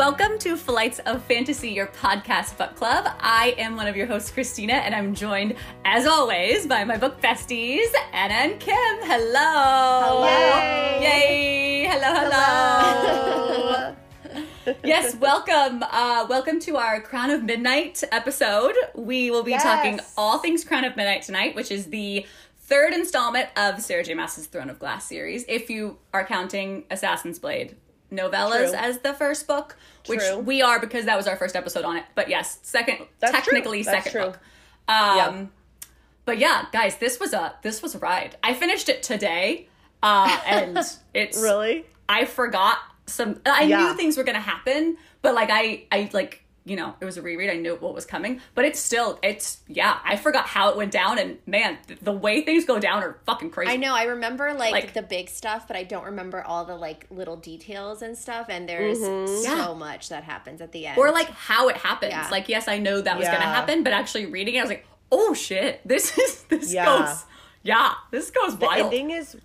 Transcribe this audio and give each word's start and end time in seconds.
Welcome 0.00 0.38
to 0.38 0.56
Flights 0.56 0.98
of 1.00 1.22
Fantasy, 1.24 1.68
your 1.68 1.88
podcast 1.88 2.56
book 2.56 2.74
club. 2.74 3.04
I 3.20 3.54
am 3.58 3.76
one 3.76 3.86
of 3.86 3.98
your 3.98 4.06
hosts, 4.06 4.30
Christina, 4.30 4.72
and 4.72 4.94
I'm 4.94 5.14
joined, 5.14 5.56
as 5.84 6.06
always, 6.06 6.66
by 6.66 6.84
my 6.84 6.96
book 6.96 7.20
besties, 7.20 7.84
Anna 8.10 8.32
and 8.32 8.58
Kim. 8.58 8.72
Hello. 9.02 10.24
Hello. 10.24 11.00
Yay. 11.02 11.84
Hello, 11.86 12.14
hello. 14.24 14.74
yes, 14.82 15.16
welcome. 15.16 15.82
Uh, 15.82 16.26
welcome 16.30 16.60
to 16.60 16.78
our 16.78 17.02
Crown 17.02 17.28
of 17.28 17.44
Midnight 17.44 18.02
episode. 18.10 18.76
We 18.94 19.30
will 19.30 19.42
be 19.42 19.50
Yes. 19.50 19.62
talking 19.62 20.00
all 20.16 20.38
things 20.38 20.64
Crown 20.64 20.84
of 20.84 20.96
Midnight 20.96 21.24
tonight, 21.24 21.54
which 21.54 21.70
is 21.70 21.88
the 21.88 22.24
third 22.56 22.94
installment 22.94 23.50
of 23.54 23.82
Sarah 23.82 24.02
J. 24.02 24.14
Maas's 24.14 24.46
Throne 24.46 24.70
of 24.70 24.78
Glass 24.78 25.04
series, 25.04 25.44
if 25.46 25.68
you 25.68 25.98
are 26.14 26.24
counting 26.24 26.84
Assassin's 26.90 27.38
Blade 27.38 27.76
novellas 28.10 28.70
True. 28.70 28.78
as 28.78 28.98
the 29.00 29.12
first 29.14 29.46
book, 29.46 29.76
which 30.06 30.20
True. 30.20 30.38
we 30.38 30.62
are 30.62 30.80
because 30.80 31.04
that 31.06 31.16
was 31.16 31.26
our 31.26 31.36
first 31.36 31.54
episode 31.56 31.84
on 31.84 31.96
it. 31.96 32.04
But 32.14 32.28
yes, 32.28 32.58
second, 32.62 32.98
That's 33.18 33.32
true. 33.32 33.40
technically 33.54 33.82
That's 33.82 34.04
second 34.04 34.12
true. 34.12 34.30
book. 34.30 34.38
Um, 34.88 35.16
Yeah. 35.16 35.44
But 36.26 36.38
yeah, 36.38 36.66
guys, 36.72 36.96
this 36.98 37.18
was 37.18 37.32
a 37.32 37.54
this 37.62 37.82
was 37.82 37.94
a 37.94 37.98
ride. 37.98 38.36
I 38.42 38.54
finished 38.54 38.88
it 38.88 39.02
today, 39.02 39.68
uh, 40.02 40.40
and 40.46 40.78
it's 41.14 41.40
Really? 41.40 41.86
I 42.08 42.24
forgot 42.24 42.78
some. 43.06 43.40
I 43.46 43.62
Yeah. 43.62 43.78
knew 43.88 43.94
things 43.96 44.16
were 44.16 44.22
gonna 44.24 44.38
happen, 44.40 44.96
but 45.22 45.34
like 45.34 45.48
I, 45.50 45.84
I 45.90 46.08
like 46.12 46.44
you 46.70 46.76
know 46.76 46.94
it 47.00 47.04
was 47.04 47.16
a 47.16 47.22
reread. 47.22 47.50
I 47.50 47.56
knew 47.56 47.74
what 47.76 47.94
was 47.94 48.06
coming, 48.06 48.40
but 48.54 48.64
it's 48.64 48.78
still 48.78 49.18
it's 49.22 49.58
yeah. 49.66 49.98
I 50.04 50.14
forgot 50.16 50.46
how 50.46 50.70
it 50.70 50.76
went 50.76 50.92
down, 50.92 51.18
and 51.18 51.38
man, 51.46 51.78
th- 51.88 51.98
the 52.00 52.12
way 52.12 52.42
things 52.42 52.64
go 52.64 52.78
down 52.78 53.02
are 53.02 53.18
fucking 53.26 53.50
crazy. 53.50 53.72
I 53.72 53.76
know. 53.76 53.92
I 53.94 54.04
remember 54.04 54.54
like, 54.54 54.72
Like- 54.72 54.92
the 54.94 55.02
big 55.02 55.28
stuff, 55.28 55.66
but 55.66 55.76
I 55.76 55.82
don't 55.82 56.04
remember 56.04 56.42
all 56.42 56.64
the 56.64 56.76
like 56.76 57.06
little 57.10 57.36
details 57.36 58.02
and 58.02 58.16
stuff. 58.16 58.46
And 58.48 58.68
there's 58.68 58.98
Mm-hmm. 58.98 59.42
so 59.44 59.56
Yeah. 59.72 59.74
much 59.74 60.08
that 60.10 60.22
happens 60.24 60.60
at 60.60 60.70
the 60.72 60.86
end. 60.86 60.96
or 60.98 61.10
like 61.10 61.28
how 61.30 61.68
it 61.68 61.76
happens. 61.76 62.12
Yeah. 62.12 62.28
Like 62.30 62.48
yes, 62.48 62.68
I 62.68 62.78
know 62.78 63.00
that 63.00 63.18
was 63.18 63.26
gonna 63.26 63.40
happen, 63.40 63.82
but 63.82 63.92
actually 63.92 64.26
reading 64.26 64.54
it, 64.54 64.58
I 64.58 64.62
was 64.62 64.70
like, 64.70 64.86
oh 65.10 65.34
shit, 65.34 65.80
this 65.84 66.16
is 66.16 66.42
this 66.48 66.72
Yeah. 66.72 66.84
goes 66.84 67.24
yeah, 67.62 67.92
this 68.12 68.30
goes 68.30 68.54
wild. 68.54 68.92
The 68.92 68.96
ending 68.98 69.10
is 69.10 69.36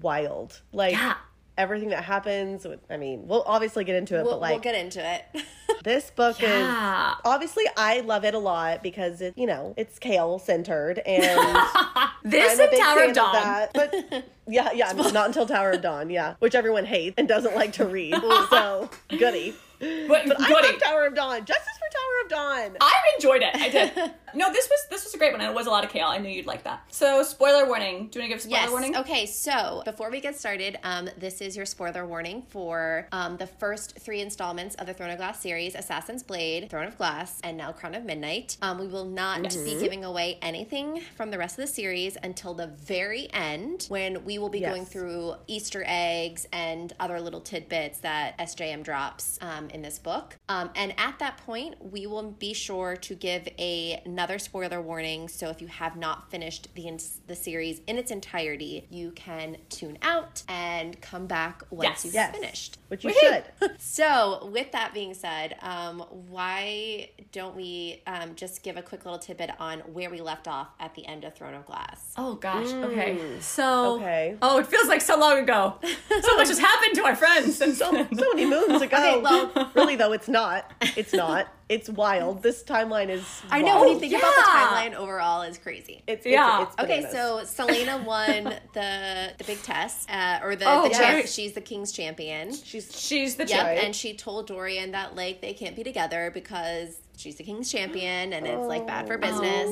wild. 0.00 0.60
Like 0.72 0.92
Yeah. 0.92 1.14
Everything 1.56 1.90
that 1.90 2.02
happens. 2.04 2.64
with- 2.64 2.80
I 2.90 2.96
mean, 2.96 3.28
we'll 3.28 3.44
obviously 3.46 3.84
get 3.84 3.94
into 3.96 4.18
it, 4.18 4.24
we'll, 4.24 4.32
but 4.34 4.40
like 4.40 4.50
we'll 4.52 4.60
get 4.60 4.74
into 4.74 5.00
it. 5.00 5.24
this 5.84 6.10
book 6.10 6.40
Yeah. 6.40 7.12
is 7.12 7.16
obviously 7.24 7.64
I 7.76 8.00
love 8.00 8.24
it 8.24 8.34
a 8.34 8.38
lot 8.38 8.82
because 8.82 9.20
it, 9.20 9.34
you 9.36 9.46
know, 9.46 9.72
it's 9.76 9.98
Chaol 9.98 10.40
centered 10.40 10.98
and 10.98 11.22
this 12.24 12.58
I'm 12.58 12.68
and 12.68 12.78
Tower 12.78 13.02
of 13.04 13.12
Dawn. 13.14 13.32
that. 13.34 13.70
But 13.72 14.24
yeah, 14.48 14.72
yeah, 14.72 14.92
not 14.92 15.26
until 15.28 15.46
Tower 15.46 15.72
of 15.72 15.82
Dawn, 15.82 16.10
yeah, 16.10 16.34
which 16.40 16.54
everyone 16.54 16.84
hates 16.86 17.14
and 17.18 17.28
doesn't 17.28 17.54
like 17.54 17.72
to 17.74 17.84
read. 17.86 18.14
so 18.50 18.90
goody. 19.08 19.54
But, 19.80 20.26
But 20.26 20.40
I 20.40 20.48
love 20.50 20.82
Tower 20.82 21.06
of 21.06 21.14
Dawn. 21.14 21.44
Justice 21.44 21.78
for 21.78 21.90
Tower 21.92 22.22
of 22.24 22.28
Dawn. 22.70 22.76
I 22.80 22.94
enjoyed 23.16 23.42
it. 23.42 23.54
I 23.54 23.68
did. 23.68 24.12
No, 24.34 24.52
this 24.52 24.68
was 24.68 24.86
this 24.90 25.04
was 25.04 25.14
a 25.14 25.18
great 25.18 25.32
one, 25.32 25.40
and 25.40 25.50
it 25.50 25.54
was 25.54 25.66
a 25.66 25.70
lot 25.70 25.84
of 25.84 25.90
Chaol. 25.90 26.08
I 26.08 26.18
knew 26.18 26.28
you'd 26.28 26.46
like 26.46 26.64
that. 26.64 26.82
So, 26.88 27.22
spoiler 27.22 27.66
warning. 27.66 28.08
Do 28.08 28.18
you 28.18 28.22
want 28.22 28.28
to 28.28 28.28
give 28.28 28.40
spoiler 28.40 28.56
yes. 28.60 28.70
warning? 28.70 28.96
Okay. 28.96 29.26
So 29.26 29.82
before 29.84 30.10
we 30.10 30.20
get 30.20 30.36
started, 30.36 30.78
um, 30.82 31.08
this 31.18 31.40
is 31.40 31.56
your 31.56 31.66
spoiler 31.66 32.06
warning 32.06 32.42
for 32.48 33.06
um, 33.12 33.36
the 33.36 33.46
first 33.46 33.98
three 33.98 34.20
installments 34.20 34.74
of 34.76 34.86
the 34.86 34.94
Throne 34.94 35.10
of 35.10 35.18
Glass 35.18 35.40
series: 35.40 35.74
Assassin's 35.74 36.22
Blade, 36.22 36.70
Throne 36.70 36.86
of 36.86 36.96
Glass, 36.96 37.40
and 37.44 37.56
now 37.56 37.72
Crown 37.72 37.94
of 37.94 38.04
Midnight. 38.04 38.56
Um, 38.62 38.78
we 38.78 38.86
will 38.86 39.04
not 39.04 39.42
be 39.42 39.78
giving 39.78 40.04
away 40.04 40.38
anything 40.42 41.00
from 41.16 41.30
the 41.30 41.38
rest 41.38 41.58
of 41.58 41.66
the 41.66 41.72
series 41.72 42.16
until 42.22 42.54
the 42.54 42.66
very 42.68 43.28
end, 43.32 43.86
when 43.88 44.24
we 44.24 44.38
will 44.38 44.48
be 44.48 44.60
Yes. 44.64 44.70
going 44.72 44.86
through 44.86 45.34
Easter 45.46 45.84
eggs 45.86 46.46
and 46.52 46.92
other 46.98 47.20
little 47.20 47.40
tidbits 47.40 47.98
that 48.00 48.38
SJM 48.38 48.82
drops 48.82 49.38
um, 49.42 49.68
in 49.70 49.82
this 49.82 49.98
book. 49.98 50.38
Um, 50.48 50.70
and 50.74 50.94
at 50.98 51.18
that 51.18 51.36
point, 51.38 51.74
we 51.80 52.06
will 52.06 52.30
be 52.30 52.54
sure 52.54 52.96
to 52.96 53.14
give 53.14 53.46
a, 53.58 54.00
another 54.06 54.23
spoiler 54.38 54.80
warning. 54.80 55.28
So 55.28 55.48
if 55.50 55.60
you 55.60 55.68
have 55.68 55.96
not 55.96 56.30
finished 56.30 56.68
the 56.74 56.88
ins- 56.88 57.20
the 57.26 57.34
series 57.36 57.80
in 57.86 57.98
its 57.98 58.10
entirety, 58.10 58.86
you 58.90 59.10
can 59.12 59.56
tune 59.68 59.98
out 60.02 60.42
and 60.48 61.00
come 61.00 61.26
back 61.26 61.62
once 61.70 61.84
Yes. 61.88 62.04
you've 62.04 62.14
Yes. 62.14 62.34
finished. 62.34 62.78
Which 62.88 63.04
you 63.04 63.10
Woohoo! 63.10 63.44
should. 63.60 63.70
So, 63.80 64.48
with 64.52 64.72
that 64.72 64.92
being 64.94 65.14
said, 65.14 65.56
um, 65.62 66.00
why 66.30 67.10
don't 67.32 67.54
we 67.56 68.02
um, 68.06 68.34
just 68.34 68.62
give 68.62 68.76
a 68.76 68.82
quick 68.82 69.04
little 69.04 69.18
tidbit 69.18 69.50
on 69.60 69.80
where 69.80 70.10
we 70.10 70.20
left 70.20 70.48
off 70.48 70.68
at 70.80 70.94
the 70.94 71.06
end 71.06 71.24
of 71.24 71.34
Throne 71.34 71.54
of 71.54 71.64
Glass? 71.66 72.12
Oh 72.16 72.34
gosh. 72.34 72.68
Okay. 72.68 73.18
So. 73.40 73.96
Okay. 73.96 74.36
Oh, 74.42 74.58
it 74.58 74.66
feels 74.66 74.88
like 74.88 75.00
so 75.00 75.18
long 75.18 75.38
ago. 75.38 75.74
so 75.82 76.36
much 76.36 76.48
has 76.48 76.58
happened 76.70 76.94
to 76.96 77.04
our 77.04 77.16
friends 77.16 77.56
since 77.56 77.78
so, 77.78 77.90
so 77.92 78.28
many 78.34 78.46
moons 78.46 78.80
ago. 78.82 78.96
Okay, 78.96 79.20
well- 79.20 79.70
really 79.74 79.96
though, 79.96 80.12
it's 80.12 80.28
not. 80.28 80.70
It's 80.96 81.12
not. 81.12 81.48
It's 81.68 81.88
wild. 81.88 82.42
This 82.42 82.62
timeline 82.62 83.08
is. 83.08 83.24
I 83.50 83.62
know 83.62 83.80
when 83.80 83.88
you 83.88 83.94
wild. 83.94 84.02
Think 84.20 84.22
about 84.22 84.34
the 84.34 84.42
yeah. 84.46 84.90
timeline 84.90 84.94
overall 84.94 85.42
is 85.42 85.58
crazy. 85.58 86.02
It's, 86.06 86.24
Yeah. 86.26 86.62
It's, 86.62 86.74
it's 86.74 86.82
Okay, 86.84 87.06
so 87.10 87.42
Selena 87.44 87.98
won 88.04 88.44
the 88.74 89.32
the 89.38 89.44
big 89.44 89.62
test, 89.62 90.10
uh, 90.10 90.40
or 90.42 90.56
the, 90.56 90.64
Oh, 90.68 90.84
the 90.88 90.90
champ- 90.94 91.14
right. 91.14 91.28
she's 91.28 91.52
the 91.52 91.60
king's 91.60 91.92
champion. 91.92 92.52
she's 92.54 92.98
She's 92.98 93.36
the 93.36 93.42
Yep, 93.44 93.48
champ. 93.50 93.68
Right. 93.68 93.84
and 93.84 93.94
she 93.94 94.14
told 94.14 94.46
Dorian 94.46 94.92
that 94.92 95.14
like 95.16 95.40
they 95.40 95.52
can't 95.54 95.76
be 95.76 95.82
together 95.84 96.30
because 96.32 96.96
she's 97.16 97.36
the 97.36 97.44
king's 97.44 97.70
champion, 97.70 98.32
and 98.32 98.46
it's 98.46 98.66
like 98.66 98.86
bad 98.86 99.06
for 99.06 99.18
business. 99.18 99.70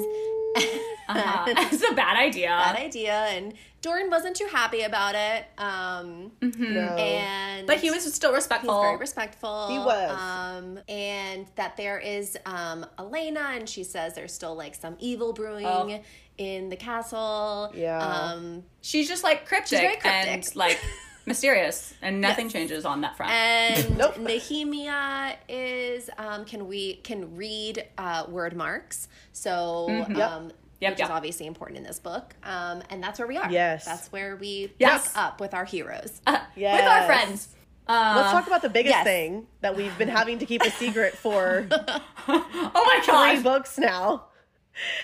Uh-huh. 1.08 1.44
It's 1.72 1.82
a 1.90 1.94
bad 1.94 2.16
idea. 2.16 2.48
Bad 2.48 2.76
idea, 2.76 3.12
and 3.12 3.54
Dorian 3.82 4.10
wasn't 4.10 4.36
too 4.36 4.46
happy 4.50 4.82
about 4.82 5.14
it. 5.14 5.44
Um, 5.58 6.32
no. 6.40 6.80
and 6.96 7.66
But 7.66 7.78
he 7.80 7.90
was 7.90 8.02
still 8.14 8.30
He's 8.30 8.36
respectful. 8.36 8.80
very 8.80 8.96
respectful. 8.96 9.68
He 9.68 9.78
was. 9.78 10.10
Um, 10.18 10.78
and 10.88 11.46
that 11.56 11.76
there 11.76 11.98
is 11.98 12.38
um, 12.46 12.86
Elena, 12.98 13.50
and 13.54 13.68
she 13.68 13.84
says 13.84 14.14
there's 14.14 14.32
still 14.32 14.54
like 14.54 14.74
some 14.76 14.96
evil 15.00 15.32
brewing 15.32 15.66
Oh. 15.66 16.00
in 16.38 16.68
the 16.68 16.76
castle. 16.76 17.72
Yeah. 17.74 17.98
Um, 17.98 18.62
She's 18.80 19.08
just 19.08 19.24
like 19.24 19.46
cryptic, 19.46 19.80
very 19.80 19.96
cryptic. 19.96 20.28
and 20.32 20.56
like 20.56 20.78
mysterious, 21.26 21.92
and 22.02 22.20
nothing 22.20 22.46
Yes. 22.46 22.52
changes 22.52 22.84
on 22.84 23.00
that 23.02 23.16
front. 23.16 23.32
and 23.32 23.98
Nope. 23.98 24.14
Nehemia 24.16 25.34
is 25.48 26.08
um, 26.18 26.44
can 26.44 26.68
we 26.68 26.94
can 26.96 27.36
read 27.36 27.84
uh, 27.98 28.26
Wyrdmarks. 28.26 29.08
So 29.32 29.86
Yep. 29.88 30.08
um, 30.10 30.16
Yep, 30.16 30.52
which 30.90 30.98
yep. 30.98 31.08
is 31.08 31.10
obviously 31.10 31.46
important 31.46 31.78
in 31.78 31.84
this 31.84 31.98
book. 32.00 32.34
Um, 32.42 32.82
and 32.90 33.02
that's 33.02 33.18
where 33.18 33.28
we 33.28 33.36
are. 33.36 33.50
Yes. 33.50 33.84
That's 33.84 34.10
where 34.12 34.36
we 34.36 34.72
Yes. 34.78 35.08
pick 35.08 35.16
up 35.18 35.40
with 35.40 35.54
our 35.54 35.64
heroes. 35.64 36.20
Uh, 36.26 36.38
With 36.56 36.84
our 36.84 37.06
friends. 37.06 37.48
Uh, 37.86 38.14
Let's 38.16 38.32
talk 38.32 38.46
about 38.46 38.62
the 38.62 38.68
biggest 38.70 38.94
yes. 38.94 39.04
thing 39.04 39.46
that 39.60 39.76
we've 39.76 39.96
been 39.98 40.08
having 40.08 40.38
to 40.38 40.46
keep 40.46 40.62
a 40.62 40.70
secret 40.70 41.14
for 41.16 41.66
oh 42.28 42.84
my 42.86 43.00
three 43.04 43.12
god. 43.12 43.42
books 43.42 43.78
now. 43.78 44.26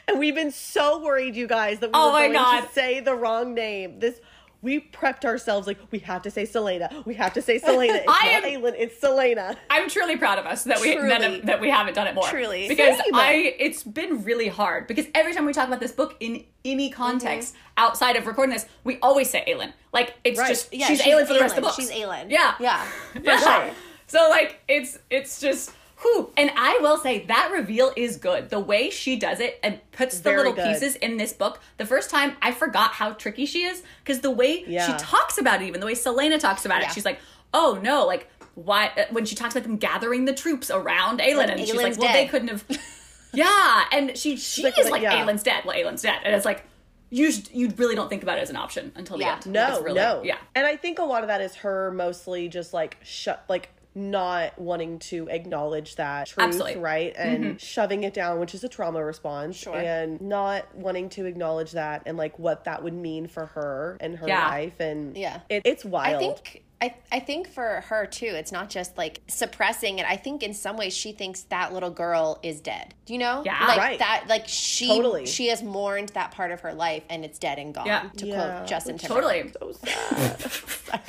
And 0.07 0.19
we've 0.19 0.35
been 0.35 0.51
so 0.53 1.03
worried, 1.05 1.37
you 1.37 1.47
guys, 1.47 1.81
that 1.81 1.89
we 1.89 1.93
Oh 1.95 2.07
were 2.07 2.13
my 2.13 2.21
going 2.23 2.33
God. 2.35 2.61
to 2.63 2.73
say 2.73 3.01
the 3.01 3.15
wrong 3.15 3.53
name. 3.55 3.99
This 3.99 4.21
we 4.61 4.81
prepped 4.81 5.25
ourselves 5.25 5.67
like 5.67 5.79
we 5.91 6.01
have 6.01 6.23
to 6.23 6.31
say 6.31 6.45
Selena. 6.45 6.91
We 7.05 7.15
have 7.15 7.33
to 7.35 7.43
say 7.43 7.59
Selena. 7.59 7.95
It's 7.95 8.05
I 8.09 8.33
not 8.33 8.45
am- 8.45 8.63
Aelin, 8.63 8.75
it's 8.77 8.99
Selena. 9.01 9.57
I'm 9.71 9.89
truly 9.89 10.17
proud 10.17 10.39
of 10.39 10.47
us 10.47 10.65
that 10.65 10.81
we 10.81 10.95
Truly. 10.95 11.09
that, 11.09 11.47
that 11.47 11.61
we 11.61 11.71
haven't 11.71 11.95
done 11.95 12.07
it 12.07 12.15
more. 12.15 12.25
Truly. 12.29 12.69
because 12.69 12.97
Same. 12.97 13.15
I 13.15 13.55
it's 13.59 13.83
been 13.85 14.25
really 14.25 14.49
hard 14.49 14.87
because 14.87 15.07
every 15.15 15.33
time 15.35 15.47
we 15.47 15.53
talk 15.53 15.69
about 15.69 15.81
this 15.81 15.93
book 15.93 16.17
in 16.21 16.45
any 16.65 16.91
context 16.91 17.55
mm-hmm. 17.55 17.63
outside 17.77 18.17
of 18.17 18.27
recording 18.27 18.53
this, 18.53 18.67
we 18.85 18.99
always 19.01 19.31
say 19.31 19.45
Aelin. 19.49 19.73
Like 19.93 20.15
it's 20.25 20.39
Right. 20.39 20.49
just 20.49 20.75
Yeah, 20.75 20.89
she's, 20.89 21.03
Aelin 21.03 21.27
for 21.27 21.35
the 21.35 21.41
rest 21.41 21.57
of 21.57 21.63
the 21.63 21.69
book. 21.69 21.77
She's 21.77 21.91
Aelin. 21.91 22.31
Yeah, 22.31 22.55
Yeah. 22.59 22.85
for 23.15 23.23
sure. 23.25 23.39
sure. 23.39 23.71
So 24.09 24.29
like 24.31 24.61
it's 24.69 24.99
it's 25.11 25.41
just 25.41 25.73
whew. 26.03 26.33
And 26.37 26.51
I 26.57 26.79
will 26.81 26.97
say 26.99 27.25
that 27.27 27.51
reveal 27.53 27.93
is 27.97 28.17
good. 28.17 28.51
The 28.51 28.61
way 28.61 28.91
she 28.91 29.17
does 29.17 29.41
it 29.41 29.59
and 29.63 29.79
puts 29.93 30.19
the 30.19 30.23
Very 30.25 30.37
little 30.39 30.53
good. 30.55 30.73
pieces 30.73 30.97
in 30.97 31.17
this 31.17 31.33
book. 31.33 31.61
The 31.77 31.87
first 31.87 32.11
time 32.11 32.37
I 32.43 32.53
forgot 32.53 32.93
how 32.93 33.13
tricky 33.13 33.47
she 33.47 33.65
is 33.65 33.83
because 34.05 34.21
the 34.21 34.31
way 34.31 34.65
she 34.65 34.93
talks 34.99 35.39
about 35.39 35.63
it, 35.63 35.67
even 35.67 35.81
the 35.81 35.87
way 35.87 35.95
Selena 35.95 36.39
talks 36.39 36.65
about 36.65 36.83
Yeah. 36.83 36.89
it, 36.91 36.95
she's 36.95 37.05
like, 37.05 37.19
oh 37.55 37.79
no, 37.83 38.07
like. 38.07 38.29
Why 38.55 38.89
uh, 38.97 39.05
when 39.13 39.25
she 39.25 39.37
talks 39.37 39.55
about 39.55 39.63
them 39.69 39.77
gathering 39.77 40.25
the 40.25 40.35
troops 40.35 40.69
around 40.69 41.21
Aelin 41.21 41.37
like 41.37 41.51
and 41.51 41.61
she's 41.61 41.71
Aelin's 41.71 41.97
like, 41.97 41.99
well, 41.99 42.13
they 42.13 42.27
couldn't 42.27 42.49
have. 42.49 42.65
yeah, 43.33 43.85
and 43.93 44.17
she 44.19 44.37
she 44.37 44.65
like, 44.65 44.77
is 44.77 44.91
like, 44.91 45.01
yeah. 45.03 45.25
Aelin's 45.25 45.45
dead. 45.45 45.65
Well, 45.65 45.77
Aelin's 45.77 46.03
dead, 46.03 46.19
and 46.25 46.35
it's 46.35 46.45
like 46.45 46.65
you 47.09 47.31
sh- 47.31 47.49
you 47.53 47.73
really 47.77 47.95
don't 47.95 48.09
think 48.09 48.25
about 48.25 48.37
it 48.39 48.41
as 48.43 48.51
an 48.51 48.57
option 48.57 48.91
until 48.97 49.17
the 49.17 49.23
Yeah. 49.25 49.35
end. 49.37 49.47
No, 49.47 49.81
really- 49.81 49.95
no. 50.01 50.23
yeah. 50.25 50.39
And 50.57 50.67
I 50.67 50.75
think 50.75 50.99
a 50.99 51.05
lot 51.05 51.23
of 51.23 51.29
that 51.29 51.41
is 51.41 51.55
her 51.57 51.93
mostly 51.93 52.49
just 52.49 52.75
like 52.75 52.97
shut 53.05 53.45
like 53.49 53.69
not 53.95 54.59
wanting 54.59 54.99
to 54.99 55.29
acknowledge 55.29 55.97
that 55.97 56.29
truth, 56.29 56.47
Absolutely. 56.47 56.77
right? 56.77 57.15
And 57.17 57.45
mm-hmm. 57.45 57.57
shoving 57.57 58.05
it 58.05 58.15
down, 58.15 58.39
which 58.39 58.55
is 58.55 58.63
a 58.65 58.69
trauma 58.69 59.05
response. 59.05 59.57
Sure. 59.57 59.75
And 59.77 60.21
not 60.21 60.75
wanting 60.75 61.09
to 61.11 61.25
acknowledge 61.25 61.73
that 61.73 62.03
and 62.07 62.17
like 62.17 62.39
what 62.39 62.65
that 62.65 62.83
would 62.83 62.95
mean 62.95 63.27
for 63.27 63.47
her 63.47 63.97
and 64.01 64.17
her 64.17 64.29
Yeah. 64.29 64.49
life. 64.49 64.79
And 64.81 65.17
Yeah. 65.17 65.41
it, 65.49 65.63
it's 65.65 65.85
wild. 65.85 66.17
I 66.17 66.19
think 66.19 66.65
I, 66.81 66.95
I 67.11 67.19
think 67.19 67.49
for 67.49 67.83
her 67.89 68.07
too, 68.07 68.27
it's 68.27 68.53
not 68.53 68.71
just 68.71 68.97
like 68.97 69.21
suppressing 69.27 69.99
it. 69.99 70.07
I 70.07 70.15
think 70.17 70.45
in 70.45 70.55
some 70.55 70.77
ways 70.77 70.95
she 70.97 71.11
thinks 71.11 71.43
that 71.45 71.73
little 71.75 71.91
girl 71.91 72.39
is 72.45 72.61
dead. 72.61 72.95
Do 73.05 73.13
you 73.15 73.19
know? 73.19 73.43
Yeah. 73.45 73.67
like 73.67 73.79
Right. 73.79 73.99
that. 73.99 74.27
Like 74.29 74.45
she 74.47 74.87
Totally. 74.87 75.27
she 75.27 75.49
has 75.49 75.61
mourned 75.61 76.11
that 76.11 76.31
part 76.31 76.53
of 76.53 76.61
her 76.61 76.73
life, 76.73 77.03
and 77.11 77.25
it's 77.25 77.39
dead 77.41 77.59
and 77.59 77.75
gone. 77.75 77.87
Yeah. 77.87 78.09
To 78.19 78.27
Yeah. 78.27 78.35
quote 78.59 78.69
Justin 78.69 78.97
Timberlake. 78.97 79.53
Totally. 79.55 79.73
So 79.75 79.87
sad. 79.87 80.53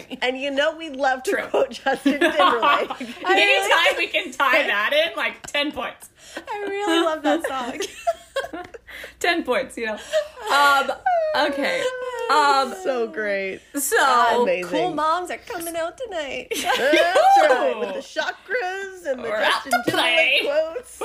And 0.21 0.38
you 0.39 0.50
know 0.51 0.75
we 0.75 0.89
love 0.89 1.21
to 1.24 1.31
True. 1.31 1.44
quote 1.48 1.69
Justin 1.69 2.13
Timberlake. 2.19 2.89
Anytime 3.24 3.98
we 3.98 4.07
can 4.07 4.31
tie 4.31 4.63
that 4.63 4.92
in, 4.92 5.16
like 5.16 5.45
10 5.48 5.71
points. 5.71 6.10
I 6.36 6.66
really 6.68 7.00
love 7.06 7.21
that 7.24 7.45
song. 7.48 7.80
10 9.19 9.44
points, 9.44 9.77
you 9.77 9.86
know. 9.88 9.97
Um, 10.53 10.91
okay. 11.47 11.83
Um, 12.30 12.75
so 12.83 13.07
great. 13.07 13.59
so. 13.74 14.44
Amazing. 14.44 14.69
cool 14.69 14.94
moms 14.94 15.31
are 15.31 15.39
coming 15.39 15.75
out 15.75 15.97
tonight. 15.97 16.47
That's 16.62 16.77
right. 17.50 17.75
With 17.80 17.89
the 17.95 18.01
chakras 18.01 19.07
and 19.09 19.18
the 19.21 19.30
We're 19.30 19.36
out 19.38 19.51
Justin 19.63 19.71
to 19.71 19.91
play. 19.91 20.38
Timberlake 20.44 20.74
quotes. 20.75 21.00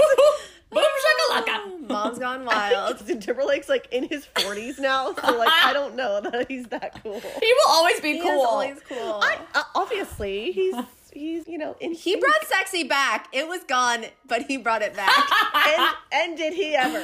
Boom 0.70 0.84
shakalaka. 0.84 1.88
Mom's 1.88 2.18
gone 2.18 2.44
wild. 2.44 2.98
Justin 2.98 3.20
Timberlake's 3.20 3.70
like 3.70 3.88
in 3.90 4.06
his 4.06 4.26
40s 4.34 4.78
now, 4.78 5.14
so 5.14 5.38
like 5.38 5.48
I 5.50 5.72
don't 5.72 5.94
know 5.96 6.20
that 6.20 6.46
he's 6.46 6.66
that 6.66 7.02
cool. 7.02 7.20
He 7.20 7.54
will 7.54 7.70
always 7.70 8.00
be 8.00 8.12
He 8.16 8.20
cool. 8.20 8.30
is 8.42 8.46
always 8.46 8.80
cool. 8.86 9.20
I, 9.22 9.38
uh, 9.54 9.62
obviously, 9.74 10.52
he's 10.52 10.74
he's 11.14 11.48
you 11.48 11.56
know 11.58 11.76
in 11.80 11.92
he 11.92 12.16
brought 12.16 12.44
sexy 12.46 12.84
back. 12.84 13.28
It 13.32 13.48
was 13.48 13.64
gone, 13.64 14.04
but 14.26 14.42
he 14.42 14.56
brought 14.56 14.82
it 14.82 14.94
back. 14.94 15.14
and, 15.54 15.94
and 16.12 16.36
did 16.36 16.52
he 16.52 16.74
ever? 16.74 16.98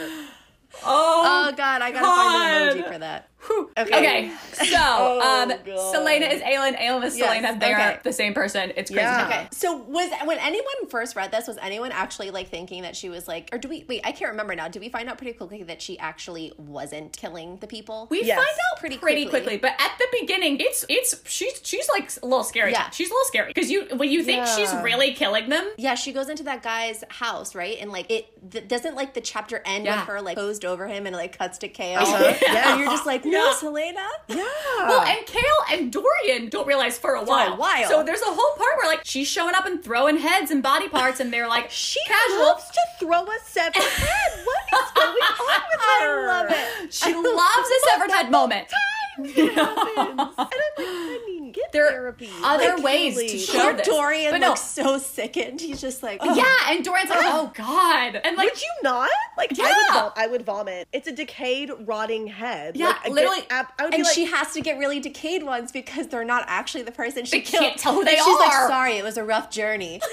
oh, 0.85 1.49
oh 1.49 1.53
God, 1.57 1.83
I 1.83 1.91
gotta 1.91 2.07
find 2.07 2.55
an 2.55 2.77
God. 2.77 2.87
emoji 2.87 2.93
for 2.93 2.99
that. 2.99 3.30
Whew. 3.46 3.70
Okay. 3.78 3.96
Okay. 3.98 4.32
So, 4.52 5.20
um, 5.22 5.48
God. 5.64 5.92
Selena 5.92 6.26
is 6.26 6.42
Aelin, 6.42 6.76
Aelin 6.78 7.04
is 7.04 7.16
Yes, 7.19 7.28
Selena. 7.28 7.58
They 7.58 7.72
okay. 7.72 7.82
are 7.82 8.00
the 8.04 8.12
same 8.12 8.34
person. 8.34 8.72
It's 8.76 8.90
crazy. 8.90 9.02
Yeah. 9.04 9.26
Okay, 9.26 9.48
so 9.52 9.76
was 9.76 10.10
when 10.25 10.38
anyone 10.38 10.88
first 10.90 11.16
read 11.16 11.32
this, 11.32 11.48
was 11.48 11.56
anyone 11.62 11.90
actually 11.92 12.31
like 12.31 12.48
thinking 12.48 12.82
that 12.82 12.94
she 12.96 13.08
was 13.08 13.26
like, 13.26 13.48
or 13.52 13.58
do 13.58 13.69
we 13.69 13.84
wait? 13.88 14.02
I 14.04 14.12
can't 14.12 14.31
remember 14.31 14.54
now. 14.54 14.69
Did 14.69 14.81
we 14.82 14.88
find 14.90 15.08
out 15.08 15.16
pretty 15.19 15.32
quickly 15.32 15.62
that 15.64 15.81
she 15.81 15.98
actually 15.98 16.52
wasn't 16.58 17.16
killing 17.16 17.56
the 17.58 17.66
people? 17.66 18.06
We 18.10 18.22
Yes. 18.25 18.37
find 18.37 18.46
out 18.48 18.81
Pretty 18.81 18.98
pretty, 18.98 19.25
quickly. 19.26 19.58
quickly. 19.58 19.58
but 19.58 19.72
at 19.81 19.92
the 19.98 20.06
beginning, 20.20 20.58
it's 20.60 20.84
it's 20.88 21.20
she's 21.31 21.60
she's 21.64 21.88
like 21.88 22.10
a 22.22 22.26
little 22.26 22.44
scary. 22.44 22.72
Yeah. 22.72 22.90
she's 22.90 23.08
a 23.10 23.12
little 23.12 23.26
scary 23.26 23.52
because 23.54 23.70
you 23.70 23.87
when 23.96 24.10
you 24.10 24.22
think 24.22 24.46
she's 24.46 24.72
really 24.82 25.12
killing 25.14 25.48
them, 25.48 25.64
yeah, 25.78 25.94
she 25.94 26.12
goes 26.12 26.28
into 26.28 26.42
that 26.44 26.62
guy's 26.62 27.02
house, 27.08 27.54
right? 27.54 27.76
And 27.81 27.90
like 27.90 28.10
it 28.10 28.26
th- 28.50 28.69
doesn't 28.69 28.94
like 28.96 29.14
the 29.14 29.20
chapter 29.20 29.62
end 29.64 29.84
Yeah. 29.87 30.00
with 30.00 30.08
her 30.08 30.20
like 30.22 30.37
posed 30.37 30.64
over 30.64 30.87
him 30.87 31.06
and 31.06 31.14
like 31.16 31.37
cuts 31.38 31.58
to 31.58 31.69
KO. 31.69 31.82
Uh-huh. 31.94 32.34
Yeah. 32.42 32.70
And 32.72 32.81
you're 32.81 32.90
just 32.90 33.06
like, 33.06 33.25
no, 33.31 33.47
Yeah. 33.47 33.53
Selena. 33.55 34.06
Yeah. 34.29 34.44
Well, 34.79 35.03
and 35.03 35.27
Chaol 35.27 35.73
and 35.79 35.93
Dorian 35.93 36.49
don't 36.49 36.67
realize 36.67 36.99
for 36.99 37.15
a 37.15 37.23
while. 37.25 37.56
while. 37.56 37.88
So 37.88 38.03
there's 38.03 38.23
a 38.23 38.27
whole 38.27 38.56
part 38.56 38.77
where 38.79 38.87
like 38.88 39.00
she's 39.05 39.29
showing 39.29 39.55
up 39.55 39.67
and 39.67 39.82
throwing 39.82 40.19
heads 40.19 40.50
and 40.50 40.62
body 40.62 40.88
parts, 40.88 41.21
and 41.21 41.32
they're 41.32 41.49
like 41.49 41.71
she 41.71 42.00
casual. 42.06 42.38
loves 42.47 42.65
to 42.71 42.81
throw 42.99 43.23
a 43.25 43.38
severed 43.44 43.77
head. 43.82 44.44
What 44.44 44.82
is 44.85 44.91
going 44.93 45.09
on 45.09 45.62
with 45.71 45.81
I 45.81 46.27
love 46.27 46.47
it. 46.50 46.93
She 46.93 47.15
loves 47.15 47.69
a 47.71 47.91
severed 47.91 48.11
head 48.11 48.31
moment. 48.31 48.69
It 49.23 49.53
happens. 49.55 49.99
And 49.99 50.00
I'm 50.00 50.17
like, 50.17 51.19
I 51.50 51.52
get 51.52 51.73
There 51.73 51.88
therapy. 51.91 52.31
other 52.44 52.75
Like, 52.76 52.85
ways 52.85 53.17
to 53.19 53.38
show 53.38 53.61
Poor 53.61 53.73
this. 53.75 53.87
Dorian 53.87 54.31
But 54.32 54.38
no. 54.41 54.49
looks 54.50 54.61
so 54.61 54.99
sickened. 54.99 55.61
He's 55.61 55.81
just 55.81 56.02
like, 56.02 56.20
Yeah, 56.25 56.44
and 56.69 56.85
Dorian's 56.85 57.11
like, 57.11 57.19
oh 57.23 57.50
god, 57.55 58.20
and 58.25 58.37
like 58.37 58.50
Would 58.50 58.62
you 58.62 58.69
not? 58.82 59.08
Like, 59.37 59.50
I, 59.52 59.56
Yeah. 59.69 59.75
would 59.94 60.00
vom- 60.02 60.12
I 60.17 60.26
would 60.29 60.43
vomit. 60.43 60.88
It's 60.93 61.08
a 61.08 61.12
decayed, 61.12 61.70
rotting 61.81 62.26
head. 62.29 62.76
Yeah, 62.76 62.87
like, 62.88 62.97
I 62.97 63.02
get- 63.05 63.12
literally. 63.12 63.43
I 63.50 63.64
would 63.85 63.94
and 63.94 64.05
like, 64.05 64.12
she 64.14 64.25
has 64.26 64.52
to 64.52 64.61
get 64.61 64.79
really 64.79 65.00
decayed 65.00 65.43
ones 65.43 65.73
because 65.73 66.06
they're 66.08 66.25
not 66.25 66.44
actually 66.47 66.82
the 66.82 66.93
person 66.93 67.25
she 67.25 67.38
They 67.38 67.41
killed. 67.43 67.62
can't 67.64 67.79
tell 67.79 67.94
who 67.94 68.05
they 68.05 68.17
she's 68.17 68.26
are. 68.26 68.38
like, 68.38 68.52
sorry, 68.69 68.97
it 68.99 69.05
was 69.05 69.17
a 69.17 69.25
rough 69.25 69.50
journey. 69.50 70.00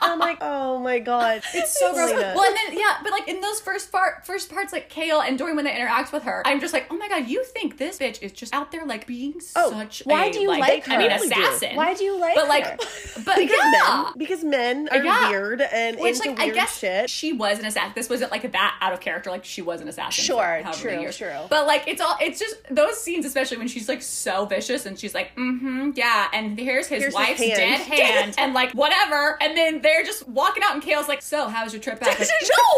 I'm 0.00 0.18
like, 0.18 0.38
oh 0.40 0.78
my 0.78 0.98
god, 0.98 1.42
it's 1.54 1.78
so 1.78 1.92
gross. 1.92 2.10
Well, 2.12 2.44
and 2.44 2.56
then 2.56 2.78
yeah, 2.78 2.98
but 3.02 3.10
like 3.12 3.28
in 3.28 3.40
those 3.40 3.60
first 3.60 3.90
part, 3.90 4.24
first 4.26 4.50
parts, 4.52 4.72
like 4.72 4.90
Chaol 4.90 5.26
and 5.26 5.38
Dorian 5.38 5.56
when 5.56 5.64
they 5.64 5.74
interact 5.74 6.12
with 6.12 6.22
her, 6.24 6.42
I'm 6.44 6.60
just 6.60 6.72
like, 6.72 6.86
oh 6.90 6.96
my 6.96 7.08
god, 7.08 7.26
you 7.28 7.44
think 7.44 7.78
this 7.78 7.98
bitch 7.98 8.22
is 8.22 8.32
just 8.32 8.54
out 8.54 8.70
there 8.72 8.84
like 8.86 9.06
being 9.06 9.34
Oh, 9.56 9.70
such 9.70 10.02
why 10.04 10.26
a 10.26 10.32
do 10.32 10.40
you 10.40 10.48
like, 10.48 10.60
like 10.60 10.88
I 10.88 10.98
mean, 10.98 11.10
her? 11.10 11.16
assassin. 11.16 11.76
Why 11.76 11.94
do 11.94 12.04
you 12.04 12.18
like 12.18 12.34
But 12.34 12.48
like, 12.48 12.64
her? 12.64 12.76
but 13.24 13.36
because 13.36 13.58
yeah. 13.72 14.02
men, 14.04 14.12
because 14.16 14.44
men 14.44 14.88
are 14.90 15.02
Yeah. 15.04 15.28
weird 15.30 15.60
and 15.62 15.98
Which, 15.98 16.16
into 16.16 16.28
like, 16.30 16.38
weird 16.38 16.50
I 16.50 16.54
guess 16.54 16.78
shit. 16.78 17.10
she 17.10 17.32
was 17.32 17.58
an 17.58 17.64
assassin. 17.66 17.92
This 17.94 18.08
wasn't 18.10 18.30
like 18.30 18.50
that 18.52 18.78
out 18.80 18.92
of 18.92 19.00
character. 19.00 19.30
Like 19.30 19.44
she 19.44 19.62
was 19.62 19.80
an 19.80 19.88
assassin. 19.88 20.24
Sure, 20.24 20.62
true, 20.74 21.10
true. 21.12 21.32
But 21.48 21.66
like, 21.66 21.88
it's 21.88 22.00
all. 22.00 22.16
It's 22.20 22.38
just 22.38 22.56
those 22.70 23.00
scenes, 23.00 23.24
especially 23.24 23.56
when 23.58 23.68
she's 23.68 23.88
like 23.88 24.02
so 24.02 24.44
vicious 24.46 24.86
and 24.86 24.98
she's 24.98 25.14
like, 25.14 25.34
mm-hmm, 25.36 25.90
yeah, 25.94 26.28
and 26.32 26.58
here's 26.58 26.86
his 26.86 27.02
Here's 27.02 27.04
his 27.06 27.14
wife's 27.14 27.40
hand. 27.42 27.56
dead 27.56 27.80
hand, 28.00 28.34
and 28.38 28.54
like 28.54 28.72
whatever, 28.72 29.33
and 29.40 29.56
then 29.56 29.82
they're 29.82 30.04
just 30.04 30.26
walking 30.28 30.62
out, 30.64 30.74
and 30.74 30.82
Chaol's 30.82 31.08
like, 31.08 31.22
so 31.22 31.48
how's 31.48 31.72
your 31.72 31.82
trip 31.82 32.00
back? 32.00 32.18
Like, 32.24 32.28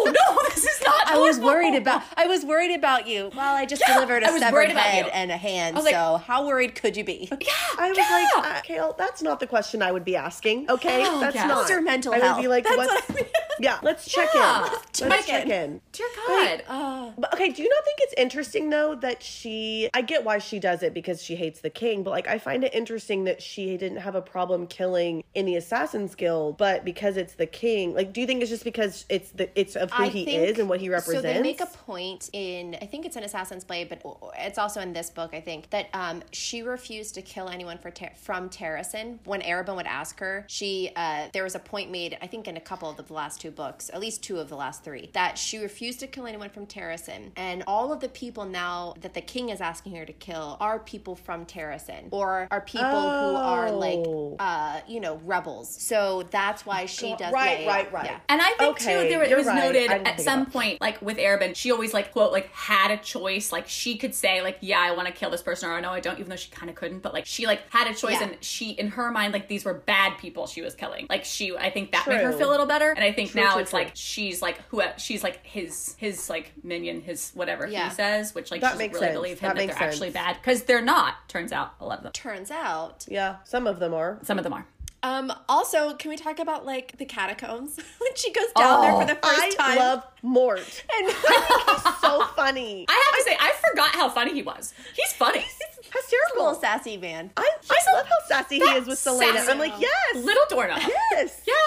no, 0.05 0.13
no, 0.13 0.39
this 0.51 0.65
is 0.65 0.83
not. 0.85 1.07
I 1.09 1.19
was 1.19 1.39
normal." 1.39 1.55
worried 1.55 1.75
about 1.77 2.03
I 2.17 2.27
was 2.27 2.45
worried 2.45 2.75
about 2.75 3.07
you. 3.07 3.31
Well, 3.37 3.55
I 3.57 3.67
just 3.67 3.83
Yeah, 3.87 3.95
delivered 3.95 4.23
a 4.23 4.33
was 4.33 4.41
severed 4.41 4.71
head 4.71 5.09
and 5.13 5.31
a 5.31 5.37
hand. 5.37 5.77
I 5.77 5.79
was 5.79 5.85
like- 5.85 5.95
so 5.95 6.17
how 6.19 6.47
worried 6.47 6.75
could 6.75 6.97
you 6.97 7.05
be? 7.05 7.29
Yeah, 7.31 7.53
I 7.79 7.89
was 7.89 7.99
yeah. 7.99 8.29
like, 8.37 8.47
uh, 8.47 8.63
Chaol, 8.63 8.97
that's 8.97 9.23
not 9.23 9.41
the 9.41 9.47
question 9.47 9.83
I 9.83 9.93
would 9.93 10.05
be 10.05 10.17
asking. 10.17 10.71
Okay, 10.71 11.03
Hell 11.03 11.21
that's 11.21 11.35
yes. 11.35 11.49
not. 11.49 11.57
What's 11.59 11.71
your 11.71 11.81
mental 11.83 12.15
I 12.15 12.19
would 12.33 12.41
be 12.43 12.49
like, 12.49 12.65
That's 12.65 12.77
what's? 12.77 13.09
what 13.09 13.11
I 13.11 13.15
mean. 13.15 13.25
Yeah, 13.59 13.79
let's 13.83 14.05
check 14.07 14.29
Yeah. 14.35 14.67
in. 14.67 14.73
Let's 14.73 15.01
Let's 15.01 15.27
check 15.27 15.45
check 15.45 15.47
in. 15.47 15.71
in. 15.71 15.81
Dear 15.93 16.07
God. 16.29 16.63
Uh, 16.69 17.11
But 17.17 17.33
okay, 17.33 17.51
do 17.53 17.63
you 17.63 17.69
not 17.71 17.85
think 17.87 17.99
it's 18.03 18.13
interesting 18.19 18.69
though 18.69 18.95
that 18.97 19.23
she 19.23 19.89
I 19.95 20.03
get 20.03 20.25
why 20.25 20.37
she 20.39 20.59
does 20.59 20.83
it 20.83 20.93
because 20.93 21.23
she 21.23 21.37
hates 21.37 21.61
the 21.63 21.71
king, 21.71 22.03
but 22.03 22.11
like 22.11 22.29
I 22.29 22.39
find 22.39 22.65
it 22.65 22.75
interesting 22.75 23.25
that 23.25 23.41
she 23.41 23.79
didn't 23.79 23.97
have 23.99 24.15
a 24.15 24.21
problem 24.21 24.67
killing 24.67 25.25
in 25.35 25.47
the 25.47 25.57
Assassin's 25.57 26.15
Guild, 26.15 26.46
but 26.53 26.85
because 26.85 27.17
it's 27.17 27.35
the 27.35 27.47
king, 27.47 27.95
like 27.95 28.13
do 28.13 28.21
you 28.21 28.27
think 28.27 28.41
it's 28.43 28.51
just 28.51 28.65
because 28.65 29.05
it's 29.09 29.31
the 29.31 29.49
it's 29.59 29.77
of 29.77 29.91
who 29.91 30.05
I 30.05 30.09
he 30.09 30.25
think- 30.25 30.49
is 30.51 30.59
and 30.59 30.69
what 30.69 30.81
he 30.81 30.89
represents? 30.89 31.23
So 31.27 31.33
they 31.33 31.41
make 31.43 31.61
a 31.61 31.67
point 31.67 32.31
in, 32.33 32.77
I 32.81 32.87
think 32.87 33.07
it's 33.07 33.17
in 33.17 33.23
Assassin's 33.23 33.65
Blade, 33.65 33.89
but 33.89 34.03
it's 34.39 34.59
also 34.59 34.81
in 34.81 34.93
this 34.93 35.11
book, 35.11 35.35
I 35.35 35.41
think, 35.41 35.71
that 35.71 35.89
um, 35.95 36.23
she 36.33 36.63
refused 36.63 37.15
to 37.15 37.23
kill 37.23 37.49
anyone 37.49 37.79
for 37.79 37.91
ter- 37.91 38.13
from 38.17 38.49
Terrasen. 38.51 39.19
When 39.25 39.41
Arobynn 39.43 39.77
would 39.77 39.87
ask 39.87 40.19
her, 40.21 40.45
she 40.49 40.91
uh, 40.97 41.29
there 41.33 41.43
was 41.45 41.55
a 41.55 41.59
point 41.59 41.91
made, 41.91 42.17
I 42.23 42.27
think, 42.27 42.49
in 42.49 42.57
a 42.57 42.61
couple 42.61 42.89
of 42.91 42.97
the 43.07 43.13
last 43.13 43.41
two 43.41 43.51
books, 43.51 43.91
at 43.93 44.01
least 44.01 44.23
two 44.23 44.39
of 44.39 44.49
the 44.49 44.57
last 44.57 44.85
three, 44.85 45.11
that 45.13 45.39
she 45.39 45.59
refused 45.59 46.01
to 46.01 46.07
kill 46.07 46.27
anyone 46.27 46.51
from 46.51 46.67
Terrasen, 46.67 47.31
and 47.37 47.63
all 47.67 47.93
of 47.93 48.01
the 48.01 48.09
people 48.09 48.45
now 48.45 48.95
that 49.01 49.15
the 49.15 49.21
king 49.21 49.49
is 49.51 49.61
asking 49.61 49.95
her 49.97 50.05
to 50.05 50.13
kill 50.13 50.57
are 50.61 50.79
people 50.79 51.15
from 51.17 51.45
Terrasen 51.47 52.09
or 52.11 52.49
are 52.51 52.61
people 52.61 52.85
who 52.91 53.37
are 53.37 53.71
like, 53.71 53.97
Oh. 54.07 54.37
uh, 54.39 54.81
you 54.87 55.01
know, 55.01 55.17
rebels. 55.25 55.69
So 55.71 56.23
that's 56.37 56.67
why 56.67 56.85
she 56.85 57.17
does. 57.17 57.33
Right, 57.33 57.61
yeah, 57.61 57.65
yeah, 57.67 57.73
right, 57.75 57.93
right. 57.93 58.05
yeah. 58.05 58.19
And 58.29 58.43
I 58.43 58.51
think 58.59 58.77
Okay, 58.77 59.05
too, 59.05 59.09
there 59.09 59.23
it 59.23 59.37
was 59.37 59.47
right. 59.47 59.59
noted 59.59 59.91
at 59.91 60.21
some 60.21 60.43
about 60.43 60.53
point, 60.53 60.81
like 60.83 61.01
with 61.01 61.17
Arobynn, 61.17 61.57
she 61.57 61.73
always 61.73 61.95
like 61.95 62.13
quote 62.13 62.31
like 62.31 62.51
had 62.53 62.91
a 62.91 62.99
choice. 62.99 63.53
Like 63.53 63.69
she 63.69 63.97
could 63.97 64.15
say 64.15 64.43
like, 64.43 64.59
yeah, 64.61 64.79
I 64.81 64.93
want 64.93 65.07
to 65.09 65.15
kill 65.15 65.31
this 65.31 65.41
person, 65.43 65.71
or 65.71 65.81
no, 65.81 65.91
I 65.91 66.01
don't, 66.01 66.19
even 66.19 66.29
though 66.29 66.37
she 66.37 66.51
kind 66.51 66.69
of 66.69 66.77
couldn't. 66.77 67.01
But 67.01 67.15
like 67.15 67.25
she 67.25 67.47
like 67.47 67.63
had 67.71 67.91
a 67.91 67.95
choice, 67.95 68.21
Yeah. 68.21 68.25
and 68.29 68.37
she 68.45 68.71
in 68.73 68.89
her 68.89 69.11
mind 69.11 69.33
like 69.33 69.49
these 69.49 69.65
were 69.65 69.75
bad 69.75 70.19
people 70.19 70.47
she 70.47 70.61
was 70.61 70.75
killing. 70.75 71.07
Like 71.09 71.25
she, 71.25 71.57
I 71.57 71.71
think 71.71 71.93
that 71.93 72.07
made 72.07 72.21
her 72.21 72.33
feel 72.33 72.51
a 72.51 72.53
little 72.53 72.67
better. 72.67 72.91
And 72.91 73.03
I 73.05 73.13
think 73.13 73.31
True, 73.31 73.41
now 73.43 73.53
true, 73.53 73.63
it's 73.63 73.71
true. 73.71 73.79
like 73.81 73.93
she's 73.95 74.43
like 74.43 74.61
who 74.69 74.83
she's 74.99 75.23
like 75.23 75.45
his 75.47 75.95
his 75.99 76.29
like 76.29 76.53
minion, 76.63 77.01
his 77.01 77.31
whatever 77.35 77.67
Yeah. 77.67 77.89
he 77.89 77.95
says, 77.95 78.35
which 78.35 78.51
like 78.51 78.61
That 78.61 78.73
she 78.73 78.73
doesn't 78.75 78.79
makes 78.87 78.95
really 78.95 79.07
sense. 79.07 79.17
believe 79.17 79.41
him 79.41 79.49
That 79.49 79.55
that, 79.57 79.67
makes 79.67 79.79
they're 79.79 79.89
actually 79.89 80.11
bad 80.11 80.37
because 80.37 80.65
they're 80.65 80.83
not. 80.83 81.29
Turns 81.29 81.53
out 81.53 81.73
a 81.81 81.87
lot 81.87 81.99
of 81.99 82.03
them. 82.05 82.13
Turns 82.13 82.51
out 82.51 83.07
Yeah, 83.09 83.37
some 83.45 83.67
of 83.67 83.79
them 83.79 83.95
are. 83.95 84.19
Some 84.23 84.37
of 84.39 84.45
them 84.45 84.53
are. 84.53 84.67
Um, 85.07 85.33
also, 85.49 85.95
can 85.95 86.09
we 86.11 86.17
talk 86.17 86.41
about 86.41 86.67
like 86.67 86.97
the 86.99 87.05
catacombs 87.05 87.77
when 87.99 88.17
she 88.17 88.33
goes 88.33 88.47
down 88.59 88.83
there 88.83 88.93
for 88.93 89.07
the 89.07 89.15
first 89.15 89.41
I 89.41 89.51
time? 89.51 89.79
I 89.79 89.81
love 89.81 90.03
Mort. 90.23 90.59
and 90.97 91.07
He's 91.07 92.01
so 92.01 92.25
funny. 92.35 92.87
I 92.89 92.93
have 92.93 93.25
to 93.25 93.31
say, 93.31 93.37
I 93.39 93.53
forgot 93.71 93.95
how 93.95 94.09
funny 94.09 94.33
he 94.35 94.43
was. 94.43 94.75
He's 94.95 95.13
funny. 95.13 95.41
He's 95.41 95.61
a 95.61 95.99
Hysterical. 95.99 96.47
little 96.47 96.61
sassy 96.61 96.97
man. 96.97 97.31
I, 97.37 97.49
I 97.71 97.95
love 97.95 98.07
how 98.07 98.17
sassy 98.27 98.57
he 98.57 98.65
is 98.65 98.89
with 98.89 98.99
Selena. 98.99 99.39
sassy. 99.39 99.53
I'm 99.53 99.59
like, 99.59 99.75
yes, 99.79 100.25
Little 100.25 100.43
doorknob. 100.51 100.81
yes. 100.81 101.41
Yes. 101.47 101.66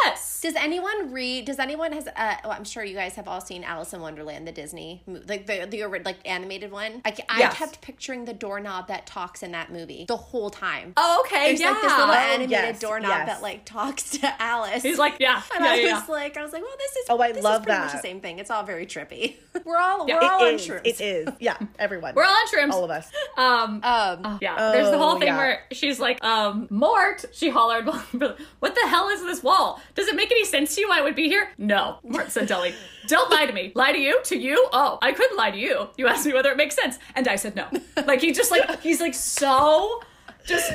Does 0.49 0.55
anyone 0.63 1.11
read? 1.13 1.45
Does 1.45 1.59
anyone 1.59 1.91
has? 1.91 2.07
Uh, 2.07 2.35
well, 2.43 2.53
I'm 2.53 2.63
sure 2.63 2.83
you 2.83 2.95
guys 2.95 3.13
have 3.17 3.27
all 3.27 3.39
seen 3.39 3.63
Alice 3.63 3.93
in 3.93 4.01
Wonderland, 4.01 4.47
the 4.47 4.51
Disney, 4.51 5.03
like 5.05 5.45
the 5.45 5.67
the 5.69 5.85
like 6.03 6.17
animated 6.25 6.71
one. 6.71 7.03
I, 7.05 7.15
I 7.29 7.37
Yes. 7.37 7.55
kept 7.55 7.81
picturing 7.81 8.25
the 8.25 8.33
doorknob 8.33 8.87
that 8.87 9.05
talks 9.05 9.43
in 9.43 9.51
that 9.51 9.71
movie 9.71 10.05
the 10.07 10.17
whole 10.17 10.49
time. 10.49 10.93
Oh, 10.97 11.23
okay. 11.23 11.49
There's 11.49 11.61
yeah. 11.61 11.69
like 11.69 11.81
this 11.83 11.91
little 11.91 12.07
Oh, 12.15 12.17
animated 12.17 12.49
yes, 12.49 12.79
doorknob 12.79 13.11
yes. 13.11 13.27
that 13.27 13.41
like 13.43 13.63
talks 13.65 14.09
to 14.17 14.41
Alice. 14.41 14.81
He's 14.81 14.97
like, 14.97 15.17
yeah. 15.19 15.39
And 15.55 15.63
yeah, 15.63 15.71
I 15.71 15.75
yeah, 15.75 15.99
was 15.99 16.09
like, 16.09 16.35
I 16.35 16.41
was 16.41 16.51
like, 16.51 16.63
well, 16.63 16.77
this 16.79 16.91
is 16.95 17.05
Oh, 17.09 17.19
I 17.21 17.31
this 17.31 17.43
love 17.43 17.61
is 17.61 17.65
pretty 17.67 17.79
much 17.81 17.91
that. 17.91 18.01
the 18.01 18.07
same 18.07 18.19
thing. 18.19 18.39
It's 18.39 18.49
all 18.49 18.63
very 18.63 18.87
trippy. 18.87 19.35
We're 19.65 19.77
all 19.77 20.07
Yeah, 20.07 20.15
we're 20.19 20.27
all 20.31 20.41
on 20.41 20.47
It 20.47 20.55
is. 20.55 20.67
shrooms. 20.67 20.81
It 20.85 21.01
is. 21.01 21.29
Yeah, 21.39 21.57
everyone. 21.79 22.15
We're 22.15 22.23
all 22.25 22.33
on 22.35 22.47
shrooms. 22.47 22.71
all 22.71 22.83
of 22.83 22.89
us. 22.89 23.11
Um, 23.37 23.81
Um, 23.83 24.39
yeah. 24.41 24.71
There's 24.71 24.89
the 24.89 24.95
Oh, 24.95 24.97
whole 24.97 25.19
thing 25.19 25.35
where 25.35 25.61
she's 25.71 25.99
like, 25.99 26.23
um, 26.23 26.65
Mort, 26.71 27.25
she 27.33 27.49
hollered, 27.49 27.85
what 27.85 28.75
the 28.75 28.87
hell 28.87 29.09
is 29.09 29.21
this 29.21 29.43
wall? 29.43 29.79
Does 29.95 30.07
it 30.07 30.15
make 30.15 30.31
any 30.31 30.38
sense 30.45 30.75
to 30.75 30.81
you 30.81 30.89
I 30.91 31.01
would 31.01 31.15
be 31.15 31.27
here? 31.27 31.49
No. 31.57 31.99
Mort 32.03 32.31
said 32.31 32.47
dully, 32.47 32.73
don't 33.07 33.29
lie 33.31 33.45
to 33.45 33.53
me. 33.53 33.71
Lie 33.75 33.91
to 33.93 33.97
you? 33.99 34.21
To 34.23 34.37
you? 34.37 34.67
Oh, 34.71 34.97
I 35.01 35.11
couldn't 35.11 35.37
lie 35.37 35.51
to 35.51 35.57
you. 35.57 35.89
You 35.97 36.07
asked 36.07 36.25
me 36.25 36.33
whether 36.33 36.51
it 36.51 36.57
makes 36.57 36.75
sense. 36.75 36.99
And 37.15 37.27
I 37.27 37.35
said 37.35 37.55
no. 37.55 37.67
Like, 38.05 38.21
he 38.21 38.31
just 38.31 38.51
like, 38.51 38.79
he's 38.83 38.99
like 39.01 39.13
so 39.13 40.01
just 40.45 40.71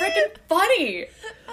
freaking 0.00 0.36
funny. 0.48 1.06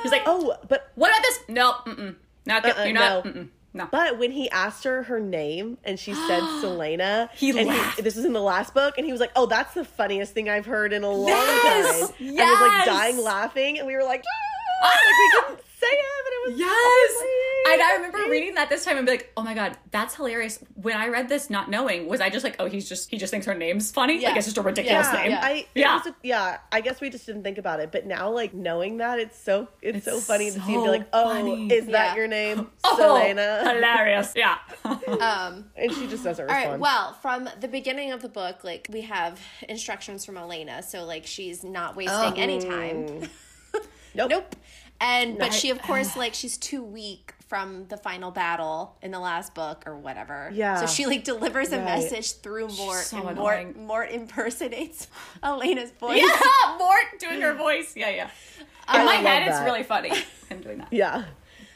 He's 0.03 0.11
like, 0.11 0.23
Oh, 0.25 0.55
but 0.67 0.91
what 0.95 1.09
about 1.09 1.21
this? 1.23 1.39
No, 1.47 1.73
mm-mm. 1.85 2.15
Not 2.45 2.63
good. 2.63 2.75
Uh-uh, 2.77 2.83
You're 2.85 2.93
not. 2.93 3.25
no. 3.25 3.31
Mm-mm. 3.31 3.47
No. 3.73 3.87
But 3.91 4.17
when 4.17 4.31
he 4.31 4.49
asked 4.49 4.85
her 4.85 5.03
her 5.03 5.19
name 5.19 5.77
and 5.83 5.99
she 5.99 6.13
said 6.13 6.39
Selena, 6.61 7.29
He 7.35 7.49
and 7.51 7.67
laughed. 7.67 8.03
this 8.03 8.15
was 8.15 8.25
in 8.25 8.33
the 8.33 8.41
last 8.41 8.73
book, 8.73 8.95
and 8.97 9.05
he 9.05 9.11
was 9.11 9.21
like, 9.21 9.31
"Oh, 9.35 9.45
that's 9.45 9.75
the 9.75 9.85
funniest 9.85 10.33
thing 10.33 10.49
I've 10.49 10.65
heard 10.65 10.93
in 10.93 11.03
a 11.03 11.09
long 11.11 11.27
Yes! 11.27 11.99
time." 12.09 12.09
And 12.17 12.27
he 12.29 12.31
was 12.41 12.59
like 12.61 12.85
dying 12.85 13.17
laughing, 13.19 13.77
and 13.77 13.85
we 13.85 13.95
were 13.95 14.03
like, 14.03 14.23
"Ah!" 14.83 14.87
like 14.87 15.17
we 15.19 15.41
couldn't 15.41 15.66
say 15.89 15.95
it, 15.95 16.23
but 16.23 16.33
it 16.33 16.51
was 16.51 16.59
Yes. 16.59 17.11
so 17.19 17.71
And 17.73 17.81
I 17.81 17.93
remember 17.95 18.29
reading 18.31 18.55
that 18.55 18.69
this 18.69 18.85
time 18.85 18.97
and 18.97 19.05
be 19.05 19.11
like, 19.11 19.31
oh 19.35 19.43
my 19.43 19.53
god, 19.53 19.77
that's 19.91 20.15
hilarious. 20.15 20.59
When 20.75 20.95
I 20.95 21.07
read 21.09 21.27
this 21.27 21.49
not 21.49 21.69
knowing, 21.69 22.07
was 22.07 22.21
I 22.21 22.29
just 22.29 22.43
like, 22.43 22.55
oh, 22.59 22.65
he's 22.67 22.87
just 22.87 23.09
he 23.09 23.17
just 23.17 23.31
thinks 23.31 23.45
her 23.45 23.53
name's 23.53 23.91
funny? 23.91 24.19
Yeah. 24.21 24.29
Like 24.29 24.37
it's 24.37 24.47
just 24.47 24.57
a 24.57 24.61
ridiculous 24.61 25.07
Yeah, 25.11 25.21
name. 25.23 25.37
I 25.41 25.51
it 25.51 25.67
Yeah. 25.75 26.01
a- 26.05 26.15
yeah. 26.23 26.57
I 26.71 26.81
guess 26.81 27.01
we 27.01 27.09
just 27.09 27.25
didn't 27.25 27.43
think 27.43 27.57
about 27.57 27.79
it, 27.81 27.91
but 27.91 28.05
now 28.05 28.29
like 28.31 28.53
knowing 28.53 28.97
that, 28.97 29.19
it's 29.19 29.37
so 29.37 29.67
it's, 29.81 29.97
It's 29.97 30.05
so 30.05 30.19
funny 30.19 30.45
to 30.51 30.59
see 30.61 30.73
and 30.75 30.83
be 30.83 30.89
like, 30.89 31.07
"Oh, 31.13 31.25
funny. 31.33 31.67
is 31.73 31.87
that 31.87 32.15
your 32.15 32.27
name, 32.27 32.69
Oh, 32.83 32.95
Selena?" 32.97 33.73
hilarious. 33.73 34.33
Yeah. 34.35 34.57
Um, 35.17 35.65
And 35.75 35.91
she 35.93 36.07
just 36.07 36.23
doesn't 36.23 36.45
respond. 36.45 36.71
right. 36.71 36.79
Well, 36.79 37.13
from 37.21 37.49
the 37.59 37.67
beginning 37.67 38.11
of 38.11 38.21
the 38.21 38.29
book, 38.29 38.63
like 38.63 38.87
we 38.91 39.01
have 39.01 39.39
instructions 39.67 40.25
from 40.25 40.37
Elena, 40.37 40.83
so 40.83 41.03
like 41.05 41.25
she's 41.25 41.63
not 41.63 41.95
wasting 41.95 42.37
any 42.37 42.59
time. 42.59 43.29
nope. 44.15 44.29
Nope. 44.29 44.55
And 44.99 45.37
but 45.37 45.49
Right. 45.49 45.53
she, 45.53 45.69
of 45.69 45.81
course, 45.81 46.15
like 46.17 46.33
she's 46.33 46.57
too 46.57 46.83
weak 46.83 47.33
from 47.47 47.87
the 47.87 47.95
final 47.97 48.29
battle 48.29 48.97
in 49.01 49.11
the 49.11 49.19
last 49.19 49.53
book 49.53 49.83
or 49.85 49.95
whatever. 49.97 50.49
Yeah. 50.53 50.75
So 50.81 50.85
she 50.87 51.05
like 51.05 51.23
delivers 51.23 51.71
a 51.71 51.77
Right. 51.77 51.85
message 51.85 52.33
through 52.33 52.67
Mort, 52.69 53.03
so 53.05 53.17
and 53.19 53.29
annoying. 53.37 53.67
Mort 53.67 53.77
Mort 53.77 54.11
impersonates 54.11 55.07
Elena's 55.43 55.91
voice. 55.91 56.21
yeah, 56.21 56.75
Mort 56.77 57.05
doing 57.19 57.39
her 57.41 57.53
voice. 57.53 57.95
Yeah, 57.95 58.09
yeah. 58.09 58.23
In 58.23 58.65
I 58.87 59.03
my 59.05 59.15
love 59.15 59.23
head, 59.25 59.47
it's 59.47 59.61
really 59.61 59.83
funny. 59.83 60.11
Him 60.49 60.61
doing 60.61 60.77
that. 60.79 60.87
Yeah. 60.91 61.25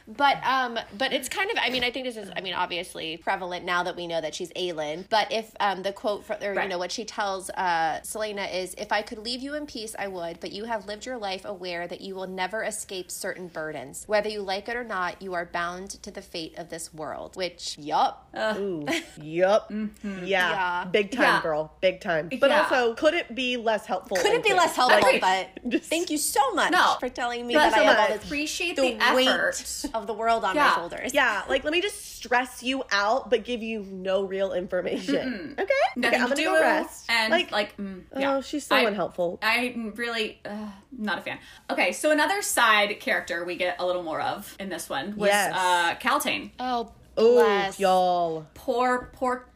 But 0.07 0.37
um, 0.45 0.77
but 0.97 1.13
it's 1.13 1.29
kind 1.29 1.49
of 1.51 1.57
I 1.61 1.69
mean 1.69 1.83
I 1.83 1.91
think 1.91 2.05
this 2.05 2.17
is 2.17 2.29
I 2.35 2.41
mean 2.41 2.53
obviously 2.53 3.17
prevalent 3.17 3.65
now 3.65 3.83
that 3.83 3.95
we 3.95 4.07
know 4.07 4.19
that 4.21 4.35
she's 4.35 4.51
Aelin. 4.53 5.05
But 5.09 5.31
if 5.31 5.53
um 5.59 5.83
the 5.83 5.93
quote 5.93 6.25
for 6.25 6.37
or 6.41 6.53
you 6.61 6.67
know 6.69 6.77
what 6.77 6.91
she 6.91 7.05
tells 7.05 7.49
uh 7.51 8.01
Selena 8.03 8.43
is 8.43 8.73
if 8.77 8.91
I 8.91 9.01
could 9.01 9.19
leave 9.19 9.41
you 9.41 9.53
in 9.55 9.65
peace 9.65 9.95
I 9.97 10.07
would, 10.07 10.39
but 10.39 10.51
you 10.51 10.65
have 10.65 10.85
lived 10.87 11.05
your 11.05 11.17
life 11.17 11.45
aware 11.45 11.87
that 11.87 12.01
you 12.01 12.15
will 12.15 12.27
never 12.27 12.63
escape 12.63 13.11
certain 13.11 13.47
burdens. 13.47 14.03
Whether 14.07 14.29
you 14.29 14.41
like 14.41 14.67
it 14.69 14.75
or 14.75 14.83
not, 14.83 15.21
you 15.21 15.33
are 15.33 15.45
bound 15.45 15.91
to 16.03 16.11
the 16.11 16.21
fate 16.21 16.57
of 16.57 16.69
this 16.69 16.93
world. 16.93 17.35
Which 17.35 17.77
yup. 17.77 18.27
Ooh. 18.35 18.85
yup. 19.21 19.71
Yeah. 19.71 19.91
Yeah. 20.23 20.85
Big 20.85 21.11
time, 21.11 21.21
Yeah. 21.23 21.41
girl. 21.41 21.73
Big 21.81 22.01
time. 22.01 22.29
But 22.39 22.49
Yeah. 22.49 22.63
also, 22.63 22.93
could 22.95 23.13
it 23.13 23.33
be 23.35 23.57
less 23.57 23.85
helpful? 23.85 24.17
Could 24.17 24.33
it 24.33 24.43
be 24.43 24.53
less 24.53 24.75
helpful? 24.75 25.01
Like, 25.01 25.21
but 25.21 25.49
just- 25.69 25.85
thank 25.89 26.09
you 26.09 26.17
so 26.17 26.53
much 26.53 26.71
No. 26.71 26.95
for 26.99 27.09
telling 27.09 27.45
me 27.47 27.53
But 27.53 27.69
that 27.71 27.73
I 27.73 27.77
so 27.77 27.83
have 27.85 27.99
all 28.09 28.15
this 28.17 28.25
Appreciate 28.25 28.75
the 28.75 28.93
the, 28.93 29.15
weight 29.15 29.27
effort. 29.27 29.85
Of 29.93 30.07
the 30.07 30.13
world 30.13 30.43
on 30.43 30.55
my 30.55 30.73
shoulders. 30.73 31.13
Yeah, 31.13 31.43
like 31.49 31.63
let 31.63 31.73
me 31.73 31.81
just 31.81 32.15
stress 32.15 32.63
you 32.63 32.83
out, 32.91 33.29
but 33.29 33.43
give 33.43 33.61
you 33.61 33.83
no 33.83 34.23
real 34.23 34.53
information. 34.53 35.55
Okay, 35.59 35.73
Nothing 35.95 36.05
okay, 36.05 36.15
I'm 36.23 36.29
gonna 36.29 36.35
do. 36.35 36.43
go 36.45 36.59
rest. 36.61 37.09
And 37.09 37.31
like, 37.31 37.51
like, 37.51 37.75
mm, 37.77 38.03
yeah. 38.17 38.35
oh, 38.35 38.41
she's 38.41 38.65
so 38.65 38.75
I- 38.75 38.81
unhelpful. 38.81 39.39
I'm 39.41 39.93
really 39.95 40.39
uh, 40.45 40.67
not 40.91 41.17
a 41.19 41.21
fan. 41.21 41.37
Okay, 41.69 41.91
so 41.91 42.11
another 42.11 42.41
side 42.41 42.99
character 42.99 43.43
we 43.43 43.55
get 43.55 43.75
a 43.79 43.85
little 43.85 44.03
more 44.03 44.21
of 44.21 44.55
in 44.59 44.69
this 44.69 44.89
one 44.89 45.15
was 45.17 45.27
Yes. 45.29 45.53
uh, 45.55 45.95
Kaltain. 45.95 46.51
Oh, 46.59 46.91
oh, 47.17 47.33
bless. 47.43 47.79
y'all. 47.79 48.47
Poor, 48.53 49.09
poor, 49.13 49.37
poor 49.41 49.47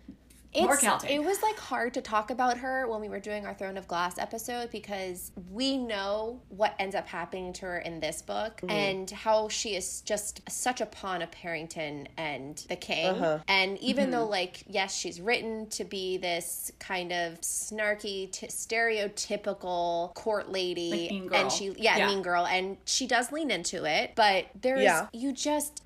It's, 0.56 1.04
it 1.10 1.24
was 1.24 1.42
like 1.44 1.58
hard 1.60 1.94
to 1.96 2.02
talk 2.02 2.32
about 2.32 2.58
her 2.60 2.88
when 2.88 3.02
we 3.02 3.10
were 3.10 3.20
doing 3.20 3.46
our 3.46 3.54
Throne 3.54 3.78
of 3.78 3.88
Glass 3.88 4.18
episode 4.18 4.72
because 4.72 5.32
we 5.52 5.78
know 5.78 6.42
what 6.50 6.74
ends 6.80 6.96
up 6.96 7.08
happening 7.08 7.52
to 7.54 7.66
her 7.66 7.80
in 7.80 8.00
this 8.00 8.22
book 8.22 8.62
Mm-hmm. 8.62 8.70
and 8.70 9.12
how 9.12 9.50
she 9.50 9.76
is 9.76 10.02
just 10.02 10.42
such 10.50 10.80
a 10.82 10.86
pawn 10.86 11.22
of 11.22 11.30
Perrington 11.32 12.08
and 12.18 12.58
the 12.70 12.76
king. 12.76 13.08
Uh-huh. 13.08 13.40
And 13.48 13.78
even 13.80 14.06
Mm-hmm. 14.06 14.12
though, 14.12 14.26
like, 14.28 14.64
yes, 14.68 14.96
she's 14.96 15.20
written 15.20 15.68
to 15.72 15.84
be 15.84 16.18
this 16.18 16.72
kind 16.80 17.12
of 17.12 17.42
snarky, 17.42 18.32
t- 18.32 18.48
stereotypical 18.48 20.14
court 20.14 20.52
lady, 20.52 21.22
Like 21.30 21.40
and 21.42 21.52
she, 21.52 21.74
yeah, 21.78 21.98
Yeah. 21.98 22.08
mean 22.08 22.22
girl, 22.22 22.46
and 22.46 22.78
she 22.86 23.08
does 23.08 23.32
lean 23.32 23.52
into 23.52 23.84
it, 23.86 24.14
but 24.16 24.46
there's 24.60 24.82
Yeah. 24.82 25.08
you 25.14 25.32
just 25.34 25.82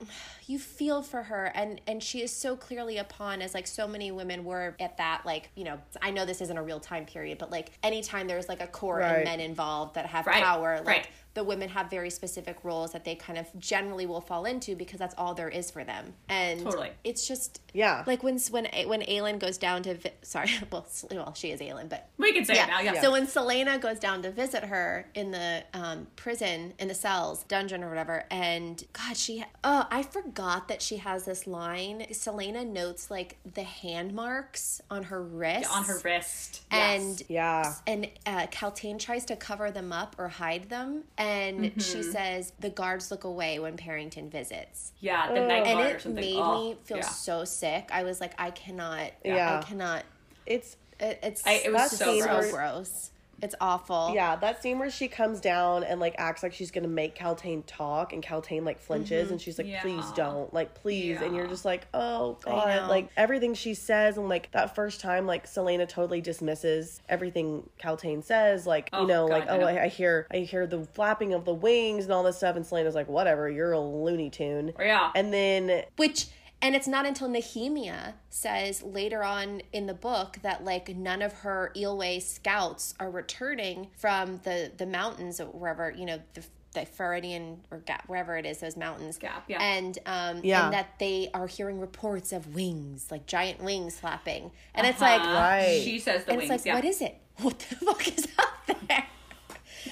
you 0.49 0.57
feel 0.57 1.03
for 1.03 1.21
her 1.21 1.51
and 1.53 1.79
and 1.85 2.01
she 2.01 2.23
is 2.23 2.31
so 2.31 2.55
clearly 2.55 2.97
a 2.97 3.03
pawn 3.03 3.39
as 3.39 3.53
like 3.53 3.67
so 3.67 3.87
many 3.87 4.11
women 4.11 4.43
were 4.43 4.75
at 4.79 4.97
that 4.97 5.21
like 5.23 5.51
you 5.55 5.63
know 5.63 5.77
i 6.01 6.09
know 6.09 6.25
this 6.25 6.41
isn't 6.41 6.57
a 6.57 6.63
real 6.63 6.79
time 6.79 7.05
period 7.05 7.37
but 7.37 7.51
like 7.51 7.71
anytime 7.83 8.25
there's 8.27 8.49
like 8.49 8.59
a 8.59 8.65
court 8.67 9.01
Right. 9.01 9.17
and 9.17 9.23
men 9.25 9.39
involved 9.39 9.93
that 9.93 10.07
have 10.07 10.25
Right, 10.25 10.41
power 10.43 10.77
like 10.77 10.87
right. 10.87 11.07
The 11.35 11.43
women 11.43 11.69
have 11.69 11.89
very 11.89 12.09
specific 12.09 12.57
roles 12.63 12.91
that 12.91 13.05
they 13.05 13.15
kind 13.15 13.37
of 13.39 13.47
generally 13.59 14.05
will 14.05 14.19
fall 14.21 14.45
into 14.45 14.75
because 14.75 14.99
that's 14.99 15.15
all 15.17 15.33
there 15.35 15.47
is 15.49 15.69
for 15.71 15.83
them 15.83 16.13
and 16.27 16.61
Totally. 16.63 16.89
it's 17.03 17.27
just 17.27 17.61
Yeah. 17.73 18.03
like 18.07 18.23
when 18.23 18.39
when 18.51 18.65
when 18.87 19.01
Aelin 19.01 19.39
goes 19.39 19.57
down 19.57 19.83
to 19.83 19.93
vi- 19.93 20.11
sorry 20.21 20.49
well 20.71 20.85
well 21.11 21.33
she 21.33 21.51
is 21.51 21.61
Aelin 21.61 21.87
but 21.87 22.09
we 22.17 22.33
can 22.33 22.43
say 22.45 22.55
it 22.61 22.67
now. 22.67 22.81
Yeah. 22.81 22.99
so 22.99 23.11
when 23.11 23.27
Selena 23.27 23.77
goes 23.77 23.99
down 23.99 24.21
to 24.23 24.31
visit 24.31 24.63
her 24.65 25.05
in 25.13 25.31
the 25.31 25.63
um, 25.73 26.07
prison, 26.15 26.73
in 26.79 26.87
the 26.87 26.93
cells, 26.93 27.43
dungeon 27.43 27.83
or 27.83 27.89
whatever, 27.89 28.25
and 28.31 28.83
God, 28.93 29.15
she 29.15 29.43
oh, 29.63 29.87
I 29.89 30.03
forgot 30.03 30.67
that 30.67 30.81
she 30.81 30.97
has 30.97 31.25
this 31.25 31.47
line. 31.47 32.05
Selena 32.11 32.65
notes 32.65 33.09
like 33.09 33.37
the 33.53 33.63
hand 33.63 34.13
marks 34.13 34.81
on 34.89 35.03
her 35.03 35.21
wrist, 35.21 35.69
on 35.71 35.85
her 35.85 35.99
wrist. 36.03 36.61
and 36.71 37.21
yes. 37.29 37.29
Yeah. 37.29 37.73
and 37.87 38.09
uh, 38.25 38.47
Kaltain 38.47 38.99
tries 38.99 39.25
to 39.25 39.35
cover 39.35 39.71
them 39.71 39.91
up 39.93 40.15
or 40.17 40.27
hide 40.27 40.69
them, 40.69 41.03
and 41.19 41.65
she 41.81 41.99
Mm-hmm. 41.99 42.11
says 42.11 42.53
the 42.59 42.69
guards 42.69 43.11
look 43.11 43.25
away 43.25 43.59
when 43.59 43.77
Perrington 43.77 44.31
visits. 44.31 44.93
yeah, 44.99 45.27
the 45.31 45.41
night 45.45 45.67
And 45.67 45.77
guard 45.79 45.91
or 45.91 45.95
it 45.97 46.01
something. 46.01 46.23
made 46.23 46.37
Oh, 46.39 46.69
me 46.69 46.77
feel 46.85 46.97
yeah. 46.97 47.03
so 47.03 47.43
sick. 47.45 47.89
I 47.91 48.03
was 48.03 48.19
like, 48.21 48.33
I 48.39 48.49
cannot, 48.51 49.11
Yeah. 49.23 49.59
I 49.59 49.67
cannot. 49.67 50.03
It's 50.47 50.77
It, 50.99 51.19
it's 51.21 51.45
I- 51.45 51.61
it 51.65 51.71
was 51.71 51.81
That's 51.91 51.97
so 51.97 52.19
so 52.19 52.25
gross. 52.25 52.51
gross. 52.51 53.11
It's 53.41 53.55
awful. 53.61 54.11
yeah, 54.13 54.35
that 54.37 54.61
scene 54.61 54.79
where 54.79 54.89
she 54.89 55.07
comes 55.07 55.39
down 55.39 55.83
and 55.83 55.99
like 55.99 56.15
acts 56.17 56.43
like 56.43 56.53
she's 56.53 56.71
gonna 56.71 56.87
make 56.87 57.17
Kaltain 57.17 57.63
talk, 57.65 58.13
and 58.13 58.23
Kaltain 58.23 58.65
like 58.65 58.79
flinches, 58.79 59.25
mm-hmm. 59.25 59.33
and 59.33 59.41
she's 59.41 59.57
like, 59.57 59.67
Yeah. 59.67 59.81
"Please 59.81 60.05
don't, 60.15 60.53
like, 60.53 60.73
please," 60.75 61.21
and 61.21 61.35
you're 61.35 61.47
just 61.47 61.65
like, 61.65 61.87
"Oh 61.93 62.37
God!" 62.43 62.89
Like 62.89 63.09
everything 63.17 63.53
she 63.53 63.73
says, 63.73 64.17
and 64.17 64.29
like 64.29 64.51
that 64.51 64.75
first 64.75 65.01
time, 65.01 65.25
like 65.25 65.47
Selena 65.47 65.85
totally 65.85 66.21
dismisses 66.21 67.01
everything 67.09 67.69
Kaltain 67.81 68.23
says, 68.23 68.65
like 68.67 68.89
Oh, 68.93 69.01
you 69.01 69.07
know, 69.07 69.27
God, 69.27 69.39
like 69.39 69.49
oh. 69.49 69.61
I, 69.61 69.83
I 69.83 69.87
hear, 69.87 70.27
I 70.31 70.37
hear 70.37 70.67
the 70.67 70.83
flapping 70.83 71.33
of 71.33 71.45
the 71.45 71.53
wings 71.53 72.05
and 72.05 72.13
all 72.13 72.23
this 72.23 72.37
stuff, 72.37 72.55
and 72.55 72.65
Selena's 72.65 72.95
like, 72.95 73.07
"Whatever, 73.07 73.49
you're 73.49 73.71
a 73.73 73.79
Looney 73.79 74.29
Tune," 74.29 74.73
Yeah. 74.79 75.11
and 75.15 75.33
then 75.33 75.83
Which 75.97 76.27
and 76.61 76.75
it's 76.75 76.87
not 76.87 77.05
until 77.05 77.29
Nehemia 77.29 78.13
says 78.29 78.83
later 78.83 79.23
on 79.23 79.61
in 79.73 79.85
the 79.87 79.93
book 79.93 80.37
that 80.41 80.63
like 80.63 80.89
none 80.95 81.21
of 81.21 81.33
her 81.33 81.71
Eyllwe 81.75 82.21
scouts 82.21 82.93
are 82.99 83.09
returning 83.09 83.87
from 83.97 84.37
the 84.43 84.71
the 84.77 84.85
mountains 84.85 85.39
or 85.39 85.45
wherever 85.45 85.91
you 85.91 86.05
know 86.05 86.19
the 86.33 86.43
the 86.73 86.81
Feridian 86.81 87.57
or 87.71 87.79
Gap, 87.79 88.03
wherever 88.07 88.37
it 88.37 88.45
is, 88.45 88.59
those 88.59 88.77
mountains. 88.77 89.17
Gap, 89.17 89.43
yeah. 89.47 89.59
And 89.59 89.97
um, 90.05 90.41
Yeah. 90.43 90.65
and 90.65 90.73
that 90.75 90.99
they 90.99 91.31
are 91.33 91.47
hearing 91.47 91.79
reports 91.79 92.31
of 92.31 92.53
wings, 92.53 93.07
like 93.09 93.25
giant 93.25 93.63
wings 93.63 93.99
flapping, 93.99 94.51
and 94.75 94.85
it's 94.85 95.01
like, 95.01 95.19
Uh-huh. 95.19 95.33
Right. 95.33 95.81
She 95.83 95.97
says 95.97 96.25
the 96.25 96.31
and 96.33 96.37
wings. 96.41 96.51
it's 96.51 96.61
like, 96.61 96.65
yeah. 96.67 96.75
what 96.75 96.85
is 96.85 97.01
it? 97.01 97.15
What 97.41 97.57
the 97.57 97.75
fuck 97.75 98.07
is 98.07 98.27
up 98.37 98.77
there? 98.87 99.07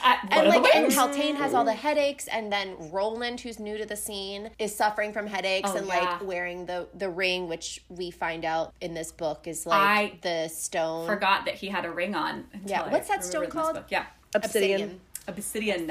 At- 0.04 0.28
And 0.32 0.48
like, 0.48 0.76
and 0.76 0.84
wings? 0.88 1.38
Has 1.38 1.54
all 1.54 1.66
the 1.66 1.74
headaches, 1.74 2.28
and 2.28 2.52
then 2.52 2.76
Roland, 2.92 3.40
who's 3.42 3.60
new 3.60 3.78
to 3.78 3.86
the 3.86 3.96
scene, 3.96 4.50
is 4.60 4.76
suffering 4.76 5.14
from 5.14 5.28
headaches 5.28 5.70
Oh, 5.74 5.78
and 5.78 5.88
yeah. 5.88 6.00
like 6.00 6.22
wearing 6.28 6.66
the 6.66 6.88
the 6.94 7.10
ring, 7.10 7.48
which 7.48 7.84
we 7.90 8.12
find 8.12 8.46
out 8.46 8.74
in 8.82 8.94
this 8.94 9.12
book 9.12 9.48
is 9.48 9.66
like 9.66 9.80
I 9.82 10.20
the 10.22 10.48
stone. 10.50 11.06
forgot 11.08 11.46
that 11.46 11.56
he 11.56 11.68
had 11.68 11.86
a 11.86 11.92
ring 11.92 12.16
on. 12.16 12.46
until 12.54 12.70
Yeah, 12.70 12.82
I 12.84 12.90
what's 12.92 13.08
that 13.10 13.24
stone 13.24 13.48
called? 13.50 13.84
Yeah, 13.90 14.06
Obsidian. 14.34 14.82
obsidian. 14.82 15.02
Obsidian. 15.28 15.90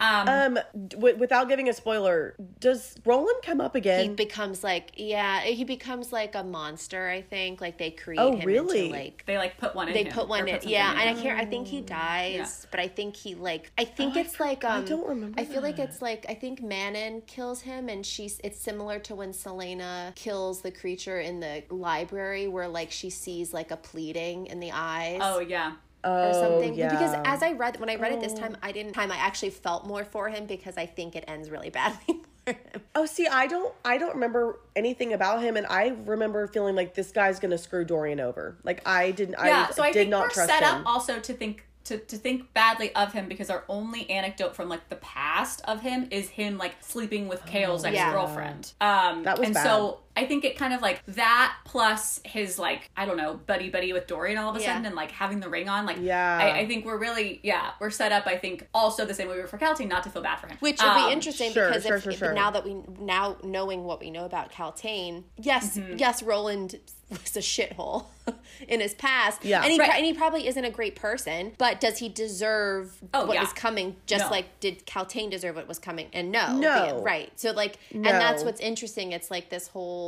Um, 0.00 0.28
Um, 0.28 0.54
d- 0.86 0.96
w- 0.96 1.16
without 1.16 1.48
giving 1.48 1.68
a 1.68 1.72
spoiler, 1.72 2.34
does 2.60 2.96
Roland 3.04 3.38
come 3.42 3.60
up 3.60 3.74
again? 3.74 4.10
he 4.10 4.14
becomes 4.14 4.62
like 4.64 4.92
yeah, 4.96 5.40
he 5.40 5.64
becomes 5.64 6.12
like 6.12 6.34
a 6.34 6.42
monster. 6.44 7.08
I 7.08 7.22
think 7.22 7.60
like 7.60 7.78
they 7.78 7.90
create 7.90 8.20
Oh, 8.20 8.36
him 8.36 8.46
really? 8.46 8.86
into 8.86 8.96
like 8.96 9.24
they 9.26 9.38
like 9.38 9.58
put 9.58 9.74
one 9.74 9.88
in. 9.88 9.94
they 9.94 10.04
him, 10.04 10.12
put 10.12 10.28
one 10.28 10.46
in 10.48 10.54
something 10.54 10.68
yeah 10.68 10.92
in 10.92 10.98
and 11.00 11.08
i 11.10 11.12
him. 11.12 11.22
can't 11.22 11.40
i 11.40 11.44
think 11.44 11.66
he 11.66 11.80
dies 11.80 12.34
Yeah. 12.34 12.68
but 12.70 12.80
i 12.80 12.88
think 12.88 13.16
he 13.16 13.34
like 13.34 13.70
i 13.78 13.84
think 13.84 14.14
Oh, 14.16 14.18
I 14.18 14.22
it's 14.22 14.40
like 14.40 14.60
for- 14.62 14.68
I 14.68 14.78
um 14.78 14.84
don't 14.84 15.08
remember 15.08 15.40
i 15.40 15.44
feel 15.44 15.62
like 15.62 15.78
it's 15.78 16.00
like 16.02 16.26
i 16.28 16.34
think 16.34 16.62
manon 16.62 17.22
kills 17.22 17.62
him 17.62 17.88
and 17.88 18.04
she's 18.04 18.40
it's 18.44 18.58
similar 18.60 18.98
to 19.00 19.14
when 19.14 19.32
selena 19.32 20.12
kills 20.16 20.62
the 20.62 20.70
creature 20.70 21.20
in 21.20 21.40
the 21.40 21.62
library 21.70 22.46
where 22.48 22.68
like 22.68 22.90
she 22.90 23.10
sees 23.10 23.52
like 23.52 23.70
a 23.70 23.76
pleading 23.76 24.46
in 24.46 24.60
the 24.60 24.70
eyes 24.72 25.20
Oh 25.22 25.40
yeah. 25.40 25.72
Oh, 26.06 26.28
or 26.30 26.32
something 26.34 26.74
yeah. 26.74 26.90
because 26.90 27.14
as 27.24 27.42
i 27.42 27.52
read 27.52 27.78
when 27.80 27.90
i 27.90 27.96
read 27.96 28.12
it 28.12 28.20
this 28.20 28.32
time 28.32 28.56
i 28.62 28.70
didn't 28.72 28.92
time 28.92 29.10
i 29.10 29.16
actually 29.16 29.50
felt 29.50 29.86
more 29.86 30.04
for 30.04 30.28
him 30.28 30.46
because 30.46 30.76
i 30.76 30.86
think 30.86 31.16
it 31.16 31.24
ends 31.26 31.50
really 31.50 31.70
badly 31.70 32.22
Oh, 32.94 33.06
see, 33.06 33.26
I 33.26 33.48
don't, 33.48 33.74
I 33.84 33.98
don't 33.98 34.14
remember 34.14 34.60
anything 34.76 35.12
about 35.12 35.42
him, 35.42 35.56
and 35.56 35.66
I 35.66 35.96
remember 36.04 36.46
feeling 36.46 36.76
like 36.76 36.94
this 36.94 37.10
guy's 37.10 37.40
gonna 37.40 37.58
screw 37.58 37.84
Dorian 37.84 38.20
over. 38.20 38.56
Like 38.62 38.86
I 38.88 39.10
didn't, 39.10 39.34
Yeah, 39.44 39.66
I 39.68 39.72
so 39.72 39.82
I 39.82 39.90
did 39.90 40.08
not 40.08 40.26
we're 40.26 40.30
trust 40.30 40.48
set 40.50 40.62
him. 40.62 40.68
up 40.82 40.86
also 40.86 41.18
to 41.18 41.32
think 41.34 41.66
to, 41.84 41.98
to 41.98 42.16
think 42.16 42.54
badly 42.54 42.94
of 42.94 43.12
him 43.12 43.26
because 43.28 43.50
our 43.50 43.64
only 43.68 44.08
anecdote 44.08 44.54
from 44.54 44.68
like 44.68 44.88
the 44.88 44.96
past 44.96 45.60
of 45.64 45.80
him 45.80 46.06
is 46.12 46.28
him 46.28 46.56
like 46.56 46.76
sleeping 46.82 47.26
with 47.26 47.44
Chaol's 47.46 47.84
ex 47.84 47.96
Yeah. 47.96 48.12
girlfriend. 48.12 48.72
Um, 48.80 49.24
That 49.24 49.38
was 49.40 49.46
and 49.46 49.54
bad. 49.54 49.64
so 49.64 49.98
I 50.16 50.24
think 50.24 50.44
it 50.44 50.56
kind 50.56 50.72
of 50.72 50.80
like 50.80 51.04
that 51.06 51.54
plus 51.66 52.20
his 52.24 52.58
like 52.58 52.90
I 52.96 53.04
don't 53.04 53.16
know 53.18 53.34
buddy 53.34 53.68
buddy 53.68 53.92
with 53.92 54.06
Dorian 54.06 54.38
all 54.38 54.50
of 54.50 54.56
a 54.56 54.60
Yeah. 54.60 54.68
sudden 54.72 54.86
and 54.86 54.94
like 54.94 55.10
having 55.10 55.40
the 55.40 55.48
ring 55.48 55.68
on 55.68 55.84
like 55.84 55.98
Yeah. 56.00 56.38
I, 56.40 56.60
I 56.60 56.66
think 56.66 56.86
we're 56.86 56.96
really 56.98 57.40
yeah 57.42 57.72
we're 57.80 57.90
set 57.90 58.12
up 58.12 58.26
I 58.26 58.36
think 58.38 58.66
also 58.72 59.04
the 59.04 59.14
same 59.14 59.28
way 59.28 59.34
we 59.36 59.42
were 59.42 59.46
for 59.46 59.58
Kaltain 59.58 59.88
not 59.88 60.02
to 60.04 60.10
feel 60.10 60.22
bad 60.22 60.36
for 60.40 60.46
him 60.46 60.56
Which 60.60 60.80
would 60.80 60.88
Um, 60.88 61.06
be 61.06 61.12
interesting 61.12 61.52
sure, 61.52 61.68
because 61.68 61.84
sure, 61.84 61.96
if, 61.96 62.02
sure, 62.04 62.12
if- 62.12 62.18
sure. 62.18 62.32
now 62.32 62.50
that 62.50 62.64
we 62.64 62.76
now 62.98 63.36
knowing 63.42 63.84
what 63.84 64.00
we 64.00 64.10
know 64.10 64.24
about 64.24 64.50
Kaltain, 64.52 65.24
yes, 65.36 65.76
Mm-hmm. 65.76 65.96
yes, 65.98 66.22
Roland 66.22 66.76
was 67.10 67.36
a 67.36 67.40
shithole 67.40 68.06
in 68.68 68.80
his 68.80 68.94
past, 68.94 69.44
Yeah. 69.44 69.62
and 69.62 69.70
he 69.70 69.78
Right. 69.78 69.90
pro- 69.90 69.96
and 69.98 70.04
he 70.06 70.12
probably 70.12 70.48
isn't 70.48 70.64
a 70.64 70.70
great 70.70 70.96
person, 70.96 71.52
but 71.58 71.78
does 71.80 71.98
he 71.98 72.08
deserve 72.08 72.96
Oh, 73.14 73.26
what 73.26 73.34
yeah. 73.34 73.42
is 73.44 73.52
coming? 73.52 73.96
Just 74.06 74.24
No. 74.24 74.30
like 74.30 74.58
did 74.60 74.86
Kaltain 74.86 75.30
deserve 75.30 75.54
what 75.56 75.68
was 75.68 75.78
coming? 75.78 76.08
And 76.12 76.32
no, 76.32 76.56
No. 76.56 77.02
right? 77.02 77.30
So 77.38 77.52
like, 77.52 77.78
No. 77.92 78.10
and 78.10 78.20
that's 78.20 78.42
what's 78.42 78.60
interesting. 78.60 79.12
It's 79.12 79.30
like 79.30 79.50
this 79.50 79.68
whole. 79.68 80.05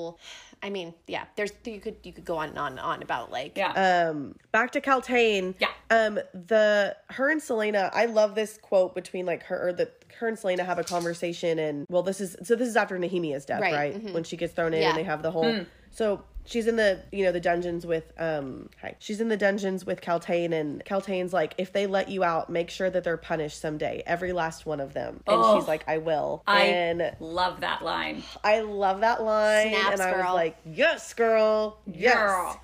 I 0.63 0.71
mean, 0.71 0.95
yeah. 1.07 1.25
There's 1.37 1.53
you 1.65 1.81
could 1.81 1.97
you 2.03 2.13
could 2.13 2.25
go 2.25 2.37
on 2.39 2.49
and 2.51 2.59
on 2.59 2.73
and 2.73 2.81
on 2.81 3.03
about 3.03 3.31
like 3.31 3.57
yeah 3.57 4.09
um 4.11 4.35
back 4.53 4.73
to 4.73 4.81
Kaltain. 4.81 5.55
Yeah. 5.59 5.69
Um 5.91 6.19
the 6.35 6.97
her 7.11 7.31
and 7.31 7.41
Selena, 7.43 7.91
I 7.93 8.07
love 8.07 8.35
this 8.35 8.59
quote 8.59 8.95
between 8.95 9.25
like 9.27 9.43
her 9.45 9.69
or 9.69 9.73
the 9.73 9.91
her 10.19 10.27
and 10.29 10.39
Selena 10.39 10.65
have 10.65 10.79
a 10.79 10.85
conversation 10.85 11.59
and 11.61 11.87
well 11.89 12.03
this 12.03 12.21
is 12.21 12.37
so 12.43 12.57
this 12.57 12.69
is 12.69 12.77
after 12.77 12.99
Nehemia's 12.99 13.45
death, 13.45 13.61
Right, 13.61 13.75
right? 13.75 14.15
When 14.15 14.25
she 14.25 14.37
gets 14.37 14.53
thrown 14.53 14.75
in 14.75 14.83
Yeah. 14.83 14.89
and 14.91 14.99
they 14.99 15.05
have 15.05 15.23
the 15.23 15.31
whole 15.31 15.65
so 15.91 16.23
she's 16.49 16.67
in 16.67 16.77
the 16.77 17.01
you 17.13 17.25
know 17.25 17.31
the 17.33 17.41
dungeons 17.41 17.87
with 17.87 18.13
um 18.19 18.69
hi. 18.81 18.97
She's 18.99 19.21
in 19.21 19.29
the 19.29 19.37
dungeons 19.37 19.85
with 19.87 20.01
Kaltain 20.01 20.53
and 20.53 20.85
Kaltain's 20.85 21.33
like 21.33 21.55
if 21.59 21.73
they 21.73 21.87
let 21.87 22.09
you 22.09 22.25
out, 22.25 22.51
make 22.51 22.71
sure 22.71 22.91
that 22.91 23.05
they're 23.05 23.17
punished 23.17 23.61
someday. 23.61 24.03
Every 24.07 24.33
last 24.33 24.67
one 24.67 24.81
of 24.81 24.95
them. 24.95 25.21
And 25.27 25.37
Oh. 25.39 25.59
she's 25.59 25.69
like, 25.69 25.85
I 25.87 25.99
will. 25.99 26.43
I 26.47 26.63
and 26.65 27.15
love 27.21 27.61
that 27.61 27.83
line 27.83 28.23
I 28.43 28.61
love 28.61 29.01
that 29.01 29.23
line. 29.23 29.69
Snaps, 29.71 29.93
and 30.01 30.03
I 30.03 30.17
was 30.17 30.35
like, 30.35 30.57
yes, 30.65 31.15
girl. 31.15 31.79
Yes. 31.87 32.17
Girl. 32.17 32.61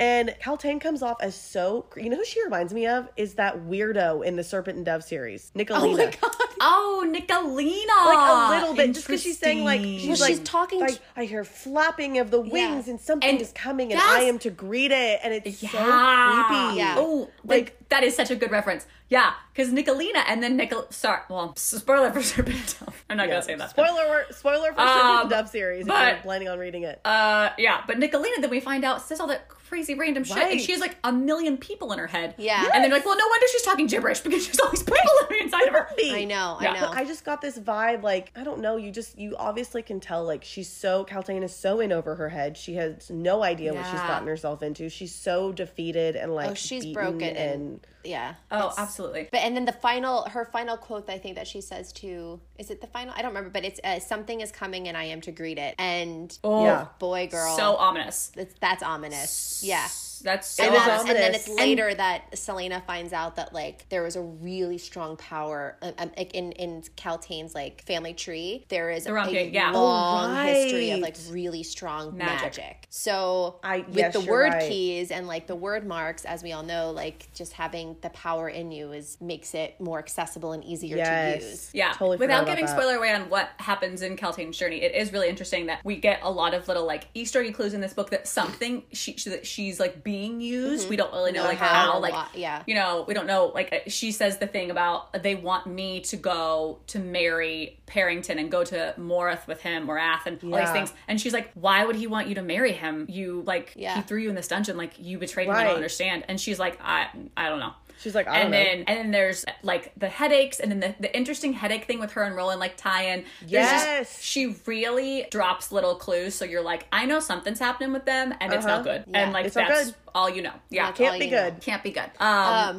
and 0.00 0.34
Kaltain 0.42 0.80
comes 0.80 1.02
off 1.02 1.18
as 1.20 1.34
so. 1.34 1.84
You 1.96 2.08
know 2.08 2.16
who 2.16 2.24
she 2.24 2.42
reminds 2.44 2.72
me 2.72 2.86
of 2.86 3.08
is 3.16 3.34
that 3.34 3.58
weirdo 3.66 4.24
in 4.24 4.36
the 4.36 4.44
Serpent 4.44 4.76
and 4.76 4.86
Dove 4.86 5.04
series, 5.04 5.50
Nicholina. 5.54 5.92
oh 5.92 5.96
my 5.96 6.12
god, 6.20 6.45
oh 6.68 7.06
Nicholina 7.08 7.92
Like 8.04 8.18
a 8.18 8.60
little 8.60 8.74
bit, 8.74 8.92
just 8.94 9.06
because 9.06 9.22
she's 9.22 9.38
saying 9.38 9.64
like 9.64 9.80
she's 9.80 10.08
Well, 10.08 10.18
like 10.18 10.28
she's 10.30 10.40
talking 10.40 10.80
Like 10.80 10.94
to- 10.94 11.00
I 11.16 11.24
hear 11.24 11.44
flapping 11.44 12.18
of 12.18 12.30
the 12.30 12.40
wings, 12.40 12.86
Yeah. 12.86 12.90
and 12.92 13.00
something 13.00 13.28
And 13.28 13.40
is 13.40 13.52
coming, 13.52 13.92
and. 13.92 14.00
I 14.00 14.20
am 14.22 14.38
to 14.40 14.50
greet 14.50 14.90
it, 14.92 15.20
and 15.22 15.32
it's 15.32 15.58
so 15.60 15.68
creepy. 15.68 16.76
Yeah. 16.78 16.96
Oh, 16.98 17.30
like 17.44 17.76
that 17.88 18.02
is 18.02 18.14
such 18.16 18.30
a 18.30 18.36
good 18.36 18.50
reference. 18.50 18.86
Yeah, 19.08 19.34
because 19.54 19.72
Nicholina 19.72 20.24
and 20.26 20.42
then 20.42 20.56
Nicol. 20.56 20.86
Sorry, 20.90 21.20
well, 21.30 21.54
spoiler 21.56 22.10
for 22.10 22.22
Serpent 22.30 22.76
Dove. 22.80 23.04
I'm 23.08 23.16
not 23.18 23.28
Yeah. 23.28 23.34
gonna 23.34 23.42
say 23.44 23.54
that. 23.54 23.70
Spoiler, 23.70 24.04
wor- 24.08 24.26
spoiler 24.32 24.72
for 24.72 24.78
Serpent 24.80 25.04
Um, 25.04 25.20
and 25.22 25.30
Dove 25.30 25.48
series 25.48 25.82
if 25.82 25.86
but- 25.88 26.08
you're 26.08 26.22
planning 26.22 26.48
on 26.48 26.58
reading 26.58 26.82
it. 26.82 27.00
Uh, 27.04 27.50
yeah, 27.56 27.82
but 27.86 27.98
Nicholina, 28.00 28.40
then 28.40 28.50
we 28.50 28.58
find 28.60 28.84
out 28.84 29.02
says 29.02 29.20
all 29.20 29.28
that 29.28 29.48
crazy 29.68 29.94
random 29.94 30.24
shit, 30.24 30.36
and 30.38 30.60
she 30.60 30.72
has 30.72 30.80
like 30.80 30.96
a 31.04 31.12
million 31.12 31.56
people 31.56 31.92
in 31.92 31.98
her 31.98 32.06
head. 32.06 32.34
Yeah. 32.38 32.68
and 32.74 32.82
they're 32.84 32.90
like, 32.90 33.04
well, 33.04 33.16
no 33.16 33.26
wonder 33.28 33.46
she's 33.52 33.62
talking 33.62 33.86
gibberish 33.86 34.20
because 34.20 34.46
she's 34.46 34.58
all 34.60 34.70
these 34.70 34.82
people 34.82 35.00
living 35.22 35.42
inside 35.42 35.68
of 35.68 35.72
her. 35.74 35.88
I 36.12 36.24
know, 36.24 36.58
Yeah. 36.60 36.72
I 36.72 36.80
know. 36.80 36.90
I 36.92 37.04
just 37.04 37.24
got 37.24 37.40
this 37.40 37.58
vibe, 37.58 38.02
like 38.02 38.32
I 38.36 38.44
don't 38.44 38.60
know. 38.60 38.76
You 38.76 38.90
just 38.90 39.18
you 39.18 39.36
obviously 39.38 39.82
can 39.82 40.00
tell, 40.00 40.24
like 40.24 40.44
she's 40.44 40.68
so 40.68 41.04
Kaltain 41.04 41.42
is 41.42 41.54
so 41.54 41.80
in 41.80 41.92
over 41.92 42.14
her 42.14 42.28
head. 42.28 42.56
She 42.56 42.74
has 42.74 43.10
no 43.10 43.42
idea 43.42 43.72
what 43.74 43.84
she's 43.86 44.00
gotten 44.00 44.28
herself 44.28 44.62
into. 44.62 44.88
She's 44.88 45.14
so 45.14 45.52
defeated 45.52 46.16
and 46.16 46.34
like 46.34 46.50
oh, 46.50 46.54
she's 46.54 46.86
broken 46.86 47.22
and, 47.22 47.38
and 47.38 47.86
yeah. 48.06 48.34
Oh, 48.50 48.72
absolutely. 48.78 49.28
But 49.30 49.40
and 49.42 49.56
then 49.56 49.64
the 49.64 49.72
final, 49.72 50.22
her 50.30 50.44
final 50.46 50.76
quote, 50.76 51.08
I 51.10 51.18
think 51.18 51.36
that 51.36 51.46
she 51.46 51.60
says 51.60 51.92
to, 51.94 52.40
is 52.58 52.70
it 52.70 52.80
the 52.80 52.86
final? 52.86 53.12
I 53.16 53.22
don't 53.22 53.30
remember, 53.30 53.50
but 53.50 53.64
it's 53.64 53.80
uh, 53.84 53.98
something 54.00 54.40
is 54.40 54.50
coming 54.52 54.88
and 54.88 54.96
I 54.96 55.04
am 55.04 55.20
to 55.22 55.32
greet 55.32 55.58
it. 55.58 55.74
And 55.78 56.36
Oh, 56.44 56.64
Yeah. 56.64 56.86
boy, 56.98 57.28
girl, 57.30 57.56
so 57.56 57.76
ominous. 57.76 58.32
that's, 58.34 58.54
that's 58.60 58.82
ominous. 58.82 59.62
Yeah. 59.64 59.86
That's 60.20 60.48
so 60.48 60.64
And, 60.64 60.74
is 60.74 60.80
ominous. 60.80 61.02
then, 61.04 61.10
and 61.10 61.24
then 61.24 61.34
it's 61.34 61.46
ominous. 61.48 61.60
later 61.66 61.94
that 61.94 62.38
Selena 62.38 62.82
finds 62.86 63.12
out 63.12 63.36
that 63.36 63.52
like 63.52 63.88
there 63.88 64.02
was 64.02 64.16
a 64.16 64.22
really 64.22 64.78
strong 64.78 65.16
power 65.16 65.76
um, 65.82 65.92
um, 65.98 66.10
like 66.16 66.34
in 66.34 66.52
in 66.52 66.82
Kaltain's 66.96 67.54
like 67.54 67.82
family 67.84 68.14
tree. 68.14 68.64
There 68.68 68.90
is 68.90 69.06
a 69.06 69.12
Rum 69.12 69.28
yeah. 69.32 69.70
long 69.72 70.36
Oh, 70.36 70.42
history 70.44 70.90
of 70.92 71.00
like 71.00 71.16
really 71.30 71.62
strong 71.62 72.16
Magic. 72.16 72.56
magic. 72.58 72.86
So 72.90 73.60
I- 73.62 73.78
with 73.86 73.96
yes, 73.96 74.12
the 74.12 74.20
word 74.20 74.52
right. 74.52 74.68
keys 74.68 75.10
and 75.10 75.26
like 75.26 75.46
the 75.46 75.56
Wyrdmarks, 75.56 76.24
as 76.24 76.42
we 76.42 76.52
all 76.52 76.62
know, 76.62 76.90
like 76.90 77.28
just 77.34 77.52
having 77.52 77.96
the 78.02 78.10
power 78.10 78.48
in 78.48 78.70
you 78.72 78.92
is 78.92 79.16
makes 79.20 79.54
it 79.54 79.80
more 79.80 79.98
accessible 79.98 80.52
and 80.52 80.64
easier 80.64 80.96
Yes. 80.96 81.42
to 81.42 81.48
use. 81.48 81.70
Yeah, 81.74 81.92
Totally 81.92 82.16
without 82.18 82.42
about 82.42 82.50
giving 82.50 82.66
that. 82.66 82.76
spoiler 82.78 82.96
away 82.96 83.12
on 83.12 83.28
what 83.28 83.50
happens 83.58 84.02
in 84.02 84.16
Kaltain's 84.16 84.56
journey, 84.56 84.82
it 84.82 84.94
is 84.94 85.12
really 85.12 85.28
interesting 85.28 85.66
that 85.66 85.80
we 85.84 85.96
get 85.96 86.20
a 86.22 86.30
lot 86.30 86.54
of 86.54 86.68
little 86.68 86.86
like 86.86 87.06
Easter 87.14 87.42
egg 87.42 87.54
clues 87.54 87.74
in 87.74 87.80
this 87.80 87.92
book 87.94 88.10
that 88.10 88.26
something 88.28 88.82
she, 88.92 89.16
she 89.16 89.30
that 89.30 89.46
she's 89.46 89.78
like 89.80 90.02
being 90.06 90.40
used. 90.40 90.88
We 90.88 90.94
don't 90.94 91.12
really 91.12 91.32
know 91.32 91.42
Know 91.42 91.48
like 91.48 91.58
how 91.58 91.92
how, 91.92 91.98
like 91.98 92.14
yeah. 92.34 92.62
you 92.64 92.76
know 92.76 93.04
we 93.08 93.12
don't 93.12 93.26
know 93.26 93.46
like 93.52 93.72
uh, 93.72 93.90
she 93.90 94.12
says 94.12 94.38
the 94.38 94.46
thing 94.46 94.70
about 94.70 95.12
they 95.20 95.34
want 95.34 95.66
me 95.66 96.00
to 96.02 96.16
go 96.16 96.78
to 96.86 97.00
marry 97.00 97.76
Perrington 97.88 98.38
and 98.38 98.48
go 98.48 98.62
to 98.62 98.94
Morath 98.96 99.48
with 99.48 99.60
him 99.62 99.90
or 99.90 99.98
Ath 99.98 100.28
and 100.28 100.38
all 100.44 100.60
these 100.60 100.70
things, 100.70 100.92
and 101.08 101.20
she's 101.20 101.32
like, 101.32 101.50
why 101.54 101.84
would 101.84 101.96
he 101.96 102.06
want 102.06 102.28
you 102.28 102.36
to 102.36 102.42
marry 102.42 102.70
him? 102.70 103.06
You 103.08 103.42
like 103.44 103.72
Yeah. 103.74 103.96
he 103.96 104.02
threw 104.02 104.20
you 104.20 104.28
in 104.28 104.36
this 104.36 104.46
dungeon, 104.46 104.76
like 104.76 104.92
you 104.98 105.18
betrayed 105.18 105.48
him. 105.48 105.54
I 105.56 105.64
don't 105.64 105.74
understand. 105.74 106.24
And 106.28 106.40
she's 106.40 106.60
like, 106.60 106.78
I 106.80 107.08
I 107.36 107.48
don't 107.48 107.58
know 107.58 107.72
she's 108.00 108.14
like, 108.14 108.28
I 108.28 108.42
don't 108.42 108.42
and 108.42 108.50
know. 108.52 108.58
then 108.58 108.84
and 108.86 108.98
then 108.98 109.10
there's 109.10 109.44
like 109.62 109.92
the 109.96 110.08
headaches 110.08 110.60
and 110.60 110.70
then 110.70 110.80
the, 110.80 110.94
the 111.00 111.16
interesting 111.16 111.52
headache 111.52 111.84
thing 111.86 111.98
with 111.98 112.12
her 112.12 112.22
and 112.22 112.36
Roland 112.36 112.60
like 112.60 112.76
tie-in. 112.76 113.24
There's 113.46 113.70
just- 113.70 113.86
Yes. 113.86 114.22
she 114.22 114.54
really 114.66 115.26
drops 115.30 115.72
little 115.72 115.94
clues 115.96 116.34
so 116.34 116.44
you're 116.44 116.62
like, 116.62 116.86
I 116.92 117.06
know 117.06 117.20
something's 117.20 117.58
happening 117.58 117.92
with 117.92 118.04
them 118.04 118.34
and 118.40 118.52
it's 118.52 118.64
not 118.66 118.80
Uh-huh. 118.80 118.98
good. 118.98 119.04
Yeah. 119.08 119.18
And 119.24 119.32
like 119.32 119.46
It's 119.46 119.54
that's 119.54 119.86
good. 119.86 119.94
all 120.14 120.28
you 120.30 120.42
know. 120.42 120.52
Yeah. 120.70 120.92
Can't, 120.92 121.18
be 121.18 121.26
you 121.26 121.30
know. 121.30 121.50
good. 121.50 121.60
can't 121.60 121.82
be 121.82 121.90
good. 121.90 122.10
Um, 122.20 122.28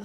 Um, 0.00 0.04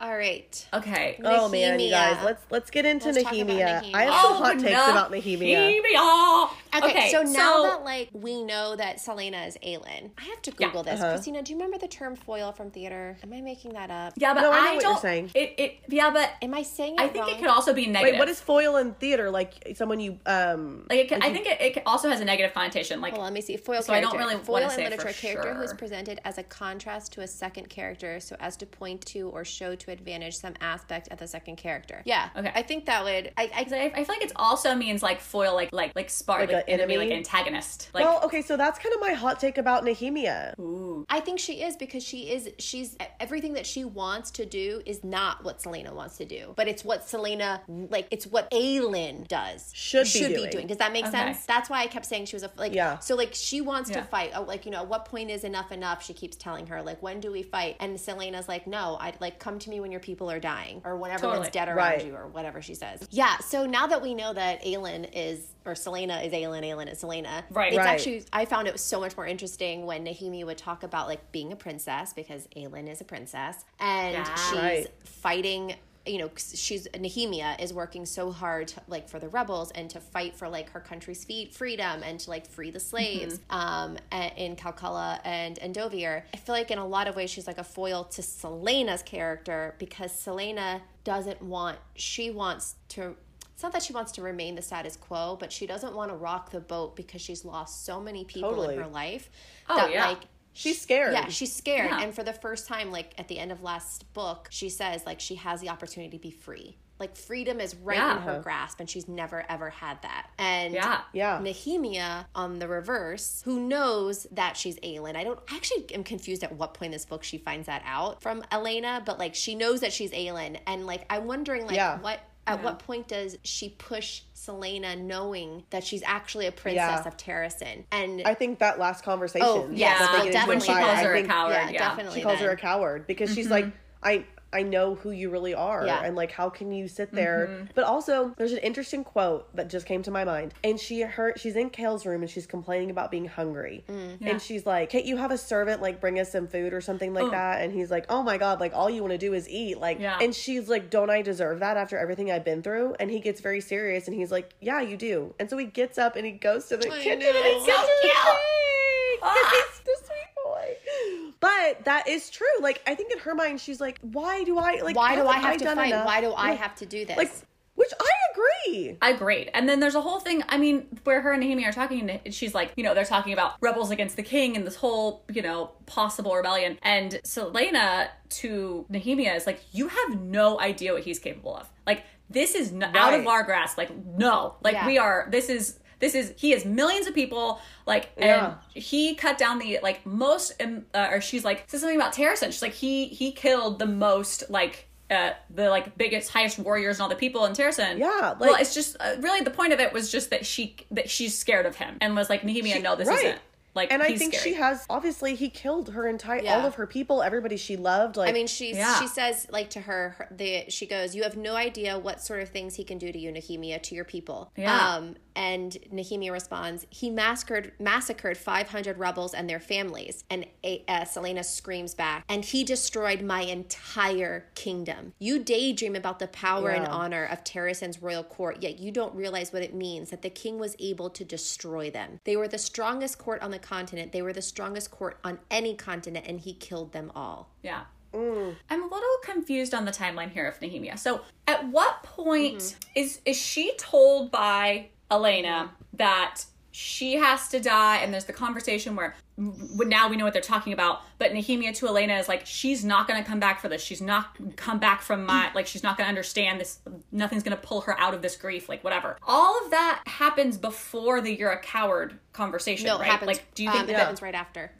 all 0.00 0.16
right. 0.16 0.66
okay. 0.72 1.20
Oh 1.22 1.48
man, 1.48 1.78
you 1.78 1.90
guys, 1.90 2.24
let's 2.24 2.42
let's 2.50 2.70
get 2.70 2.86
into 2.86 3.06
Let's 3.12 3.22
talk 3.22 3.32
about 3.34 3.46
Nehemia. 3.48 3.82
Nehemia. 3.82 3.94
I 3.94 4.02
have 4.04 4.14
Oh, 4.16 4.32
some 4.34 4.42
hot 4.42 4.58
takes 4.58 4.88
about 4.88 5.12
Nehemia. 5.12 5.82
Nehemia. 5.82 6.50
Okay, 6.82 7.10
so 7.10 7.22
now 7.22 7.62
that 7.64 7.84
like 7.84 8.08
we 8.12 8.42
know 8.42 8.76
that 8.76 9.00
Selena 9.00 9.42
is 9.44 9.58
Aelin, 9.64 10.10
I 10.18 10.24
have 10.24 10.40
to 10.42 10.52
Yeah. 10.58 10.68
Google 10.68 10.84
this. 10.84 11.00
Uh-huh. 11.00 11.10
Christina, 11.12 11.42
do 11.42 11.52
you 11.52 11.58
remember 11.58 11.78
the 11.78 11.88
term 11.88 12.16
foil 12.16 12.52
from 12.52 12.70
theater? 12.70 13.18
Am 13.22 13.32
I 13.32 13.40
making 13.40 13.72
that 13.74 13.90
up? 13.90 14.14
yeah, 14.16 14.32
but 14.34 14.42
No, 14.42 14.52
I 14.52 14.54
know 14.54 14.70
I, 14.70 14.74
what 14.74 14.82
don't. 14.82 14.90
you're 14.92 15.00
saying. 15.00 15.30
It 15.34 15.54
it 15.58 15.74
yeah, 15.88 16.10
but 16.10 16.30
Am 16.42 16.54
I 16.54 16.62
saying 16.62 16.94
it 16.94 17.00
I 17.00 17.08
think 17.08 17.26
wrong? 17.26 17.34
it 17.34 17.38
could 17.40 17.48
also 17.48 17.74
be 17.74 17.86
negative. 17.86 18.14
Wait, 18.14 18.18
what 18.18 18.28
is 18.28 18.40
foil 18.40 18.76
in 18.78 18.94
theater? 18.94 19.30
Like 19.30 19.74
someone 19.76 20.00
you 20.00 20.18
um 20.26 20.86
like? 20.88 21.00
It 21.00 21.08
can, 21.08 21.22
I 21.22 21.30
think 21.32 21.46
it, 21.46 21.60
it 21.60 21.82
also 21.86 22.08
has 22.08 22.20
a 22.20 22.24
negative 22.24 22.54
connotation. 22.54 23.00
Like 23.00 23.12
Well, 23.14 23.22
let 23.22 23.32
me 23.32 23.40
see. 23.40 23.56
Foil 23.56 23.82
So 23.82 23.92
I 23.92 24.00
don't 24.00 24.16
really 24.16 24.36
Foil 24.36 24.64
in 24.64 24.70
say 24.70 24.84
for 24.84 24.90
literature, 24.90 25.12
character 25.12 25.54
who 25.54 25.62
is 25.62 25.74
presented 25.74 26.20
as 26.24 26.38
a 26.38 26.42
contrast 26.42 27.12
to 27.14 27.20
a 27.22 27.26
second 27.26 27.68
character, 27.68 28.20
so 28.20 28.36
as 28.40 28.56
to 28.58 28.66
point 28.66 29.04
to 29.06 29.28
or 29.30 29.44
show 29.44 29.74
to 29.74 29.89
advantage 29.90 30.36
some 30.36 30.54
aspect 30.60 31.08
of 31.10 31.18
the 31.18 31.26
second 31.26 31.56
character. 31.56 32.02
Yeah. 32.04 32.30
Okay. 32.36 32.52
I 32.54 32.62
think 32.62 32.86
that 32.86 33.04
would. 33.04 33.32
I. 33.36 33.50
I 33.54 33.64
'cause 33.64 33.72
I, 33.72 33.92
I 33.94 34.04
feel 34.04 34.14
like 34.14 34.22
it 34.24 34.32
also 34.36 34.74
means 34.74 35.02
like 35.02 35.20
foil, 35.20 35.54
like 35.54 35.72
like 35.72 35.94
like 35.94 36.10
spar, 36.10 36.40
Like 36.40 36.52
like, 36.52 36.64
a 36.68 36.70
enemy, 36.70 36.96
like 36.98 37.10
antagonist. 37.10 37.90
Like 37.92 38.04
Well, 38.04 38.20
okay, 38.24 38.42
so 38.42 38.56
that's 38.56 38.78
kind 38.78 38.94
of 38.94 39.00
my 39.00 39.12
hot 39.12 39.40
take 39.40 39.58
about 39.58 39.84
Nehemia. 39.84 40.58
Ooh. 40.58 41.04
I 41.08 41.20
think 41.20 41.38
she 41.38 41.62
is 41.62 41.76
because 41.76 42.02
she 42.02 42.30
is 42.30 42.50
she's 42.58 42.96
everything 43.18 43.54
that 43.54 43.66
she 43.66 43.84
wants 43.84 44.30
to 44.32 44.46
do 44.46 44.82
is 44.86 45.02
not 45.04 45.44
what 45.44 45.60
Selena 45.60 45.94
wants 45.94 46.16
to 46.18 46.24
do, 46.24 46.52
but 46.56 46.68
it's 46.68 46.84
what 46.84 47.08
Selena 47.08 47.60
like 47.68 48.06
it's 48.10 48.26
what 48.26 48.50
Aelin 48.50 49.26
does 49.28 49.70
Should 49.74 50.06
be 50.12 50.46
doing. 50.50 50.66
Does 50.66 50.78
that 50.78 50.92
make 50.92 51.04
Okay. 51.06 51.12
sense? 51.12 51.44
That's 51.46 51.68
why 51.70 51.80
I 51.80 51.86
kept 51.86 52.06
saying 52.06 52.26
she 52.26 52.36
was 52.36 52.42
a 52.42 52.50
like 52.56 52.74
Yeah. 52.74 52.98
so 52.98 53.14
like 53.16 53.30
she 53.34 53.60
wants 53.60 53.90
to 53.90 54.02
fight. 54.02 54.32
Oh, 54.34 54.42
like 54.42 54.64
you 54.64 54.70
know, 54.70 54.78
at 54.80 54.88
what 54.88 55.04
point 55.04 55.30
is 55.30 55.44
enough 55.44 55.72
enough? 55.72 56.02
She 56.04 56.12
keeps 56.14 56.36
telling 56.36 56.66
her 56.68 56.82
like 56.82 57.02
when 57.02 57.20
do 57.20 57.32
we 57.32 57.42
fight? 57.42 57.76
And 57.80 57.98
Selena's 58.00 58.48
like, 58.48 58.66
no, 58.66 58.96
I'd 59.00 59.20
like 59.20 59.38
come 59.38 59.58
to 59.60 59.70
me 59.70 59.79
when 59.80 59.90
your 59.90 60.00
people 60.00 60.30
are 60.30 60.38
dying 60.40 60.80
or 60.84 60.96
when 60.96 61.10
everyone's 61.10 61.46
Totally. 61.46 61.50
dead 61.50 61.68
around 61.68 61.76
Right. 61.76 62.06
you 62.06 62.14
or 62.14 62.26
whatever 62.28 62.60
she 62.62 62.74
says. 62.74 63.06
Yeah. 63.10 63.38
So 63.38 63.66
now 63.66 63.86
that 63.86 64.02
we 64.02 64.14
know 64.14 64.32
that 64.32 64.62
Aelin 64.64 65.08
is 65.12 65.46
or 65.64 65.74
Selena 65.74 66.20
is 66.20 66.32
Aelin, 66.32 66.62
Aelin 66.64 66.90
is 66.90 66.98
Selena. 67.00 67.44
Right. 67.50 67.72
It's 67.72 67.78
Right. 67.78 67.86
actually 67.88 68.24
I 68.32 68.44
found 68.44 68.66
it 68.68 68.72
was 68.72 68.82
so 68.82 69.00
much 69.00 69.16
more 69.16 69.26
interesting 69.26 69.86
when 69.86 70.04
Nehemia 70.04 70.44
would 70.46 70.58
talk 70.58 70.82
about 70.82 71.06
like 71.08 71.32
being 71.32 71.52
a 71.52 71.56
princess 71.56 72.12
because 72.12 72.46
Aelin 72.56 72.88
is 72.88 73.00
a 73.00 73.04
princess 73.04 73.64
and 73.78 74.14
Yeah. 74.14 74.34
she's 74.34 74.58
Right. 74.58 74.86
fighting 75.04 75.74
you 76.10 76.18
know 76.18 76.30
she's 76.36 76.86
Nehemia 76.88 77.60
is 77.62 77.72
working 77.72 78.04
so 78.04 78.30
hard 78.32 78.68
to, 78.68 78.80
like 78.88 79.08
for 79.08 79.18
the 79.18 79.28
rebels 79.28 79.70
and 79.72 79.88
to 79.90 80.00
fight 80.00 80.34
for 80.34 80.48
like 80.48 80.70
her 80.70 80.80
country's 80.80 81.24
feet 81.24 81.54
freedom 81.54 82.02
and 82.02 82.18
to 82.20 82.30
like 82.30 82.46
free 82.46 82.70
the 82.70 82.80
slaves 82.80 83.38
um 83.50 83.96
a- 84.12 84.32
in 84.36 84.56
Calaculla 84.56 85.20
and 85.24 85.56
Endovier. 85.60 86.22
I 86.34 86.36
feel 86.36 86.54
like 86.54 86.70
in 86.70 86.78
a 86.78 86.86
lot 86.86 87.06
of 87.08 87.16
ways 87.16 87.30
she's 87.30 87.46
like 87.46 87.58
a 87.58 87.64
foil 87.64 88.04
to 88.04 88.22
Selena's 88.22 89.02
character 89.02 89.74
because 89.78 90.12
Selena 90.12 90.82
doesn't 91.04 91.40
want 91.40 91.78
she 91.94 92.30
wants 92.30 92.76
to 92.90 93.16
it's 93.54 93.62
not 93.62 93.72
that 93.72 93.82
she 93.82 93.92
wants 93.92 94.12
to 94.12 94.22
remain 94.22 94.54
the 94.54 94.62
status 94.62 94.96
quo, 94.96 95.36
but 95.38 95.52
she 95.52 95.66
doesn't 95.66 95.94
want 95.94 96.10
to 96.10 96.16
rock 96.16 96.50
the 96.50 96.60
boat 96.60 96.96
because 96.96 97.20
she's 97.20 97.44
lost 97.44 97.84
so 97.84 98.00
many 98.00 98.24
people 98.24 98.48
Totally. 98.50 98.74
in 98.76 98.80
her 98.80 98.86
life 98.88 99.28
Oh, 99.68 99.76
that 99.76 99.92
yeah. 99.92 100.08
like 100.08 100.20
She's 100.52 100.80
scared. 100.80 101.12
Yeah, 101.12 101.28
she's 101.28 101.54
scared. 101.54 101.90
Yeah. 101.90 102.00
And 102.02 102.14
for 102.14 102.22
the 102.22 102.32
first 102.32 102.66
time, 102.66 102.90
like 102.90 103.14
at 103.18 103.28
the 103.28 103.38
end 103.38 103.52
of 103.52 103.62
last 103.62 104.12
book, 104.12 104.48
she 104.50 104.68
says 104.68 105.04
like 105.06 105.20
she 105.20 105.36
has 105.36 105.60
the 105.60 105.68
opportunity 105.68 106.16
to 106.16 106.22
be 106.22 106.30
free. 106.30 106.76
Like 106.98 107.16
freedom 107.16 107.60
is 107.60 107.74
right 107.76 107.96
Yeah. 107.96 108.16
in 108.16 108.22
her 108.24 108.40
grasp, 108.40 108.78
and 108.78 108.90
she's 108.90 109.08
never 109.08 109.44
ever 109.48 109.70
had 109.70 110.02
that. 110.02 110.26
And 110.38 110.74
Yeah. 110.74 111.00
Yeah. 111.14 111.38
Nehemia 111.40 112.26
on 112.34 112.58
the 112.58 112.68
reverse, 112.68 113.40
who 113.44 113.60
knows 113.60 114.26
that 114.32 114.56
she's 114.56 114.76
Aelin. 114.80 115.16
I 115.16 115.24
don't 115.24 115.38
I 115.50 115.56
actually 115.56 115.94
am 115.94 116.04
confused 116.04 116.42
at 116.44 116.52
what 116.54 116.74
point 116.74 116.88
in 116.88 116.92
this 116.92 117.06
book 117.06 117.22
she 117.22 117.38
finds 117.38 117.66
that 117.66 117.82
out 117.86 118.20
from 118.20 118.42
Elena, 118.52 119.02
but 119.06 119.18
like 119.18 119.34
she 119.34 119.54
knows 119.54 119.80
that 119.80 119.92
she's 119.92 120.10
Aelin. 120.10 120.58
And 120.66 120.84
like 120.86 121.06
I'm 121.08 121.26
wondering 121.26 121.66
like 121.66 121.76
Yeah. 121.76 121.98
what 122.00 122.20
at 122.46 122.62
what 122.64 122.80
point 122.80 123.06
does 123.06 123.38
she 123.44 123.68
push 123.68 124.22
Selena 124.40 124.96
knowing 124.96 125.64
that 125.68 125.84
she's 125.84 126.02
actually 126.06 126.46
a 126.46 126.52
princess 126.52 127.02
Yeah. 127.04 127.06
of 127.06 127.16
Terrasen? 127.18 127.84
And 127.92 128.22
I 128.24 128.32
think 128.32 128.58
that 128.60 128.78
last 128.78 129.04
conversation. 129.04 129.46
Oh, 129.46 129.68
yes, 129.70 129.98
that 129.98 130.12
they 130.12 130.30
well, 130.30 130.32
definitely 130.32 130.54
in 130.54 130.60
She 130.60 130.66
calls 130.72 130.98
her 131.00 131.12
a 131.12 131.16
think 131.16 131.28
coward. 131.28 131.52
yeah, 131.52 131.70
Yeah, 131.70 131.78
definitely 131.78 132.20
She 132.20 132.24
calls 132.24 132.38
her 132.38 132.50
a 132.50 132.56
coward 132.56 133.06
because 133.06 133.34
she's 133.34 133.46
mm-hmm. 133.46 133.52
like, 133.52 133.72
I 134.02 134.24
I 134.52 134.62
know 134.64 134.96
who 134.96 135.10
you 135.12 135.30
really 135.30 135.54
are, 135.54 135.86
Yeah. 135.86 136.02
and 136.02 136.16
like, 136.16 136.32
how 136.32 136.50
can 136.50 136.72
you 136.72 136.88
sit 136.88 137.12
there? 137.12 137.68
But 137.74 137.84
also, 137.84 138.34
there's 138.36 138.52
an 138.52 138.58
interesting 138.58 139.04
quote 139.04 139.54
that 139.54 139.68
just 139.70 139.86
came 139.86 140.02
to 140.02 140.10
my 140.10 140.24
mind, 140.24 140.54
and 140.64 140.78
she 140.80 141.02
her 141.02 141.34
she's 141.36 141.54
in 141.56 141.70
Chaol's 141.70 142.04
room 142.04 142.22
and 142.22 142.30
she's 142.30 142.46
complaining 142.46 142.90
about 142.90 143.10
being 143.10 143.26
hungry, 143.26 143.84
and 143.88 144.42
she's 144.42 144.66
like, 144.66 144.90
"Can't 144.90 145.04
you 145.04 145.16
have 145.18 145.30
a 145.30 145.38
servant 145.38 145.80
like 145.82 146.00
bring 146.00 146.18
us 146.18 146.32
some 146.32 146.46
food 146.48 146.72
or 146.72 146.80
something 146.80 147.14
like 147.14 147.30
that?" 147.30 147.60
And 147.62 147.72
he's 147.72 147.90
like, 147.90 148.06
"Oh 148.08 148.22
my 148.22 148.38
god, 148.38 148.58
like 148.60 148.72
all 148.74 148.90
you 148.90 149.02
want 149.02 149.12
to 149.12 149.18
do 149.18 149.34
is 149.34 149.48
eat." 149.48 149.78
Like, 149.78 150.00
Yeah. 150.00 150.18
and 150.20 150.34
she's 150.34 150.68
like, 150.68 150.90
"Don't 150.90 151.10
I 151.10 151.22
deserve 151.22 151.60
that 151.60 151.76
after 151.76 151.96
everything 151.96 152.30
I've 152.32 152.44
been 152.44 152.62
through?" 152.62 152.96
And 152.98 153.10
he 153.10 153.20
gets 153.20 153.40
very 153.40 153.60
serious, 153.60 154.06
and 154.08 154.16
he's 154.16 154.32
like, 154.32 154.50
"Yeah, 154.60 154.80
you 154.80 154.96
do." 154.96 155.34
And 155.38 155.48
so 155.48 155.56
he 155.58 155.66
gets 155.66 155.96
up 155.98 156.16
and 156.16 156.26
he 156.26 156.32
goes 156.32 156.66
to 156.66 156.76
the 156.76 156.88
kitchen 156.88 157.12
and 157.12 157.22
he 157.22 157.26
gets 157.28 157.66
So 157.66 157.72
her 157.72 157.86
the 157.86 157.98
cute. 158.02 158.14
thing. 158.14 159.18
Ah. 159.22 159.50
He's 159.52 159.80
the 159.80 159.96
sweet 160.06 160.29
boy. 160.44 160.76
But 161.40 161.84
that 161.86 162.06
is 162.06 162.28
true. 162.28 162.46
Like 162.60 162.82
I 162.86 162.94
think 162.94 163.12
in 163.12 163.18
her 163.20 163.34
mind, 163.34 163.60
she's 163.62 163.80
like, 163.80 163.98
"Why 164.02 164.44
do 164.44 164.58
I 164.58 164.80
like? 164.82 164.94
why 164.94 165.14
do 165.16 165.26
I 165.26 165.36
haven't 165.38 165.60
have 165.66 165.74
to 165.74 165.74
fight? 165.74 165.86
enough?" 165.88 166.04
Why 166.06 166.20
do 166.20 166.32
I 166.32 166.50
Like- 166.50 166.58
have 166.58 166.74
to 166.76 166.86
do 166.86 167.06
this? 167.06 167.16
Like, 167.16 167.30
which 167.76 167.92
I 167.98 168.10
agree. 168.34 168.98
I 169.00 169.10
agree. 169.10 169.48
And 169.54 169.66
then 169.66 169.80
there's 169.80 169.94
a 169.94 170.02
whole 170.02 170.20
thing, 170.20 170.42
I 170.50 170.58
mean, 170.58 170.86
where 171.04 171.22
her 171.22 171.32
and 171.32 171.42
Nehemia 171.42 171.68
are 171.68 171.72
talking, 171.72 172.10
and 172.10 172.34
she's 172.34 172.54
like, 172.54 172.72
you 172.76 172.84
know, 172.84 172.92
they're 172.92 173.06
talking 173.06 173.32
about 173.32 173.54
rebels 173.62 173.90
against 173.90 174.16
the 174.16 174.22
king 174.22 174.54
and 174.54 174.66
this 174.66 174.76
whole, 174.76 175.24
you 175.32 175.40
know, 175.40 175.70
possible 175.86 176.34
rebellion. 176.34 176.78
And 176.82 177.18
Selena 177.24 178.10
to 178.40 178.84
Nehemia 178.92 179.34
is 179.34 179.46
like, 179.46 179.62
you 179.72 179.88
have 179.88 180.20
no 180.20 180.60
idea 180.60 180.92
what 180.92 181.04
he's 181.04 181.18
capable 181.18 181.56
of. 181.56 181.70
Like, 181.86 182.04
this 182.28 182.54
is 182.54 182.70
n- 182.70 182.82
out 182.94 183.14
of 183.18 183.26
our 183.26 183.44
grasp. 183.44 183.78
Like, 183.78 183.90
no. 183.96 184.56
Like, 184.62 184.74
Yeah. 184.74 184.86
we 184.86 184.98
are, 184.98 185.26
this 185.30 185.48
is. 185.48 185.78
This 186.00 186.14
is 186.14 186.32
he 186.36 186.50
has 186.50 186.64
millions 186.64 187.06
of 187.06 187.14
people 187.14 187.60
like 187.86 188.10
and 188.16 188.24
Yeah. 188.26 188.54
he 188.74 189.14
cut 189.14 189.38
down 189.38 189.58
the 189.58 189.78
like 189.82 190.04
most 190.04 190.60
um, 190.62 190.86
uh, 190.94 191.08
or 191.12 191.20
she's 191.20 191.44
like 191.44 191.64
says 191.68 191.80
something 191.80 191.96
about 192.00 192.14
Terrasen 192.14 192.46
she's 192.46 192.62
like 192.62 192.72
he 192.72 193.06
he 193.06 193.32
killed 193.32 193.78
the 193.78 193.86
most 193.86 194.50
like 194.50 194.86
uh, 195.10 195.30
the 195.54 195.68
like 195.68 195.96
biggest 195.98 196.30
highest 196.30 196.58
warriors 196.58 196.96
and 196.96 197.02
all 197.02 197.08
the 197.08 197.16
people 197.16 197.44
in 197.44 197.52
Terrasen 197.52 197.98
Yeah, 197.98 198.34
well 198.38 198.54
it's 198.54 198.72
just 198.74 198.96
uh, 199.00 199.16
really 199.20 199.40
the 199.42 199.50
point 199.50 199.72
of 199.72 199.80
it 199.80 199.92
was 199.92 200.10
just 200.10 200.30
that 200.30 200.46
she 200.46 200.76
that 200.90 201.10
she's 201.10 201.36
scared 201.36 201.66
of 201.66 201.76
him 201.76 201.96
and 202.00 202.14
was 202.16 202.30
like 202.30 202.42
Nehemia, 202.42 202.74
She- 202.74 202.82
no, 202.82 202.94
this 202.96 203.08
right. 203.08 203.18
isn't 203.24 203.38
like. 203.74 203.92
And 203.92 204.02
I 204.02 204.16
think 204.16 204.34
scary. 204.34 204.54
she 204.54 204.60
has 204.60 204.84
obviously 204.90 205.34
he 205.34 205.48
killed 205.48 205.90
her 205.90 206.06
entire 206.08 206.42
Yeah. 206.42 206.56
all 206.58 206.66
of 206.66 206.74
her 206.76 206.86
people, 206.86 207.22
everybody 207.22 207.56
she 207.56 207.76
loved. 207.76 208.16
Like 208.16 208.28
I 208.30 208.32
mean, 208.32 208.46
she 208.46 208.74
Yeah. 208.74 208.98
she 209.00 209.06
says 209.06 209.46
like 209.50 209.70
to 209.70 209.80
her, 209.82 210.10
her 210.18 210.28
the 210.30 210.64
she 210.68 210.86
goes, 210.86 211.14
"You 211.14 211.22
have 211.22 211.36
no 211.36 211.54
idea 211.56 211.98
what 211.98 212.20
sort 212.20 212.40
of 212.40 212.48
things 212.48 212.74
he 212.76 212.84
can 212.84 212.98
do 212.98 213.10
to 213.12 213.18
you, 213.18 213.30
Nehemia, 213.32 213.82
to 213.82 213.94
your 213.94 214.04
people." 214.04 214.50
Yeah. 214.56 214.96
Um, 214.96 215.16
and 215.36 215.76
Nehemia 215.92 216.32
responds, 216.32 216.86
"He 216.90 217.08
massacred 217.08 217.72
massacred 217.78 218.36
five 218.36 218.68
hundred 218.68 218.98
rebels 218.98 219.32
and 219.34 219.48
their 219.48 219.60
families." 219.60 220.24
And 220.28 220.46
uh, 220.88 221.04
Selena 221.04 221.44
screams 221.44 221.94
back, 221.94 222.24
"And 222.28 222.44
he 222.44 222.64
destroyed 222.64 223.22
my 223.22 223.42
entire 223.42 224.46
kingdom. 224.54 225.12
You 225.18 225.38
daydream 225.38 225.94
about 225.96 226.18
the 226.18 226.26
power 226.28 226.70
and 226.70 226.86
honor 226.86 227.24
of 227.24 227.44
Terrasen's 227.44 228.02
royal 228.02 228.24
court, 228.24 228.62
yet 228.62 228.78
you 228.78 228.90
don't 228.90 229.14
realize 229.14 229.52
what 229.52 229.62
it 229.62 229.74
means 229.74 230.10
that 230.10 230.22
the 230.22 230.30
king 230.30 230.58
was 230.58 230.74
able 230.78 231.10
to 231.10 231.24
destroy 231.24 231.90
them. 231.90 232.20
They 232.24 232.36
were 232.36 232.48
the 232.48 232.58
strongest 232.58 233.18
court 233.18 233.40
on 233.42 233.50
the 233.52 233.58
continent. 233.62 234.12
They 234.12 234.22
were 234.22 234.32
the 234.32 234.42
strongest 234.42 234.90
court 234.90 235.18
on 235.22 235.38
any 235.50 235.74
continent, 235.74 236.26
and 236.28 236.40
he 236.40 236.52
killed 236.54 236.92
them 236.92 237.12
all." 237.14 237.50
Yeah. 237.62 237.82
I'm 238.12 238.82
a 238.82 238.86
little 238.86 239.18
confused 239.22 239.72
on 239.72 239.84
the 239.84 239.92
timeline 239.92 240.30
here 240.32 240.48
of 240.48 240.58
Nehemia. 240.58 240.98
So, 240.98 241.20
at 241.46 241.68
what 241.68 242.02
point 242.02 242.58
Mm-hmm. 242.58 242.90
is 242.96 243.20
is 243.24 243.36
she 243.36 243.72
told 243.78 244.32
by 244.32 244.88
Elena 245.10 245.70
that 245.92 246.44
she 246.72 247.14
has 247.14 247.48
to 247.48 247.60
die? 247.60 247.98
And 247.98 248.12
there's 248.12 248.26
the 248.26 248.32
conversation 248.32 248.96
where 248.96 249.14
now 249.36 250.08
we 250.08 250.16
know 250.16 250.24
what 250.24 250.32
they're 250.32 250.42
talking 250.42 250.72
about. 250.72 251.02
But 251.18 251.32
Nehemia 251.32 251.74
to 251.76 251.88
Elena 251.88 252.14
is 252.14 252.28
like, 252.28 252.46
she's 252.46 252.84
not 252.84 253.08
going 253.08 253.22
to 253.22 253.28
come 253.28 253.40
back 253.40 253.60
for 253.60 253.68
this. 253.68 253.82
She's 253.82 254.00
not 254.02 254.36
come 254.56 254.78
back 254.78 255.02
from 255.02 255.24
my 255.24 255.50
like. 255.54 255.66
She's 255.66 255.82
not 255.82 255.96
going 255.96 256.06
to 256.06 256.08
understand 256.08 256.60
this. 256.60 256.78
Nothing's 257.10 257.42
going 257.42 257.56
to 257.56 257.62
pull 257.62 257.80
her 257.82 257.98
out 257.98 258.14
of 258.14 258.22
this 258.22 258.36
grief. 258.36 258.68
Like 258.68 258.84
whatever. 258.84 259.16
All 259.26 259.64
of 259.64 259.70
that 259.70 260.02
happens 260.06 260.58
before 260.58 261.20
the 261.20 261.34
"you're 261.34 261.50
a 261.50 261.60
coward" 261.60 262.18
conversation, 262.32 262.86
No, 262.86 262.96
it 262.96 263.00
right? 263.00 263.10
happens. 263.10 263.26
Like, 263.28 263.54
do 263.54 263.64
you 263.64 263.70
think 263.70 263.82
um, 263.82 263.86
that? 263.88 263.96
happens 263.96 264.22
right 264.22 264.34
after? 264.34 264.72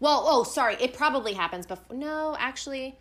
Well, 0.00 0.24
oh, 0.26 0.44
sorry. 0.44 0.76
It 0.80 0.94
probably 0.94 1.32
happens 1.32 1.66
before. 1.66 1.96
No, 1.96 2.36
actually, 2.38 2.98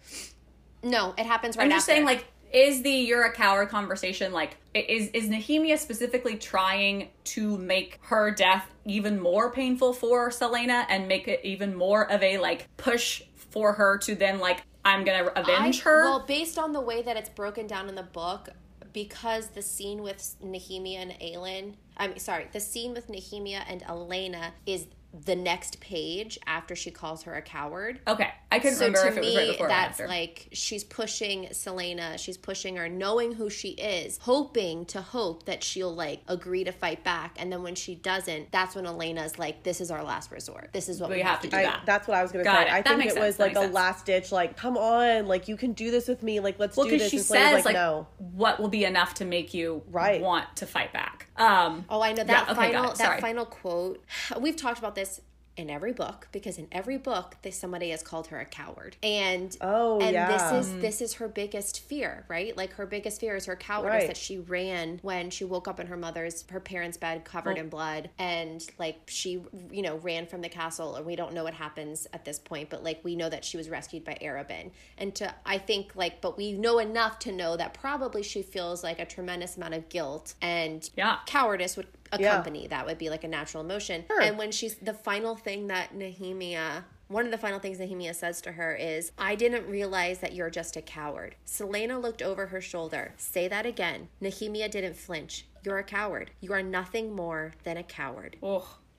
no. 0.83 1.13
It 1.17 1.25
happens 1.25 1.57
right 1.57 1.63
after. 1.63 1.73
I'm 1.73 1.77
just 1.77 1.89
after. 1.89 1.95
saying, 1.97 2.05
like, 2.05 2.25
is 2.53 2.83
the 2.83 2.91
"you're 2.91 3.25
a 3.25 3.31
coward" 3.31 3.69
conversation 3.69 4.31
like 4.31 4.57
is 4.73 5.09
is 5.09 5.25
Nehemia 5.25 5.77
specifically 5.77 6.37
trying 6.37 7.09
to 7.25 7.57
make 7.57 7.99
her 8.03 8.31
death 8.31 8.69
even 8.85 9.19
more 9.19 9.51
painful 9.51 9.91
for 9.93 10.31
Selena 10.31 10.85
and 10.89 11.07
make 11.07 11.27
it 11.27 11.41
even 11.43 11.75
more 11.75 12.09
of 12.09 12.21
a 12.23 12.37
like 12.37 12.67
push 12.77 13.23
for 13.35 13.73
her 13.73 13.97
to 13.99 14.15
then 14.15 14.39
like 14.39 14.63
I'm 14.85 15.03
gonna 15.03 15.31
avenge 15.35 15.81
I- 15.81 15.83
her? 15.83 16.03
Well, 16.03 16.25
based 16.27 16.57
on 16.57 16.73
the 16.73 16.81
way 16.81 17.01
that 17.01 17.17
it's 17.17 17.29
broken 17.29 17.67
down 17.67 17.89
in 17.89 17.95
the 17.95 18.03
book, 18.03 18.49
because 18.91 19.47
the 19.47 19.61
scene 19.61 20.01
with 20.03 20.35
Nehemia 20.43 20.97
and 20.97 21.11
Aelin, 21.19 21.73
I'm 21.97 22.17
sorry, 22.19 22.47
the 22.51 22.59
scene 22.59 22.93
with 22.93 23.07
Nehemia 23.07 23.63
and 23.67 23.81
Elena 23.83 24.53
is 24.65 24.87
the 25.13 25.35
next 25.35 25.79
page 25.79 26.39
after 26.47 26.75
she 26.75 26.89
calls 26.91 27.23
her 27.23 27.35
a 27.35 27.41
coward. 27.41 27.99
okay, 28.07 28.29
I 28.51 28.59
couldn't 28.59 28.77
So 28.77 28.85
remember 28.85 29.01
to 29.01 29.07
if 29.09 29.17
it 29.17 29.21
me, 29.21 29.27
was 29.27 29.35
right 29.37 29.47
before 29.51 29.65
or 29.67 29.69
that's 29.69 29.91
after. 29.99 30.07
like 30.07 30.47
she's 30.51 30.83
pushing 30.83 31.47
Selena. 31.51 32.17
She's 32.17 32.37
pushing 32.37 32.75
her, 32.77 32.89
knowing 32.89 33.33
who 33.33 33.49
she 33.49 33.69
is, 33.69 34.17
hoping 34.21 34.85
to 34.87 35.01
hope 35.01 35.45
that 35.45 35.63
she'll 35.63 35.93
like 35.93 36.21
agree 36.27 36.63
to 36.63 36.71
fight 36.71 37.03
back. 37.03 37.35
And 37.39 37.51
then 37.51 37.61
when 37.63 37.75
she 37.75 37.95
doesn't, 37.95 38.51
that's 38.51 38.75
when 38.75 38.85
Elena's 38.85 39.37
like, 39.37 39.63
"This 39.63 39.81
is 39.81 39.91
our 39.91 40.03
last 40.03 40.31
resort. 40.31 40.69
This 40.73 40.89
is 40.89 40.99
what 40.99 41.09
we, 41.09 41.17
We 41.17 41.21
have 41.21 41.41
to 41.41 41.47
do 41.47 41.57
I, 41.57 41.79
that's 41.85 42.07
what 42.07 42.17
I 42.17 42.21
was 42.23 42.31
gonna 42.31 42.43
Got 42.43 42.67
say. 42.67 42.71
it. 42.71 42.73
I 42.73 42.81
That 42.81 42.97
think 42.97 43.11
it 43.11 43.19
was 43.19 43.37
That 43.37 43.43
like 43.43 43.51
makes 43.53 43.59
a 43.59 43.63
sense. 43.63 43.73
last 43.75 44.05
ditch, 44.05 44.31
like, 44.31 44.57
come 44.57 44.77
on, 44.77 45.27
like 45.27 45.47
you 45.47 45.57
can 45.57 45.73
do 45.73 45.91
this 45.91 46.07
with 46.07 46.23
me, 46.23 46.39
like 46.39 46.57
let's 46.59 46.75
well, 46.75 46.87
do 46.87 46.97
this. 46.97 47.11
she 47.11 47.17
and 47.17 47.25
Selena's 47.25 47.51
says 47.57 47.65
like, 47.65 47.73
no. 47.75 48.07
what 48.17 48.59
will 48.59 48.69
be 48.69 48.83
enough 48.85 49.13
to 49.15 49.25
make 49.25 49.53
you 49.53 49.83
Right. 49.89 50.21
want 50.21 50.55
to 50.57 50.65
fight 50.65 50.91
back. 50.91 51.27
Um, 51.35 51.85
Oh, 51.89 52.01
I 52.01 52.11
know 52.13 52.23
that 52.23 52.47
Yeah, 52.47 52.53
final 52.53 52.91
it. 52.91 52.97
that 52.97 53.21
final 53.21 53.45
quote. 53.45 54.03
We've 54.39 54.55
talked 54.55 54.79
about 54.79 54.95
this 54.95 55.19
in 55.55 55.69
every 55.69 55.93
book 55.93 56.27
because 56.31 56.57
in 56.57 56.67
every 56.71 56.97
book 56.97 57.35
they, 57.43 57.51
somebody 57.51 57.89
has 57.89 58.01
called 58.01 58.27
her 58.27 58.39
a 58.39 58.45
coward 58.45 58.95
and 59.03 59.55
Oh, 59.61 59.99
and 59.99 60.13
yeah. 60.13 60.31
this 60.51 60.67
is 60.67 60.73
mm. 60.73 60.81
this 60.81 61.01
is 61.01 61.13
her 61.15 61.27
biggest 61.27 61.81
fear 61.81 62.25
right 62.27 62.55
like 62.57 62.73
her 62.73 62.85
biggest 62.85 63.19
fear 63.19 63.35
is 63.35 63.45
her 63.45 63.55
cowardice 63.55 63.93
Right. 64.01 64.07
that 64.07 64.17
she 64.17 64.39
ran 64.39 64.99
when 65.03 65.29
she 65.29 65.43
woke 65.45 65.67
up 65.67 65.79
in 65.79 65.87
her 65.87 65.97
mother's 65.97 66.43
her 66.49 66.59
parents 66.59 66.97
bed 66.97 67.23
covered 67.23 67.57
oh. 67.57 67.61
in 67.61 67.69
blood 67.69 68.09
and 68.17 68.65
like 68.79 69.01
she 69.07 69.43
you 69.71 69.81
know 69.81 69.97
ran 69.97 70.25
from 70.25 70.41
the 70.41 70.49
castle 70.49 70.95
and 70.95 71.05
we 71.05 71.15
don't 71.15 71.33
know 71.33 71.43
what 71.43 71.53
happens 71.53 72.07
at 72.13 72.25
this 72.25 72.39
point 72.39 72.69
but 72.69 72.83
like 72.83 72.99
we 73.03 73.15
know 73.15 73.29
that 73.29 73.45
she 73.45 73.55
was 73.57 73.69
rescued 73.69 74.03
by 74.03 74.17
Arobynn 74.21 74.71
and 74.97 75.13
to 75.15 75.33
I 75.45 75.57
think 75.59 75.95
like 75.95 76.19
but 76.21 76.35
we 76.37 76.53
know 76.53 76.79
enough 76.79 77.19
to 77.19 77.31
know 77.31 77.57
that 77.57 77.73
probably 77.73 78.23
she 78.23 78.41
feels 78.41 78.83
like 78.83 78.99
a 78.99 79.05
tremendous 79.05 79.55
amount 79.57 79.75
of 79.75 79.87
guilt 79.89 80.33
and 80.41 80.89
Yeah. 80.95 81.17
cowardice 81.27 81.77
would 81.77 81.87
Yeah. 82.19 82.31
accompany 82.31 82.67
that 82.67 82.85
would 82.85 82.97
be 82.97 83.09
like 83.09 83.23
a 83.23 83.27
natural 83.27 83.63
emotion 83.63 84.05
Sure. 84.07 84.21
and 84.21 84.37
when 84.37 84.51
she's 84.51 84.75
the 84.75 84.93
final 84.93 85.35
thing 85.35 85.67
that 85.67 85.93
nehemia 85.93 86.83
one 87.09 87.25
of 87.25 87.31
the 87.31 87.37
final 87.37 87.59
things 87.59 87.77
Nehemia 87.77 88.15
says 88.15 88.41
to 88.41 88.53
her 88.53 88.73
is, 88.75 89.11
I 89.19 89.35
didn't 89.35 89.67
realize 89.69 90.19
that 90.19 90.33
you're 90.33 90.49
just 90.49 90.75
a 90.77 90.81
coward. 90.81 91.35
Selena 91.45 91.99
looked 91.99 92.23
over 92.23 92.47
her 92.47 92.59
shoulder. 92.61 93.13
Say 93.17 93.47
that 93.49 93.67
again. 93.67 94.07
Nehemia 94.19 94.71
didn't 94.71 94.95
flinch. 94.95 95.45
You're 95.63 95.77
a 95.77 95.83
coward. 95.83 96.31
You 96.41 96.53
are 96.53 96.63
nothing 96.63 97.13
more 97.15 97.51
than 97.65 97.77
a 97.77 97.83
coward. 97.83 98.37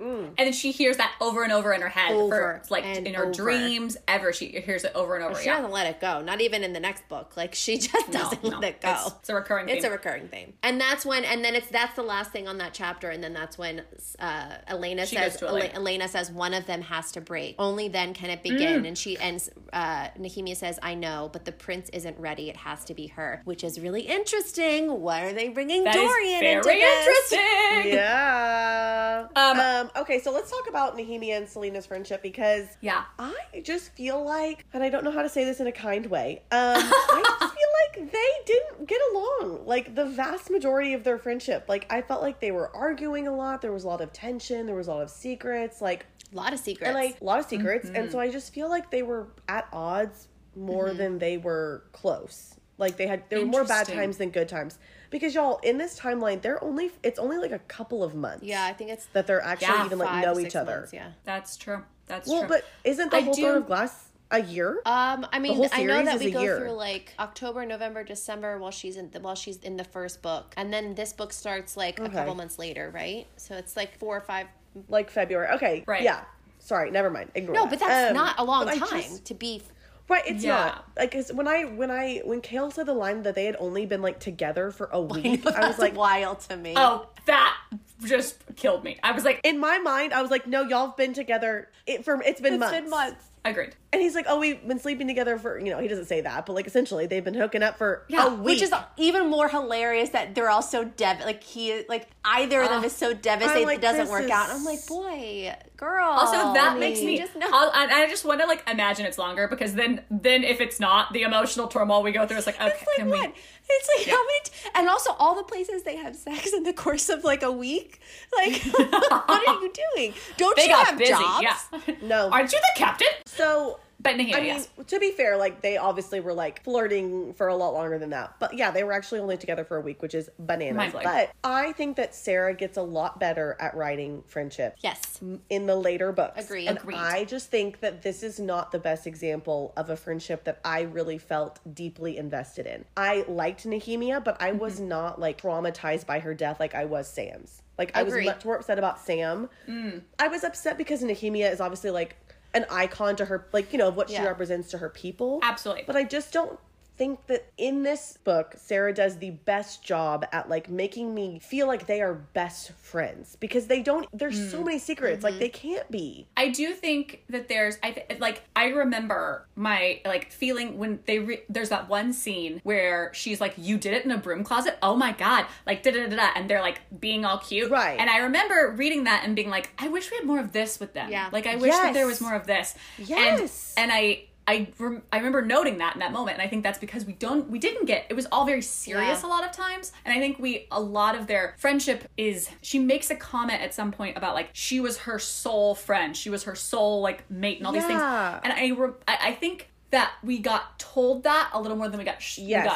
Ugh. 0.01 0.07
And 0.09 0.37
then 0.39 0.53
she 0.53 0.71
hears 0.73 0.97
that 0.97 1.13
over 1.21 1.43
and 1.45 1.53
over 1.53 1.73
in 1.73 1.81
her 1.81 1.89
head, 1.89 2.13
Over 2.13 2.61
for, 2.67 2.73
like 2.73 2.85
and 2.85 3.07
in 3.07 3.15
her 3.15 3.25
over. 3.25 3.33
dreams. 3.33 3.97
Ever 4.09 4.33
she 4.33 4.49
hears 4.49 4.85
it 4.85 4.93
over 4.95 5.15
and 5.15 5.25
over. 5.25 5.39
She 5.39 5.47
yeah. 5.47 5.57
doesn't 5.57 5.71
let 5.71 5.87
it 5.87 6.01
go. 6.01 6.21
Not 6.21 6.41
even 6.41 6.65
in 6.65 6.73
the 6.73 6.81
next 6.81 7.09
book. 7.09 7.37
Like 7.37 7.55
she 7.55 7.79
just 7.79 8.11
doesn't 8.11 8.43
no. 8.43 8.51
let 8.59 8.65
it 8.65 8.81
go. 8.81 8.89
It's- 8.91 9.13
it's 9.21 9.29
a 9.31 9.35
recurring 9.35 9.67
thing. 9.67 9.77
It's 9.77 9.85
theme. 9.85 9.93
a 9.93 9.95
recurring 9.97 10.29
theme. 10.29 10.53
And 10.63 10.81
that's 10.81 11.07
when, 11.07 11.25
and 11.25 11.45
then 11.45 11.55
it's 11.55 11.69
that's 11.69 11.95
the 11.95 12.03
last 12.03 12.33
thing 12.33 12.49
on 12.49 12.59
that 12.59 12.75
chapter. 12.75 13.09
And 13.11 13.23
then 13.23 13.33
that's 13.33 13.57
when 13.57 13.83
uh, 14.19 14.57
Elena 14.69 15.07
She 15.07 15.17
says, 15.17 15.41
Elena. 15.43 15.65
Elena. 15.67 15.75
Elena 15.75 16.09
says 16.09 16.31
one 16.31 16.55
of 16.55 16.67
them 16.67 16.83
has 16.83 17.13
to 17.13 17.21
break. 17.21 17.55
Only 17.59 17.89
then 17.89 18.15
can 18.15 18.31
it 18.31 18.43
begin. 18.43 18.85
And 18.87 18.99
she 18.99 19.17
ends. 19.19 19.51
Uh, 19.73 20.09
Nehemia 20.19 20.57
says, 20.57 20.79
"I 20.83 20.95
know, 20.95 21.31
but 21.33 21.45
the 21.45 21.53
prince 21.53 21.89
isn't 21.91 22.19
ready. 22.19 22.49
It 22.51 22.57
has 22.57 22.85
to 22.87 22.95
be 22.95 23.07
her." 23.09 23.43
Which 23.45 23.65
is 23.65 23.81
really 23.81 24.03
interesting. 24.03 25.01
Why 25.01 25.23
are 25.27 25.33
they 25.33 25.49
bringing 25.49 25.85
That 25.85 25.97
is 25.97 26.03
Dorian 26.03 26.41
very 26.41 26.53
into 26.55 26.69
this? 26.69 27.33
interesting. 27.33 27.93
Yeah. 27.95 29.27
Um, 29.37 29.61
Um, 29.61 29.91
okay, 29.97 30.19
so 30.21 30.33
let's 30.33 30.51
talk 30.51 30.69
about 30.69 30.97
Nehemia 30.97 31.37
and 31.37 31.49
Selena's 31.49 31.87
friendship 31.87 32.23
because 32.23 32.67
Yeah. 32.81 33.05
I 33.19 33.35
just 33.63 33.93
feel 33.93 34.25
like, 34.25 34.65
and 34.73 34.83
I 34.83 34.89
don't 34.91 35.05
know 35.05 35.11
how 35.11 35.23
to 35.23 35.29
say 35.29 35.45
this 35.45 35.61
in 35.61 35.67
a 35.67 35.73
kind 35.73 36.07
way. 36.07 36.43
Um, 36.51 36.77
I 36.79 37.23
just 37.41 37.55
feel 37.95 38.03
like 38.03 38.13
they 38.13 38.31
didn't 38.47 38.87
get 38.89 39.01
along. 39.13 39.67
Like 39.67 39.95
the 39.95 40.05
vast 40.07 40.51
majority 40.51 40.93
of 40.95 41.05
their 41.05 41.19
friendship, 41.19 41.67
like 41.69 41.87
I 41.91 42.03
felt 42.03 42.23
like 42.23 42.41
they 42.41 42.51
were 42.53 42.75
arguing 42.77 43.29
a 43.29 43.35
lot. 43.35 43.63
There 43.63 43.73
was 43.73 43.85
a 43.85 43.89
lot 43.89 44.01
of 44.01 44.13
tension. 44.13 44.67
There 44.67 44.75
was 44.77 44.89
a 44.89 44.93
lot 44.93 45.03
of 45.03 45.11
secrets. 45.11 45.81
Like 45.81 46.07
A 46.33 46.37
lot 46.37 46.53
of 46.53 46.59
secrets. 46.59 46.89
and 46.89 46.95
like 46.95 47.21
a 47.21 47.25
lot 47.25 47.39
of 47.39 47.47
secrets. 47.47 47.89
And 47.95 48.11
so 48.11 48.19
I 48.19 48.31
just 48.31 48.53
feel 48.53 48.69
like 48.69 48.91
they 48.91 49.03
were 49.03 49.29
at 49.49 49.69
odds 49.73 50.29
more 50.57 50.93
than 50.95 51.19
they 51.19 51.37
were 51.39 51.85
close. 51.93 52.55
Like 52.79 52.97
they 52.97 53.07
had 53.07 53.23
there 53.29 53.39
were 53.41 53.47
more 53.47 53.65
bad 53.65 53.87
times 53.87 54.17
than 54.19 54.31
good 54.31 54.49
times. 54.49 54.79
Because 55.15 55.33
y'all 55.33 55.61
in 55.63 55.79
this 55.79 55.97
timeline, 55.97 56.43
they're 56.43 56.63
only 56.65 56.91
it's 57.05 57.21
only 57.21 57.39
like 57.39 57.53
a 57.53 57.61
couple 57.61 58.03
of 58.03 58.17
months. 58.17 58.43
yeah, 58.43 58.65
I 58.65 58.73
think 58.73 58.91
it's 58.91 59.07
That 59.13 59.29
they're 59.29 59.41
actually 59.41 59.69
Yeah, 59.69 59.87
even 59.87 59.99
like 60.01 60.25
know 60.25 60.41
each 60.41 60.57
other. 60.57 60.79
months, 60.79 60.93
yeah. 60.93 61.11
That's 61.23 61.57
true. 61.57 61.85
That's 62.09 62.27
true. 62.27 62.33
Well, 62.41 62.49
true. 62.49 62.57
but 62.57 62.65
isn't 62.83 63.13
the 63.13 63.19
I 63.19 63.21
whole 63.21 63.33
do- 63.35 63.43
Throne 63.43 63.57
of 63.59 63.67
Glass 63.69 64.09
a 64.33 64.43
year? 64.43 64.83
Um, 64.85 65.25
I 65.33 65.39
mean, 65.39 65.55
whole 65.55 65.69
I 65.73 65.85
know 65.85 65.93
series 65.95 66.07
that 66.07 66.15
is 66.17 66.21
we 66.23 66.27
a 66.31 66.33
go 66.33 66.43
year. 66.43 66.59
through 66.59 66.73
like 66.73 67.15
October, 67.21 67.65
November, 67.65 68.03
December 68.03 68.59
while 68.59 68.73
she's 68.73 68.97
in 68.97 69.13
the, 69.13 69.21
while 69.21 69.37
she's 69.37 69.59
in 69.59 69.77
the 69.77 69.85
first 69.85 70.21
book, 70.21 70.53
and 70.57 70.73
then 70.73 70.97
this 70.97 71.13
book 71.13 71.33
starts 71.33 71.77
like 71.77 72.01
a 72.01 72.09
couple 72.09 72.35
months 72.35 72.59
later, 72.59 72.91
right? 72.93 73.29
So 73.37 73.55
it's 73.55 73.77
like 73.77 73.97
four 74.01 74.17
or 74.17 74.21
five. 74.21 74.49
like 74.89 75.11
February. 75.11 75.47
Okay. 75.55 75.85
Right. 75.87 76.03
Yeah. 76.03 76.25
Sorry, 76.59 76.91
never 76.91 77.09
mind. 77.09 77.31
Ignore 77.37 77.55
No, 77.55 77.61
that. 77.63 77.71
but 77.71 77.79
that's 77.79 78.11
Um, 78.11 78.17
not 78.17 78.35
a 78.41 78.43
long 78.45 78.67
time 78.67 78.79
just- 79.03 79.25
to 79.27 79.35
be. 79.35 79.63
Right, 80.09 80.23
it's 80.27 80.45
Yeah. 80.45 80.55
not. 80.57 80.85
Like 80.97 81.13
'cause 81.13 81.33
when 81.33 81.49
I 81.49 81.63
when 81.65 81.91
I 81.91 82.21
when 82.25 82.43
Chaol 82.43 82.73
said 82.73 82.87
the 82.87 82.93
line 82.95 83.23
that 83.23 83.35
they 83.35 83.47
had 83.47 83.57
only 83.59 83.87
been 83.87 84.03
like 84.03 84.21
together 84.21 84.71
for 84.71 84.89
a 84.93 85.01
week, 85.15 85.47
I 85.47 85.67
was 85.67 85.79
like 85.79 85.97
wild 85.97 86.41
to 86.41 86.57
me. 86.57 86.75
oh, 86.77 87.09
that 87.27 87.57
just 88.05 88.39
killed 88.57 88.85
me. 88.85 88.99
I 89.03 89.13
was 89.13 89.25
like, 89.25 89.41
in 89.45 89.59
my 89.59 89.79
mind, 89.79 90.13
I 90.13 90.21
was 90.21 90.31
like, 90.31 90.47
no, 90.47 90.63
y'all 90.63 90.89
have 90.89 90.97
been 90.97 91.15
together 91.15 91.71
it, 91.87 92.05
for 92.05 92.21
it's 92.23 92.41
been 92.41 92.55
it's 92.55 92.61
months. 92.61 92.79
been 92.81 92.91
months. 92.91 93.25
agreed. 93.45 93.75
And 93.95 94.03
he's 94.03 94.17
like, 94.17 94.27
oh, 94.29 94.41
we've 94.41 94.67
been 94.67 94.81
sleeping 94.81 95.07
together 95.07 95.39
for 95.39 95.57
you 95.59 95.71
know 95.71 95.79
he 95.79 95.87
doesn't 95.87 96.07
say 96.07 96.21
that, 96.23 96.47
but 96.47 96.53
like 96.55 96.67
essentially 96.67 97.07
they've 97.07 97.23
been 97.25 97.35
hooking 97.35 97.63
up 97.63 97.79
for 97.79 98.05
Yeah, 98.09 98.27
a 98.27 98.35
week. 98.35 98.45
Which 98.45 98.63
is 98.63 98.73
even 98.97 99.29
more 99.31 99.49
hilarious 99.49 100.09
that 100.11 100.35
they're 100.35 100.51
all 100.51 100.63
so 100.63 100.85
dev 100.85 101.21
like 101.21 101.45
he 101.45 101.85
like 101.89 102.09
either 102.25 102.61
of 102.63 102.71
them 102.71 102.83
is 102.83 102.93
so 102.93 103.15
devastated 103.15 103.67
like, 103.67 103.79
it 103.79 103.83
doesn't 103.83 104.09
work 104.09 104.25
is- 104.25 104.31
out. 104.31 104.49
And 104.51 104.59
I'm 104.59 104.65
like, 104.65 104.85
boy, 104.89 105.55
girl. 105.77 106.07
Also, 106.11 106.53
that 106.55 106.73
I 106.73 106.79
makes 106.79 107.01
me. 107.01 107.19
just 107.19 107.37
know. 107.37 107.47
I'll, 107.53 107.71
I, 107.73 108.03
I 108.03 108.07
just 108.09 108.25
want 108.25 108.41
to 108.41 108.47
like 108.47 108.69
imagine 108.69 109.07
it's 109.07 109.19
longer 109.19 109.47
because 109.47 109.75
then, 109.75 110.03
then 110.11 110.43
if 110.43 110.61
it's 110.61 110.81
not 110.81 111.13
the 111.13 111.23
emotional 111.23 111.69
turmoil 111.69 112.03
we 112.03 112.11
go 112.11 112.27
through, 112.27 112.39
it's 112.39 112.47
like 112.47 112.57
okay, 112.61 112.67
It's 112.71 112.87
like 112.87 112.97
can 112.97 113.09
what? 113.11 113.29
we? 113.29 113.35
It's 113.67 113.89
like 113.97 114.07
how 114.15 114.23
many? 114.23 114.41
T- 114.45 114.53
and 114.75 114.89
also 114.89 115.13
all 115.19 115.35
the 115.37 115.43
places 115.45 115.85
they 115.85 115.97
have 115.97 116.15
sex 116.17 116.53
in 116.53 116.65
the 116.65 116.73
course 116.75 117.09
of 117.09 117.23
like 117.25 117.43
a 117.43 117.53
week. 117.53 118.01
Like, 118.37 118.61
what 118.65 119.29
are 119.49 119.55
you 119.63 119.73
doing? 119.95 120.15
Don't 120.37 120.57
They 120.57 120.65
you 120.65 120.69
got 120.71 120.87
have 120.89 120.99
busy. 120.99 121.13
jobs? 121.13 121.43
Yeah. 121.87 121.95
No. 122.03 122.29
Aren't 122.31 122.53
you 122.53 122.59
the 122.59 122.79
captain? 122.79 123.09
so 123.27 123.79
But 124.01 124.17
Nahida, 124.17 124.35
I 124.35 124.41
mean, 124.41 124.45
yes. 124.47 124.69
to 124.89 124.99
be 124.99 125.13
fair, 125.13 125.37
like 125.37 125.63
they 125.63 125.77
obviously 125.77 126.21
were 126.21 126.35
like 126.35 126.63
flirting 126.63 127.33
for 127.35 127.49
a 127.49 127.57
lot 127.57 127.73
longer 127.73 127.99
than 127.99 128.11
that. 128.11 128.35
But 128.39 128.55
yeah, 128.55 128.71
they 128.71 128.85
were 128.85 128.93
actually 128.93 129.21
only 129.21 129.37
together 129.37 129.65
for 129.65 129.77
a 129.77 129.81
week, 129.81 130.03
which 130.03 130.15
is 130.15 130.31
bananas. 130.39 130.93
But 130.93 131.31
I 131.43 131.73
think 131.73 131.97
that 131.97 132.15
Sarah 132.15 132.55
gets 132.55 132.77
a 132.77 132.83
lot 132.83 133.19
better 133.19 133.57
at 133.61 133.75
writing 133.75 134.23
friendship 134.27 134.77
Yes. 134.83 135.21
in 135.49 135.67
the 135.67 135.77
later 135.77 136.13
books. 136.13 136.45
Agreed. 136.45 136.67
And 136.69 136.79
Agreed. 136.79 136.97
I 136.99 137.25
just 137.25 137.51
think 137.51 137.81
that 137.81 138.03
this 138.03 138.23
is 138.23 138.39
not 138.39 138.73
the 138.73 138.79
best 138.79 139.07
example 139.07 139.73
of 139.77 139.89
a 139.91 139.97
friendship 139.97 140.45
that 140.45 140.61
I 140.65 140.83
really 140.83 141.19
felt 141.19 141.61
deeply 141.75 142.19
invested 142.19 142.67
in. 142.67 142.85
I 142.97 143.25
liked 143.29 143.65
Nehemia, 143.65 144.23
but 144.23 144.37
I 144.41 144.53
was 144.53 144.75
Mm-hmm. 144.75 144.89
not 144.89 145.21
like 145.21 145.41
traumatized 145.41 146.05
by 146.07 146.19
her 146.19 146.35
death 146.35 146.59
like 146.61 146.75
I 146.75 146.85
was 146.85 147.07
Sam's. 147.09 147.63
Like 147.79 147.97
I 147.97 148.03
was 148.03 148.15
much 148.25 148.45
more 148.45 148.57
upset 148.57 148.79
about 148.79 149.01
Sam. 149.01 149.49
Mm. 149.69 150.03
I 150.19 150.29
was 150.29 150.45
upset 150.45 150.79
because 150.79 151.03
Nehemia 151.03 151.51
is 151.53 151.61
obviously 151.61 151.91
like 151.91 152.17
an 152.55 152.65
icon 152.71 153.17
to 153.17 153.25
her, 153.27 153.47
like 153.53 153.73
you 153.73 153.79
know, 153.79 153.89
of 153.89 153.97
what 153.97 154.09
she 154.09 154.21
represents 154.21 154.71
to 154.71 154.79
her 154.79 154.89
people. 154.89 155.41
Absolutely. 155.43 155.85
But 155.87 155.97
I 155.97 156.05
just 156.05 156.33
don't 156.33 156.59
think 156.97 157.27
that 157.27 157.47
in 157.59 157.83
this 157.83 158.19
book 158.25 158.55
Sarah 158.57 158.93
does 158.95 159.19
the 159.19 159.31
best 159.31 159.83
job 159.83 160.25
at 160.33 160.49
like 160.49 160.69
making 160.71 161.15
me 161.15 161.39
feel 161.41 161.67
like 161.67 161.87
they 161.87 162.01
are 162.01 162.15
best 162.15 162.73
friends 162.73 163.37
because 163.41 163.67
they 163.67 163.83
don't 163.83 164.07
there's 164.13 164.39
Mm. 164.39 164.51
so 164.51 164.63
many 164.65 164.79
secrets 164.79 165.17
Mm-hmm. 165.17 165.25
like 165.25 165.39
they 165.39 165.49
can't 165.49 165.91
be. 165.91 166.27
I 166.37 166.49
do 166.49 166.73
think 166.73 167.25
that 167.31 167.49
there's 167.49 167.79
I 167.83 167.91
th- 167.93 168.21
like 168.21 168.43
I 168.55 168.67
remember 168.69 169.47
my 169.57 170.01
like 170.05 170.31
feeling 170.33 170.79
when 170.79 171.01
they 171.07 171.19
re- 171.19 171.43
there's 171.49 171.71
that 171.71 171.89
one 171.89 172.13
scene 172.13 172.61
where 172.65 173.11
she's 173.15 173.41
like 173.41 173.55
you 173.57 173.77
did 173.79 173.95
it 173.95 174.05
in 174.05 174.11
a 174.11 174.19
broom 174.19 174.45
closet 174.45 174.79
oh 174.83 174.95
my 174.97 175.13
god 175.13 175.47
like 175.67 175.83
da 175.83 175.91
da 175.91 176.07
da 176.09 176.17
da 176.17 176.29
and 176.37 176.49
they're 176.49 176.63
like 176.63 176.81
being 177.01 177.25
all 177.25 177.39
cute 177.39 177.71
Right. 177.71 177.99
and 177.99 178.09
I 178.09 178.19
remember 178.19 178.75
reading 178.77 179.05
that 179.05 179.23
and 179.25 179.35
being 179.35 179.51
like 179.51 179.71
I 179.79 179.89
wish 179.89 180.11
we 180.11 180.17
had 180.19 180.27
more 180.27 180.39
of 180.41 180.53
this 180.53 180.79
with 180.81 180.93
them 180.95 181.11
Yeah. 181.11 181.29
like 181.33 181.47
I 181.47 181.57
wish 181.57 181.73
that 181.75 181.95
there 181.95 182.07
was 182.07 182.21
more 182.21 182.35
of 182.35 182.47
this 182.47 182.75
Yes. 182.99 183.75
and 183.77 183.85
and 183.85 183.93
I 183.93 184.25
I, 184.47 184.69
rem- 184.79 185.03
I 185.13 185.17
remember 185.17 185.41
noting 185.43 185.79
that 185.79 185.95
in 185.95 186.01
that 186.01 186.13
moment 186.13 186.39
and 186.39 186.43
I 186.43 186.49
think 186.49 186.63
that's 186.63 186.79
because 186.79 187.07
we 187.07 187.15
don't 187.15 187.49
we 187.51 187.59
didn't 187.59 187.87
get 187.87 188.05
it 188.11 188.15
was 188.15 188.27
all 188.31 188.45
very 188.45 188.61
serious 188.61 189.23
Yeah. 189.23 189.27
a 189.27 189.31
lot 189.31 189.45
of 189.45 189.53
times 189.53 189.93
and 190.05 190.13
I 190.15 190.19
think 190.21 190.39
we 190.39 190.67
a 190.71 190.81
lot 190.81 191.17
of 191.17 191.27
their 191.27 191.55
friendship 191.59 192.07
is 192.19 192.51
she 192.61 192.79
makes 192.79 193.11
a 193.11 193.17
comment 193.17 193.63
at 193.63 193.73
some 193.73 193.91
point 193.91 194.17
about 194.19 194.35
like 194.35 194.51
she 194.53 194.81
was 194.81 194.99
her 194.99 195.19
sole 195.19 195.75
friend 195.75 196.15
she 196.17 196.29
was 196.29 196.45
her 196.45 196.55
sole 196.55 197.01
like 197.01 197.29
mate 197.31 197.57
and 197.59 197.67
all 197.67 197.73
these 197.73 197.87
things 197.87 198.01
and 198.03 198.53
I, 198.53 198.73
re- 198.77 198.93
I 199.09 199.19
I 199.29 199.33
think 199.33 199.71
that 199.91 200.13
we 200.23 200.39
got 200.41 200.79
told 200.79 201.23
that 201.23 201.51
a 201.55 201.61
little 201.61 201.77
more 201.77 201.89
than 201.89 201.99
we 201.99 202.05
got 202.05 202.21
sh- 202.21 202.39
Yes, 202.41 202.65
we 202.65 202.69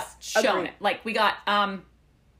got 0.42 0.44
shown 0.46 0.56
agreed. 0.58 0.68
it 0.70 0.74
like 0.80 1.04
we 1.04 1.12
got 1.12 1.34
um 1.46 1.82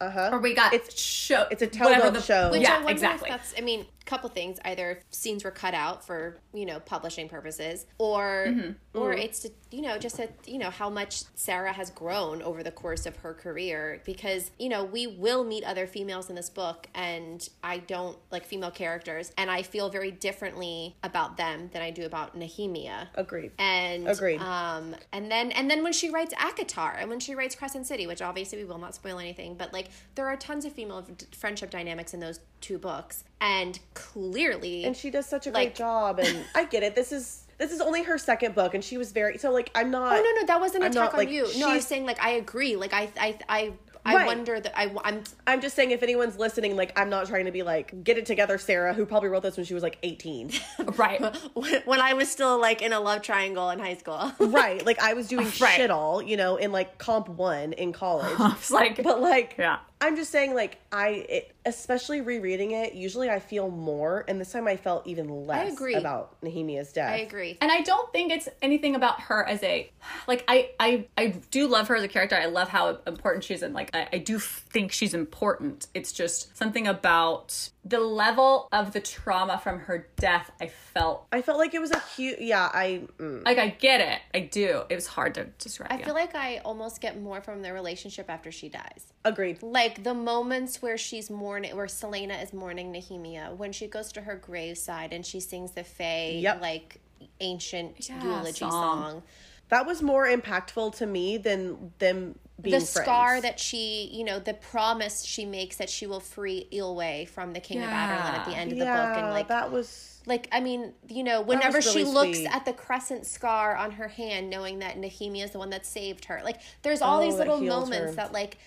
Uh-huh. 0.01 0.31
or 0.33 0.38
we 0.38 0.55
got 0.55 0.73
It's- 0.73 0.99
show 0.99 1.47
it's 1.51 1.61
a 1.62 1.67
tell 1.67 1.88
the 2.12 2.23
show. 2.23 2.51
Which 2.51 2.61
I 2.67 2.81
yeah 2.81 2.88
exactly 2.88 3.29
that's, 3.29 3.53
I 3.59 3.62
mean, 3.62 3.85
couple 4.09 4.29
things. 4.31 4.59
Either 4.64 5.01
scenes 5.11 5.44
were 5.44 5.51
cut 5.51 5.75
out 5.75 6.05
for 6.05 6.38
you 6.53 6.66
know 6.66 6.81
publishing 6.81 7.29
purposes, 7.29 7.87
or 7.99 8.47
Mm-hmm. 8.49 8.99
or 8.99 9.12
it's 9.12 9.40
to, 9.40 9.51
you 9.71 9.83
know 9.83 9.99
just 9.99 10.16
that 10.16 10.33
you 10.47 10.59
know 10.59 10.71
how 10.71 10.88
much 10.88 11.25
Sarah 11.37 11.73
has 11.73 11.90
grown 11.90 12.40
over 12.42 12.62
the 12.62 12.71
course 12.71 13.05
of 13.07 13.16
her 13.18 13.35
career. 13.35 14.01
Because 14.05 14.51
you 14.59 14.68
know 14.68 14.85
we 14.85 15.07
will 15.07 15.44
meet 15.44 15.64
other 15.64 15.87
females 15.87 16.31
in 16.31 16.37
this 16.37 16.51
book, 16.51 16.88
and 16.94 17.47
I 17.62 17.79
don't 17.79 18.16
like 18.31 18.44
female 18.44 18.71
characters, 18.71 19.33
and 19.37 19.51
I 19.51 19.62
feel 19.62 19.90
very 19.90 20.11
differently 20.11 20.97
about 21.03 21.37
them 21.37 21.68
than 21.73 21.83
I 21.83 21.90
do 21.90 22.07
about 22.07 22.37
Nehemia. 22.38 23.09
Agreed. 23.14 23.53
And 23.59 24.09
Agreed. 24.09 24.40
Um, 24.40 24.97
and 25.12 25.31
then 25.31 25.53
and 25.53 25.71
then 25.71 25.83
when 25.83 25.92
she 25.92 26.09
writes 26.11 26.33
ACOTAR 26.35 26.97
and 26.99 27.11
when 27.11 27.21
she 27.21 27.35
writes 27.35 27.55
Crescent 27.55 27.87
City, 27.87 28.07
which 28.07 28.23
obviously 28.23 28.59
we 28.59 28.64
will 28.64 28.79
not 28.79 28.94
spoil 28.94 29.18
anything, 29.18 29.55
but 29.55 29.73
like 29.73 29.90
there 30.14 30.27
are 30.27 30.37
tons 30.37 30.64
of 30.64 30.73
female 30.73 31.05
friendship 31.37 31.71
dynamics 31.71 32.14
in 32.14 32.21
those 32.21 32.40
two 32.61 32.79
books, 32.79 33.25
and 33.40 33.79
clearly, 33.94 34.85
and 34.85 34.96
she 34.96 35.11
does 35.11 35.27
such 35.27 35.46
a 35.46 35.51
Like- 35.51 35.68
great 35.68 35.74
job 35.77 36.18
and 36.18 36.44
I 36.55 36.64
get 36.64 36.83
it. 36.83 36.94
This 36.94 37.12
is 37.12 37.44
this 37.59 37.72
is 37.72 37.81
only 37.81 38.05
her 38.05 38.18
second 38.18 38.55
book 38.55 38.74
and 38.74 38.85
she 38.85 38.96
was 38.98 39.11
very 39.12 39.37
so 39.38 39.51
like 39.51 39.70
I'm 39.74 39.90
not 39.90 40.12
oh 40.18 40.22
no 40.22 40.40
no 40.40 40.46
that 40.46 40.61
wasn't 40.61 40.85
an 40.85 40.87
I'm 40.87 40.92
attack 40.92 41.05
not, 41.07 41.12
on 41.14 41.18
like, 41.18 41.31
you. 41.31 41.42
No, 41.59 41.68
I 41.68 41.72
was 41.74 41.83
she's- 41.83 41.87
saying 41.88 42.07
like 42.07 42.22
I 42.22 42.31
agree. 42.31 42.77
Like 42.77 42.92
I 42.92 43.09
I 43.18 43.38
I. 43.48 43.72
I 44.07 44.14
Right. 44.14 44.27
wonder 44.27 44.59
that 44.59 44.72
I, 44.79 44.90
I'm 45.05 45.22
I'm 45.46 45.61
just 45.61 45.77
saying 45.77 45.90
if 45.90 46.03
anyone's 46.03 46.38
listening, 46.38 46.77
like 46.77 46.98
I'm 46.98 47.11
not 47.11 47.27
trying 47.27 47.44
to 47.44 47.51
be 47.51 47.62
like, 47.62 48.05
get 48.05 48.16
it 48.16 48.24
together, 48.24 48.57
Sarah, 48.57 48.94
who 48.94 49.05
probably 49.05 49.29
wrote 49.29 49.42
this 49.42 49.59
when 49.59 49.66
she 49.66 49.74
was 49.74 49.83
like 49.83 49.98
18. 50.03 50.51
right 50.96 51.20
when 51.85 52.01
I 52.01 52.14
was 52.14 52.31
still 52.31 52.59
like 52.59 52.81
in 52.81 52.94
a 52.94 53.01
love 53.01 53.20
triangle 53.20 53.68
in 53.68 53.79
high 53.81 53.96
school. 53.96 54.33
right. 54.40 54.87
Like 54.87 54.98
I 55.03 55.12
was 55.12 55.29
doing 55.29 55.46
Right. 55.61 55.74
shit 55.77 55.90
all, 55.90 56.22
you 56.22 56.38
know, 56.38 56.57
in 56.57 56.72
like 56.72 56.96
comp 56.96 57.29
one 57.29 57.74
in 57.74 57.92
college. 57.92 58.33
it's 58.57 58.70
like 58.70 59.03
But 59.03 59.20
like, 59.20 59.57
Yeah. 59.59 59.79
I'm 60.01 60.15
just 60.17 60.31
saying, 60.31 60.55
like, 60.55 60.79
I, 60.93 61.09
it, 61.29 61.55
especially 61.67 62.21
rereading 62.21 62.71
it, 62.71 62.95
usually 62.95 63.29
I 63.29 63.41
feel 63.41 63.69
more, 63.71 64.25
and 64.29 64.41
this 64.41 64.53
time 64.53 64.69
I 64.69 64.77
felt 64.77 65.07
even 65.07 65.47
less 65.47 65.73
agree. 65.73 65.95
about 65.95 66.37
Nehemia's 66.43 66.93
death. 66.93 67.13
I 67.13 67.19
agree. 67.19 67.59
and 67.61 67.71
I 67.71 67.83
don't 67.83 68.11
think 68.13 68.33
it's 68.33 68.49
anything 68.63 68.95
about 68.95 69.23
her 69.23 69.45
as 69.45 69.63
a 69.63 69.91
like 70.27 70.45
I 70.47 70.71
I 70.79 71.07
I 71.17 71.27
do 71.51 71.67
love 71.67 71.89
her 71.89 71.97
as 71.97 72.03
a 72.05 72.09
character. 72.09 72.37
I 72.37 72.47
love 72.47 72.69
how 72.69 72.99
important 73.07 73.45
she 73.45 73.55
is 73.55 73.63
and 73.63 73.75
like 73.75 73.95
I, 73.95 74.09
I 74.13 74.19
do 74.19 74.39
think 74.39 74.93
she's 74.93 75.15
important. 75.15 75.89
It's 75.95 76.13
just 76.13 76.57
something 76.57 76.87
about 76.87 77.71
the 77.88 78.01
level 78.01 78.68
of 78.72 78.92
the 78.92 79.01
trauma 79.01 79.59
from 79.62 79.79
her 79.81 80.09
death. 80.16 80.51
I 80.61 80.66
felt 80.68 81.27
I 81.33 81.42
felt 81.42 81.59
like 81.59 81.74
it 81.74 81.81
was 81.81 81.90
a 81.90 82.01
huge, 82.16 82.38
yeah, 82.40 82.68
I, 82.72 83.03
mm, 83.18 83.44
like 83.44 83.59
I 83.59 83.68
get 83.68 84.01
it. 84.01 84.20
I 84.35 84.40
do. 84.46 84.83
It 84.88 84.94
was 84.94 85.07
hard 85.07 85.35
to 85.35 85.44
describe. 85.59 85.92
I 85.92 85.98
yeah. 85.98 86.05
feel 86.05 86.14
like 86.14 86.35
I 86.35 86.59
almost 86.64 87.01
get 87.01 87.20
more 87.20 87.40
from 87.40 87.62
their 87.62 87.74
relationship 87.74 88.29
after 88.29 88.51
she 88.53 88.68
dies. 88.68 89.12
agreed. 89.24 89.62
like 89.62 90.03
the 90.05 90.14
moments 90.14 90.83
where 90.83 90.98
she's 90.98 91.31
mourning 91.31 91.74
where 91.77 91.88
Selena 91.88 92.35
is 92.35 92.53
mourning 92.53 92.92
Nehemia 92.92 93.55
when 93.57 93.72
she 93.72 93.87
goes 93.87 94.12
to 94.12 94.20
her 94.22 94.37
graveside 94.37 95.12
and 95.12 95.24
she 95.24 95.40
sings 95.40 95.72
the 95.72 95.85
Fae 95.85 96.38
Yep. 96.40 96.61
like 96.61 97.01
ancient 97.40 98.09
Yeah, 98.09 98.22
eulogy 98.22 98.59
song. 98.59 98.70
song. 98.70 99.22
That 99.68 99.87
was 99.87 100.03
more 100.03 100.27
impactful 100.27 100.96
to 100.96 101.07
me 101.07 101.37
than 101.37 101.92
them 101.98 102.38
The 102.61 102.81
scar 102.81 103.40
that 103.40 103.61
she, 103.61 104.11
you 104.12 104.25
know, 104.25 104.40
the 104.40 104.55
promise 104.55 105.23
she 105.25 105.44
makes 105.44 105.77
that 105.77 105.88
she 105.88 106.07
will 106.09 106.18
free 106.21 106.66
Eyllwe 106.73 107.29
from 107.29 107.53
the 107.53 107.61
King 107.61 107.79
of 107.85 107.88
Adarlan 107.88 108.35
at 108.35 108.47
the 108.47 108.57
end 108.57 108.73
of 108.73 108.79
yeah, 108.79 109.01
the 109.01 109.09
book 109.09 109.18
and 109.23 109.31
like 109.31 109.47
that 109.49 109.71
was, 109.71 110.21
like 110.27 110.49
I 110.51 110.59
mean, 110.61 110.92
you 111.09 111.23
know, 111.23 111.40
whenever 111.40 111.81
she 111.81 112.01
really 112.01 112.12
looks 112.12 112.38
sweet. 112.38 112.49
at 112.55 112.64
the 112.64 112.73
crescent 112.73 113.27
scar 113.27 113.77
on 113.77 113.92
her 113.92 114.09
hand 114.09 114.51
knowing 114.51 114.81
that 114.81 114.97
Nehemia 114.97 115.44
is 115.44 115.53
the 115.53 115.59
one 115.59 115.71
that 115.71 115.87
saved 115.87 116.25
her. 116.25 116.40
Like 116.44 116.61
there's 116.83 117.01
all 117.01 117.21
Oh, 117.21 117.25
these 117.25 117.37
little 117.37 117.61
moments 117.61 118.11
her. 118.11 118.12
that 118.16 118.33
like 118.33 118.59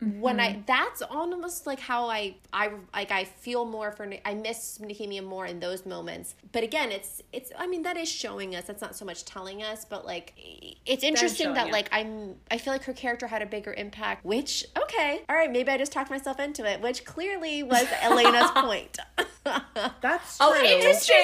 when 0.00 0.38
I 0.40 0.52
mm-hmm. 0.52 0.60
that's 0.66 1.00
almost 1.00 1.66
like 1.66 1.80
how 1.80 2.10
I 2.10 2.34
I 2.52 2.70
like 2.92 3.10
I 3.10 3.24
feel 3.24 3.64
more 3.64 3.92
for 3.92 4.12
I 4.26 4.34
miss 4.34 4.78
Nehemia 4.78 5.24
more 5.24 5.46
in 5.46 5.58
those 5.58 5.86
moments. 5.86 6.34
But 6.52 6.64
again, 6.64 6.92
it's 6.92 7.22
it's 7.32 7.50
I 7.58 7.66
mean 7.66 7.82
that 7.82 7.96
is 7.96 8.08
showing 8.08 8.54
us. 8.54 8.64
That's 8.64 8.82
not 8.82 8.94
so 8.94 9.06
much 9.06 9.24
telling 9.24 9.62
us, 9.62 9.86
but 9.86 10.04
like 10.04 10.34
it's 10.84 11.02
interesting 11.02 11.54
that 11.54 11.68
you. 11.68 11.72
like 11.72 11.88
I'm 11.92 12.36
I 12.50 12.58
feel 12.58 12.74
like 12.74 12.84
her 12.84 12.92
character 12.92 13.26
had 13.26 13.40
a 13.40 13.46
bigger 13.46 13.72
impact. 13.72 14.24
Which 14.24 14.66
okay, 14.76 15.22
all 15.30 15.36
right, 15.36 15.50
maybe 15.50 15.70
I 15.70 15.78
just 15.78 15.92
talked 15.92 16.10
myself 16.10 16.40
into 16.40 16.70
it. 16.70 16.82
Which 16.82 17.06
clearly 17.06 17.62
was 17.62 17.86
Elena's 18.02 18.50
point. 18.54 18.98
That's 20.02 20.36
Oh, 20.40 20.52
true. 20.52 20.66
interesting. 20.66 21.16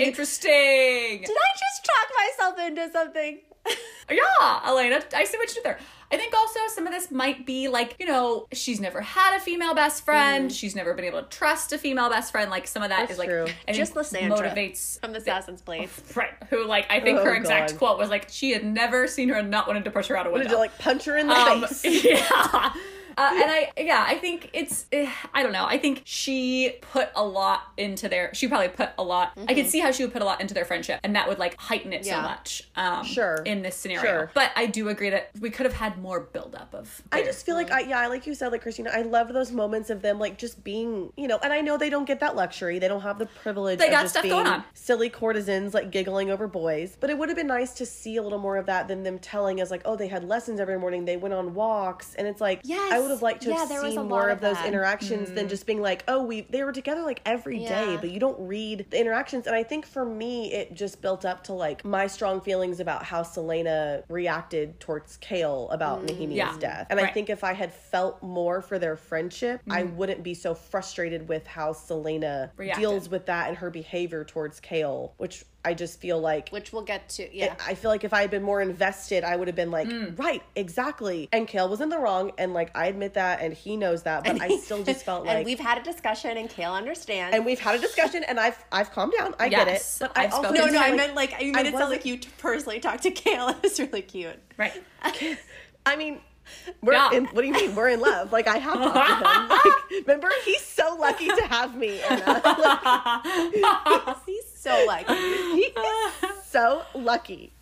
Interesting. 0.00 1.20
Did 1.22 1.30
I 1.36 1.50
just 1.58 1.84
talk 1.84 2.56
myself 2.56 2.68
into 2.68 2.90
something? 2.92 3.40
Yeah, 4.10 4.60
Elena, 4.66 5.02
I 5.14 5.24
see 5.24 5.36
what 5.36 5.50
you 5.50 5.56
did 5.56 5.64
there. 5.64 5.78
I 6.10 6.16
think 6.16 6.32
also 6.34 6.60
some 6.68 6.86
of 6.86 6.94
this 6.94 7.10
might 7.10 7.44
be 7.44 7.68
like, 7.68 7.94
you 8.00 8.06
know, 8.06 8.46
she's 8.52 8.80
never 8.80 9.02
had 9.02 9.36
a 9.36 9.40
female 9.40 9.74
best 9.74 10.02
friend. 10.02 10.50
She's 10.50 10.74
never 10.74 10.94
been 10.94 11.04
able 11.04 11.20
to 11.22 11.28
trust 11.28 11.74
a 11.74 11.78
female 11.78 12.08
best 12.08 12.32
friend. 12.32 12.50
Like 12.50 12.66
some 12.66 12.82
of 12.82 12.88
that 12.88 13.00
That's 13.00 13.12
is 13.12 13.18
like, 13.18 13.28
true. 13.28 13.44
I 13.68 13.72
Just 13.72 13.94
Lysandra 13.96 14.38
motivates 14.38 14.98
from 15.00 15.12
the 15.12 15.18
Assassin's 15.18 15.60
Blade. 15.60 15.90
Right. 16.16 16.30
Who 16.48 16.64
like 16.66 16.86
I 16.90 17.00
think 17.00 17.18
Oh, 17.18 17.24
her 17.24 17.34
exact 17.34 17.72
God. 17.72 17.78
quote 17.78 17.98
was 17.98 18.08
like 18.08 18.28
she 18.30 18.52
had 18.52 18.64
never 18.64 19.06
seen 19.06 19.28
her 19.28 19.34
and 19.34 19.50
not 19.50 19.66
wanted 19.66 19.84
to 19.84 19.90
push 19.90 20.06
her 20.06 20.16
out 20.16 20.24
Wanted 20.24 20.44
window. 20.44 20.54
to 20.54 20.58
like 20.58 20.78
punch 20.78 21.04
her 21.04 21.18
in 21.18 21.26
the 21.26 21.34
um, 21.34 21.66
face. 21.66 22.02
yeah. 22.06 22.72
Uh, 23.18 23.30
and 23.34 23.50
I, 23.50 23.72
yeah, 23.76 24.04
I 24.06 24.14
think 24.16 24.50
it's, 24.52 24.86
eh, 24.92 25.10
I 25.34 25.42
don't 25.42 25.50
know. 25.52 25.66
I 25.66 25.76
think 25.76 26.02
she 26.04 26.76
put 26.80 27.08
a 27.16 27.24
lot 27.24 27.62
into 27.76 28.08
their, 28.08 28.32
she 28.32 28.46
probably 28.46 28.68
put 28.68 28.90
a 28.96 29.02
lot, 29.02 29.32
I 29.48 29.54
could 29.54 29.66
see 29.68 29.80
how 29.80 29.90
she 29.90 30.04
would 30.04 30.12
put 30.12 30.22
a 30.22 30.24
lot 30.24 30.40
into 30.40 30.54
their 30.54 30.64
friendship 30.64 31.00
and 31.02 31.16
that 31.16 31.28
would 31.28 31.38
like 31.38 31.58
heighten 31.58 31.92
it 31.92 32.06
so 32.06 32.20
much. 32.22 32.62
Um, 32.76 33.04
Sure. 33.04 33.42
In 33.44 33.62
this 33.62 33.74
scenario. 33.74 34.02
Sure. 34.02 34.30
But 34.34 34.52
I 34.54 34.66
do 34.66 34.88
agree 34.88 35.10
that 35.10 35.30
we 35.40 35.50
could 35.50 35.66
have 35.66 35.74
had 35.74 35.98
more 35.98 36.20
buildup 36.20 36.74
of. 36.74 37.02
I 37.10 37.22
just 37.24 37.44
feel 37.44 37.56
like 37.56 37.70
I 37.72 37.80
yeah, 37.80 38.06
like 38.06 38.26
you 38.26 38.34
said, 38.34 38.52
like 38.52 38.62
Christina, 38.62 38.90
I 38.94 39.02
love 39.02 39.32
those 39.32 39.50
moments 39.50 39.90
of 39.90 40.02
them 40.02 40.18
like 40.20 40.38
just 40.38 40.62
being, 40.62 41.12
you 41.16 41.26
know, 41.26 41.38
and 41.42 41.52
I 41.52 41.60
know 41.60 41.76
they 41.76 41.90
don't 41.90 42.04
get 42.04 42.20
that 42.20 42.36
luxury. 42.36 42.78
They 42.78 42.86
don't 42.88 43.00
have 43.00 43.18
the 43.18 43.26
privilege 43.26 43.78
They 43.78 43.86
of 43.86 43.92
got 43.92 44.02
just 44.02 44.14
stuff 44.14 44.22
being 44.22 44.34
going 44.34 44.46
on. 44.46 44.64
silly 44.74 45.08
courtesans 45.10 45.74
like 45.74 45.90
giggling 45.90 46.30
over 46.30 46.46
boys. 46.46 46.96
But 47.00 47.10
it 47.10 47.18
would 47.18 47.28
have 47.28 47.36
been 47.36 47.46
nice 47.48 47.72
to 47.74 47.86
see 47.86 48.16
a 48.16 48.22
little 48.22 48.38
more 48.38 48.56
of 48.58 48.66
that 48.66 48.86
than 48.86 49.02
them 49.02 49.18
telling 49.18 49.60
us 49.60 49.70
like, 49.70 49.82
oh, 49.84 49.96
they 49.96 50.06
had 50.08 50.22
lessons 50.24 50.60
every 50.60 50.78
morning, 50.78 51.04
they 51.04 51.16
went 51.16 51.34
on 51.34 51.54
walks, 51.54 52.14
and 52.14 52.28
it's 52.28 52.40
like 52.40 52.60
Yes. 52.62 52.92
I 52.92 52.98
would 53.08 53.14
have 53.14 53.22
liked 53.22 53.42
to 53.42 53.50
Yeah, 53.50 53.56
have 53.56 53.68
there 53.68 53.82
was 53.82 53.94
seen 53.94 54.00
a 54.00 54.04
more 54.04 54.22
lot 54.22 54.30
of 54.30 54.38
of 54.38 54.40
those 54.42 54.56
that. 54.56 54.66
interactions 54.66 55.32
than 55.32 55.48
just 55.48 55.66
being 55.66 55.80
like, 55.80 56.04
oh, 56.08 56.22
we 56.22 56.42
they 56.42 56.62
were 56.62 56.72
together 56.72 57.02
like 57.02 57.20
every 57.24 57.58
day, 57.58 57.92
Yeah. 57.92 58.00
but 58.00 58.10
you 58.10 58.20
don't 58.20 58.38
read 58.38 58.86
the 58.90 59.00
interactions. 59.00 59.46
And 59.46 59.56
I 59.56 59.62
think 59.62 59.86
for 59.86 60.04
me, 60.04 60.52
it 60.52 60.74
just 60.74 61.00
built 61.00 61.24
up 61.24 61.44
to 61.44 61.52
like 61.52 61.84
my 61.84 62.06
strong 62.06 62.40
feelings 62.40 62.80
about 62.80 63.02
how 63.04 63.22
Selena 63.22 64.02
reacted 64.08 64.78
towards 64.80 65.18
Chaol 65.18 65.72
about 65.72 66.04
Nehemia's 66.04 66.36
Yeah. 66.36 66.56
death. 66.58 66.86
And 66.90 67.00
I 67.00 67.06
think 67.06 67.30
if 67.30 67.42
I 67.44 67.52
had 67.52 67.72
felt 67.72 68.22
more 68.22 68.60
for 68.60 68.78
their 68.78 68.96
friendship, 68.96 69.60
I 69.70 69.82
Mm. 69.82 69.94
wouldn't 69.96 70.22
be 70.22 70.34
so 70.34 70.54
frustrated 70.54 71.28
with 71.28 71.46
how 71.46 71.72
Selena 71.72 72.52
Reacted. 72.56 72.80
deals 72.80 73.08
with 73.08 73.26
that 73.26 73.48
and 73.48 73.56
her 73.58 73.70
behavior 73.70 74.24
towards 74.24 74.60
Chaol, 74.60 75.12
which 75.16 75.44
I 75.64 75.74
just 75.74 76.00
feel 76.00 76.20
like 76.20 76.50
Which 76.50 76.72
we'll 76.72 76.82
get 76.84 77.08
to. 77.10 77.36
Yeah. 77.36 77.54
I 77.66 77.74
feel 77.74 77.90
like 77.90 78.04
if 78.04 78.14
I 78.14 78.20
had 78.20 78.30
been 78.30 78.42
more 78.44 78.62
invested, 78.62 79.24
I 79.24 79.34
would 79.36 79.48
have 79.48 79.56
been 79.56 79.70
like, 79.72 79.88
Mm. 79.88 80.18
right, 80.18 80.42
exactly. 80.54 81.28
And 81.32 81.48
Chaol 81.48 81.68
was 81.68 81.80
in 81.80 81.88
the 81.88 81.98
wrong, 81.98 82.30
and 82.38 82.54
like 82.54 82.70
I 82.76 82.86
admit 82.86 83.14
that, 83.14 83.40
and 83.40 83.52
he 83.52 83.76
knows 83.76 84.04
that, 84.04 84.24
but 84.24 84.40
I 84.40 84.56
still 84.58 84.84
just 84.84 85.04
felt 85.04 85.20
and 85.26 85.38
like. 85.38 85.44
we've 85.46 85.58
had 85.58 85.76
a 85.78 85.82
discussion, 85.82 86.36
and 86.36 86.48
Chaol 86.48 86.74
understands. 86.76 87.34
and 87.34 87.44
we've 87.44 87.58
had 87.60 87.74
a 87.74 87.78
discussion, 87.80 88.22
and 88.24 88.38
I've 88.38 88.62
I've 88.70 88.92
calmed 88.92 89.12
down. 89.18 89.34
I 89.40 89.48
get 89.48 89.68
it, 89.68 89.82
but 90.00 90.16
I 90.16 90.24
I've 90.24 90.32
also 90.34 90.54
spoken 90.54 90.72
no, 90.72 90.78
no, 90.80 90.86
I 90.86 90.94
meant 90.94 91.14
like 91.14 91.34
I 91.34 91.50
made 91.50 91.66
it 91.66 91.74
sound 91.74 91.90
like 91.90 92.04
you 92.06 92.18
personally 92.38 92.78
talked 92.80 93.02
to 93.02 93.10
Chaol. 93.10 93.50
It 93.56 93.62
was 93.62 93.80
really 93.80 94.02
cute. 94.02 94.38
Right. 94.56 94.80
I 95.86 95.96
mean, 95.96 96.20
we're 96.82 96.92
Yeah. 96.94 97.12
in, 97.12 97.24
what 97.26 97.42
do 97.42 97.46
you 97.48 97.52
mean? 97.54 97.74
We're 97.74 97.88
in 97.88 98.00
love. 98.00 98.32
Like 98.32 98.46
I 98.48 98.58
have 98.58 98.74
talked 98.74 98.94
to 99.22 99.28
him. 99.28 99.48
Like, 99.90 100.06
remember, 100.06 100.28
he's 100.44 100.64
so 100.64 100.96
lucky 101.00 101.26
to 101.28 101.42
have 101.48 101.74
me. 101.76 102.00
Anna. 102.02 102.42
Like, 103.24 104.16
He's 104.26 104.44
so 104.54 104.84
lucky. 104.86 105.14
he 105.14 105.62
is 105.62 106.44
so 106.46 106.82
lucky. 106.94 107.52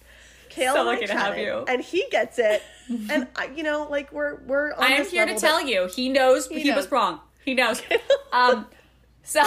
Chaol 0.51 0.73
So 0.75 0.83
lucky 0.85 1.07
to 1.07 1.13
have 1.13 1.37
you. 1.39 1.65
and 1.69 1.83
he 1.83 2.07
gets 2.11 2.39
it. 2.39 2.63
And 3.11 3.27
I, 3.37 3.47
you 3.55 3.63
know, 3.63 3.87
like 3.91 4.11
we're 4.13 4.37
we're. 4.47 4.73
On 4.73 4.83
I 4.83 4.89
am 4.89 5.07
here 5.07 5.27
to 5.27 5.35
tell 5.39 5.61
you, 5.65 5.87
he 5.95 6.09
knows 6.09 6.47
he, 6.49 6.57
was 6.71 6.85
knows. 6.85 6.93
wrong. 6.93 7.21
He 7.45 7.55
knows. 7.55 7.83
um, 8.33 8.67
so. 9.23 9.45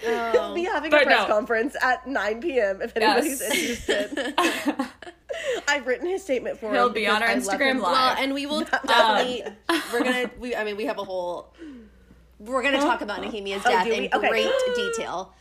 He'll 0.00 0.54
be 0.54 0.64
having 0.64 0.92
a 0.92 0.96
press 1.02 1.08
no. 1.08 1.26
conference 1.26 1.76
at 1.80 2.06
9 2.06 2.40
p.m. 2.40 2.80
if 2.82 2.96
anybody's 2.96 3.40
Yes. 3.40 3.88
interested. 3.88 4.34
I've 5.68 5.86
written 5.86 6.06
his 6.06 6.22
statement 6.22 6.58
for 6.58 6.66
him. 6.68 6.74
He'll 6.74 6.90
be 6.90 7.06
on 7.06 7.22
our 7.22 7.28
I 7.28 7.36
Instagram 7.36 7.70
him. 7.72 7.78
Live. 7.80 7.92
Well, 7.92 8.16
and 8.18 8.34
we 8.34 8.46
will 8.46 8.60
definitely. 8.86 9.44
we're 9.92 10.02
gonna. 10.04 10.30
We. 10.38 10.54
I 10.56 10.64
mean, 10.64 10.76
we 10.76 10.86
have 10.86 10.98
a 10.98 11.04
whole. 11.04 11.54
We're 12.38 12.62
gonna 12.62 12.78
talk 12.78 13.00
about 13.02 13.20
Nehemia's 13.20 13.62
oh, 13.66 13.70
death 13.70 13.84
do 13.84 13.90
we? 13.90 13.96
in 14.06 14.14
Okay. 14.14 14.28
great 14.28 14.50
detail. 14.76 15.34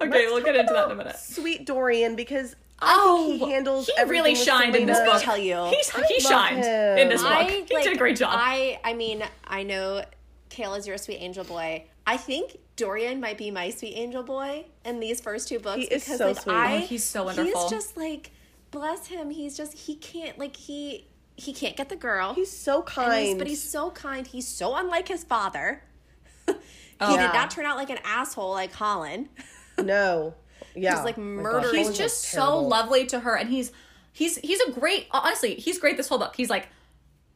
okay, 0.00 0.26
we'll 0.26 0.42
get 0.42 0.56
into 0.56 0.72
that 0.72 0.86
in 0.86 0.92
a 0.92 0.94
minute. 0.96 1.16
Sweet 1.16 1.66
Dorian, 1.66 2.16
because 2.16 2.56
Oh, 2.84 3.26
I 3.26 3.28
think 3.30 3.42
oh, 3.42 3.46
he 3.46 3.52
handles 3.52 3.86
he 3.96 4.02
really 4.10 4.32
with 4.32 4.40
shined 4.42 4.74
in 4.74 4.86
this 4.86 4.96
Selena. 4.96 5.12
book. 5.14 5.22
tell 5.22 5.38
you. 5.38 5.66
He's, 5.66 5.88
he 6.08 6.18
shined 6.18 6.64
him. 6.64 6.98
in 6.98 7.08
this 7.10 7.22
book. 7.22 7.30
I 7.30 7.44
he 7.68 7.74
like, 7.74 7.84
did 7.84 7.92
a 7.92 7.96
great 7.96 8.16
job. 8.16 8.30
I. 8.32 8.80
I 8.82 8.94
mean, 8.94 9.22
I 9.46 9.62
know 9.62 10.02
Chaol 10.50 10.76
is 10.78 10.86
your 10.88 10.98
sweet 10.98 11.18
angel 11.18 11.44
boy. 11.44 11.84
I 12.08 12.16
think 12.16 12.56
Dorian 12.74 13.20
might 13.20 13.38
be 13.38 13.52
my 13.52 13.70
sweet 13.70 13.94
angel 13.94 14.24
boy 14.24 14.64
in 14.84 14.98
these 14.98 15.20
first 15.20 15.46
two 15.46 15.60
books 15.60 15.76
He 15.76 15.84
is 15.84 16.02
because 16.02 16.18
so 16.18 16.26
like 16.28 16.40
sweet. 16.40 16.52
I. 16.54 16.76
Oh, 16.76 16.78
he's 16.80 17.04
so 17.04 17.22
wonderful. 17.22 17.60
He's 17.62 17.70
just 17.70 17.96
like, 17.96 18.31
bless 18.72 19.06
him. 19.06 19.30
He's 19.30 19.56
just 19.56 19.72
he 19.74 19.94
can't 19.94 20.36
like 20.38 20.56
he 20.56 21.06
he 21.36 21.52
can't 21.52 21.76
get 21.76 21.88
the 21.88 21.96
girl. 21.96 22.34
He's 22.34 22.50
so 22.50 22.82
kind. 22.82 23.26
he's, 23.26 23.34
but 23.36 23.46
he's 23.46 23.62
so 23.62 23.90
kind. 23.90 24.26
He's 24.26 24.48
so 24.48 24.74
unlike 24.74 25.06
his 25.06 25.22
father. 25.22 25.84
he 26.46 26.54
oh, 27.00 27.14
Yeah. 27.14 27.28
did 27.28 27.34
not 27.34 27.50
turn 27.50 27.64
out 27.64 27.76
like 27.76 27.90
an 27.90 27.98
asshole 28.04 28.50
like 28.50 28.72
Colin. 28.72 29.28
no. 29.78 30.34
Yeah. 30.74 30.92
Just, 30.92 31.04
like, 31.04 31.18
Oh 31.18 31.20
murdering 31.20 31.74
he's 31.74 31.96
just 31.96 32.22
so 32.22 32.58
lovely 32.58 33.06
to 33.06 33.20
her 33.20 33.36
and 33.36 33.50
he's 33.50 33.72
he's 34.12 34.38
he's 34.38 34.60
a 34.60 34.70
great 34.72 35.06
honestly 35.10 35.54
he's 35.54 35.78
great 35.78 35.96
this 35.96 36.08
whole 36.08 36.18
book 36.18 36.34
he's 36.36 36.50
like 36.50 36.68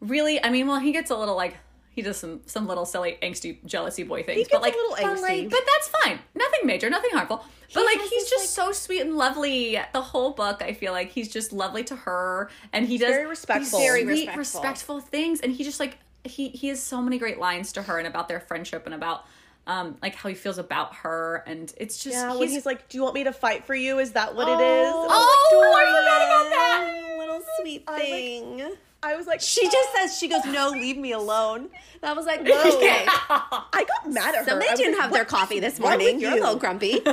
really 0.00 0.42
i 0.44 0.50
mean 0.50 0.66
well 0.66 0.78
he 0.78 0.92
gets 0.92 1.10
a 1.10 1.16
little 1.16 1.36
like 1.36 1.56
he 1.96 2.02
does 2.02 2.16
some 2.16 2.40
some 2.46 2.68
little 2.68 2.86
silly 2.86 3.18
angsty 3.22 3.58
jealousy 3.66 4.04
boy 4.04 4.22
things 4.22 4.46
but 4.50 4.58
a 4.58 4.60
like 4.60 4.74
little 4.74 4.90
but, 4.92 5.02
angsty. 5.18 5.22
like 5.22 5.50
but 5.50 5.60
that's 5.66 5.88
fine 6.04 6.20
nothing 6.36 6.60
major 6.64 6.88
nothing 6.88 7.10
harmful 7.12 7.44
but 7.74 7.84
like 7.84 7.98
he's 8.02 8.10
this, 8.22 8.30
just 8.30 8.54
so 8.54 8.70
sweet 8.70 9.00
and 9.00 9.16
lovely 9.16 9.80
the 9.92 10.00
whole 10.02 10.30
book 10.30 10.62
i 10.62 10.72
feel 10.72 10.92
like 10.92 11.10
he's 11.10 11.28
just 11.28 11.52
lovely 11.52 11.82
to 11.82 11.96
her 11.96 12.48
and 12.72 12.86
he 12.86 12.96
does 12.98 13.08
very 13.10 13.26
respectful. 13.26 13.80
Very 13.80 14.02
sweet, 14.04 14.28
respectful. 14.28 14.38
respectful 14.60 15.00
things 15.00 15.40
and 15.40 15.50
he 15.52 15.64
just 15.64 15.80
like 15.80 15.98
he 16.22 16.48
he 16.50 16.68
has 16.68 16.80
so 16.82 17.00
many 17.02 17.18
great 17.18 17.38
lines 17.40 17.72
to 17.72 17.82
her 17.82 17.98
and 17.98 18.06
about 18.06 18.28
their 18.28 18.40
friendship 18.40 18.84
and 18.86 18.94
about 18.94 19.24
um 19.66 19.96
like 20.02 20.14
how 20.14 20.28
he 20.28 20.34
feels 20.34 20.58
about 20.58 20.94
her 20.96 21.42
and 21.46 21.72
it's 21.78 22.02
just 22.04 22.14
Yeah, 22.14 22.36
when 22.36 22.48
he's 22.48 22.64
like, 22.66 22.88
"Do 22.88 22.98
you 22.98 23.02
want 23.02 23.14
me 23.14 23.24
to 23.24 23.32
fight 23.32 23.64
for 23.64 23.74
you? 23.74 23.98
Is 23.98 24.12
that 24.12 24.34
what 24.36 24.46
it 24.48 24.60
is?" 24.62 24.92
Oh, 24.94 25.02
And 25.02 25.12
oh, 25.12 25.72
like, 25.72 25.86
I 25.86 25.90
forgot 25.98 26.22
about 26.28 26.50
that. 26.50 27.18
Little 27.18 27.42
sweet 27.60 27.84
I 27.88 27.92
like- 27.92 28.02
thing. 28.02 28.76
I 29.06 29.16
was 29.16 29.26
like, 29.26 29.40
she 29.40 29.64
just 29.68 29.92
says 29.94 30.18
she 30.18 30.28
goes, 30.28 30.44
"No, 30.46 30.70
leave 30.70 30.96
me 30.98 31.12
alone." 31.12 31.68
And 32.02 32.04
I 32.04 32.12
was 32.12 32.26
like, 32.26 32.42
No. 32.44 32.50
"Okay." 32.76 33.04
I 33.08 33.84
got 33.86 34.12
mad 34.12 34.34
at 34.34 34.44
her. 34.44 34.50
Somebody 34.50 34.74
didn't 34.76 34.92
like, 34.94 35.02
have 35.02 35.12
their 35.12 35.24
coffee 35.24 35.60
this 35.60 35.78
morning. 35.80 36.20
You're 36.20 36.32
a 36.32 36.34
little 36.34 36.56
grumpy. 36.56 37.00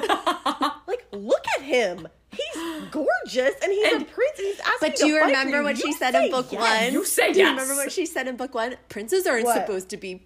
Like, 0.86 1.06
look 1.14 1.44
at 1.58 1.64
him. 1.64 2.08
He's 2.32 2.84
gorgeous, 2.92 3.54
and 3.64 3.72
he's 3.72 3.94
a 3.94 4.06
prince. 4.06 4.38
He's 4.38 4.60
asking 4.60 4.78
But 4.82 4.96
do 4.98 5.08
you 5.08 5.20
fight 5.20 5.28
remember 5.28 5.58
you. 5.60 5.64
what 5.64 5.78
You 5.78 5.84
she 5.86 5.94
said 5.94 6.14
in 6.16 6.30
book 6.30 6.52
yes. 6.52 6.84
one? 6.84 6.94
You 6.94 7.06
say 7.06 7.28
yes. 7.28 7.34
Do 7.36 7.40
you 7.42 7.48
remember 7.50 7.76
what 7.76 7.92
she 7.92 8.06
said 8.06 8.28
in 8.28 8.36
book 8.38 8.54
one? 8.54 8.76
Princes 8.90 9.26
aren't 9.28 9.46
What? 9.46 9.56
supposed 9.56 9.90
to 9.90 9.98
be 9.98 10.24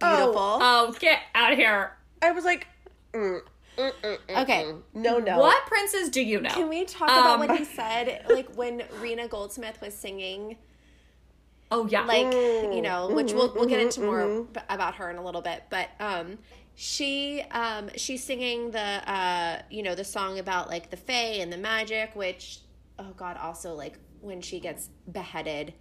Oh, 0.00 0.16
beautiful. 0.16 0.58
oh 0.62 0.96
get 0.98 1.18
out 1.34 1.52
of 1.52 1.58
here 1.58 1.92
I 2.22 2.30
was 2.32 2.44
like, 2.44 2.66
mm, 3.12 3.40
mm, 3.76 3.92
mm, 4.02 4.18
mm, 4.28 4.42
Okay. 4.42 4.64
mm. 4.64 4.80
no, 4.94 5.18
no. 5.18 5.38
what 5.38 5.64
princes 5.66 6.08
do 6.08 6.22
you 6.22 6.40
know 6.40 6.50
Can 6.50 6.68
we 6.68 6.84
talk 6.84 7.08
about 7.08 7.40
Um, 7.40 7.46
what 7.46 7.56
he 7.58 7.64
said, 7.64 8.24
like 8.28 8.52
when 8.54 8.82
Rena 9.00 9.28
Goldsmith 9.28 9.80
was 9.80 9.94
singing, 9.94 10.56
oh 11.72 11.86
yeah 11.88 12.04
like 12.04 12.32
you 12.32 12.82
know, 12.82 13.08
which 13.08 13.32
we'll 13.32 13.52
we'll 13.54 13.66
get 13.66 13.80
into 13.80 14.00
more 14.00 14.20
mm-hmm. 14.20 14.52
b- 14.52 14.60
about 14.68 14.96
her 14.96 15.10
in 15.10 15.16
a 15.16 15.24
little 15.24 15.42
bit, 15.42 15.64
but 15.70 15.88
um, 15.98 16.38
she 16.74 17.42
um 17.50 17.90
she's 17.96 18.22
singing 18.22 18.70
the 18.70 18.78
uh 18.78 19.62
you 19.70 19.82
know 19.82 19.94
the 19.94 20.04
song 20.04 20.38
about 20.38 20.68
like 20.68 20.90
the 20.90 20.96
fae 20.96 21.40
and 21.40 21.52
the 21.52 21.56
magic, 21.56 22.14
which 22.14 22.60
oh 22.98 23.12
god, 23.16 23.36
also 23.36 23.74
like 23.74 23.98
when 24.20 24.40
she 24.40 24.60
gets 24.60 24.90
beheaded 25.10 25.74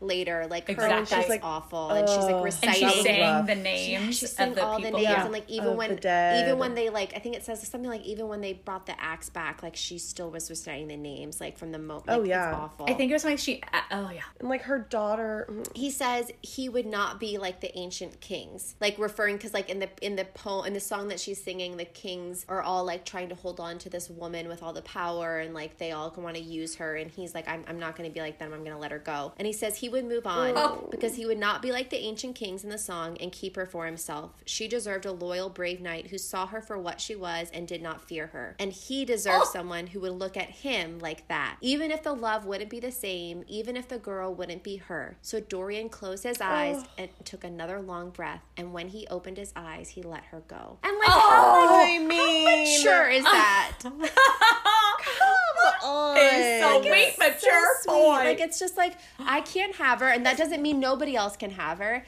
later, 0.00 0.46
like 0.48 0.66
her 0.66 0.72
Exactly. 0.72 0.98
that's 1.04 1.10
She's 1.24 1.28
like, 1.28 1.44
awful, 1.44 1.90
and 1.90 2.08
she's 2.08 2.18
like 2.18 2.34
oh. 2.34 2.36
and 2.36 2.44
reciting. 2.44 2.72
she's 2.74 2.80
That 2.82 2.94
was 2.96 3.02
saying 3.04 3.20
rough. 3.34 3.46
the 3.46 3.54
Yeah, 3.56 3.62
names 3.62 4.18
she's 4.18 4.22
of 4.30 4.36
saying 4.36 4.54
the 4.54 4.64
all 4.64 4.76
people 4.76 4.90
the 4.92 4.96
names 4.98 5.08
Yeah. 5.08 5.24
and 5.24 5.32
like 5.32 5.48
even 5.50 5.68
Of 5.68 5.76
when 5.76 5.90
even 5.98 6.58
when 6.58 6.74
they 6.74 6.88
like 6.90 7.14
I 7.16 7.18
think 7.18 7.36
it 7.36 7.44
says 7.44 7.66
something 7.66 7.90
like 7.90 8.04
even 8.04 8.28
when 8.28 8.40
they 8.40 8.52
brought 8.52 8.86
the 8.86 9.00
axe 9.02 9.28
back 9.28 9.62
like 9.62 9.76
she 9.76 9.98
still 9.98 10.30
was 10.30 10.48
reciting 10.50 10.88
the 10.88 10.96
names 10.96 11.40
like 11.40 11.58
from 11.58 11.72
the 11.72 11.78
moment 11.78 12.06
Oh, 12.08 12.22
yeah. 12.22 12.48
it's 12.50 12.56
awful 12.58 12.86
i 12.88 12.94
think 12.94 13.10
it 13.10 13.14
was 13.14 13.24
like 13.24 13.38
she 13.38 13.62
uh, 13.72 13.80
oh 13.92 14.10
yeah 14.14 14.22
And 14.40 14.48
like 14.48 14.62
her 14.62 14.78
daughter. 14.78 15.46
mm, 15.50 15.76
he 15.76 15.90
says 15.90 16.30
he 16.42 16.68
would 16.68 16.86
not 16.86 17.18
be 17.20 17.38
like 17.38 17.60
the 17.60 17.76
ancient 17.78 18.20
kings 18.20 18.74
like 18.80 18.98
referring 18.98 19.36
because 19.36 19.54
like 19.54 19.68
in 19.70 19.78
the 19.80 19.88
in 20.00 20.16
the 20.16 20.24
poem 20.24 20.66
in 20.66 20.72
the 20.74 20.80
song 20.80 21.08
that 21.08 21.20
she's 21.20 21.42
singing 21.42 21.76
the 21.76 21.84
kings 21.84 22.44
are 22.48 22.62
all 22.62 22.84
like 22.84 23.04
trying 23.04 23.28
to 23.28 23.34
hold 23.34 23.60
on 23.60 23.78
to 23.78 23.88
this 23.90 24.08
woman 24.10 24.48
with 24.48 24.62
all 24.62 24.72
the 24.72 24.82
power 24.82 25.38
and 25.38 25.54
like 25.54 25.78
they 25.78 25.92
all 25.92 26.12
want 26.18 26.36
to 26.36 26.42
use 26.42 26.76
her 26.76 26.96
and 26.96 27.10
he's 27.10 27.34
like 27.34 27.48
i'm, 27.48 27.64
I'm 27.68 27.78
not 27.78 27.96
going 27.96 28.08
to 28.08 28.14
be 28.14 28.20
like 28.20 28.38
them 28.38 28.52
i'm 28.52 28.60
going 28.60 28.72
to 28.74 28.78
let 28.78 28.90
her 28.92 28.98
go 28.98 29.32
and 29.38 29.46
he 29.46 29.52
says 29.52 29.76
he 29.76 29.87
he 29.88 29.92
would 29.92 30.04
move 30.04 30.26
on 30.26 30.52
oh. 30.54 30.86
because 30.90 31.16
he 31.16 31.24
would 31.24 31.38
not 31.38 31.62
be 31.62 31.72
like 31.72 31.88
the 31.88 31.96
ancient 31.96 32.34
kings 32.34 32.62
in 32.62 32.68
the 32.68 32.78
song 32.78 33.16
and 33.20 33.32
keep 33.32 33.56
her 33.56 33.64
for 33.64 33.86
himself. 33.86 34.32
She 34.44 34.68
deserved 34.68 35.06
a 35.06 35.12
loyal, 35.12 35.48
brave 35.48 35.80
knight 35.80 36.08
who 36.08 36.18
saw 36.18 36.46
her 36.46 36.60
for 36.60 36.78
what 36.78 37.00
she 37.00 37.16
was 37.16 37.50
and 37.54 37.66
did 37.66 37.80
not 37.80 38.06
fear 38.06 38.26
her. 38.28 38.54
And 38.58 38.70
he 38.70 39.06
deserved 39.06 39.46
oh. 39.46 39.50
someone 39.50 39.86
who 39.86 40.00
would 40.00 40.12
look 40.12 40.36
at 40.36 40.50
him 40.50 40.98
like 40.98 41.26
that, 41.28 41.56
even 41.62 41.90
if 41.90 42.02
the 42.02 42.12
love 42.12 42.44
wouldn't 42.44 42.68
be 42.68 42.80
the 42.80 42.92
same, 42.92 43.44
even 43.48 43.76
if 43.78 43.88
the 43.88 43.98
girl 43.98 44.34
wouldn't 44.34 44.62
be 44.62 44.76
her. 44.76 45.16
So 45.22 45.40
Dorian 45.40 45.88
closed 45.88 46.24
his 46.24 46.40
eyes 46.42 46.82
oh. 46.84 46.88
and 46.98 47.08
took 47.24 47.42
another 47.42 47.80
long 47.80 48.10
breath. 48.10 48.42
And 48.58 48.74
when 48.74 48.88
he 48.88 49.06
opened 49.06 49.38
his 49.38 49.54
eyes, 49.56 49.88
he 49.88 50.02
let 50.02 50.24
her 50.24 50.42
go. 50.48 50.78
And 50.82 50.98
like, 50.98 51.08
how, 51.08 51.78
like, 51.78 51.88
I 51.88 52.04
mean, 52.04 52.82
sure 52.82 53.08
is 53.08 53.24
that? 53.24 53.78
Is 55.82 56.62
so 56.62 56.78
Like, 56.78 56.82
sweet, 56.88 57.14
so 57.18 57.28
mature 57.28 57.76
sweet. 57.82 57.92
boy. 57.92 58.10
Like 58.24 58.40
it's 58.40 58.58
just 58.58 58.76
like 58.76 58.96
I 59.18 59.40
can't 59.42 59.74
have 59.76 60.00
her, 60.00 60.08
and 60.08 60.24
that 60.26 60.36
doesn't 60.36 60.62
mean 60.62 60.80
nobody 60.80 61.16
else 61.16 61.36
can 61.36 61.50
have 61.52 61.78
her. 61.78 62.04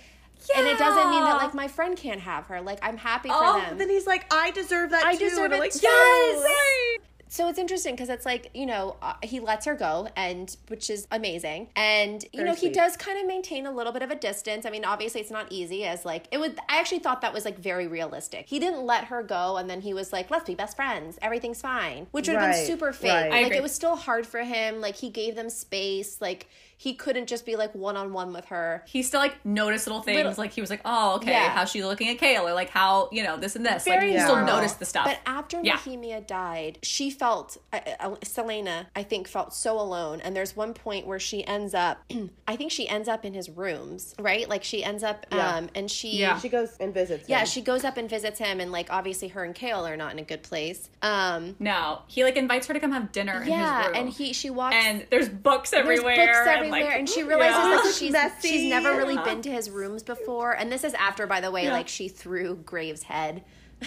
And 0.57 0.67
it 0.67 0.79
doesn't 0.79 1.11
mean 1.11 1.23
that 1.25 1.37
like 1.37 1.53
my 1.55 1.69
friend 1.69 1.97
can't 1.97 2.21
have 2.21 2.47
her. 2.47 2.61
Like 2.63 2.79
I'm 2.83 2.97
happy 2.97 3.29
for 3.29 3.35
Oh, 3.39 3.61
them. 3.61 3.77
Then 3.79 3.91
he's 3.91 4.07
like, 4.07 4.25
I 4.33 4.51
deserve 4.53 4.91
that 4.91 5.05
I 5.05 5.15
too. 5.15 5.29
deserve 5.29 5.45
and 5.47 5.55
I'm 5.55 5.59
it 5.59 5.63
like, 5.65 5.73
too. 5.73 5.81
yes. 5.83 6.43
Right. 6.45 6.97
So 7.33 7.49
it's 7.49 7.59
interesting 7.61 7.95
because 7.95 8.09
it's 8.09 8.27
like 8.27 8.51
you 8.55 8.67
know 8.67 8.97
uh, 9.01 9.15
he 9.23 9.39
lets 9.41 9.65
her 9.65 9.75
go 9.75 10.09
and 10.17 10.57
which 10.69 10.91
is 10.91 11.07
amazing. 11.13 11.69
And 11.77 12.23
you 12.33 12.39
Very 12.41 12.49
know 12.51 12.55
he 12.57 12.69
does 12.71 12.97
kind 12.97 13.19
of 13.21 13.27
maintain 13.27 13.67
a 13.67 13.71
little 13.73 13.93
bit 13.93 14.03
of 14.03 14.11
a 14.11 14.17
distance. 14.17 14.67
I 14.67 14.71
mean 14.71 14.85
obviously 14.85 15.21
it's 15.21 15.31
not 15.31 15.47
easy 15.51 15.85
as 15.85 16.05
like 16.05 16.27
it 16.33 16.39
would 16.39 16.59
i 16.69 16.79
actually 16.81 16.99
thought 16.99 17.21
that 17.23 17.33
was 17.33 17.45
like 17.45 17.59
very 17.59 17.87
realistic. 17.87 18.47
He 18.49 18.59
didn't 18.59 18.85
let 18.85 19.05
her 19.05 19.23
go 19.23 19.57
and 19.59 19.71
then 19.71 19.81
he 19.81 19.95
was 19.95 20.13
like 20.13 20.31
let's 20.31 20.45
be 20.45 20.57
best 20.57 20.75
friends. 20.77 21.19
Everything's 21.23 21.61
fine 21.63 22.09
which 22.11 22.27
would 22.27 22.37
have 22.37 22.49
Right, 22.49 22.57
been 22.57 22.67
super 22.67 22.93
fake. 22.93 23.13
right. 23.31 23.45
Like 23.45 23.53
it 23.53 23.63
was 23.63 23.73
still 23.73 23.97
hard 23.97 24.27
for 24.27 24.41
him. 24.41 24.81
Like 24.81 24.97
he 24.97 25.09
gave 25.09 25.37
them 25.37 25.51
space. 25.51 26.21
Like 26.21 26.49
he 26.81 26.95
couldn't 26.95 27.27
just 27.29 27.45
be 27.45 27.57
like 27.57 27.75
one-on-one 27.75 28.33
with 28.33 28.47
her 28.47 28.83
He 28.87 29.03
still 29.03 29.21
like 29.21 29.45
noticed 29.45 29.87
little 29.87 30.01
things, 30.01 30.17
Little- 30.17 30.33
like 30.39 30.53
he 30.53 30.63
was 30.63 30.71
like, 30.71 30.81
"Oh, 30.87 31.17
okay, 31.17 31.31
Yeah. 31.33 31.51
how's 31.51 31.71
she 31.71 31.85
looking 31.85 32.09
at 32.09 32.17
Chaol?" 32.17 32.45
Or 32.45 32.55
like 32.55 32.71
how 32.71 33.11
you 33.13 33.23
know 33.23 33.37
this 33.37 33.55
and 33.55 33.67
this. 33.67 33.87
like 33.87 34.01
very 34.01 34.13
he 34.15 34.19
still 34.19 34.43
noticed 34.47 34.79
the 34.79 34.87
stuff. 34.87 35.05
But 35.05 35.19
after 35.27 35.61
Yeah. 35.63 35.77
Nehemia 35.77 36.27
died, 36.27 36.79
she 36.83 37.11
felt, 37.11 37.59
uh, 37.71 37.81
uh, 38.01 38.15
Selena, 38.23 38.87
I 38.97 39.03
think, 39.03 39.29
felt 39.29 39.53
so 39.53 39.79
alone. 39.79 40.23
And 40.23 40.35
there's 40.35 40.57
one 40.57 40.73
point 40.73 41.07
where 41.07 41.19
she 41.21 41.47
ends 41.47 41.75
up, 41.75 42.03
I 42.49 42.57
think 42.57 42.73
she 42.73 42.89
ends 42.89 43.09
up 43.11 43.27
in 43.27 43.35
his 43.35 43.51
rooms, 43.51 44.15
right? 44.19 44.49
Like 44.49 44.65
she 44.65 44.83
ends 44.83 45.03
up, 45.03 45.27
Yeah. 45.31 45.57
um, 45.57 45.69
and 45.75 45.91
she, 45.91 46.17
Yeah. 46.17 46.39
She 46.39 46.49
goes 46.49 46.75
and 46.81 46.95
visits. 46.95 47.25
Him. 47.25 47.27
Yeah, 47.29 47.41
him. 47.41 47.47
she 47.47 47.61
goes 47.61 47.85
up 47.85 47.99
and 47.99 48.09
visits 48.09 48.39
him, 48.39 48.59
and 48.59 48.73
like 48.73 48.89
obviously 48.91 49.29
her 49.29 49.45
and 49.45 49.55
Chaol 49.55 49.87
are 49.91 49.97
not 49.99 50.13
in 50.15 50.19
a 50.19 50.23
good 50.25 50.43
place. 50.43 50.89
Um, 51.03 51.57
no, 51.59 51.99
he 52.07 52.25
like 52.25 52.37
invites 52.37 52.67
her 52.69 52.73
to 52.75 52.81
come 52.81 52.93
have 52.93 53.13
dinner 53.13 53.43
in 53.43 53.49
yeah, 53.49 53.79
his 53.83 53.87
room. 53.89 53.97
and 53.97 54.09
he, 54.09 54.33
she 54.33 54.49
walks. 54.49 54.75
and 54.77 55.07
there's 55.11 55.29
books 55.29 55.71
there's 55.71 55.83
everywhere. 55.83 56.17
books 56.17 56.39
and, 56.39 56.70
everywhere, 56.73 56.91
like, 56.93 56.99
and, 57.01 57.09
she 57.09 57.23
realizes 57.23 57.57
yeah. 57.57 57.77
like 57.77 57.95
she's 57.95 58.13
Messy. 58.13 58.49
she's 58.49 58.71
never 58.71 58.97
really 58.97 59.15
Yeah. 59.15 59.25
been 59.25 59.43
to 59.43 59.51
his 59.51 59.71
rooms 59.71 60.03
before, 60.03 60.53
and 60.53 60.71
this 60.73 60.85
is 60.85 60.95
after, 60.95 61.27
by 61.27 61.41
the 61.41 61.51
way, 61.51 61.71
like 61.71 61.89
she 61.89 62.09
threw 62.09 62.57
Graves' 62.57 63.03
head 63.05 63.43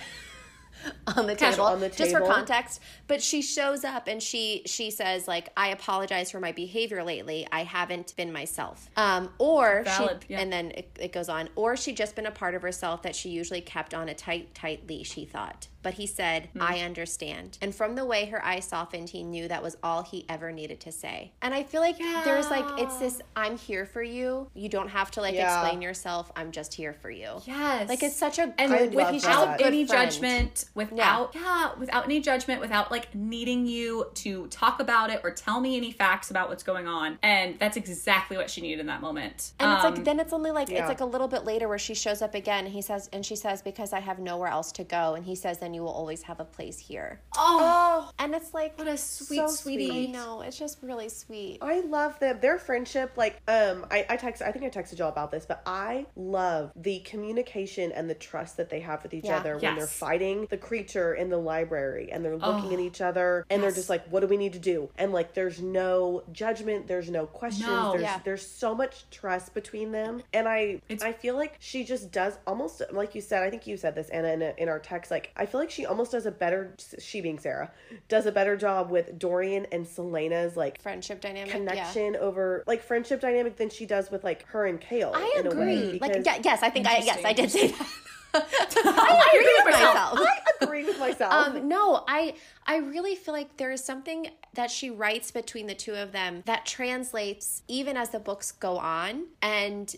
on 1.16 1.28
the 1.28 1.36
Casual. 1.36 1.66
table, 1.66 1.66
On 1.76 1.80
the 1.80 1.90
just 1.90 2.12
for 2.12 2.22
context. 2.22 2.82
But 3.08 3.22
she 3.22 3.42
shows 3.42 3.84
up 3.86 4.08
and 4.08 4.22
she 4.22 4.64
she 4.66 4.92
says 4.92 5.28
like, 5.28 5.50
"I 5.56 5.70
apologize 5.70 6.30
for 6.32 6.40
my 6.40 6.52
behavior 6.52 7.04
lately. 7.04 7.48
I 7.52 7.64
haven't 7.64 8.16
been 8.18 8.32
myself." 8.34 8.90
Um, 8.98 9.30
or 9.38 9.84
Valid, 9.86 10.26
she, 10.28 10.34
yeah. 10.34 10.42
and 10.42 10.52
then 10.52 10.72
it, 10.72 10.98
it 11.00 11.14
goes 11.14 11.30
on, 11.30 11.50
or 11.56 11.78
she 11.78 11.94
just 11.94 12.16
been 12.16 12.26
a 12.26 12.32
part 12.32 12.54
of 12.56 12.62
herself 12.62 13.04
that 13.04 13.16
she 13.16 13.30
usually 13.30 13.62
kept 13.62 13.94
on 13.94 14.10
a 14.10 14.14
tight 14.14 14.54
tight 14.54 14.88
leash. 14.88 15.14
He 15.14 15.26
thought. 15.26 15.68
But 15.84 15.96
he 15.96 16.08
said, 16.08 16.50
Hmm. 16.54 16.62
I 16.62 16.80
understand. 16.80 17.58
And 17.62 17.76
from 17.76 17.96
the 17.96 18.06
way 18.06 18.26
her 18.26 18.44
eyes 18.44 18.66
softened, 18.66 19.10
he 19.10 19.24
knew 19.24 19.48
that 19.50 19.62
was 19.62 19.78
all 19.84 20.02
he 20.04 20.26
ever 20.30 20.52
needed 20.52 20.80
to 20.82 20.92
say. 20.92 21.34
And 21.42 21.54
I 21.54 21.64
feel 21.64 21.82
like 21.82 21.98
there's 21.98 22.50
like, 22.50 22.66
it's 22.80 22.98
this 22.98 23.22
I'm 23.36 23.58
here 23.58 23.86
for 23.86 24.02
you. 24.02 24.50
You 24.54 24.70
don't 24.70 24.88
have 24.90 25.12
to 25.12 25.22
like 25.22 25.36
Yeah. 25.36 25.62
explain 25.62 25.82
yourself. 25.82 26.32
I'm 26.36 26.52
just 26.52 26.74
here 26.74 26.94
for 26.94 27.10
you. 27.12 27.42
Yes, 27.46 27.90
Like 27.90 28.02
it's 28.04 28.16
such 28.16 28.40
a 28.40 28.54
and 28.58 28.72
good, 28.72 28.96
love 28.96 29.12
he's 29.14 29.24
just 29.24 29.46
that. 29.46 29.62
any 29.62 29.86
friend. 29.86 30.10
judgment, 30.12 30.66
without 30.76 31.36
yeah. 31.36 31.72
without 31.78 32.06
any 32.06 32.20
judgment, 32.22 32.62
without 32.62 32.92
like 32.92 33.14
needing 33.14 33.66
you 33.66 34.06
to 34.16 34.48
talk 34.48 34.80
about 34.80 35.10
it 35.10 35.22
or 35.24 35.32
tell 35.32 35.60
me 35.60 35.76
any 35.78 35.92
facts 35.92 36.32
about 36.32 36.50
what's 36.50 36.64
going 36.64 36.88
on. 36.88 37.20
And 37.22 37.60
that's 37.60 37.78
exactly 37.78 38.38
what 38.38 38.50
she 38.50 38.62
needed 38.62 38.80
in 38.80 38.88
that 38.88 39.02
moment. 39.02 39.52
And 39.60 39.74
it's 39.74 39.84
Um, 39.84 39.96
like 39.96 40.06
then 40.06 40.20
it's 40.20 40.34
only 40.34 40.52
like 40.52 40.70
yeah. 40.70 40.80
it's 40.80 40.88
like 40.90 41.02
a 41.02 41.06
little 41.06 41.28
bit 41.28 41.44
later 41.44 41.68
where 41.68 41.78
she 41.80 41.94
shows 41.94 42.22
up 42.22 42.36
again. 42.36 42.66
And 42.66 42.74
he 42.74 42.82
says, 42.82 43.10
and 43.12 43.26
she 43.26 43.36
says, 43.36 43.62
because 43.62 43.92
I 43.94 44.00
have 44.00 44.20
nowhere 44.20 44.50
else 44.50 44.72
to 44.74 44.84
go. 44.84 45.16
And 45.16 45.26
he 45.26 45.36
says, 45.36 45.60
then 45.60 45.73
you 45.74 45.82
will 45.82 45.90
always 45.92 46.24
have 46.24 46.40
a 46.40 46.46
place 46.46 46.78
here. 46.80 47.20
oh, 47.38 48.10
And 48.20 48.34
it's 48.36 48.54
like 48.54 48.78
what 48.78 48.88
a 48.88 48.98
sweet 48.98 49.38
So 49.38 49.48
sweetie. 49.48 50.08
I 50.10 50.12
know 50.12 50.42
it's 50.42 50.58
just 50.58 50.80
really 50.82 51.10
sweet. 51.10 51.60
I 51.62 51.82
love 51.82 52.20
them. 52.20 52.40
Their 52.42 52.58
friendship, 52.58 53.14
like, 53.16 53.42
um, 53.48 53.86
I, 53.92 54.06
I 54.10 54.18
text, 54.18 54.42
I 54.42 54.52
think 54.52 54.66
I 54.66 54.70
texted 54.70 55.00
y'all 55.00 55.10
about 55.10 55.32
this, 55.32 55.46
but 55.46 55.62
I 55.66 56.06
love 56.16 56.72
the 56.76 57.00
communication 57.00 57.92
and 57.92 58.10
the 58.10 58.16
trust 58.16 58.58
that 58.58 58.70
they 58.70 58.80
have 58.82 59.04
with 59.04 59.14
each 59.14 59.26
Yeah. 59.26 59.38
other 59.38 59.58
when 59.58 59.76
they're 59.76 59.88
fighting 59.88 60.48
the 60.50 60.58
creature 60.58 61.14
in 61.14 61.30
the 61.30 61.38
library 61.38 62.12
and 62.12 62.24
they're 62.24 62.38
looking 62.38 62.72
Oh, 62.72 62.74
at 62.74 62.80
each 62.80 63.02
other 63.02 63.46
and 63.50 63.62
yes. 63.62 63.72
they're 63.72 63.76
just 63.80 63.90
like, 63.90 64.06
what 64.08 64.20
do 64.22 64.28
we 64.28 64.38
need 64.38 64.54
to 64.54 64.60
do? 64.60 64.90
And 64.98 65.12
like, 65.12 65.34
there's 65.34 65.62
no 65.62 66.24
judgment, 66.32 66.88
there's 66.88 67.10
no 67.10 67.26
questions, 67.26 67.68
No. 67.68 67.92
there's 67.92 68.04
Yeah. 68.04 68.20
there's 68.24 68.46
so 68.46 68.76
much 68.76 69.10
trust 69.10 69.54
between 69.54 69.92
them, 69.92 70.22
and 70.34 70.48
I 70.48 70.82
It's- 70.90 71.02
I 71.02 71.12
feel 71.14 71.36
like 71.36 71.56
she 71.60 71.84
just 71.84 72.12
does 72.12 72.38
almost 72.48 72.82
like 72.92 73.16
you 73.16 73.22
said. 73.22 73.44
I 73.44 73.50
think 73.50 73.68
you 73.68 73.78
said 73.78 73.96
this, 73.96 74.10
Anna, 74.10 74.30
in, 74.30 74.42
in 74.58 74.70
our 74.70 74.80
text. 74.80 75.12
Like, 75.12 75.32
I 75.36 75.46
feel 75.46 75.60
like 75.60 75.63
she 75.72 75.86
almost 75.86 76.12
does 76.12 76.26
a 76.26 76.32
better. 76.32 76.76
She 77.00 77.22
being 77.22 77.40
Sarah 77.40 77.72
does 78.08 78.26
a 78.26 78.32
better 78.32 78.56
job 78.56 78.90
with 78.90 79.18
Dorian 79.18 79.68
and 79.72 79.88
Selena's 79.88 80.56
like 80.56 80.82
Friendship 80.82 81.22
dynamic. 81.22 81.48
Yeah. 81.48 81.58
connection 81.58 82.16
over 82.16 82.64
like 82.68 82.84
friendship 82.84 83.22
dynamic 83.22 83.58
than 83.58 83.70
she 83.70 83.86
does 83.86 84.12
with 84.12 84.24
like 84.24 84.46
her 84.48 84.66
and 84.66 84.80
Chaol. 84.80 85.12
I 85.14 85.36
in 85.40 85.48
a 85.48 85.56
way, 85.56 85.78
agree. 85.78 86.00
Like 86.00 86.26
yeah, 86.26 86.40
yes, 86.44 86.64
I 86.64 86.70
think 86.70 86.88
I 86.88 86.98
yes, 86.98 87.24
I 87.24 87.34
did 87.34 87.52
say 87.52 87.68
that. 87.68 87.88
I 88.34 89.30
agree 89.34 89.64
with 89.64 89.74
myself. 89.74 90.20
I 90.20 90.66
agree 90.66 90.86
with 90.86 91.00
myself. 91.00 91.34
Um, 91.34 91.68
no, 91.68 92.04
I 92.08 92.36
I 92.66 92.78
really 92.78 93.16
feel 93.16 93.34
like 93.34 93.58
there 93.58 93.72
is 93.72 93.84
something 93.84 94.30
that 94.54 94.72
she 94.72 94.90
writes 94.90 95.32
between 95.32 95.68
the 95.68 95.74
two 95.74 95.94
of 95.94 96.12
them 96.12 96.44
that 96.46 96.66
translates 96.66 97.64
even 97.68 97.98
as 97.98 98.10
the 98.10 98.20
books 98.20 98.52
go 98.52 98.78
on. 98.78 99.26
And 99.42 99.96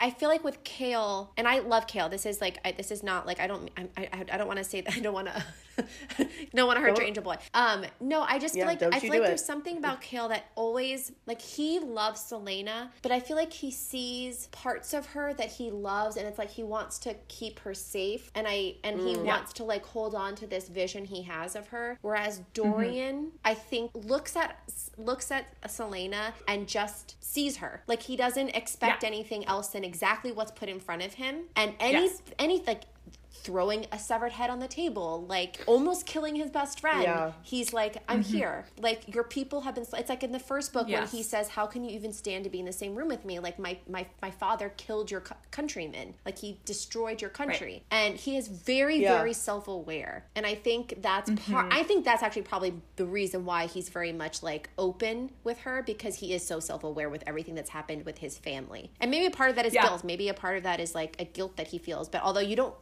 I 0.00 0.10
feel 0.10 0.28
like 0.28 0.44
with 0.44 0.62
Chaol, 0.64 1.28
and 1.36 1.48
I 1.48 1.60
love 1.60 1.86
Chaol. 1.86 2.10
This 2.10 2.26
is 2.26 2.40
like 2.40 2.58
I, 2.64 2.72
this 2.72 2.90
is 2.90 3.02
not 3.02 3.26
like 3.26 3.40
I 3.40 3.46
don't 3.46 3.70
I 3.76 3.88
I, 3.96 4.24
I 4.32 4.36
don't 4.36 4.46
want 4.46 4.58
to 4.58 4.64
say 4.64 4.80
that 4.80 4.94
I 4.96 5.00
don't 5.00 5.14
want 5.14 5.28
to 5.28 5.44
don't 6.54 6.66
want 6.66 6.76
to 6.78 6.80
hurt 6.82 6.96
your 6.96 7.06
angel 7.06 7.22
boy. 7.22 7.36
Um, 7.54 7.84
no, 8.00 8.22
I 8.22 8.38
just 8.38 8.54
Yeah, 8.54 8.66
feel 8.68 8.74
like 8.88 8.94
I 8.94 9.00
feel 9.00 9.10
like 9.10 9.20
it. 9.22 9.26
there's 9.26 9.44
something 9.44 9.76
about 9.78 10.02
Chaol 10.02 10.28
that 10.28 10.46
always 10.54 11.12
like 11.26 11.40
he 11.40 11.78
loves 11.78 12.20
Selena, 12.20 12.90
but 13.02 13.12
I 13.12 13.20
feel 13.20 13.36
like 13.36 13.52
he 13.52 13.70
sees 13.70 14.46
parts 14.48 14.92
of 14.94 15.06
her 15.06 15.32
that 15.34 15.50
he 15.52 15.70
loves, 15.70 16.16
and 16.16 16.26
it's 16.26 16.38
like 16.38 16.50
he 16.50 16.62
wants 16.62 16.98
to 17.00 17.14
keep 17.28 17.60
her 17.60 17.74
safe, 17.74 18.30
and 18.34 18.46
I 18.48 18.74
and 18.84 19.00
he 19.00 19.16
wants 19.16 19.52
to 19.54 19.64
like 19.64 19.84
hold 19.86 20.14
on 20.14 20.34
to 20.36 20.46
this 20.46 20.68
vision 20.68 21.04
he 21.04 21.22
has 21.22 21.56
of 21.56 21.68
her. 21.68 21.98
Whereas 22.02 22.40
Dorian, 22.54 23.32
I 23.44 23.54
think 23.54 23.90
looks 23.94 24.36
at 24.36 24.58
looks 24.96 25.30
at 25.30 25.46
Selena 25.70 26.34
and 26.46 26.68
just 26.68 27.16
sees 27.22 27.56
her 27.58 27.82
like 27.86 28.02
he 28.02 28.16
doesn't 28.16 28.50
expect 28.50 29.02
Yeah. 29.02 29.08
anything 29.08 29.44
else 29.46 29.68
than 29.68 29.84
exactly 29.84 30.32
what's 30.32 30.50
put 30.50 30.68
in 30.68 30.80
front 30.80 31.02
of 31.02 31.14
him, 31.14 31.44
and 31.56 31.74
any 31.80 32.04
Yes. 32.06 32.22
any 32.38 32.62
like 32.66 32.82
throwing 33.32 33.86
a 33.92 33.98
severed 33.98 34.32
head 34.32 34.50
on 34.50 34.58
the 34.60 34.68
table, 34.68 35.24
like 35.28 35.60
almost 35.66 36.06
killing 36.06 36.34
his 36.34 36.50
best 36.50 36.80
friend. 36.80 37.02
Yeah. 37.02 37.32
He's 37.42 37.72
like, 37.72 37.96
I'm 38.08 38.22
mm-hmm. 38.22 38.36
here. 38.36 38.66
Like 38.78 39.14
your 39.14 39.24
people 39.24 39.62
have 39.62 39.74
been. 39.74 39.86
It's 39.94 40.08
like 40.08 40.22
in 40.22 40.32
the 40.32 40.38
first 40.38 40.72
book 40.72 40.88
when 40.88 41.06
he 41.06 41.22
says, 41.22 41.48
"How 41.48 41.66
can 41.66 41.84
you 41.84 41.90
even 41.90 42.12
stand 42.12 42.44
to 42.44 42.50
be 42.50 42.60
in 42.60 42.66
the 42.66 42.72
same 42.72 42.94
room 42.94 43.08
with 43.08 43.24
me? 43.24 43.38
Like 43.38 43.58
my 43.58 43.78
my 43.88 44.06
my 44.20 44.30
father 44.30 44.72
killed 44.76 45.10
your 45.10 45.20
co- 45.20 45.36
countrymen. 45.50 46.14
Like 46.24 46.38
he 46.38 46.58
destroyed 46.64 47.20
your 47.20 47.30
country." 47.30 47.84
And 47.90 48.16
he 48.16 48.36
is 48.36 48.48
very 48.48 49.00
Yeah. 49.00 49.16
very 49.16 49.32
self 49.32 49.68
aware. 49.68 50.24
And 50.34 50.44
I 50.44 50.54
think 50.54 50.94
that's 51.00 51.30
part. 51.30 51.66
Mm-hmm. 51.66 51.78
I 51.78 51.82
think 51.82 52.04
that's 52.04 52.22
actually 52.22 52.42
probably 52.42 52.74
the 52.96 53.06
reason 53.06 53.44
why 53.44 53.66
he's 53.66 53.88
very 53.88 54.12
much 54.12 54.42
like 54.42 54.70
open 54.76 55.30
with 55.44 55.60
her 55.60 55.82
because 55.82 56.16
he 56.16 56.34
is 56.34 56.44
so 56.46 56.60
self 56.60 56.84
aware 56.84 57.08
with 57.08 57.22
everything 57.26 57.54
that's 57.54 57.70
happened 57.70 58.04
with 58.04 58.18
his 58.18 58.38
family. 58.38 58.90
And 59.00 59.10
maybe 59.10 59.26
a 59.26 59.30
part 59.30 59.50
of 59.50 59.56
that 59.56 59.66
is 59.66 59.74
Yeah. 59.74 59.86
guilt. 59.86 60.04
Maybe 60.04 60.28
a 60.28 60.34
part 60.34 60.56
of 60.56 60.64
that 60.64 60.80
is 60.80 60.94
like 60.94 61.16
a 61.18 61.24
guilt 61.24 61.56
that 61.56 61.68
he 61.68 61.78
feels. 61.78 62.08
But 62.08 62.22
although 62.22 62.40
you 62.40 62.56
don't 62.56 62.74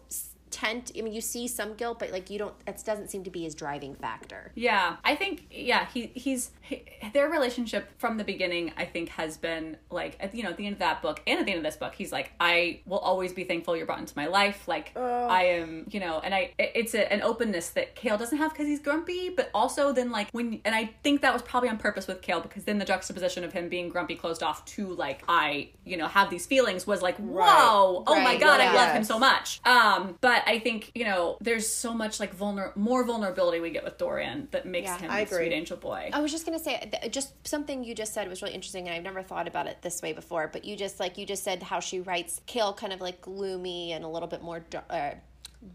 tend 0.50 0.90
i 0.96 1.00
mean 1.02 1.12
you 1.12 1.20
see 1.20 1.46
some 1.48 1.74
guilt 1.74 1.98
but 1.98 2.10
like 2.10 2.30
you 2.30 2.38
don't 2.38 2.54
it 2.66 2.82
doesn't 2.84 3.08
seem 3.10 3.22
to 3.24 3.30
be 3.30 3.42
his 3.42 3.54
driving 3.54 3.94
factor 3.94 4.50
Yeah, 4.54 4.96
I 5.04 5.14
think 5.14 5.46
yeah 5.50 5.86
he 5.92 6.06
he's 6.14 6.50
he, 6.60 6.84
their 7.12 7.28
relationship 7.28 7.90
from 7.98 8.18
the 8.18 8.24
beginning. 8.24 8.72
I 8.76 8.84
think 8.84 9.08
has 9.10 9.36
been 9.36 9.76
like 9.90 10.16
at 10.20 10.34
you 10.34 10.42
know 10.42 10.50
at 10.50 10.56
the 10.56 10.66
end 10.66 10.74
of 10.74 10.78
that 10.80 11.00
book 11.02 11.20
and 11.26 11.38
at 11.40 11.46
the 11.46 11.52
end 11.52 11.58
of 11.58 11.64
this 11.64 11.76
book, 11.76 11.94
he's 11.94 12.12
like 12.12 12.32
I 12.40 12.80
will 12.86 12.98
always 12.98 13.32
be 13.32 13.44
thankful 13.44 13.76
you're 13.76 13.86
brought 13.86 14.00
into 14.00 14.14
my 14.16 14.26
life. 14.26 14.68
Like 14.68 14.96
I 14.96 15.44
am, 15.60 15.86
you 15.90 16.00
know, 16.00 16.20
and 16.22 16.34
I 16.34 16.52
it- 16.58 16.72
it's 16.74 16.94
a, 16.94 17.10
an 17.12 17.22
openness 17.22 17.70
that 17.70 17.96
Chaol 17.96 18.18
doesn't 18.18 18.38
have 18.38 18.52
because 18.52 18.66
he's 18.66 18.80
grumpy, 18.80 19.30
but 19.30 19.50
also 19.54 19.92
then 19.92 20.10
like 20.10 20.28
when 20.32 20.60
and 20.64 20.74
I 20.74 20.90
think 21.02 21.22
that 21.22 21.32
was 21.32 21.42
probably 21.42 21.68
on 21.70 21.78
purpose 21.78 22.06
with 22.06 22.20
Chaol 22.22 22.42
because 22.42 22.64
then 22.64 22.78
the 22.78 22.84
juxtaposition 22.84 23.44
of 23.44 23.52
him 23.52 23.68
being 23.68 23.88
grumpy, 23.88 24.14
closed 24.14 24.42
off 24.42 24.64
to 24.76 24.88
like 24.94 25.22
I 25.28 25.70
you 25.84 25.96
know 25.96 26.06
have 26.08 26.28
these 26.30 26.46
feelings 26.46 26.86
was 26.86 27.00
like 27.02 27.16
whoa 27.18 28.04
oh 28.06 28.14
my 28.16 28.24
Right, 28.24 28.40
god 28.40 28.60
I 28.60 28.74
love 28.74 28.94
him 28.94 29.04
so 29.04 29.18
much. 29.18 29.60
Um, 29.64 30.16
but 30.20 30.37
I 30.46 30.58
think 30.58 30.90
you 30.94 31.04
know 31.04 31.36
there's 31.40 31.68
so 31.68 31.92
much 31.94 32.20
like 32.20 32.36
vulner 32.36 32.74
more 32.76 33.04
vulnerability 33.04 33.60
we 33.60 33.70
get 33.70 33.84
with 33.84 33.98
Dorian 33.98 34.48
that 34.50 34.66
makes 34.66 34.86
Yeah. 34.88 34.98
him 34.98 35.10
I 35.10 35.20
a 35.20 35.22
agree. 35.24 35.38
sweet 35.46 35.52
angel 35.52 35.76
boy. 35.76 36.10
I 36.12 36.20
was 36.20 36.30
just 36.30 36.44
gonna 36.46 36.58
say, 36.58 36.90
just 37.10 37.32
something 37.46 37.84
you 37.84 37.94
just 37.94 38.14
said 38.14 38.28
was 38.28 38.42
really 38.42 38.54
interesting, 38.54 38.88
and 38.88 38.96
I've 38.96 39.02
never 39.02 39.22
thought 39.22 39.48
about 39.48 39.66
it 39.66 39.82
this 39.82 40.02
way 40.02 40.12
before. 40.12 40.48
But 40.48 40.64
you 40.64 40.76
just 40.76 40.98
like 41.00 41.18
you 41.18 41.26
just 41.26 41.44
said 41.44 41.62
how 41.62 41.80
she 41.80 42.00
writes 42.00 42.40
Chaol 42.46 42.76
kind 42.76 42.92
of 42.92 43.00
like 43.00 43.20
gloomy 43.20 43.92
and 43.92 44.04
a 44.04 44.08
little 44.08 44.28
bit 44.28 44.42
more 44.42 44.64
uh, 44.90 45.10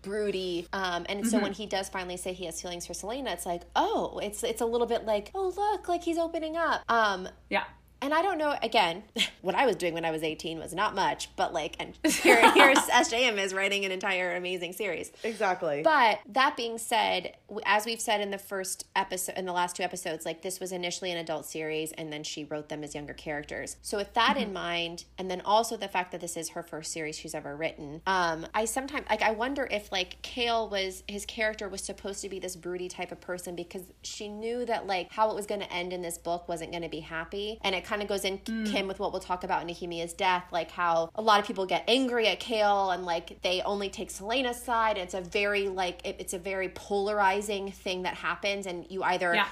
broody. 0.02 0.68
Um, 0.74 1.06
and 1.10 1.28
so 1.28 1.40
when 1.40 1.54
he 1.54 1.66
does 1.66 1.90
finally 1.90 2.18
say 2.18 2.34
he 2.34 2.46
has 2.46 2.62
feelings 2.62 2.88
for 2.88 2.94
Selena, 2.94 3.32
it's 3.32 3.46
like, 3.46 3.64
oh, 3.76 4.20
it's 4.24 4.44
it's 4.44 4.62
a 4.62 4.66
little 4.66 4.88
bit 4.88 5.06
like, 5.06 5.32
oh 5.36 5.54
look, 5.56 5.88
like 5.88 6.04
he's 6.04 6.18
opening 6.18 6.56
up. 6.58 6.84
Um, 6.90 7.28
Yeah. 7.50 7.64
And 8.04 8.14
I 8.14 8.22
don't 8.22 8.38
know. 8.38 8.54
Again, 8.62 9.04
what 9.42 9.56
I 9.56 9.66
was 9.66 9.78
doing 9.78 9.94
when 9.94 10.04
I 10.04 10.12
was 10.12 10.24
eighteen 10.24 10.60
was 10.60 10.74
not 10.74 10.94
much, 10.94 11.34
but 11.38 11.54
like, 11.54 11.78
and 11.80 11.98
here, 12.04 12.52
here's 12.52 12.78
SJM 12.90 13.38
is 13.38 13.54
writing 13.54 13.86
an 13.86 13.94
entire 13.94 14.36
amazing 14.36 14.74
series. 14.74 15.10
Exactly. 15.24 15.82
But 15.84 16.20
that 16.28 16.58
being 16.58 16.78
said, 16.78 17.38
as 17.66 17.86
we've 17.86 18.02
said 18.02 18.20
in 18.20 18.30
the 18.30 18.38
first 18.38 18.88
episode, 18.94 19.38
in 19.38 19.46
the 19.46 19.54
last 19.54 19.78
two 19.78 19.84
episodes, 19.84 20.26
like 20.26 20.42
this 20.42 20.60
was 20.60 20.74
initially 20.74 21.12
an 21.12 21.18
adult 21.18 21.46
series 21.46 21.94
and 21.94 22.12
then 22.12 22.24
she 22.24 22.44
wrote 22.44 22.68
them 22.68 22.84
as 22.84 22.94
younger 22.94 23.14
characters. 23.14 23.78
So 23.82 23.98
with 23.98 24.14
that 24.16 24.36
in 24.36 24.52
mind, 24.52 25.06
and 25.18 25.32
then 25.32 25.42
also 25.46 25.78
the 25.78 25.88
fact 25.88 26.12
that 26.12 26.20
this 26.20 26.36
is 26.36 26.50
her 26.50 26.64
first 26.64 26.92
series 26.92 27.18
she's 27.18 27.34
ever 27.34 27.56
written, 27.56 28.02
um, 28.06 28.46
I 28.54 28.66
sometimes 28.66 29.08
like 29.10 29.22
I 29.22 29.32
wonder 29.32 29.66
if 29.72 29.94
like 29.94 30.22
Chaol 30.24 30.70
was 30.70 31.04
his 31.08 31.26
character 31.26 31.70
was 31.70 31.82
supposed 31.82 32.22
to 32.24 32.28
be 32.28 32.40
this 32.40 32.58
broody 32.58 32.90
type 32.90 33.14
of 33.14 33.22
person 33.22 33.56
because 33.56 33.84
she 34.02 34.28
knew 34.28 34.66
that 34.66 34.88
like 34.88 35.10
how 35.10 35.32
it 35.32 35.36
was 35.36 35.46
going 35.46 35.62
to 35.62 35.72
end 35.72 35.94
in 35.94 36.02
this 36.02 36.18
book 36.18 36.50
wasn't 36.50 36.72
going 36.72 36.84
to 36.84 36.90
be 36.90 37.00
happy, 37.00 37.60
and 37.62 37.74
it 37.74 37.86
kind 37.94 38.02
of 38.02 38.10
goes 38.10 38.26
in 38.26 38.38
hmm. 38.40 38.66
Kim 38.66 38.88
with 38.88 38.98
what 38.98 39.12
we'll 39.12 39.22
talk 39.22 39.44
about 39.44 39.62
in 39.62 39.68
Nehemia's 39.68 40.14
death, 40.14 40.46
like 40.52 40.72
how 40.72 41.12
a 41.14 41.22
lot 41.22 41.40
of 41.40 41.46
people 41.46 41.68
get 41.68 41.84
angry 41.88 42.28
at 42.28 42.40
Chaol 42.40 42.92
and 42.92 43.06
like 43.06 43.40
they 43.44 43.62
only 43.62 43.88
take 43.88 44.10
Selena's 44.10 44.60
side. 44.60 44.98
It's 44.98 45.14
a 45.14 45.22
very 45.22 45.70
like 45.70 46.02
it, 46.04 46.16
it's 46.18 46.34
a 46.34 46.40
very 46.40 46.70
polarizing 46.70 47.72
thing 47.72 48.02
that 48.02 48.16
happens, 48.16 48.66
and 48.66 48.90
you 48.90 49.04
either 49.04 49.36
Yeah. 49.36 49.48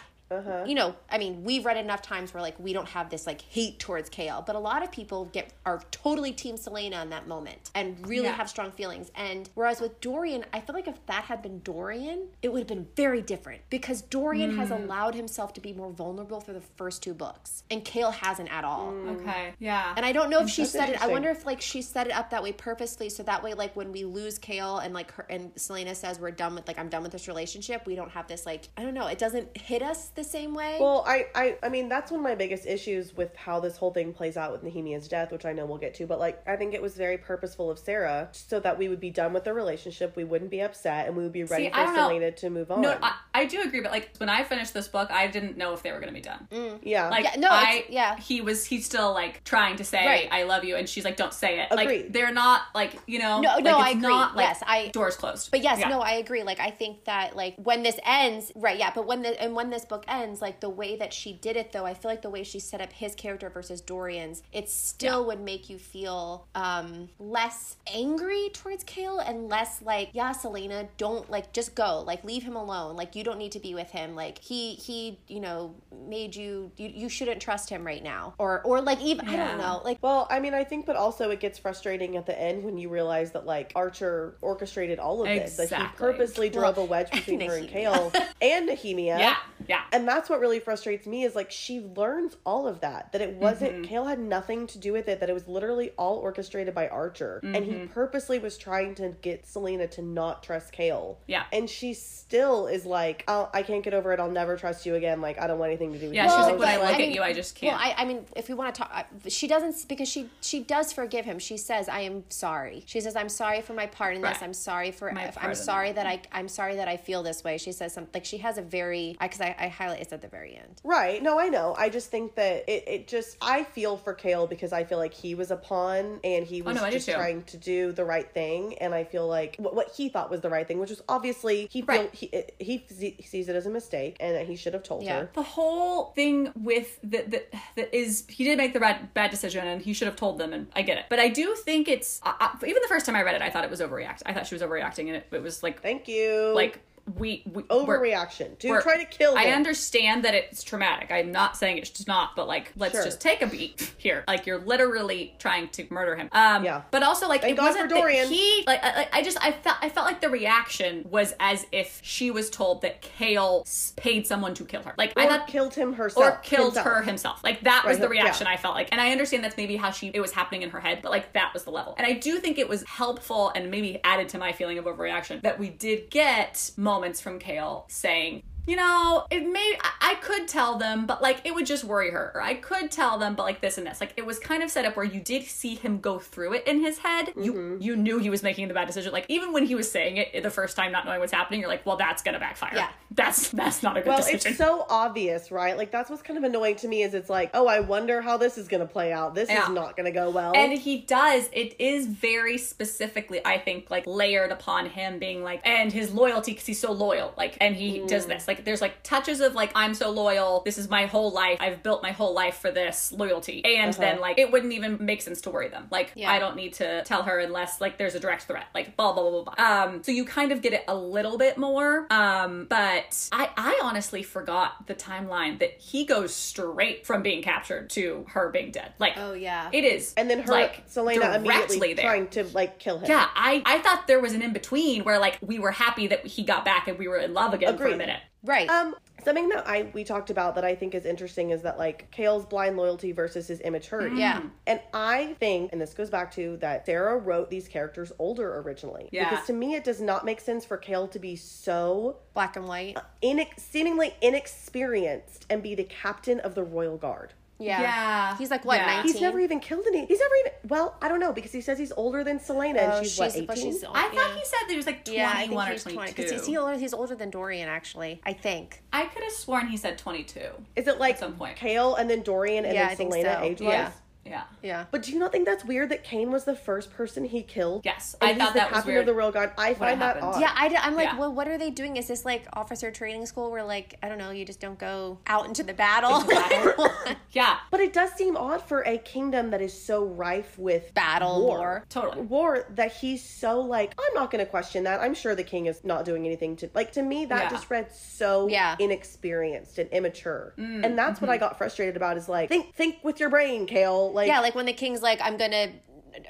You 0.67 0.75
know, 0.75 0.95
I 1.09 1.17
mean, 1.17 1.43
we've 1.43 1.65
read 1.65 1.77
enough 1.77 2.01
times 2.01 2.33
where 2.33 2.41
like 2.41 2.59
we 2.59 2.73
don't 2.73 2.87
have 2.89 3.09
this 3.09 3.27
like 3.27 3.41
hate 3.41 3.79
towards 3.79 4.09
Chaol, 4.09 4.45
but 4.45 4.55
a 4.55 4.59
lot 4.59 4.83
of 4.83 4.91
people 4.91 5.25
get 5.25 5.51
are 5.65 5.81
totally 5.91 6.31
team 6.31 6.57
Selena 6.57 7.01
in 7.01 7.09
that 7.09 7.27
moment 7.27 7.71
and 7.75 8.07
really 8.07 8.25
Yeah. 8.27 8.33
have 8.33 8.49
strong 8.49 8.71
feelings. 8.71 9.11
And 9.15 9.49
whereas 9.55 9.81
with 9.81 9.99
Dorian, 10.01 10.45
I 10.53 10.61
feel 10.61 10.73
like 10.75 10.87
if 10.87 11.05
that 11.07 11.25
had 11.25 11.41
been 11.41 11.59
Dorian, 11.63 12.27
it 12.41 12.51
would 12.51 12.59
have 12.59 12.67
been 12.67 12.87
very 12.95 13.21
different 13.21 13.61
because 13.69 14.01
Dorian 14.01 14.55
has 14.57 14.69
Mm. 14.69 14.83
allowed 14.83 15.15
himself 15.15 15.53
to 15.53 15.61
be 15.61 15.73
more 15.73 15.91
vulnerable 15.91 16.39
for 16.39 16.53
the 16.53 16.61
first 16.61 17.03
two 17.03 17.13
books, 17.13 17.63
and 17.69 17.83
Chaol 17.83 18.13
hasn't 18.13 18.51
at 18.53 18.63
all. 18.63 18.89
Okay. 19.09 19.53
Yeah. 19.59 19.93
And 19.97 20.05
I 20.05 20.11
don't 20.11 20.29
know 20.29 20.39
if 20.39 20.49
she 20.49 20.61
That's 20.63 20.71
set 20.71 20.89
it. 20.89 21.01
I 21.03 21.07
wonder 21.07 21.29
if 21.29 21.45
like 21.45 21.61
she 21.61 21.81
set 21.81 22.07
it 22.07 22.13
up 22.13 22.29
that 22.29 22.41
way 22.43 22.51
purposely, 22.53 23.09
so 23.09 23.23
that 23.23 23.43
way, 23.43 23.53
like 23.53 23.75
when 23.75 23.91
we 23.91 24.05
lose 24.05 24.39
Chaol 24.39 24.83
and 24.83 24.93
like 24.93 25.11
her 25.13 25.25
and 25.29 25.51
Selena 25.55 25.93
says 25.95 26.19
we're 26.19 26.31
done 26.31 26.55
with 26.55 26.67
like 26.67 26.79
I'm 26.79 26.89
done 26.89 27.03
with 27.03 27.11
this 27.11 27.27
relationship, 27.27 27.85
we 27.85 27.95
don't 27.95 28.11
have 28.11 28.27
this 28.27 28.45
like 28.45 28.69
I 28.77 28.83
don't 28.83 28.93
know. 28.93 29.07
It 29.07 29.17
doesn't 29.17 29.57
hit 29.57 29.81
us 29.81 30.09
the 30.21 30.29
same 30.29 30.53
way. 30.53 30.77
Well, 30.79 31.03
I, 31.07 31.27
I, 31.33 31.57
I 31.63 31.69
mean, 31.69 31.89
that's 31.89 32.11
one 32.11 32.19
of 32.19 32.23
my 32.23 32.35
biggest 32.35 32.65
issues 32.65 33.15
with 33.15 33.35
how 33.35 33.59
this 33.59 33.77
whole 33.77 33.91
thing 33.91 34.13
plays 34.13 34.37
out 34.37 34.51
with 34.51 34.63
Nehemia's 34.63 35.07
death, 35.07 35.31
which 35.31 35.45
I 35.45 35.53
know 35.53 35.65
we'll 35.65 35.77
get 35.77 35.93
to. 35.95 36.05
But 36.05 36.19
like, 36.19 36.41
I 36.47 36.55
think 36.55 36.73
it 36.73 36.81
was 36.81 36.95
very 36.95 37.17
purposeful 37.17 37.69
of 37.71 37.79
Sarah, 37.79 38.29
so 38.31 38.59
that 38.59 38.77
we 38.77 38.87
would 38.89 38.99
be 38.99 39.09
done 39.09 39.33
with 39.33 39.43
the 39.43 39.53
relationship, 39.53 40.15
we 40.15 40.23
wouldn't 40.23 40.51
be 40.51 40.61
upset, 40.61 41.07
and 41.07 41.15
we 41.15 41.23
would 41.23 41.31
be 41.31 41.43
ready 41.43 41.65
See, 41.65 41.69
for 41.71 41.75
I 41.77 41.85
don't 41.85 41.95
know. 41.95 42.07
Selena 42.09 42.31
to 42.31 42.49
move 42.49 42.71
on. 42.71 42.81
no, 42.81 42.97
I, 43.01 43.13
I 43.33 43.45
do 43.45 43.61
agree, 43.61 43.81
but 43.81 43.91
like 43.91 44.11
when 44.17 44.29
I 44.29 44.43
finished 44.43 44.73
this 44.73 44.87
book, 44.87 45.09
I 45.11 45.27
didn't 45.27 45.57
know 45.57 45.73
if 45.73 45.81
they 45.83 45.91
were 45.91 45.99
going 45.99 46.09
to 46.09 46.13
be 46.13 46.21
done. 46.21 46.79
yeah, 46.83 47.09
Like, 47.09 47.23
Yeah, 47.25 47.39
no, 47.39 47.49
I, 47.49 47.85
yeah. 47.89 48.17
he 48.17 48.41
was, 48.41 48.65
he's 48.65 48.85
still 48.85 49.13
like 49.13 49.43
trying 49.43 49.77
to 49.77 49.83
say, 49.83 50.05
Right. 50.05 50.27
"I 50.31 50.43
love 50.43 50.63
you," 50.63 50.75
and 50.75 50.87
she's 50.87 51.03
like, 51.05 51.17
"Don't 51.17 51.33
say 51.33 51.59
it." 51.61 51.67
Agreed. 51.71 52.03
Like, 52.03 52.13
they're 52.13 52.33
not 52.33 52.61
like 52.75 52.97
you 53.07 53.19
know. 53.19 53.41
No, 53.41 53.49
like, 53.55 53.63
no, 53.63 53.77
it's 53.79 53.87
I 53.87 53.89
agree. 53.91 54.01
Not, 54.01 54.35
like, 54.35 54.47
Yes, 54.47 54.63
I- 54.65 54.87
doors 54.89 55.15
closed. 55.15 55.51
But 55.51 55.61
yes, 55.63 55.79
Yeah. 55.79 55.89
no, 55.89 55.99
I 55.99 56.13
agree. 56.13 56.43
Like 56.43 56.59
I 56.59 56.69
think 56.71 57.05
that 57.05 57.35
like 57.35 57.55
when 57.57 57.83
this 57.83 57.97
ends, 58.05 58.51
right? 58.55 58.77
Yeah, 58.77 58.91
but 58.93 59.05
when 59.07 59.21
the 59.21 59.41
and 59.41 59.55
when 59.55 59.69
this 59.69 59.85
book 59.85 60.03
ends, 60.11 60.41
like 60.41 60.59
the 60.59 60.69
way 60.69 60.95
that 60.97 61.13
she 61.13 61.33
did 61.33 61.55
it, 61.55 61.71
though, 61.71 61.85
I 61.85 61.93
feel 61.93 62.11
like 62.11 62.21
the 62.21 62.29
way 62.29 62.43
she 62.43 62.59
set 62.59 62.81
up 62.81 62.91
his 62.93 63.15
character 63.15 63.49
versus 63.49 63.81
Dorian's, 63.81 64.43
it 64.51 64.69
still 64.69 65.21
Yeah. 65.21 65.27
would 65.27 65.39
make 65.41 65.69
you 65.69 65.77
feel 65.79 66.45
um 66.53 67.09
less 67.19 67.77
angry 67.91 68.49
towards 68.53 68.83
Chaol 68.83 69.23
and 69.27 69.49
less 69.49 69.81
like, 69.81 70.09
yeah, 70.13 70.31
Selena, 70.33 70.87
don't 70.97 71.29
like 71.31 71.53
just 71.53 71.73
go, 71.75 72.01
like 72.05 72.23
leave 72.23 72.43
him 72.43 72.55
alone. 72.55 72.95
Like 72.95 73.15
you 73.15 73.23
don't 73.23 73.37
need 73.37 73.53
to 73.53 73.59
be 73.59 73.73
with 73.73 73.89
him. 73.91 74.15
Like 74.15 74.37
he 74.39 74.73
he 74.75 75.17
you 75.27 75.39
know 75.39 75.73
made 76.07 76.35
you 76.35 76.71
you, 76.77 76.89
you 76.89 77.09
shouldn't 77.09 77.41
trust 77.41 77.69
him 77.69 77.85
right 77.85 78.03
now, 78.03 78.33
or 78.37 78.61
or 78.63 78.81
like 78.81 78.99
even 79.01 79.27
I 79.29 79.35
don't 79.37 79.57
know, 79.57 79.81
like 79.83 79.97
Well, 80.01 80.27
I 80.29 80.39
mean, 80.39 80.53
I 80.53 80.63
think, 80.63 80.85
but 80.85 80.95
also 80.95 81.29
it 81.31 81.39
gets 81.39 81.57
frustrating 81.57 82.17
at 82.17 82.25
the 82.25 82.39
end 82.39 82.63
when 82.63 82.77
you 82.77 82.89
realize 82.89 83.31
that 83.31 83.45
like 83.45 83.71
Archer 83.75 84.35
orchestrated 84.41 84.99
all 84.99 85.21
of 85.21 85.27
this. 85.27 85.55
That 85.57 85.69
he 85.71 85.87
purposely 85.95 86.49
drove 86.49 86.77
Well, 86.77 86.85
a 86.85 86.89
wedge 86.89 87.11
between 87.11 87.41
her 87.41 87.55
and 87.55 87.69
Chaol 87.73 88.13
and 88.41 88.67
Nehemia. 88.69 89.19
Yeah, 89.19 89.35
yeah. 89.67 89.81
And 89.93 90.00
that's 90.07 90.29
what 90.29 90.39
really 90.39 90.59
frustrates 90.59 91.05
me 91.07 91.23
is 91.23 91.35
like 91.35 91.51
she 91.51 91.79
learns 91.81 92.37
all 92.45 92.67
of 92.67 92.81
that. 92.81 93.11
That 93.11 93.21
it 93.21 93.33
wasn't 93.35 93.71
Mm-hmm. 93.71 93.93
Chaol 93.95 94.07
had 94.07 94.19
nothing 94.19 94.67
to 94.67 94.77
do 94.77 94.91
with 94.93 95.07
it. 95.07 95.19
That 95.19 95.29
it 95.29 95.33
was 95.33 95.47
literally 95.47 95.91
all 95.97 96.17
orchestrated 96.17 96.73
by 96.73 96.87
Archer, 96.87 97.39
and 97.43 97.55
Mm-hmm. 97.55 97.81
he 97.81 97.87
purposely 97.87 98.39
was 98.39 98.57
trying 98.57 98.95
to 98.95 99.09
get 99.21 99.45
Selena 99.45 99.87
to 99.89 100.01
not 100.01 100.43
trust 100.43 100.73
Chaol. 100.73 101.17
Yeah. 101.27 101.43
And 101.53 101.69
she 101.69 101.93
still 101.93 102.67
is 102.67 102.85
like, 102.85 103.23
oh, 103.27 103.49
I 103.53 103.61
can't 103.63 103.83
get 103.83 103.93
over 103.93 104.11
it. 104.13 104.19
I'll 104.19 104.29
never 104.31 104.57
trust 104.57 104.85
you 104.85 104.95
again. 104.95 105.21
Like 105.21 105.39
I 105.39 105.47
don't 105.47 105.59
want 105.59 105.69
anything 105.69 105.93
to 105.93 105.99
do 105.99 106.05
with 106.07 106.15
Yeah, 106.15 106.25
you. 106.25 106.29
Yeah, 106.31 106.35
she's 106.37 106.45
Well, 106.45 106.49
like, 106.51 106.59
when 106.59 106.69
I 106.69 106.91
look 106.91 106.99
I 106.99 107.03
at 107.03 107.11
you, 107.11 107.21
I 107.21 107.33
just 107.33 107.55
can't. 107.55 107.73
Well, 107.77 107.81
I, 107.83 108.01
I 108.01 108.05
mean, 108.05 108.25
if 108.35 108.47
we 108.49 108.55
want 108.55 108.73
to 108.75 108.81
talk, 108.81 109.07
she 109.27 109.47
doesn't 109.47 109.87
because 109.87 110.07
she 110.07 110.29
she 110.41 110.61
does 110.61 110.91
forgive 110.93 111.25
him. 111.25 111.39
She 111.39 111.57
says, 111.57 111.87
"I 111.89 112.01
am 112.01 112.23
sorry." 112.29 112.83
She 112.85 112.99
says, 113.01 113.15
"I'm 113.15 113.29
sorry 113.29 113.61
for 113.61 113.73
my 113.73 113.87
part 113.87 114.15
in 114.15 114.21
this. 114.21 114.31
Right. 114.33 114.43
I'm 114.43 114.53
sorry 114.53 114.91
for. 114.91 115.11
My 115.11 115.25
if- 115.25 115.35
part 115.35 115.47
I'm 115.47 115.55
sorry 115.55 115.91
that 115.91 116.05
I. 116.07 116.21
I'm 116.31 116.47
sorry 116.47 116.75
that 116.75 116.87
I 116.87 116.97
feel 116.97 117.23
this 117.23 117.43
way." 117.43 117.57
She 117.57 117.71
says 117.71 117.93
something 117.93 118.11
like 118.13 118.25
she 118.25 118.37
has 118.39 118.57
a 118.57 118.61
very 118.61 119.15
because 119.19 119.41
I, 119.41 119.55
I 119.59 119.67
highlight 119.91 120.01
it's 120.03 120.13
at 120.13 120.21
the 120.21 120.27
very 120.27 120.55
end. 120.55 120.81
Right. 120.83 121.21
No, 121.21 121.39
I 121.39 121.49
know. 121.49 121.75
I 121.77 121.89
just 121.89 122.09
think 122.09 122.35
that 122.35 122.67
it, 122.69 122.83
it 122.87 123.07
just 123.07 123.37
I 123.41 123.63
feel 123.63 123.97
for 123.97 124.13
Chaol 124.15 124.49
because 124.49 124.73
I 124.73 124.83
feel 124.83 124.97
like 124.97 125.13
he 125.13 125.35
was 125.35 125.51
a 125.51 125.55
pawn 125.55 126.19
and 126.23 126.45
he 126.45 126.61
oh, 126.61 126.65
was 126.65 126.77
Oh, 126.77 126.85
no, 126.85 126.91
just 126.91 127.09
trying 127.09 127.43
to 127.43 127.57
do 127.57 127.91
the 127.91 128.05
right 128.05 128.29
thing 128.31 128.77
and 128.79 128.93
I 128.93 129.03
feel 129.03 129.27
like 129.27 129.55
what, 129.57 129.75
what 129.75 129.91
he 129.91 130.09
thought 130.09 130.29
was 130.29 130.41
the 130.41 130.49
right 130.49 130.67
thing, 130.67 130.79
which 130.79 130.89
was 130.89 131.01
obviously 131.09 131.67
he 131.71 131.81
feel, 131.81 131.87
Right. 131.95 132.13
he 132.13 132.31
he 132.59 132.77
he 132.89 133.23
sees 133.23 133.49
it 133.49 133.55
as 133.55 133.65
a 133.65 133.69
mistake 133.69 134.17
and 134.19 134.35
that 134.35 134.47
he 134.47 134.55
should 134.55 134.73
have 134.73 134.83
told 134.83 135.03
Yeah. 135.03 135.21
her. 135.21 135.29
the 135.33 135.43
whole 135.43 136.11
thing 136.15 136.51
with 136.55 136.99
that 137.03 137.31
that 137.31 137.53
that 137.75 137.95
is 137.95 138.23
he 138.29 138.43
did 138.43 138.57
make 138.57 138.73
the 138.73 138.79
bad 138.79 139.13
bad 139.13 139.31
decision 139.31 139.67
and 139.67 139.81
he 139.81 139.93
should 139.93 140.07
have 140.07 140.15
told 140.15 140.37
them 140.37 140.53
and 140.53 140.67
I 140.75 140.81
get 140.81 140.97
it. 140.97 141.05
But 141.09 141.19
I 141.19 141.27
do 141.29 141.55
think 141.55 141.87
it's 141.87 142.19
I, 142.23 142.33
I, 142.39 142.65
even 142.65 142.81
the 142.81 142.87
first 142.87 143.05
time 143.05 143.15
I 143.15 143.23
read 143.23 143.35
it, 143.35 143.41
I 143.41 143.49
thought 143.49 143.63
it 143.63 143.69
was 143.69 143.81
overreact. 143.81 144.21
I 144.25 144.33
thought 144.33 144.47
she 144.47 144.55
was 144.55 144.61
overreacting 144.61 145.07
and 145.07 145.17
it, 145.17 145.27
it 145.31 145.41
was 145.41 145.63
like 145.63 145.81
Thank 145.81 146.07
you. 146.07 146.53
like 146.55 146.79
we, 147.17 147.43
we 147.51 147.63
overreaction. 147.63 148.61
We're- 148.63 148.81
try 148.81 148.97
to 148.97 149.05
kill 149.05 149.33
him. 149.33 149.37
I 149.37 149.51
understand 149.51 150.23
that 150.25 150.33
it's 150.33 150.63
traumatic. 150.63 151.11
I'm 151.11 151.31
not 151.31 151.57
saying 151.57 151.77
it's 151.77 151.89
just 151.89 152.07
not, 152.07 152.35
but 152.35 152.47
like, 152.47 152.71
let's 152.75 152.93
Sure. 152.93 153.03
just 153.03 153.19
take 153.21 153.41
a 153.41 153.47
beat 153.47 153.93
here. 153.97 154.23
Like, 154.27 154.45
you're 154.45 154.59
literally 154.59 155.33
trying 155.39 155.69
to 155.69 155.85
murder 155.89 156.15
him. 156.15 156.29
Um, 156.31 156.63
Yeah. 156.63 156.81
But 156.91 157.03
also, 157.03 157.27
like, 157.27 157.41
Thank 157.41 157.53
it 157.53 157.57
God 157.57 157.67
wasn't 157.67 157.89
Dorian. 157.89 158.27
he. 158.27 158.63
Like, 158.67 158.83
I, 158.83 159.07
I 159.13 159.21
just, 159.23 159.37
I 159.43 159.51
felt, 159.51 159.77
I 159.81 159.89
felt 159.89 160.05
like 160.07 160.21
the 160.21 160.29
reaction 160.29 161.05
was 161.09 161.33
as 161.39 161.65
if 161.71 161.99
she 162.03 162.31
was 162.31 162.49
told 162.49 162.81
that 162.83 163.01
Chaol 163.01 163.95
paid 163.95 164.27
someone 164.27 164.53
to 164.55 164.65
kill 164.65 164.83
her. 164.83 164.93
Like, 164.97 165.13
I 165.17 165.27
thought 165.27 165.47
killed 165.47 165.73
him 165.73 165.93
herself. 165.93 166.25
or 166.25 166.37
killed 166.43 166.75
himself. 166.75 166.85
her 166.85 167.01
himself. 167.01 167.43
Like 167.43 167.61
that 167.61 167.83
was 167.85 167.95
Right, 167.97 168.01
the 168.01 168.09
reaction 168.09 168.47
yeah. 168.47 168.53
I 168.53 168.57
felt 168.57 168.75
like. 168.75 168.89
And 168.91 169.01
I 169.01 169.11
understand 169.11 169.43
that's 169.43 169.57
maybe 169.57 169.75
how 169.75 169.91
she 169.91 170.07
it 170.09 170.19
was 170.19 170.31
happening 170.31 170.61
in 170.61 170.69
her 170.71 170.79
head, 170.79 170.99
but 171.01 171.11
like 171.11 171.33
that 171.33 171.51
was 171.53 171.63
the 171.63 171.71
level. 171.71 171.95
And 171.97 172.05
I 172.07 172.13
do 172.13 172.37
think 172.39 172.57
it 172.57 172.67
was 172.69 172.83
helpful 172.83 173.51
and 173.55 173.69
maybe 173.71 173.99
added 174.03 174.29
to 174.29 174.37
my 174.37 174.51
feeling 174.51 174.77
of 174.77 174.85
overreaction 174.85 175.41
that 175.41 175.59
we 175.59 175.69
did 175.69 176.09
get 176.09 176.71
moments 176.91 177.21
from 177.21 177.39
Chaol 177.39 177.89
saying 177.89 178.43
you 178.67 178.75
know, 178.75 179.25
it 179.31 179.47
may 179.47 179.77
I, 180.01 180.15
could 180.21 180.47
tell 180.47 180.77
them, 180.77 181.05
but 181.07 181.21
like 181.21 181.41
it 181.45 181.55
would 181.55 181.65
just 181.65 181.83
worry 181.83 182.11
her. 182.11 182.31
Or 182.35 182.41
I 182.41 182.53
could 182.53 182.91
tell 182.91 183.17
them, 183.17 183.33
but 183.35 183.43
like 183.43 183.59
this 183.59 183.77
and 183.79 183.87
this. 183.87 183.99
Like 183.99 184.13
it 184.17 184.25
was 184.25 184.37
kind 184.39 184.61
of 184.61 184.69
set 184.69 184.85
up 184.85 184.95
where 184.95 185.05
you 185.05 185.19
did 185.19 185.43
see 185.45 185.73
him 185.75 185.99
go 185.99 186.19
through 186.19 186.53
it 186.53 186.67
in 186.67 186.79
his 186.79 186.99
head. 186.99 187.33
You 187.35 187.53
Mm-hmm. 187.53 187.81
you 187.81 187.95
knew 187.95 188.19
he 188.19 188.29
was 188.29 188.43
making 188.43 188.67
the 188.67 188.73
bad 188.73 188.85
decision. 188.87 189.11
Like 189.11 189.25
even 189.29 189.51
when 189.51 189.65
he 189.65 189.73
was 189.75 189.91
saying 189.91 190.17
it 190.17 190.43
the 190.43 190.49
first 190.51 190.75
time, 190.77 190.91
not 190.91 191.05
knowing 191.05 191.19
what's 191.19 191.31
happening, 191.33 191.59
you're 191.59 191.69
like, 191.69 191.85
well, 191.85 191.97
that's 191.97 192.21
gonna 192.21 192.39
backfire. 192.39 192.71
Yeah. 192.75 192.89
That's 193.13 193.49
that's 193.49 193.81
not 193.83 193.97
a 193.97 194.01
good 194.01 194.09
Well, 194.09 194.17
decision. 194.17 194.51
it's 194.51 194.57
so 194.57 194.85
obvious, 194.89 195.51
right? 195.51 195.75
Like 195.75 195.91
that's 195.91 196.09
what's 196.09 196.21
kind 196.21 196.37
of 196.37 196.43
annoying 196.43 196.75
to 196.77 196.87
me 196.87 197.01
is 197.03 197.13
it's 197.13 197.29
like, 197.29 197.49
oh, 197.53 197.67
I 197.67 197.79
wonder 197.81 198.21
how 198.21 198.37
this 198.37 198.57
is 198.57 198.67
going 198.69 198.79
to 198.79 198.87
play 198.87 199.11
out. 199.11 199.35
This 199.35 199.49
Yeah. 199.49 199.63
is 199.63 199.69
not 199.69 199.97
going 199.97 200.05
to 200.05 200.11
go 200.17 200.29
well. 200.29 200.53
And 200.55 200.71
he 200.71 200.99
does. 200.99 201.49
It 201.51 201.75
is 201.79 202.05
very 202.07 202.57
specifically, 202.57 203.41
I 203.45 203.57
think, 203.57 203.89
like 203.91 204.05
layered 204.07 204.51
upon 204.51 204.85
him 204.89 205.19
being 205.19 205.43
like, 205.43 205.61
and 205.65 205.91
his 205.91 206.13
loyalty 206.13 206.51
because 206.53 206.65
he's 206.67 206.79
so 206.79 206.91
loyal. 206.93 207.33
Like, 207.37 207.57
and 207.59 207.75
he 207.75 208.05
does 208.07 208.27
this. 208.27 208.47
Like, 208.47 208.50
Like 208.51 208.65
there's 208.65 208.81
like 208.81 209.01
touches 209.03 209.39
of 209.39 209.55
like 209.55 209.71
I'm 209.75 209.93
so 209.93 210.09
loyal. 210.09 210.61
This 210.65 210.77
is 210.77 210.89
my 210.89 211.05
whole 211.05 211.31
life. 211.31 211.57
I've 211.61 211.81
built 211.83 212.03
my 212.03 212.11
whole 212.11 212.33
life 212.33 212.57
for 212.57 212.69
this 212.69 213.13
loyalty. 213.13 213.63
And 213.63 213.93
then 213.93 214.19
like 214.19 214.37
it 214.37 214.51
wouldn't 214.51 214.73
even 214.73 214.97
make 215.05 215.21
sense 215.21 215.39
to 215.41 215.51
worry 215.51 215.69
them. 215.69 215.87
Like 215.89 216.11
Yeah. 216.15 216.29
I 216.29 216.39
don't 216.39 216.57
need 216.57 216.73
to 216.73 217.01
tell 217.05 217.23
her 217.23 217.39
unless 217.39 217.79
like 217.79 217.97
there's 217.97 218.13
a 218.13 218.19
direct 218.19 218.43
threat. 218.43 218.65
Like 218.75 218.97
blah 218.97 219.13
blah 219.13 219.23
blah 219.29 219.43
blah. 219.43 219.55
blah. 219.55 219.65
Um 219.65 220.03
so 220.03 220.11
you 220.11 220.25
kind 220.25 220.51
of 220.51 220.61
get 220.61 220.73
it 220.73 220.83
a 220.89 220.95
little 220.95 221.37
bit 221.37 221.57
more. 221.57 222.07
Um 222.11 222.67
but 222.69 223.29
I 223.31 223.49
I 223.55 223.79
honestly 223.83 224.21
forgot 224.21 224.85
the 224.87 224.95
timeline 224.95 225.59
that 225.59 225.79
he 225.79 226.03
goes 226.05 226.33
straight 226.33 227.05
from 227.07 227.21
being 227.21 227.41
captured 227.41 227.89
to 227.91 228.25
her 228.29 228.49
being 228.49 228.71
dead. 228.71 228.91
Like 228.99 229.13
Oh 229.15 229.31
yeah. 229.31 229.69
it 229.71 229.85
is 229.85 230.13
And 230.17 230.29
then 230.29 230.41
her, 230.41 230.51
like 230.51 230.83
Selena 230.87 231.35
immediately 231.35 231.47
directly 231.47 231.93
there. 231.93 232.05
trying 232.05 232.27
to 232.29 232.43
like 232.53 232.79
kill 232.79 232.99
him. 232.99 233.07
Yeah, 233.09 233.27
I 233.33 233.61
I 233.65 233.79
thought 233.79 234.07
there 234.07 234.19
was 234.19 234.33
an 234.33 234.41
in 234.41 234.51
between 234.51 235.05
where 235.05 235.19
like 235.19 235.37
we 235.41 235.57
were 235.57 235.71
happy 235.71 236.07
that 236.07 236.25
he 236.25 236.43
got 236.43 236.65
back 236.65 236.87
and 236.89 236.97
we 236.99 237.07
were 237.07 237.17
in 237.17 237.33
love 237.33 237.53
again 237.53 237.77
for 237.77 237.85
a 237.85 237.95
minute. 237.95 238.19
Right. 238.43 238.69
Um, 238.69 238.95
something 239.23 239.49
that 239.49 239.67
I 239.67 239.89
we 239.93 240.03
talked 240.03 240.29
about 240.29 240.55
that 240.55 240.65
I 240.65 240.73
think 240.75 240.95
is 240.95 241.05
interesting 241.05 241.51
is 241.51 241.61
that 241.61 241.77
like 241.77 242.11
Chaol's 242.11 242.45
blind 242.45 242.75
loyalty 242.77 243.11
versus 243.11 243.47
his 243.47 243.59
immaturity. 243.59 244.17
Yeah. 244.17 244.41
And 244.65 244.79
I 244.93 245.35
think, 245.39 245.71
and 245.71 245.79
this 245.79 245.93
goes 245.93 246.09
back 246.09 246.31
to 246.33 246.57
that 246.57 246.85
Sarah 246.85 247.17
wrote 247.17 247.49
these 247.49 247.67
characters 247.67 248.11
older 248.17 248.59
originally. 248.59 249.09
Yeah. 249.11 249.29
Because 249.29 249.45
to 249.47 249.53
me, 249.53 249.75
it 249.75 249.83
does 249.83 250.01
not 250.01 250.25
make 250.25 250.41
sense 250.41 250.65
for 250.65 250.77
Chaol 250.77 251.09
to 251.11 251.19
be 251.19 251.35
so 251.35 252.17
Black 252.33 252.55
and 252.55 252.67
white. 252.67 252.97
inex- 253.21 253.59
seemingly 253.59 254.15
inexperienced 254.21 255.45
and 255.49 255.61
be 255.61 255.75
the 255.75 255.83
captain 255.83 256.39
of 256.39 256.55
the 256.55 256.63
royal 256.63 256.97
guard. 256.97 257.33
Yeah. 257.61 257.81
Yeah. 257.81 258.37
He's 258.37 258.49
like 258.51 258.65
what, 258.65 258.77
Yeah. 258.77 258.85
19? 258.95 259.11
He's 259.13 259.21
never 259.21 259.39
even 259.39 259.59
killed 259.59 259.85
any. 259.87 260.05
He's 260.05 260.19
never 260.19 260.33
even. 260.41 260.51
Well, 260.67 260.95
I 261.01 261.07
don't 261.07 261.19
know 261.19 261.31
because 261.33 261.51
he 261.51 261.61
says 261.61 261.77
he's 261.77 261.91
older 261.93 262.23
than 262.23 262.39
Selena 262.39 262.79
and 262.79 262.91
Oh, 262.93 263.03
she's, 263.03 263.17
what 263.19 263.33
but 263.47 263.57
eighteen. 263.57 263.73
she's- 263.73 263.83
I 263.83 264.03
thought 264.09 264.13
yeah. 264.13 264.35
he 264.35 264.45
said 264.45 264.57
that 264.67 264.69
he 264.71 264.75
was 264.77 264.85
like 264.85 265.05
21 265.05 265.17
Yeah, 265.19 265.33
I 265.35 265.47
think 265.47 265.59
or 265.59 265.65
he's 265.71 265.83
22. 265.83 266.15
Because 266.15 266.45
he's, 266.47 266.57
older, 266.57 266.77
he's 266.77 266.93
older 266.93 267.15
than 267.15 267.29
Dorian, 267.29 267.69
actually. 267.69 268.21
I 268.25 268.33
think. 268.33 268.81
I 268.91 269.05
could 269.05 269.23
have 269.23 269.31
sworn 269.31 269.67
he 269.67 269.77
said 269.77 269.97
22. 269.97 270.39
Is 270.75 270.87
it 270.87 270.99
like 270.99 271.17
some 271.17 271.33
point. 271.35 271.57
Chaol 271.57 271.99
and 271.99 272.09
then 272.09 272.21
Dorian 272.23 272.65
and 272.65 272.73
Yeah, 272.73 272.83
then 272.83 272.91
I 272.91 272.95
think 272.95 273.11
Selena 273.13 273.33
so. 273.39 273.43
age 273.43 273.61
wise? 273.61 273.69
Yeah. 273.69 273.91
Yeah. 274.25 274.43
Yeah. 274.61 274.85
But 274.91 275.03
do 275.03 275.11
you 275.11 275.19
not 275.19 275.31
think 275.31 275.45
that's 275.45 275.65
weird 275.65 275.89
that 275.89 276.03
Cain 276.03 276.31
was 276.31 276.43
the 276.43 276.55
first 276.55 276.91
person 276.93 277.25
he 277.25 277.41
killed? 277.41 277.81
Yes, 277.83 278.15
and 278.21 278.29
I 278.29 278.33
he's 278.33 278.41
thought 278.41 278.53
the 278.53 278.59
that 278.59 278.69
was 278.69 278.75
captain 278.77 278.93
weird 278.93 279.01
of 279.01 279.05
the 279.07 279.13
royal 279.13 279.31
guard. 279.31 279.51
I 279.57 279.73
find 279.73 279.99
that 280.01 280.17
happened. 280.17 280.35
odd. 280.35 280.41
Yeah, 280.41 280.51
I, 280.55 280.67
am 280.87 280.95
like, 280.95 281.05
Yeah. 281.05 281.17
well, 281.17 281.33
what 281.33 281.47
are 281.47 281.57
they 281.57 281.71
doing? 281.71 281.97
Is 281.97 282.07
this 282.07 282.23
like 282.23 282.45
officer 282.53 282.91
training 282.91 283.25
school 283.25 283.49
where, 283.51 283.63
like, 283.63 283.97
I 284.03 284.09
don't 284.09 284.17
know, 284.19 284.29
you 284.31 284.45
just 284.45 284.59
don't 284.59 284.77
go 284.77 285.17
out 285.27 285.47
into 285.47 285.63
the 285.63 285.73
battle? 285.73 286.23
Yeah. 287.33 287.57
But 287.69 287.79
it 287.79 287.93
does 287.93 288.11
seem 288.11 288.35
odd 288.35 288.61
for 288.61 288.81
a 288.81 288.97
kingdom 288.97 289.51
that 289.51 289.61
is 289.61 289.71
so 289.79 290.03
rife 290.05 290.59
with 290.59 290.93
Battle, 290.93 291.41
war. 291.41 291.57
war. 291.57 291.85
Totally. 291.89 292.23
War 292.23 292.65
that 292.75 292.91
he's 292.91 293.23
so 293.23 293.61
like, 293.61 293.93
I'm 293.97 294.13
not 294.13 294.31
going 294.31 294.43
to 294.43 294.49
question 294.49 294.83
that. 294.83 294.99
I'm 294.99 295.13
sure 295.13 295.33
the 295.33 295.43
king 295.43 295.65
is 295.67 295.83
not 295.85 296.03
doing 296.03 296.25
anything 296.25 296.57
to 296.57 296.69
like. 296.73 296.91
To 296.93 297.01
me, 297.01 297.25
that 297.27 297.43
Yeah. 297.43 297.49
just 297.49 297.69
read 297.69 297.91
so 297.93 298.47
Yeah. 298.49 298.75
inexperienced 298.79 299.79
and 299.79 299.89
immature, 299.91 300.53
Mm, 300.57 300.85
and 300.85 300.97
that's 300.97 301.21
what 301.21 301.27
mm-hmm. 301.27 301.35
I 301.35 301.37
got 301.37 301.57
frustrated 301.57 301.95
about. 301.95 302.17
Is 302.17 302.27
like, 302.27 302.49
think, 302.49 302.75
think 302.75 302.97
with 303.03 303.19
your 303.21 303.29
brain, 303.29 303.65
Chaol. 303.65 304.10
Like, 304.13 304.27
yeah, 304.27 304.39
like 304.39 304.55
when 304.55 304.65
the 304.65 304.73
king's 304.73 305.01
like, 305.01 305.19
I'm 305.21 305.37
to, 305.37 305.69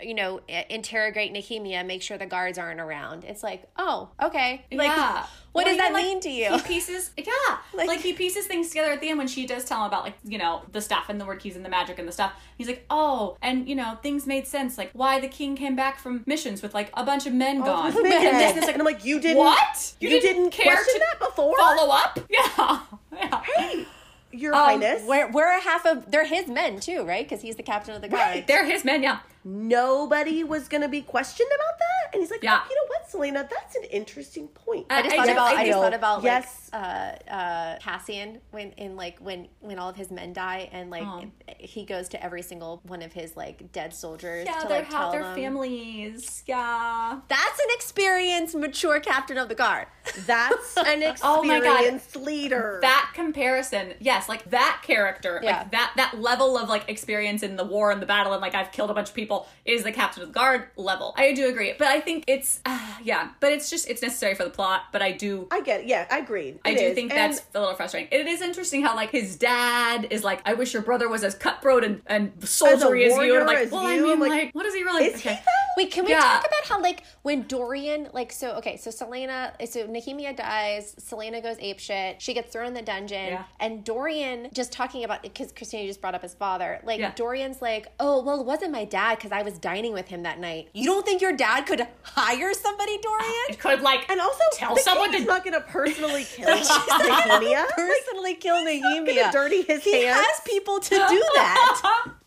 you 0.02 0.14
know, 0.14 0.42
interrogate 0.70 1.34
Nehemia, 1.34 1.86
make 1.86 2.02
sure 2.02 2.18
the 2.18 2.26
guards 2.26 2.58
aren't 2.58 2.80
around. 2.80 3.24
It's 3.24 3.44
like, 3.44 3.64
oh, 3.78 4.10
okay. 4.22 4.66
Like, 4.72 4.88
yeah. 4.88 5.26
what 5.52 5.66
Or 5.66 5.70
does 5.70 5.78
that 5.78 5.94
like, 5.94 6.04
mean 6.04 6.20
to 6.22 6.30
you? 6.30 6.56
He 6.58 6.62
pieces, 6.62 7.12
yeah, 7.18 7.26
Like- 7.74 7.88
like, 7.88 8.00
he 8.02 8.14
pieces 8.14 8.48
things 8.48 8.70
together 8.70 8.92
at 8.92 9.02
the 9.02 9.10
end 9.10 9.18
when 9.18 9.28
she 9.28 9.46
does 9.46 9.66
tell 9.66 9.80
him 9.80 9.88
about 9.88 10.04
like 10.04 10.14
you 10.24 10.38
know 10.38 10.64
the 10.72 10.82
stuff 10.82 11.10
and 11.10 11.20
the 11.20 11.26
Wyrdkeys 11.26 11.56
and 11.56 11.66
the 11.66 11.70
magic 11.70 12.00
and 12.00 12.08
the 12.08 12.12
stuff. 12.12 12.34
He's 12.58 12.68
like, 12.68 12.86
oh, 12.90 13.38
and 13.42 13.68
you 13.68 13.76
know 13.76 13.98
things 14.02 14.26
made 14.28 14.48
sense, 14.48 14.78
like 14.78 14.92
why 14.94 15.20
the 15.20 15.28
king 15.28 15.56
came 15.56 15.76
back 15.76 16.00
from 16.00 16.24
missions 16.26 16.62
with 16.62 16.74
like 16.74 16.90
a 16.94 17.04
bunch 17.04 17.26
of 17.26 17.34
men 17.34 17.62
oh, 17.62 17.66
gone. 17.66 17.94
with 17.94 18.04
men. 18.04 18.28
And 18.28 18.38
this, 18.38 18.54
this, 18.54 18.68
and 18.70 18.80
I'm 18.82 18.86
like, 18.86 19.04
you 19.04 19.20
didn't. 19.20 19.38
what? 19.38 19.94
You, 20.00 20.10
didn't, 20.22 20.52
care 20.52 20.74
question 20.76 20.94
to 20.94 21.06
that 21.12 21.20
before. 21.20 21.58
follow 21.58 21.92
up? 21.92 22.20
Yeah, 22.30 22.82
yeah. 23.14 23.42
Hey, 23.58 23.86
Your 24.32 24.54
Um, 24.54 24.62
Highness. 24.62 25.04
We're, 25.06 25.30
we're 25.32 25.58
a 25.58 25.62
half 25.62 25.86
of, 25.86 26.10
they're 26.10 26.26
his 26.26 26.48
men 26.48 26.80
too, 26.80 27.04
right? 27.04 27.28
Because 27.28 27.42
he's 27.42 27.56
the 27.56 27.64
captain 27.64 27.96
of 27.96 28.02
the 28.02 28.08
guard. 28.10 28.22
Right. 28.22 28.48
They're 28.48 28.66
his 28.66 28.84
men, 28.86 29.04
yeah. 29.04 29.20
Nobody 29.44 30.44
was 30.44 30.68
gonna 30.68 30.88
be 30.90 31.02
questioned 31.02 31.50
about 31.56 31.80
that, 31.80 32.14
and 32.14 32.22
he's 32.22 32.32
like, 32.32 32.44
Yeah. 32.44 32.60
"Oh, 32.64 32.68
you 32.70 32.76
know 32.76 32.88
what, 32.90 33.10
Selena? 33.10 33.48
That's 33.50 33.76
an 33.76 33.84
interesting 33.86 34.48
point." 34.50 34.86
I 34.90 35.00
I 35.00 35.02
just 35.02 35.14
I 35.14 35.18
thought 35.18 35.26
do- 35.26 35.32
about. 35.32 35.48
I 35.48 35.62
I, 35.62 35.66
just 35.68 35.80
thought 35.80 35.94
about 35.94 36.24
yes. 36.24 36.70
like 36.74 36.82
uh, 36.82 37.32
uh, 37.34 37.80
Cassian 37.80 38.42
when 38.52 38.72
in 38.74 38.96
like 38.96 39.18
when 39.20 39.48
when 39.60 39.80
all 39.80 39.90
of 39.90 39.96
his 39.96 40.12
men 40.12 40.34
die 40.34 40.70
and 40.72 40.90
like 40.90 41.04
Oh. 41.04 41.24
he 41.58 41.86
goes 41.86 42.08
to 42.10 42.24
every 42.24 42.42
single 42.42 42.82
one 42.86 43.02
of 43.02 43.14
his 43.14 43.36
like 43.36 43.72
dead 43.72 43.94
soldiers 43.94 44.46
Yeah, 44.46 44.60
to 44.60 44.68
they 44.68 44.74
like 44.76 44.84
have 44.86 44.94
tell 44.94 45.12
their 45.12 45.24
them. 45.24 45.36
families. 45.36 46.44
Yeah. 46.46 47.20
That's 47.28 47.60
an 47.60 47.68
experienced, 47.72 48.56
mature 48.56 49.00
captain 49.00 49.38
of 49.38 49.50
the 49.50 49.56
guard. 49.56 49.88
That's 50.26 50.78
an 50.78 51.02
experienced 51.04 51.22
Oh 51.26 51.44
my 51.44 51.60
God. 51.60 52.02
leader. 52.16 52.80
That 52.82 53.12
comparison, 53.14 53.94
yes, 54.00 54.30
like 54.30 54.50
that 54.52 54.82
character, 54.86 55.40
Yeah. 55.44 55.58
like 55.60 55.72
that 55.72 55.94
that 55.98 56.20
level 56.22 56.58
of 56.58 56.70
like 56.70 56.88
experience 56.90 57.44
in 57.44 57.56
the 57.56 57.64
war 57.66 57.92
and 57.92 58.02
the 58.02 58.06
battle 58.06 58.34
and 58.34 58.42
like 58.42 58.56
I've 58.56 58.72
killed 58.72 58.92
a 58.92 58.94
bunch 58.94 59.10
of 59.10 59.16
people 59.16 59.31
is 59.66 59.84
the 59.84 59.92
captain 59.92 60.24
of 60.24 60.30
the 60.30 60.34
guard 60.34 60.68
level. 60.76 61.14
I 61.18 61.34
do 61.34 61.48
agree, 61.50 61.74
but 61.78 61.88
I 61.88 62.00
think 62.00 62.24
it's 62.28 62.60
uh, 62.66 62.80
yeah, 63.04 63.30
but 63.40 63.52
it's 63.52 63.70
just 63.70 63.90
it's 63.90 64.02
necessary 64.02 64.36
for 64.36 64.44
the 64.44 64.50
plot. 64.50 64.84
But 64.92 65.02
I 65.02 65.12
do 65.12 65.48
I 65.52 65.62
get 65.62 65.82
it. 65.82 65.88
Yeah, 65.88 66.06
I 66.10 66.20
agreed. 66.20 66.60
I 66.66 66.72
It 66.72 66.78
do 66.78 66.84
is. 66.86 66.96
think 66.96 67.12
And 67.12 67.34
that's 67.34 67.46
a 67.56 67.60
little 67.60 67.76
frustrating. 67.76 68.10
It 68.12 68.28
is 68.28 68.42
interesting 68.42 68.82
how 68.84 68.96
like 68.96 69.12
his 69.12 69.36
dad 69.36 70.08
is 70.12 70.24
like, 70.24 70.42
I 70.46 70.54
wish 70.54 70.74
your 70.74 70.84
brother 70.84 71.08
was 71.10 71.24
as 71.24 71.36
cutthroat 71.36 71.84
and, 71.84 72.02
and 72.08 72.32
soldiery 72.48 73.06
as, 73.06 73.16
you. 73.18 73.34
And 73.40 73.42
I'm 73.42 73.48
like, 73.48 73.72
well, 73.72 73.86
I 73.86 73.96
you. 73.96 74.04
mean, 74.04 74.12
I'm 74.14 74.20
like, 74.20 74.30
like, 74.32 74.56
what 74.56 74.66
is 74.66 74.74
he 74.74 74.84
really? 74.84 75.06
is 75.06 75.22
he 75.22 75.30
though? 75.30 75.36
Wait, 75.78 75.90
can 75.92 76.04
we 76.06 76.12
Yeah. 76.12 76.20
talk 76.20 76.42
about 76.42 76.66
how 76.68 76.82
like 76.82 77.04
when 77.22 77.44
Dorian 77.44 78.10
like 78.14 78.32
so 78.34 78.52
okay 78.56 78.76
so 78.78 78.92
Selena 78.92 79.54
so 79.70 79.88
Nehemia 79.88 80.36
dies 80.36 80.96
Selena 80.98 81.42
goes 81.42 81.56
ape 81.60 81.80
shit 81.80 82.22
she 82.22 82.34
gets 82.34 82.52
thrown 82.52 82.68
in 82.68 82.74
the 82.74 82.82
dungeon 82.82 83.28
Yeah. 83.30 83.44
and 83.60 83.84
Dorian 83.84 84.50
just 84.54 84.72
talking 84.74 85.04
about 85.06 85.24
because 85.24 85.52
Christina 85.54 85.88
just 85.88 86.02
brought 86.02 86.14
up 86.14 86.22
his 86.24 86.34
father 86.34 86.82
like 86.84 87.00
Yeah. 87.00 87.14
Dorian's 87.16 87.62
like 87.62 87.88
oh 88.02 88.22
well 88.22 88.42
it 88.42 88.46
wasn't 88.46 88.72
my 88.74 88.84
dad 88.84 89.20
because 89.22 89.32
I 89.32 89.44
was 89.44 89.60
dining 89.60 89.94
with 89.94 90.08
him 90.08 90.24
that 90.24 90.40
night 90.40 90.70
you 90.74 90.86
don't 90.86 91.06
think 91.06 91.22
your 91.22 91.32
dad 91.36 91.66
could 91.68 91.86
hire 92.02 92.54
somebody 92.54 92.98
Dorian 92.98 93.32
It 93.50 93.60
could 93.60 93.82
like 93.82 94.10
And 94.10 94.20
also, 94.20 94.44
tell 94.54 94.74
the 94.74 94.82
someone 94.82 95.12
king 95.12 95.22
to 95.22 95.28
not 95.28 95.44
going 95.44 95.54
to 95.54 95.62
personally 95.62 96.24
kill 96.36 96.48
Nehemia. 96.50 97.68
personally 97.70 98.34
kill 98.36 98.58
Gonna 98.58 98.72
Nehemia 98.72 99.32
dirty 99.32 99.62
his 99.62 99.84
he 99.84 100.04
hands. 100.06 100.20
has 100.20 100.40
people 100.46 100.80
to 100.80 100.90
do 100.96 101.24
that 101.36 102.06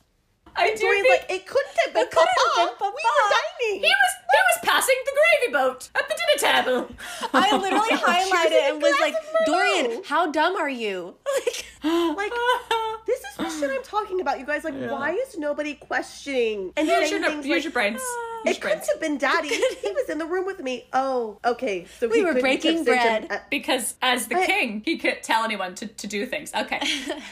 I 0.56 0.70
do 0.74 0.76
Dorian's 0.82 1.08
think 1.08 1.20
like, 1.22 1.30
it 1.30 1.46
couldn't 1.46 1.76
have 1.84 1.94
been 1.94 2.02
It 2.04 2.10
couldn't 2.10 2.28
have 2.28 2.54
Papa. 2.54 2.74
been 2.78 2.92
We 2.94 3.02
were 3.02 3.30
dining. 3.30 3.80
he 3.82 3.92
was 4.02 4.12
he 4.34 4.40
was 4.50 4.58
passing 4.62 4.96
the 5.04 5.12
gravy 5.18 5.52
boat 5.52 5.88
at 5.94 6.08
the 6.08 6.14
dinner 6.14 6.52
table. 6.52 6.94
I 7.32 7.56
literally 7.56 7.88
highlighted 7.90 8.52
a 8.52 8.72
and 8.74 8.82
was 8.82 8.94
like 9.00 9.14
Dorian 9.46 10.02
how 10.04 10.30
dumb 10.30 10.56
are 10.56 10.68
you 10.70 11.14
like 11.46 11.64
Like, 12.16 12.32
this 13.06 13.20
is 13.20 13.36
the 13.36 13.50
shit 13.50 13.70
I'm 13.70 13.82
talking 13.82 14.20
about, 14.22 14.38
you 14.40 14.46
guys. 14.46 14.64
Like, 14.64 14.74
why 14.74 15.10
is 15.12 15.36
nobody 15.36 15.74
questioning 15.74 16.72
and 16.76 16.86
Use 16.88 17.10
saying 17.10 17.22
your, 17.22 17.30
things 17.30 17.46
use 17.46 17.54
like, 17.56 17.64
your 17.64 17.72
brains. 17.72 18.00
It 18.00 18.48
Use 18.48 18.56
your 18.56 18.62
couldn't 18.62 18.78
brains. 18.78 18.88
have 18.90 19.00
been 19.00 19.18
Daddy. 19.18 19.48
he 19.48 19.90
was 19.90 20.08
in 20.08 20.16
the 20.18 20.24
room 20.26 20.46
with 20.46 20.60
me. 20.60 20.86
Oh, 20.94 21.38
okay. 21.44 21.86
So 21.98 22.08
We 22.08 22.18
he 22.18 22.24
were 22.24 22.34
breaking 22.40 22.78
have 22.78 22.86
sent 22.86 23.00
him- 23.22 23.28
bread. 23.28 23.40
uh, 23.40 23.44
Because 23.50 23.96
as 24.00 24.28
the 24.28 24.36
I- 24.36 24.46
king, 24.46 24.82
he 24.84 24.96
could 24.96 25.22
tell 25.22 25.44
anyone 25.44 25.74
to, 25.76 25.86
to 25.86 26.06
do 26.06 26.24
things. 26.26 26.52
Okay. 26.54 26.80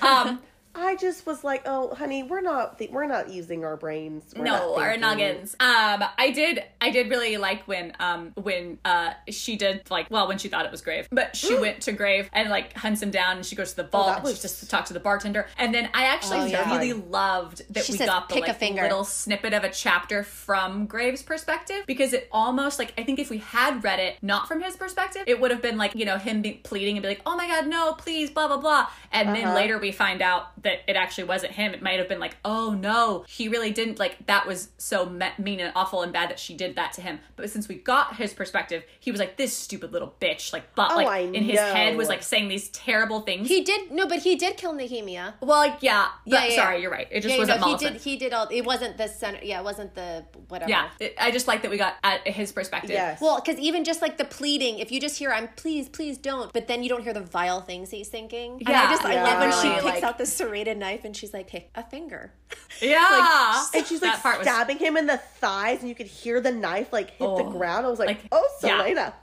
Um, 0.02 0.40
I 0.74 0.96
just 0.96 1.26
was 1.26 1.44
like, 1.44 1.62
oh, 1.66 1.94
honey, 1.94 2.22
we're 2.22 2.40
not 2.40 2.78
th- 2.78 2.90
we're 2.90 3.06
not 3.06 3.28
using 3.30 3.64
our 3.64 3.76
brains. 3.76 4.32
We're 4.36 4.44
no, 4.44 4.52
not 4.52 4.78
our 4.78 4.84
thinking. 4.92 5.00
noggins. 5.00 5.54
Um, 5.60 6.02
I 6.18 6.30
did, 6.34 6.62
I 6.80 6.90
did 6.90 7.10
really 7.10 7.36
like 7.36 7.68
when, 7.68 7.92
um, 8.00 8.32
when, 8.34 8.78
uh, 8.84 9.12
she 9.28 9.56
did 9.56 9.82
like, 9.90 10.10
well, 10.10 10.28
when 10.28 10.38
she 10.38 10.48
thought 10.48 10.64
it 10.64 10.70
was 10.72 10.80
Grave, 10.80 11.08
but 11.12 11.36
she 11.36 11.58
went 11.58 11.82
to 11.82 11.92
Grave 11.92 12.30
and 12.32 12.48
like 12.48 12.72
hunts 12.74 13.02
him 13.02 13.10
down, 13.10 13.36
and 13.36 13.44
she 13.46 13.54
goes 13.54 13.70
to 13.70 13.76
the 13.76 13.84
vault 13.88 14.06
that 14.06 14.14
and 14.18 14.24
was- 14.24 14.36
she 14.36 14.42
just 14.42 14.70
talks 14.70 14.88
to 14.88 14.94
the 14.94 15.00
bartender, 15.00 15.46
and 15.58 15.74
then 15.74 15.88
I 15.92 16.04
actually 16.04 16.38
Oh, 16.38 16.44
yeah. 16.46 16.74
really 16.74 16.92
loved 16.94 17.62
that 17.74 17.84
She 17.84 17.92
we 17.92 17.98
says, 17.98 18.08
got 18.08 18.28
the 18.28 18.34
"Pick 18.36 18.44
a 18.44 18.48
like 18.48 18.58
finger." 18.58 18.82
little 18.82 19.04
snippet 19.04 19.52
of 19.52 19.64
a 19.64 19.70
chapter 19.70 20.22
from 20.22 20.86
Graves' 20.86 21.22
perspective 21.22 21.84
because 21.86 22.12
it 22.12 22.28
almost 22.32 22.78
like 22.78 22.94
I 22.96 23.02
think 23.04 23.18
if 23.18 23.28
we 23.30 23.38
had 23.38 23.84
read 23.84 23.98
it 24.00 24.16
not 24.22 24.48
from 24.48 24.62
his 24.62 24.76
perspective, 24.76 25.24
it 25.26 25.38
would 25.40 25.50
have 25.50 25.60
been 25.62 25.76
like 25.76 25.94
you 25.94 26.04
know 26.06 26.16
him 26.18 26.40
be 26.42 26.52
pleading 26.52 26.96
and 26.96 27.02
be 27.02 27.08
like, 27.08 27.22
oh 27.26 27.36
my 27.36 27.46
god, 27.46 27.66
no, 27.66 27.92
please, 27.92 28.30
blah 28.30 28.48
blah 28.48 28.56
blah, 28.56 28.86
and 29.12 29.28
then 29.36 29.44
Uh-huh. 29.46 29.54
later 29.54 29.78
we 29.78 29.92
find 29.92 30.22
out 30.22 30.61
that 30.62 30.78
it 30.88 30.96
actually 30.96 31.24
wasn't 31.24 31.52
him. 31.52 31.72
It 31.74 31.82
might 31.82 31.98
have 31.98 32.08
been 32.08 32.20
like, 32.20 32.36
oh 32.44 32.72
no, 32.72 33.24
he 33.28 33.48
really 33.48 33.70
didn't 33.70 33.98
like 33.98 34.26
that 34.26 34.46
was 34.46 34.68
so 34.78 35.06
me- 35.06 35.26
mean 35.38 35.60
and 35.60 35.72
awful 35.74 36.02
and 36.02 36.12
bad 36.12 36.30
that 36.30 36.38
she 36.38 36.54
did 36.54 36.76
that 36.76 36.92
to 36.94 37.00
him. 37.00 37.20
But 37.36 37.50
since 37.50 37.68
we 37.68 37.74
got 37.76 38.16
his 38.16 38.32
perspective, 38.32 38.84
he 39.00 39.10
was 39.10 39.20
like 39.20 39.36
this 39.36 39.56
stupid 39.56 39.92
little 39.92 40.14
bitch, 40.20 40.52
like 40.52 40.74
but 40.74 40.92
Oh, 40.92 40.96
like 40.96 41.06
I 41.06 41.18
in 41.20 41.44
his 41.44 41.58
head 41.58 41.96
was 41.96 42.08
like 42.08 42.22
saying 42.22 42.48
these 42.48 42.68
terrible 42.68 43.20
things. 43.22 43.48
He 43.48 43.62
did 43.62 43.90
no, 43.90 44.06
but 44.06 44.20
he 44.20 44.36
did 44.36 44.56
kill 44.56 44.72
Nehemia. 44.74 45.34
well, 45.40 45.58
like 45.58 45.78
yeah, 45.82 46.08
but 46.26 46.32
Yeah, 46.32 46.46
yeah, 46.46 46.54
sorry, 46.56 46.76
yeah. 46.76 46.82
you're 46.82 46.90
right. 46.90 47.08
It 47.10 47.20
just 47.22 47.34
Yeah, 47.34 47.38
wasn't 47.40 47.60
no, 47.60 47.76
he 47.76 47.76
did. 47.76 48.00
He 48.00 48.16
did 48.16 48.32
all. 48.32 48.48
It 48.50 48.64
wasn't 48.64 48.96
the 48.98 49.08
center. 49.08 49.40
Yeah, 49.42 49.60
it 49.60 49.64
wasn't 49.64 49.94
the 49.94 50.24
whatever. 50.48 50.70
Yeah, 50.70 50.88
it- 51.00 51.14
I 51.20 51.30
just 51.30 51.48
like 51.48 51.62
that 51.62 51.70
we 51.70 51.76
got 51.78 51.94
at 52.04 52.26
his 52.26 52.52
perspective. 52.52 52.90
Yes. 52.90 53.20
Well, 53.20 53.40
because 53.44 53.58
even 53.60 53.84
just 53.84 54.00
like 54.02 54.16
the 54.18 54.24
pleading, 54.24 54.78
if 54.78 54.90
you 54.92 55.00
just 55.00 55.18
hear 55.18 55.30
"I'm 55.32 55.48
please, 55.56 55.88
please 55.88 56.18
don't," 56.18 56.52
but 56.52 56.68
then 56.68 56.82
you 56.82 56.88
don't 56.88 57.02
hear 57.02 57.12
the 57.14 57.20
vile 57.20 57.60
things 57.60 57.90
he's 57.90 58.08
thinking. 58.08 58.62
And 58.66 58.68
I 58.68 58.84
Yeah, 58.84 58.90
just 58.90 59.04
I 59.04 59.22
love 59.22 59.38
when 59.40 59.52
she 59.62 59.70
picks 59.74 59.84
like- 59.84 60.02
out 60.02 60.18
the 60.18 60.26
serrated 60.52 60.76
knife 60.78 61.04
and 61.04 61.16
she's 61.16 61.32
like, 61.32 61.48
"Pick 61.48 61.70
a 61.74 61.82
finger." 61.82 62.32
Yeah, 62.80 63.64
and 63.74 63.86
she's 63.86 64.02
like 64.02 64.14
That 64.14 64.22
part 64.22 64.38
was- 64.38 64.46
stabbing 64.48 64.78
him 64.78 64.96
in 64.96 65.06
the 65.06 65.18
thighs, 65.18 65.80
and 65.80 65.88
you 65.88 65.94
could 65.94 66.06
hear 66.08 66.40
the 66.40 66.50
knife 66.50 66.92
like 66.92 67.10
hit 67.10 67.18
the 67.20 67.44
Oh. 67.44 67.50
ground. 67.50 67.86
I 67.86 67.90
was 67.90 67.98
like, 68.00 68.08
Like, 68.08 68.24
oh, 68.32 68.48
yeah. 68.62 68.78
Selena. 68.78 69.14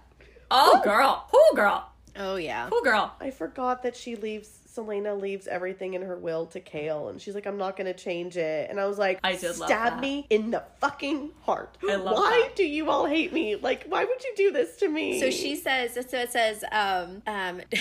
Oh, 0.49 0.79
girl. 0.83 1.27
Oh, 1.33 1.51
girl. 1.55 1.85
Oh 2.15 2.35
yeah. 2.37 2.67
Cool 2.69 2.81
girl. 2.81 3.13
I 3.19 3.31
forgot 3.31 3.83
that 3.83 3.95
she 3.95 4.15
leaves. 4.15 4.49
Selena 4.65 5.13
leaves 5.15 5.47
everything 5.47 5.93
in 5.95 6.01
her 6.03 6.15
will 6.15 6.45
to 6.47 6.59
Chaol, 6.61 7.09
and 7.09 7.21
she's 7.21 7.33
like, 7.35 7.45
"I'm 7.47 7.57
not 7.57 7.75
gonna 7.75 7.93
change 7.93 8.37
it." 8.37 8.69
And 8.69 8.79
I 8.79 8.85
was 8.85 8.97
like, 8.97 9.19
I 9.23 9.33
did 9.35 9.57
love 9.57 9.67
"Stab 9.69 9.93
that. 9.93 9.99
me 9.99 10.25
in 10.29 10.51
the 10.51 10.63
fucking 10.79 11.31
heart." 11.43 11.77
I 11.87 11.95
love 11.95 12.15
why 12.17 12.43
that. 12.47 12.55
do 12.55 12.63
you 12.63 12.89
all 12.89 13.05
hate 13.05 13.33
me? 13.33 13.55
Like, 13.55 13.85
why 13.89 14.05
would 14.05 14.23
you 14.23 14.33
do 14.37 14.51
this 14.51 14.77
to 14.77 14.87
me? 14.87 15.19
So 15.19 15.31
she 15.31 15.55
says, 15.55 15.93
so 15.93 16.17
it 16.19 16.31
says, 16.31 16.63
um, 16.71 17.21
um, 17.27 17.61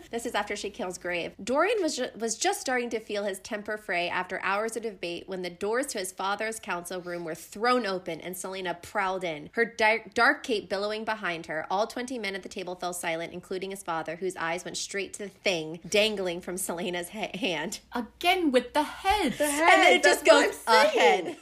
this 0.10 0.26
is 0.26 0.34
after 0.34 0.56
she 0.56 0.70
kills 0.70 0.98
Grave. 0.98 1.32
Dorian 1.42 1.82
was, 1.82 1.96
ju- 1.96 2.08
was 2.18 2.36
just 2.36 2.60
starting 2.60 2.90
to 2.90 3.00
feel 3.00 3.24
his 3.24 3.38
temper 3.40 3.76
fray 3.76 4.08
after 4.08 4.40
hours 4.42 4.76
of 4.76 4.82
debate 4.82 5.24
when 5.28 5.42
the 5.42 5.50
doors 5.50 5.86
to 5.88 5.98
his 5.98 6.12
father's 6.12 6.60
council 6.60 7.00
room 7.00 7.24
were 7.24 7.34
thrown 7.34 7.86
open 7.86 8.20
and 8.20 8.36
Selena 8.36 8.74
prowled 8.80 9.24
in, 9.24 9.50
her 9.52 9.64
dark, 9.64 10.14
dark 10.14 10.42
cape 10.42 10.68
billowing 10.68 11.04
behind 11.04 11.46
her. 11.46 11.66
All 11.70 11.86
20 11.86 12.18
men 12.18 12.34
at 12.34 12.42
the 12.42 12.48
table 12.48 12.74
fell 12.74 12.92
silent, 12.92 13.32
including 13.32 13.70
his 13.70 13.82
father, 13.82 14.16
whose 14.16 14.36
eyes 14.36 14.64
went 14.64 14.76
straight 14.76 15.12
to 15.14 15.24
the 15.24 15.28
thing 15.28 15.80
dangling 15.88 16.40
from 16.40 16.56
Selena's 16.56 17.10
ha- 17.10 17.30
hand. 17.34 17.80
Again 17.92 18.52
with 18.52 18.72
the 18.74 18.82
head. 18.82 19.32
The 19.34 19.44
And 19.44 19.82
then 19.82 19.92
it 19.94 20.02
just 20.02 20.24
goes 20.24 20.58
ahead. 20.66 21.36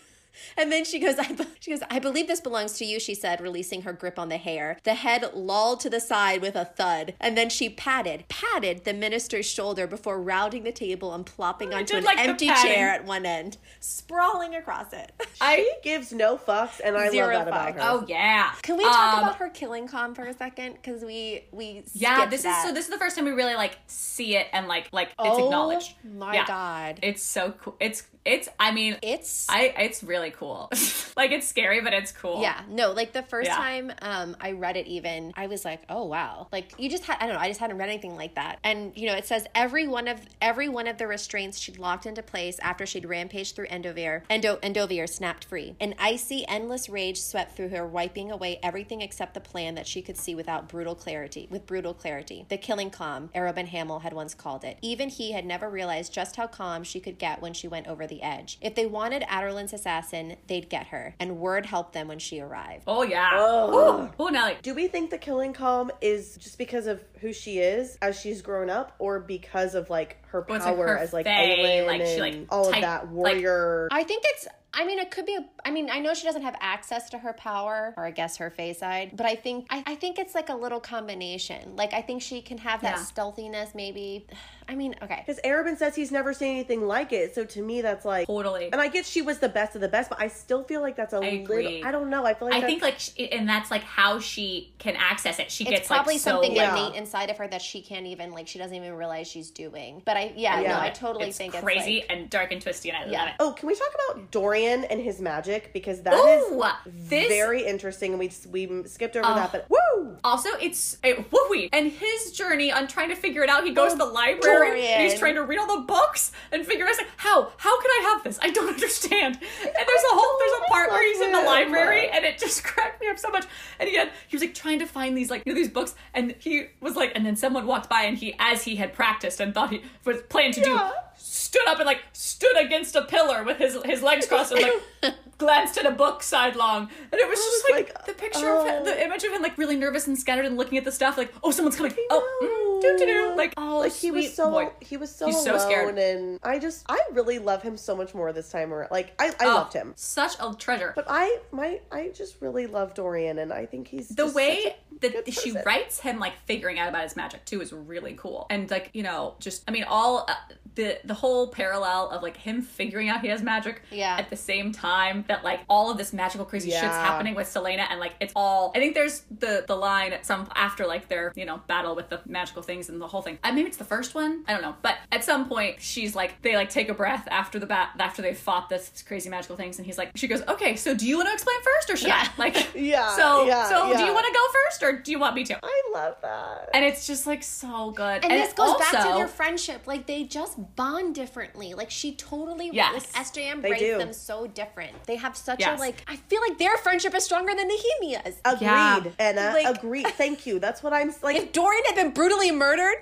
And 0.56 0.70
then 0.72 0.84
she 0.84 0.98
goes, 0.98 1.16
I, 1.18 1.36
she 1.60 1.70
goes, 1.70 1.80
I 1.90 1.98
believe 1.98 2.26
this 2.26 2.40
belongs 2.40 2.74
to 2.74 2.84
you, 2.84 2.98
she 3.00 3.14
said, 3.14 3.40
releasing 3.40 3.82
her 3.82 3.92
grip 3.92 4.18
on 4.18 4.28
the 4.28 4.36
hair. 4.36 4.78
The 4.84 4.94
head 4.94 5.30
lolled 5.34 5.80
to 5.80 5.90
the 5.90 6.00
side 6.00 6.42
with 6.42 6.56
a 6.56 6.64
thud, 6.64 7.14
and 7.20 7.36
then 7.36 7.50
she 7.50 7.68
patted, 7.68 8.24
patted 8.28 8.84
the 8.84 8.92
minister's 8.94 9.46
shoulder 9.46 9.86
before 9.86 10.20
rounding 10.20 10.64
the 10.64 10.72
table 10.72 11.14
and 11.14 11.24
plopping 11.26 11.72
onto 11.74 11.94
did 11.94 11.98
an 11.98 12.04
like 12.04 12.18
empty 12.18 12.46
chair 12.48 12.88
at 12.90 13.04
one 13.04 13.24
end, 13.26 13.56
sprawling 13.80 14.54
across 14.54 14.92
it. 14.92 15.12
She 15.60 15.72
gives 15.82 16.12
no 16.12 16.36
fucks, 16.36 16.80
and 16.84 16.96
I 16.96 17.08
Zero 17.10 17.34
love 17.34 17.46
that 17.46 17.48
about 17.48 17.68
fucks. 17.68 17.74
her. 17.74 17.80
Oh 17.82 18.04
yeah. 18.06 18.52
Can 18.62 18.76
we 18.76 18.84
talk 18.84 19.14
Um, 19.14 19.24
about 19.24 19.36
her 19.36 19.48
killing 19.48 19.88
Calm 19.88 20.14
for 20.14 20.24
a 20.24 20.34
second? 20.34 20.74
Because 20.74 21.02
we 21.02 21.44
we 21.50 21.82
Yeah, 21.94 22.26
this 22.26 22.42
that. 22.42 22.58
is 22.58 22.68
so. 22.68 22.74
This 22.74 22.84
is 22.84 22.90
the 22.90 22.98
first 22.98 23.16
time 23.16 23.24
we 23.24 23.30
really 23.32 23.54
like 23.54 23.78
see 23.86 24.36
it 24.36 24.46
and 24.52 24.68
like 24.68 24.88
like 24.92 25.08
it's 25.08 25.16
Oh 25.18 25.44
acknowledged. 25.46 25.94
my 26.04 26.34
Yeah. 26.34 26.46
God. 26.46 26.98
it's 27.02 27.22
so 27.22 27.52
cool. 27.60 27.74
It's 27.80 28.04
it's. 28.24 28.48
I 28.60 28.70
mean, 28.70 28.98
it's 29.02 29.46
I 29.48 29.74
it's 29.78 30.02
really 30.02 30.29
cool. 30.30 30.68
like 31.16 31.32
it's 31.32 31.46
scary, 31.48 31.80
but 31.80 31.92
it's 31.92 32.12
cool. 32.12 32.42
Yeah, 32.42 32.60
no, 32.68 32.92
like 32.92 33.12
the 33.12 33.22
first 33.22 33.48
Yeah. 33.48 33.56
time 33.56 33.92
um 34.02 34.36
I 34.40 34.52
read 34.52 34.76
it 34.76 34.86
even, 34.86 35.32
I 35.36 35.46
was 35.46 35.64
like, 35.64 35.82
"Oh 35.88 36.04
wow." 36.04 36.48
Like 36.52 36.72
you 36.78 36.88
just 36.90 37.04
had 37.04 37.18
I 37.20 37.26
don't 37.26 37.34
know, 37.34 37.40
I 37.40 37.48
just 37.48 37.60
hadn't 37.60 37.78
read 37.78 37.88
anything 37.88 38.16
like 38.16 38.34
that. 38.36 38.58
And 38.64 38.92
you 38.96 39.06
know, 39.06 39.14
it 39.14 39.26
says 39.26 39.46
every 39.54 39.86
one 39.88 40.08
of 40.08 40.20
every 40.40 40.68
one 40.68 40.86
of 40.86 40.98
the 40.98 41.06
restraints 41.06 41.58
she'd 41.58 41.78
locked 41.78 42.06
into 42.06 42.22
place 42.22 42.58
after 42.60 42.86
she'd 42.86 43.04
rampaged 43.06 43.54
through 43.56 43.66
Endovier, 43.68 44.22
Endo 44.30 44.56
Endovier 44.56 45.08
snapped 45.08 45.44
free. 45.44 45.74
An 45.80 45.94
icy, 45.98 46.46
endless 46.48 46.88
rage 46.88 47.20
swept 47.20 47.56
through 47.56 47.68
her, 47.70 47.86
wiping 47.86 48.30
away 48.30 48.58
everything 48.62 49.00
except 49.00 49.34
the 49.34 49.40
plan 49.40 49.74
that 49.74 49.86
she 49.86 50.02
could 50.02 50.16
see 50.16 50.34
without 50.34 50.68
brutal 50.68 50.94
clarity, 50.94 51.48
with 51.50 51.66
brutal 51.66 51.94
clarity. 51.94 52.46
The 52.48 52.56
killing 52.56 52.90
calm, 52.90 53.30
Arobynn 53.34 53.68
Hamel 53.68 54.00
had 54.00 54.12
once 54.12 54.34
called 54.34 54.64
it. 54.64 54.78
Even 54.82 55.08
he 55.08 55.32
had 55.32 55.44
never 55.44 55.68
realized 55.68 56.12
just 56.12 56.36
how 56.36 56.46
calm 56.46 56.84
she 56.84 57.00
could 57.00 57.18
get 57.18 57.40
when 57.42 57.52
she 57.52 57.68
went 57.68 57.86
over 57.86 58.06
the 58.06 58.22
edge. 58.22 58.58
If 58.60 58.74
they 58.74 58.86
wanted 58.86 59.22
Adarlan's 59.22 59.72
assassin, 59.72 60.09
they'd 60.46 60.68
get 60.68 60.88
her, 60.88 61.14
and 61.20 61.38
word 61.38 61.66
helped 61.66 61.92
them 61.92 62.08
when 62.08 62.18
she 62.18 62.40
arrived. 62.40 62.84
Oh 62.86 63.02
yeah. 63.02 63.30
Oh. 63.34 64.10
Oh, 64.18 64.28
Nelly. 64.28 64.56
Do 64.62 64.74
we 64.74 64.88
think 64.88 65.10
the 65.10 65.18
killing 65.18 65.52
calm 65.52 65.90
is 66.00 66.36
just 66.36 66.58
because 66.58 66.86
of 66.86 67.02
who 67.20 67.32
she 67.32 67.58
is 67.58 67.96
as 68.02 68.18
she's 68.20 68.42
grown 68.42 68.70
up, 68.70 68.94
or 68.98 69.20
because 69.20 69.74
of 69.74 69.90
like 69.90 70.18
her 70.28 70.44
Well, 70.48 70.56
it's 70.56 70.64
like 70.66 70.76
power 70.76 70.86
her 70.88 70.98
as 70.98 71.12
like 71.12 71.26
fae, 71.26 71.56
Aelin 71.58 71.86
like, 71.86 72.00
she, 72.06 72.12
and 72.12 72.20
like, 72.20 72.46
all 72.50 72.66
of 72.68 72.72
type- 72.72 72.82
that 72.82 73.02
like- 73.06 73.12
warrior? 73.12 73.88
I 73.90 74.02
think 74.04 74.22
it's. 74.26 74.46
I 74.72 74.84
mean, 74.86 75.00
it 75.00 75.10
could 75.10 75.26
be. 75.26 75.34
A, 75.34 75.44
I 75.64 75.72
mean, 75.72 75.90
I 75.90 75.98
know 75.98 76.14
she 76.14 76.24
doesn't 76.24 76.42
have 76.42 76.54
access 76.60 77.10
to 77.10 77.18
her 77.18 77.32
power, 77.32 77.92
or 77.96 78.04
I 78.04 78.12
guess 78.12 78.36
her 78.36 78.50
face 78.50 78.78
side. 78.78 79.10
But 79.16 79.26
I 79.26 79.34
think. 79.34 79.66
I, 79.68 79.82
I 79.84 79.94
think 79.96 80.16
it's 80.20 80.32
like 80.32 80.48
a 80.48 80.54
little 80.54 80.78
combination. 80.78 81.74
Like 81.74 81.92
I 81.92 82.02
think 82.02 82.22
she 82.22 82.40
can 82.40 82.56
have 82.58 82.82
that 82.82 82.96
Yeah. 82.98 83.02
stealthiness, 83.02 83.74
maybe. 83.74 84.26
I 84.70 84.76
mean, 84.76 84.94
okay. 85.02 85.24
Because 85.26 85.40
Arobynn 85.44 85.76
says 85.76 85.96
he's 85.96 86.12
never 86.12 86.32
seen 86.32 86.52
anything 86.54 86.86
like 86.86 87.12
it. 87.12 87.34
So 87.34 87.44
to 87.44 87.60
me, 87.60 87.82
that's 87.82 88.04
like. 88.04 88.28
Totally. 88.28 88.70
And 88.72 88.80
I 88.80 88.86
get 88.86 89.04
she 89.04 89.20
was 89.20 89.38
the 89.40 89.48
best 89.48 89.74
of 89.74 89.80
the 89.80 89.88
best, 89.88 90.08
but 90.08 90.20
I 90.20 90.28
still 90.28 90.62
feel 90.62 90.80
like 90.80 90.94
that's 90.94 91.12
a 91.12 91.16
I 91.16 91.20
little. 91.20 91.40
agree. 91.40 91.82
I 91.82 91.90
don't 91.90 92.08
know. 92.08 92.24
I 92.24 92.34
feel 92.34 92.46
like 92.46 92.56
I 92.58 92.60
that's, 92.60 92.70
think 92.70 92.82
like, 92.82 93.00
she, 93.00 93.32
and 93.32 93.48
that's 93.48 93.68
like 93.72 93.82
how 93.82 94.20
she 94.20 94.72
can 94.78 94.94
access 94.94 95.40
it. 95.40 95.50
She 95.50 95.64
It's 95.64 95.70
gets 95.72 95.88
probably 95.88 96.14
like 96.14 96.20
so 96.20 96.30
something 96.30 96.54
Yeah. 96.54 96.70
innate 96.86 96.96
inside 96.96 97.30
of 97.30 97.38
her 97.38 97.48
that 97.48 97.62
she 97.62 97.82
can't 97.82 98.06
even 98.06 98.30
like. 98.30 98.46
She 98.46 98.60
doesn't 98.60 98.76
even 98.76 98.92
realize 98.94 99.26
she's 99.26 99.50
doing. 99.50 100.02
But 100.04 100.16
I, 100.16 100.32
yeah, 100.36 100.60
Yeah. 100.60 100.70
no, 100.74 100.80
I 100.80 100.90
totally 100.90 101.26
it's 101.30 101.38
think 101.38 101.54
crazy 101.54 101.98
it's 101.98 102.08
like, 102.08 102.18
and 102.18 102.30
dark 102.30 102.52
and 102.52 102.62
twisty, 102.62 102.90
and 102.90 102.98
I 102.98 103.10
Yeah. 103.10 103.18
love 103.22 103.28
it. 103.30 103.34
Oh, 103.40 103.52
can 103.58 103.66
we 103.66 103.74
talk 103.74 103.88
about 104.08 104.30
Dorian 104.30 104.84
and 104.84 105.00
his 105.00 105.20
magic 105.20 105.72
because 105.72 106.02
that 106.02 106.14
is 106.14 106.52
Ooh, 106.52 106.62
this 106.86 107.26
very 107.26 107.66
interesting, 107.66 108.12
and 108.12 108.20
we 108.20 108.30
we 108.48 108.86
skipped 108.86 109.16
over 109.16 109.28
Oh. 109.28 109.34
that. 109.34 109.50
But 109.50 109.66
woo, 109.68 110.16
Also, 110.22 110.50
it's 110.60 110.96
it, 111.02 111.30
woo 111.32 111.40
and 111.72 111.90
his 111.90 112.30
journey 112.32 112.70
on 112.70 112.86
trying 112.86 113.08
to 113.08 113.16
figure 113.16 113.42
it 113.42 113.48
out. 113.50 113.64
He 113.64 113.72
goes 113.72 113.90
oh, 113.92 113.94
to 113.94 113.98
the 113.98 114.04
library 114.04 114.59
and 114.64 115.02
he's 115.02 115.18
trying 115.18 115.34
to 115.34 115.42
read 115.42 115.58
all 115.58 115.76
the 115.80 115.82
books 115.86 116.32
and 116.52 116.66
figure 116.66 116.86
out 116.86 116.96
like 116.98 117.08
how 117.16 117.50
how 117.56 117.80
can 117.80 117.90
I 117.90 118.00
have 118.12 118.24
this? 118.24 118.38
I 118.42 118.50
don't 118.50 118.68
understand. 118.74 119.36
And 119.36 119.42
there's 119.74 120.04
a 120.12 120.14
whole 120.14 120.38
there's 120.38 120.60
a 120.62 120.70
part 120.70 120.90
where 120.90 121.06
he's 121.12 121.20
in 121.20 121.32
the 121.32 121.42
library 121.42 122.08
and 122.10 122.24
it 122.24 122.38
just 122.38 122.64
cracked 122.70 123.00
me 123.00 123.08
up 123.08 123.18
so 123.18 123.30
much. 123.30 123.46
And 123.78 123.88
he 123.88 123.96
had 123.96 124.10
he 124.28 124.36
was 124.36 124.42
like 124.42 124.54
trying 124.54 124.78
to 124.80 124.86
find 124.86 125.16
these 125.16 125.30
like 125.30 125.42
you 125.46 125.52
know 125.52 125.56
these 125.58 125.70
books 125.70 125.94
and 126.14 126.34
he 126.38 126.66
was 126.80 126.96
like 126.96 127.12
and 127.14 127.24
then 127.26 127.36
someone 127.36 127.66
walked 127.66 127.88
by 127.88 128.02
and 128.02 128.16
he 128.18 128.34
as 128.38 128.62
he 128.64 128.76
had 128.76 128.92
practiced 128.92 129.40
and 129.40 129.54
thought 129.54 129.70
he 129.70 129.82
was 130.04 130.18
planning 130.28 130.52
to 130.52 130.60
Yeah. 130.60 130.90
do 130.94 131.00
stood 131.22 131.66
up 131.68 131.78
and 131.78 131.86
like 131.86 132.02
stood 132.12 132.56
against 132.58 132.96
a 132.96 133.02
pillar 133.02 133.42
with 133.44 133.58
his 133.58 133.76
his 133.84 134.02
legs 134.02 134.26
crossed 134.26 134.52
and 134.52 134.62
like 135.02 135.14
glanced 135.40 135.76
at 135.78 135.86
a 135.86 135.90
book 135.90 136.22
sidelong 136.22 136.88
and 137.10 137.20
it 137.20 137.28
was 137.28 137.38
just 137.38 137.64
was 137.64 137.70
like, 137.72 137.94
like, 137.96 138.06
the 138.06 138.12
picture 138.12 138.48
of 138.56 138.66
him, 138.66 138.76
oh. 138.80 138.84
the 138.84 139.04
image 139.04 139.24
of 139.24 139.32
him 139.32 139.42
like 139.42 139.58
really 139.58 139.76
nervous 139.76 140.06
and 140.06 140.16
scattered 140.16 140.44
and 140.46 140.56
looking 140.56 140.78
at 140.78 140.84
the 140.84 140.92
stuff 140.92 141.18
like 141.18 141.32
oh 141.42 141.50
someone's 141.50 141.76
coming 141.76 141.92
oh 142.10 142.80
mm, 142.82 142.98
doo 142.98 143.34
like 143.36 143.54
oh 143.56 143.78
like 143.78 143.92
he 143.92 144.10
was 144.10 144.32
so 144.34 144.50
boy. 144.50 144.68
he 144.80 144.96
was 144.96 145.14
so 145.14 145.26
He's 145.26 145.42
so 145.42 145.52
alone, 145.56 145.60
scared. 145.60 145.98
and 145.98 146.38
I 146.42 146.58
just 146.58 146.84
I 146.88 147.00
really 147.12 147.38
love 147.38 147.62
him 147.62 147.76
so 147.76 147.96
much 147.96 148.14
more 148.14 148.32
this 148.32 148.50
time. 148.50 148.72
Around. 148.72 148.90
Like 148.90 149.12
I 149.18 149.28
I 149.40 149.46
Oh, 149.46 149.54
loved 149.54 149.72
him, 149.72 149.92
such 149.96 150.34
a 150.40 150.54
treasure 150.54 150.92
but 150.94 151.06
I 151.08 151.38
my 151.50 151.80
I 151.90 152.08
just 152.14 152.36
really 152.40 152.66
love 152.66 152.94
Dorian, 152.94 153.38
and 153.38 153.52
I 153.52 153.66
think 153.66 153.88
he's 153.88 154.08
the 154.08 154.26
way 154.30 154.76
that 155.00 155.32
she 155.32 155.52
writes 155.64 156.00
him 156.00 156.18
like 156.18 156.34
figuring 156.46 156.78
out 156.78 156.88
about 156.88 157.02
his 157.02 157.16
magic 157.16 157.44
too 157.44 157.60
is 157.60 157.72
really 157.72 158.14
cool. 158.14 158.46
And 158.50 158.70
like 158.70 158.90
you 158.92 159.02
know 159.02 159.34
just 159.38 159.62
i 159.68 159.70
mean 159.72 159.84
all 159.84 160.26
uh, 160.28 160.34
the 160.74 160.98
the 161.04 161.14
whole 161.14 161.48
parallel 161.48 162.10
of 162.10 162.22
like 162.22 162.36
him 162.36 162.62
figuring 162.62 163.08
out 163.08 163.20
he 163.22 163.28
has 163.28 163.42
magic 163.42 163.82
Yeah. 163.90 164.16
at 164.18 164.30
the 164.30 164.36
same 164.36 164.72
time 164.72 165.24
that 165.28 165.42
like 165.44 165.60
all 165.68 165.90
of 165.90 165.98
this 165.98 166.12
magical 166.12 166.44
crazy 166.44 166.70
shit's 166.70 166.82
happening 166.84 167.34
with 167.34 167.48
selena 167.48 167.86
and 167.90 167.98
like 167.98 168.12
it's 168.20 168.32
all 168.36 168.72
i 168.74 168.78
think 168.78 168.94
there's 168.94 169.22
the 169.38 169.64
the 169.66 169.74
line 169.76 170.12
at 170.12 170.24
some 170.26 170.48
after 170.54 170.86
like 170.86 171.08
their 171.08 171.32
you 171.36 171.44
know 171.44 171.60
battle 171.66 171.94
with 171.96 172.08
the 172.08 172.20
magical 172.26 172.62
things 172.62 172.88
and 172.88 173.00
the 173.00 173.06
whole 173.06 173.22
thing. 173.22 173.38
I 173.42 173.50
maybe 173.52 173.68
it's 173.68 173.76
the 173.76 173.84
first 173.84 174.14
one? 174.14 174.44
I 174.46 174.52
don't 174.52 174.62
know. 174.62 174.74
But 174.82 174.96
at 175.12 175.24
some 175.24 175.48
point 175.48 175.76
she's 175.80 176.14
like 176.14 176.40
they 176.42 176.54
like 176.56 176.70
take 176.70 176.88
a 176.88 176.94
breath 176.94 177.26
after 177.30 177.58
the 177.58 177.66
bat 177.66 177.90
after 177.98 178.22
they 178.22 178.34
fought 178.34 178.68
this 178.68 179.02
crazy 179.06 179.28
magical 179.30 179.56
things 179.56 179.78
and 179.78 179.86
he's 179.86 179.98
like 179.98 180.10
she 180.14 180.28
goes 180.28 180.42
okay 180.48 180.76
so 180.76 180.94
do 180.94 181.06
you 181.06 181.16
want 181.16 181.28
to 181.28 181.32
explain 181.32 181.56
first 181.62 181.90
or 181.90 181.96
should 181.96 182.08
Yeah. 182.08 182.28
i 182.28 182.30
like 182.38 182.56
Yeah, 182.74 183.14
so 183.16 183.46
yeah, 183.46 183.68
so 183.68 183.96
do 183.96 184.04
you 184.04 184.12
want 184.14 184.26
to 184.26 184.32
go 184.32 184.44
first 184.64 184.79
or 184.82 184.92
do 184.92 185.10
you 185.10 185.18
want 185.18 185.34
me 185.34 185.44
to 185.44 185.58
I 185.62 185.82
love 185.94 186.16
that. 186.22 186.70
and 186.74 186.84
it's 186.84 187.06
just 187.06 187.26
like 187.26 187.42
so 187.42 187.90
good. 187.90 188.24
And, 188.24 188.32
this 188.32 188.50
it 188.50 188.56
goes 188.56 188.76
back 188.78 188.90
to 188.92 188.98
also- 188.98 189.18
their 189.18 189.28
friendship. 189.28 189.86
Like 189.86 190.06
they 190.06 190.24
just 190.24 190.58
bond 190.76 191.14
differently. 191.14 191.74
Like 191.74 191.90
she 191.90 192.14
totally 192.14 192.70
Yes. 192.72 192.94
like 193.14 193.26
SJM 193.26 193.62
They 193.62 193.70
raised 193.72 193.84
do. 193.84 193.98
them 193.98 194.12
so 194.12 194.46
different. 194.46 194.92
They 195.04 195.16
have 195.16 195.36
such 195.36 195.60
Yes. 195.60 195.78
a 195.78 195.80
like 195.80 196.02
I 196.08 196.16
feel 196.16 196.40
like 196.40 196.58
their 196.58 196.76
friendship 196.78 197.14
is 197.14 197.24
stronger 197.24 197.54
than 197.54 197.68
Nehemia's. 197.68 198.36
Agreed, 198.44 198.62
Yeah. 198.66 199.02
Anna. 199.18 199.52
Like- 199.54 199.78
agreed. 199.78 200.06
Thank 200.16 200.46
you. 200.46 200.58
That's 200.58 200.82
what 200.82 200.92
I'm 200.92 201.12
like. 201.22 201.36
if 201.36 201.52
Dorian 201.52 201.84
had 201.86 201.94
been 201.94 202.10
brutally 202.12 202.50
murdered, 202.50 202.96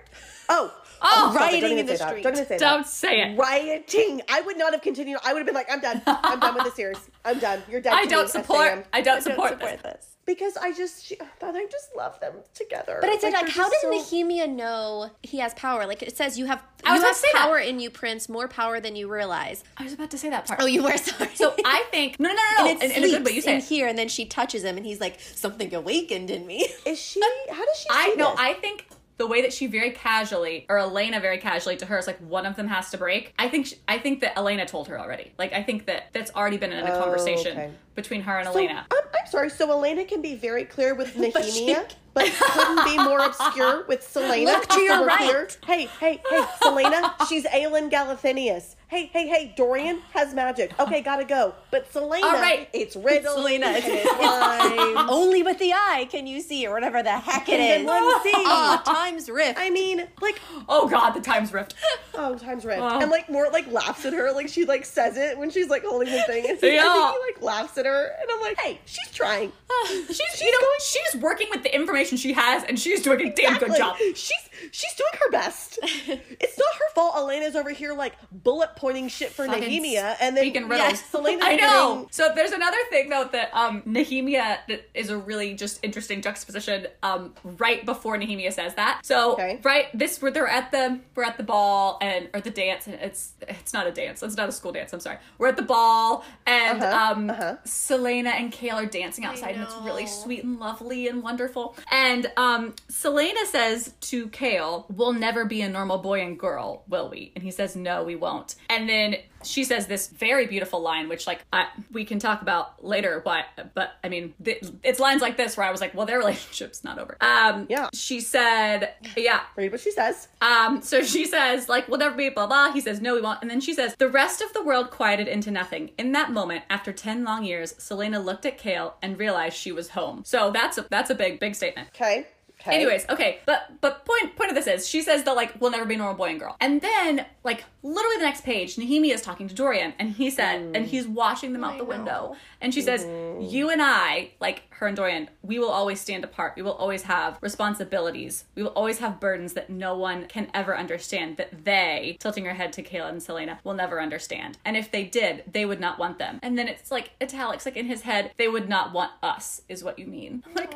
oh, 0.48 0.72
Oh, 1.00 1.28
oh. 1.28 1.30
stop 1.32 1.52
it. 1.52 1.54
rioting 1.62 1.78
in 1.78 1.86
the 1.86 1.96
street. 1.96 2.24
Don't 2.24 2.36
say 2.36 2.58
Don't 2.58 2.82
that. 2.82 2.88
say 2.88 3.20
it. 3.20 3.38
Rioting. 3.38 4.20
I 4.28 4.40
would 4.40 4.58
not 4.58 4.72
have 4.72 4.82
continued. 4.82 5.20
I 5.24 5.32
would 5.32 5.38
have 5.38 5.46
been 5.46 5.54
like, 5.54 5.70
I'm 5.70 5.80
done. 5.80 6.02
I'm 6.06 6.40
done 6.40 6.54
with 6.56 6.64
the 6.64 6.72
series. 6.72 6.98
I'm 7.24 7.38
done. 7.38 7.62
You're 7.70 7.80
done. 7.80 7.94
I 7.96 8.04
don't 8.06 8.24
me, 8.24 8.30
support. 8.30 8.66
SAM. 8.68 8.84
I 8.92 9.00
don't 9.00 9.22
support, 9.22 9.60
this. 9.60 9.80
this. 9.82 10.07
Because 10.28 10.56
I 10.58 10.72
just 10.72 11.04
she, 11.06 11.16
I 11.42 11.66
just 11.70 11.88
love 11.96 12.20
them 12.20 12.34
together. 12.54 12.98
But 13.00 13.08
it's 13.10 13.22
like, 13.24 13.32
they're 13.32 13.48
how 13.48 13.68
does 13.68 13.80
so- 13.80 13.90
Nehemia 13.90 14.46
know 14.48 15.10
he 15.22 15.38
has 15.38 15.54
power? 15.54 15.86
Like 15.86 16.02
it 16.02 16.14
says, 16.16 16.38
you 16.38 16.44
have 16.44 16.62
I 16.84 16.92
was 16.92 17.00
you 17.00 17.06
have 17.06 17.16
say 17.16 17.28
that. 17.32 17.46
power 17.46 17.58
in 17.58 17.80
you, 17.80 17.88
Prince. 17.90 18.28
More 18.28 18.46
power 18.46 18.78
than 18.78 18.94
you 18.94 19.08
realize. 19.08 19.64
I 19.78 19.84
was 19.84 19.94
about 19.94 20.10
to 20.12 20.18
say 20.18 20.28
that 20.30 20.46
part. 20.46 20.60
Oh, 20.62 20.66
you 20.66 20.82
were 20.84 20.96
sorry. 20.98 21.30
So 21.34 21.54
I 21.64 21.84
think 21.90 22.20
no, 22.20 22.28
no, 22.28 22.34
no, 22.34 22.64
no. 22.64 22.70
and 22.72 22.82
it 22.82 22.96
In, 22.98 23.04
in 23.04 23.10
a 23.10 23.12
good 23.18 23.26
way, 23.26 23.32
you 23.32 23.40
say 23.40 23.52
in 23.54 23.58
it. 23.58 23.64
here, 23.64 23.88
and 23.88 23.96
then 23.98 24.08
she 24.08 24.26
touches 24.26 24.62
him, 24.62 24.76
and 24.76 24.84
he's 24.84 25.00
like, 25.00 25.18
something 25.18 25.74
awakened 25.74 26.30
in 26.30 26.46
me. 26.46 26.68
Is 26.84 27.00
she? 27.00 27.20
How 27.50 27.64
does 27.64 27.76
she? 27.80 27.86
I 27.90 28.14
this? 28.16 28.26
I 28.38 28.52
think 28.54 28.86
the 29.18 29.26
way 29.26 29.42
that 29.42 29.52
she 29.52 29.66
very 29.66 29.90
casually, 29.90 30.64
or 30.68 30.78
Elena 30.78 31.20
very 31.20 31.38
casually 31.38 31.76
to 31.76 31.86
her 31.86 31.98
is 31.98 32.06
like 32.06 32.18
one 32.20 32.46
of 32.46 32.56
them 32.56 32.68
has 32.68 32.90
to 32.90 32.98
break. 32.98 33.34
I 33.38 33.48
think. 33.48 33.66
She, 33.66 33.76
I 33.86 33.98
think 33.98 34.20
that 34.20 34.38
Elena 34.38 34.64
told 34.64 34.88
her 34.88 34.98
already. 34.98 35.32
Like 35.38 35.52
I 35.52 35.62
think 35.62 35.86
that 35.86 36.12
that's 36.12 36.30
already 36.34 36.56
been 36.56 36.72
in 36.72 36.86
a 36.86 36.94
Oh, 36.94 37.02
conversation 37.02 37.52
okay. 37.58 37.72
between 37.94 38.22
her 38.22 38.38
and 38.38 38.46
So, 38.46 38.52
Elena. 38.54 38.86
I'm, 38.90 39.04
I'm 39.20 39.26
sorry. 39.26 39.50
So 39.50 39.70
Elena 39.70 40.04
can 40.04 40.22
be 40.22 40.36
very 40.36 40.64
clear 40.64 40.94
with 40.94 41.14
Nehemia. 41.16 41.90
But 42.14 42.26
couldn't 42.32 42.84
be 42.84 42.96
more 42.98 43.20
obscure 43.20 43.84
with 43.86 44.02
Selena. 44.02 44.50
Look 44.52 44.66
to 44.68 44.80
your 44.80 45.04
right. 45.06 45.20
here. 45.20 45.48
Hey, 45.64 45.86
hey, 46.00 46.20
hey, 46.28 46.44
Selena, 46.62 47.14
she's 47.28 47.44
Aelin 47.44 47.90
Galathynius. 47.90 48.74
Hey, 48.88 49.06
hey, 49.12 49.28
hey, 49.28 49.52
Dorian 49.54 50.00
has 50.14 50.32
magic. 50.34 50.72
Okay, 50.80 51.02
gotta 51.02 51.24
go. 51.24 51.54
But 51.70 51.92
Selena, 51.92 52.26
All 52.26 52.32
right. 52.32 52.70
it's 52.72 52.96
riddle. 52.96 53.34
Selena, 53.34 53.66
it's- 53.72 53.84
it's. 53.86 55.10
Only 55.10 55.42
with 55.42 55.58
the 55.58 55.74
eye 55.74 56.08
can 56.10 56.26
you 56.26 56.40
see, 56.40 56.66
or 56.66 56.72
whatever 56.72 57.02
the 57.02 57.10
heck 57.18 57.48
it 57.50 57.60
And 57.60 57.82
is. 57.82 57.86
one 57.86 58.22
C. 58.22 58.32
Ah, 58.34 58.82
times 58.84 59.28
rift. 59.28 59.58
I 59.60 59.68
mean, 59.68 60.06
like, 60.22 60.40
Oh 60.70 60.88
God, 60.88 61.10
the 61.10 61.20
time's 61.20 61.52
rift. 61.52 61.74
oh, 62.14 62.36
times 62.36 62.64
rift. 62.64 62.80
Wow. 62.80 62.98
And 63.00 63.10
like, 63.10 63.28
Mort 63.28 63.52
like 63.52 63.70
laughs 63.70 64.06
at 64.06 64.14
her, 64.14 64.32
like 64.32 64.48
she 64.48 64.64
like 64.64 64.86
says 64.86 65.18
it 65.18 65.36
when 65.36 65.50
she's 65.50 65.68
like 65.68 65.84
holding 65.84 66.10
the 66.10 66.22
thing. 66.22 66.46
And 66.48 66.58
Yeah. 66.62 66.82
I 66.86 67.12
think 67.12 67.22
he 67.22 67.32
like 67.34 67.42
laughs 67.42 67.76
at 67.76 67.84
her, 67.84 68.04
and 68.20 68.30
I'm 68.32 68.40
like, 68.40 68.58
hey, 68.58 68.80
she's 68.86 69.10
trying. 69.12 69.52
She's, 69.86 70.40
you 70.40 70.50
know, 70.50 70.66
she's 70.80 71.20
working 71.20 71.48
with 71.50 71.62
the 71.62 71.74
information 71.74 72.07
she 72.16 72.32
has, 72.32 72.64
and 72.64 72.78
she's 72.78 73.02
doing 73.02 73.20
a 73.26 73.32
damn 73.32 73.58
good 73.58 73.76
job. 73.76 73.96
She's 74.14 74.47
she's 74.72 74.94
doing 74.94 75.10
her 75.20 75.30
best. 75.30 75.78
it's 75.82 76.58
not 76.58 76.74
her 76.74 76.94
fault. 76.94 77.14
Elena's 77.16 77.56
over 77.56 77.70
here 77.70 77.92
like 77.94 78.14
bullet 78.32 78.70
pointing 78.76 79.08
shit 79.08 79.30
for 79.30 79.46
Fucking 79.46 79.62
Nehemia, 79.64 80.16
and 80.20 80.36
then 80.36 80.44
speaking 80.44 80.68
riddles. 80.68 80.90
yes, 80.90 81.04
Selena's 81.06 81.42
I 81.46 81.56
know. 81.56 81.94
getting- 81.94 82.08
So 82.10 82.32
there's 82.34 82.52
another 82.52 82.76
thing 82.90 83.08
though 83.08 83.28
that 83.32 83.50
um 83.54 83.82
Nehemia 83.82 84.58
that 84.68 84.88
is 84.94 85.10
a 85.10 85.18
really 85.18 85.54
just 85.54 85.80
interesting 85.82 86.22
juxtaposition. 86.22 86.86
Um, 87.02 87.34
right 87.44 87.84
before 87.84 88.16
Nehemia 88.18 88.52
says 88.52 88.74
that. 88.74 89.00
So 89.04 89.32
Okay. 89.32 89.60
right, 89.62 89.86
this 89.94 90.20
where 90.22 90.30
they're 90.30 90.48
at 90.48 90.70
the 90.72 91.00
we're 91.14 91.24
at 91.24 91.36
the 91.36 91.42
ball 91.44 91.98
and 92.00 92.28
or 92.34 92.40
the 92.40 92.50
dance. 92.50 92.86
And 92.86 92.96
it's 92.96 93.32
it's 93.46 93.72
not 93.72 93.86
a 93.86 93.92
dance. 93.92 94.22
It's 94.22 94.36
not 94.36 94.48
a 94.48 94.52
school 94.52 94.72
dance. 94.72 94.92
I'm 94.92 95.00
sorry. 95.00 95.18
We're 95.38 95.48
at 95.48 95.56
the 95.56 95.62
ball 95.62 96.24
and 96.46 96.82
Uh-huh, 96.82 97.12
um 97.12 97.30
uh-huh. 97.30 97.56
Selena 97.64 98.30
and 98.30 98.52
Chaol 98.52 98.74
are 98.74 98.86
dancing 98.86 99.24
outside 99.24 99.54
and 99.54 99.62
it's 99.62 99.74
really 99.82 100.06
sweet 100.06 100.42
and 100.44 100.58
lovely 100.58 101.08
and 101.08 101.22
wonderful. 101.22 101.76
And 101.90 102.30
um 102.36 102.74
Selena 102.88 103.44
says 103.46 103.94
to 104.00 104.28
Chaol, 104.28 104.47
"We'll 104.88 105.12
never 105.12 105.44
be 105.44 105.60
a 105.62 105.68
normal 105.68 105.98
boy 105.98 106.20
and 106.22 106.38
girl, 106.38 106.84
will 106.88 107.08
we?" 107.08 107.32
And 107.34 107.42
he 107.44 107.50
says, 107.50 107.76
"No, 107.76 108.02
we 108.04 108.16
won't." 108.16 108.54
And 108.70 108.88
then 108.88 109.16
she 109.44 109.62
says 109.62 109.86
this 109.86 110.08
very 110.08 110.46
beautiful 110.46 110.80
line, 110.80 111.08
which 111.08 111.26
like 111.26 111.44
I, 111.52 111.68
we 111.92 112.04
can 112.04 112.18
talk 112.18 112.42
about 112.42 112.84
later. 112.84 113.20
Why? 113.22 113.44
But 113.74 113.92
I 114.02 114.08
mean, 114.08 114.34
th- 114.44 114.64
it's 114.82 114.98
lines 114.98 115.22
like 115.22 115.36
this 115.36 115.56
where 115.56 115.66
I 115.66 115.70
was 115.70 115.80
like, 115.80 115.94
"Well, 115.94 116.06
their 116.06 116.18
relationship's 116.24 116.82
not 116.84 116.98
over." 116.98 117.16
Um, 117.20 117.66
Yeah. 117.68 117.88
She 117.94 118.20
said, 118.20 118.94
"Yeah." 119.16 119.40
read 119.56 119.72
what 119.72 119.80
she 119.80 119.90
says. 119.90 120.28
Um, 120.40 120.82
so 120.82 121.02
she 121.02 121.24
says, 121.26 121.68
like, 121.68 121.88
we'll 121.88 121.98
never 121.98 122.16
be 122.16 122.28
blah 122.28 122.46
blah. 122.46 122.72
He 122.72 122.80
says, 122.80 123.00
no, 123.00 123.14
we 123.14 123.20
won't. 123.20 123.40
And 123.42 123.50
then 123.50 123.60
she 123.60 123.74
says, 123.74 123.94
the 123.98 124.08
rest 124.08 124.40
of 124.40 124.52
the 124.52 124.62
world 124.62 124.90
quieted 124.90 125.28
into 125.28 125.50
nothing. 125.50 125.90
In 125.98 126.12
that 126.12 126.30
moment, 126.32 126.64
after 126.70 126.92
ten 126.92 127.24
long 127.24 127.44
years, 127.44 127.74
Selena 127.78 128.20
looked 128.20 128.46
at 128.46 128.58
Chaol 128.58 128.92
and 129.02 129.18
realized 129.18 129.56
she 129.56 129.72
was 129.72 129.90
home. 129.90 130.22
So 130.24 130.50
that's 130.50 130.78
a 130.78 130.86
that's 130.90 131.10
a 131.10 131.14
big 131.14 131.40
big 131.40 131.54
statement. 131.54 131.88
Okay. 131.94 132.26
Okay. 132.60 132.74
Anyways, 132.74 133.06
okay, 133.08 133.38
but 133.46 133.80
but 133.80 134.04
point 134.04 134.34
point 134.34 134.50
of 134.50 134.56
this 134.56 134.66
is 134.66 134.88
she 134.88 135.00
says 135.02 135.22
that 135.24 135.36
like 135.36 135.60
we'll 135.60 135.70
never 135.70 135.84
be 135.84 135.94
normal 135.94 136.16
boy 136.16 136.30
and 136.30 136.40
girl, 136.40 136.56
and 136.60 136.80
then 136.80 137.24
like 137.44 137.64
literally 137.84 138.16
the 138.16 138.24
next 138.24 138.42
page, 138.42 138.74
Nehemia 138.76 139.14
is 139.14 139.22
talking 139.22 139.46
to 139.46 139.54
Dorian, 139.54 139.94
and 139.98 140.10
he 140.10 140.28
said, 140.28 140.60
and 140.74 140.76
mm. 140.76 140.84
he's 140.84 141.06
washing 141.06 141.52
them 141.52 141.62
out 141.62 141.78
the 141.78 141.84
window, 141.84 142.34
and 142.60 142.74
she 142.74 142.82
says, 142.82 143.04
"You 143.40 143.70
and 143.70 143.80
I, 143.82 144.30
like 144.40 144.62
her 144.70 144.86
and 144.86 144.96
Dorian, 144.96 145.28
we 145.42 145.58
will 145.58 145.70
always 145.70 146.00
stand 146.00 146.24
apart. 146.24 146.54
We 146.56 146.62
will 146.62 146.72
always 146.72 147.02
have 147.02 147.38
responsibilities. 147.40 148.44
We 148.54 148.62
will 148.62 148.70
always 148.72 148.98
have 148.98 149.20
burdens 149.20 149.52
that 149.54 149.70
no 149.70 149.96
one 149.96 150.26
can 150.26 150.48
ever 150.54 150.76
understand. 150.76 151.36
That 151.36 151.64
they, 151.64 152.16
tilting 152.20 152.44
her 152.44 152.54
head 152.54 152.72
to 152.74 152.82
Chaol 152.82 153.08
and 153.08 153.22
Selena, 153.22 153.58
will 153.64 153.74
never 153.74 154.00
understand. 154.00 154.58
And 154.64 154.76
if 154.76 154.90
they 154.90 155.04
did, 155.04 155.44
they 155.50 155.64
would 155.64 155.80
not 155.80 155.98
want 155.98 156.18
them. 156.18 156.38
And 156.42 156.56
then 156.58 156.68
it's 156.68 156.90
like 156.90 157.10
italics, 157.20 157.66
like 157.66 157.76
in 157.76 157.86
his 157.86 158.02
head, 158.02 158.32
they 158.36 158.48
would 158.48 158.68
not 158.68 158.92
want 158.92 159.12
us, 159.22 159.62
is 159.68 159.82
what 159.84 159.98
you 159.98 160.06
mean. 160.06 160.42
I'm 160.46 160.54
like, 160.54 160.72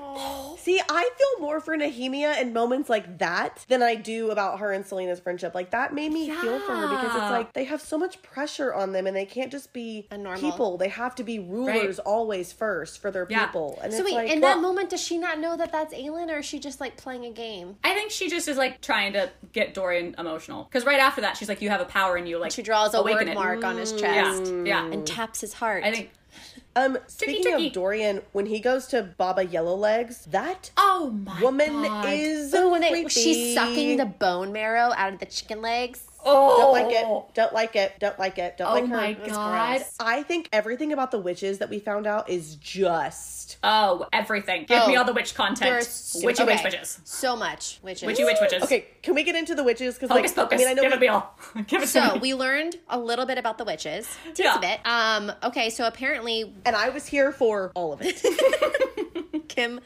See, 0.59 0.81
I 0.89 1.11
feel 1.17 1.41
more 1.47 1.61
for 1.61 1.77
Nehemia 1.77 2.41
in 2.41 2.53
moments 2.53 2.89
like 2.89 3.19
that 3.19 3.65
than 3.69 3.83
I 3.83 3.95
do 3.95 4.31
about 4.31 4.59
her 4.61 4.73
and 4.73 4.85
Selena's 4.87 5.21
friendship. 5.21 5.55
Like 5.55 5.71
that 5.71 5.95
made 5.95 6.13
me 6.13 6.29
feel 6.31 6.61
for 6.61 6.75
her 6.75 6.89
because 6.89 7.07
it's 7.17 7.31
like 7.31 7.53
they 7.53 7.65
have 7.65 7.81
so 7.81 7.99
much 7.99 8.23
pressure 8.23 8.73
on 8.73 8.93
them 8.93 9.07
and 9.07 9.17
they 9.17 9.25
can't 9.25 9.51
just 9.51 9.73
be 9.73 10.07
A 10.11 10.19
normal- 10.19 10.41
people. 10.41 10.77
They 10.77 10.89
have 10.89 11.15
to 11.17 11.25
be 11.25 11.39
rulers 11.81 11.99
always 11.99 12.53
first 12.53 13.01
for 13.01 13.11
their 13.11 13.27
Yeah. 13.29 13.47
people. 13.47 13.79
And 13.83 13.93
so 13.93 14.01
it's 14.01 14.05
wait, 14.07 14.15
like, 14.15 14.31
in 14.31 14.41
well, 14.41 14.55
that 14.57 14.63
moment, 14.63 14.91
does 14.91 15.01
she 15.01 15.19
not 15.19 15.39
know 15.41 15.57
that 15.57 15.73
that's 15.73 15.95
Aelin, 15.95 16.31
or 16.31 16.39
is 16.39 16.45
she 16.47 16.59
just 16.59 16.81
like 16.81 16.97
playing 16.97 17.25
a 17.25 17.31
game? 17.31 17.77
I 17.85 17.95
think 17.95 18.11
she 18.11 18.29
just 18.29 18.49
is 18.49 18.57
like 18.57 18.81
trying 18.81 19.13
to 19.15 19.31
get 19.53 19.75
Dorian 19.75 20.15
emotional. 20.19 20.65
Because 20.65 20.85
right 20.85 21.01
after 21.01 21.21
that, 21.23 21.37
she's 21.37 21.49
like, 21.49 21.61
"You 21.63 21.71
have 21.71 21.81
a 21.81 21.85
power 21.87 22.17
in 22.17 22.27
you." 22.27 22.39
Like 22.39 22.53
She 22.53 22.63
draws 22.63 22.95
a 22.95 22.99
awaken 22.99 23.29
word 23.29 23.33
it. 23.33 23.35
mark 23.35 23.65
on 23.65 23.77
his 23.77 23.93
chest 23.93 24.47
yeah. 24.47 24.65
yeah, 24.65 24.87
and 24.87 25.07
taps 25.07 25.41
his 25.41 25.55
heart. 25.55 25.85
I 25.85 25.91
think. 25.93 26.11
um, 26.77 26.97
speaking 27.09 27.43
tricky. 27.43 27.67
of 27.67 27.73
Dorian, 27.75 28.23
when 28.33 28.47
he 28.47 28.59
goes 28.59 28.87
to 28.89 29.03
Baba 29.03 29.45
Yellowlegs, 29.45 30.25
that 30.31 30.71
Oh 30.79 31.11
my 31.11 31.41
woman 31.43 31.83
God. 31.83 32.07
is 32.09 32.55
Oh, 32.55 32.71
when 32.71 32.81
they, 32.81 32.91
creepy. 32.91 33.09
she's 33.11 33.55
sucking 33.55 33.99
the 33.99 34.07
bone 34.07 34.51
marrow 34.53 34.93
out 34.97 35.13
of 35.13 35.19
the 35.19 35.27
chicken 35.27 35.61
legs. 35.61 36.01
Oh, 36.25 36.57
Don't 36.59 36.73
like 36.73 36.93
it. 36.95 37.35
Don't 37.35 37.53
like 37.53 37.77
it. 37.77 37.93
Don't 37.99 38.19
like 38.19 38.39
it. 38.39 38.57
Don't 38.57 38.69
Oh 38.69 38.75
like 38.75 38.87
her. 38.87 38.97
my 38.97 39.13
God. 39.29 39.85
I 40.01 40.23
think 40.23 40.49
everything 40.53 40.93
about 40.93 41.11
the 41.11 41.19
witches 41.19 41.59
that 41.59 41.69
we 41.71 41.79
found 41.79 42.07
out 42.07 42.29
is 42.31 42.57
just 42.57 43.59
Oh, 43.65 44.07
everything. 44.13 44.65
Give 44.67 44.83
Oh, 44.83 44.89
me 44.89 44.97
all 44.97 45.05
the 45.05 45.13
witch 45.13 45.35
content. 45.35 45.85
So- 45.85 46.25
Witchy 46.25 46.43
okay. 46.43 46.55
witch 46.55 46.65
witches. 46.65 47.01
So 47.05 47.37
much 47.37 47.79
witches. 47.83 48.07
Witchy 48.07 48.25
witch 48.25 48.39
witches. 48.41 48.63
okay. 48.63 48.87
Can 49.03 49.15
we 49.15 49.23
get 49.25 49.35
into 49.37 49.55
the 49.55 49.65
witches? 49.65 49.95
Because 49.95 50.11
like, 50.11 50.29
focus. 50.31 50.55
I 50.55 50.65
mean, 50.65 50.69
I 50.69 50.73
know 50.75 50.83
Give 50.83 50.91
we- 50.93 50.97
it 50.97 51.01
me 51.01 51.09
all. 51.09 51.39
Give 51.67 51.83
it 51.83 51.87
to 51.87 51.89
So 51.89 52.17
we 52.19 52.35
learned 52.35 52.77
a 52.89 52.99
little 52.99 53.27
bit 53.27 53.39
about 53.39 53.59
the 53.59 53.65
witches. 53.65 54.07
Teensy 54.33 54.39
Yeah. 54.41 54.59
bit. 54.59 54.81
Um. 54.85 55.33
Okay. 55.43 55.71
So 55.71 55.87
apparently, 55.87 56.55
and 56.65 56.77
I 56.77 56.91
was 56.91 57.07
here 57.07 57.33
for 57.33 57.73
all 57.75 57.93
of 57.93 58.01
it. 58.03 58.23
Kim 59.49 59.81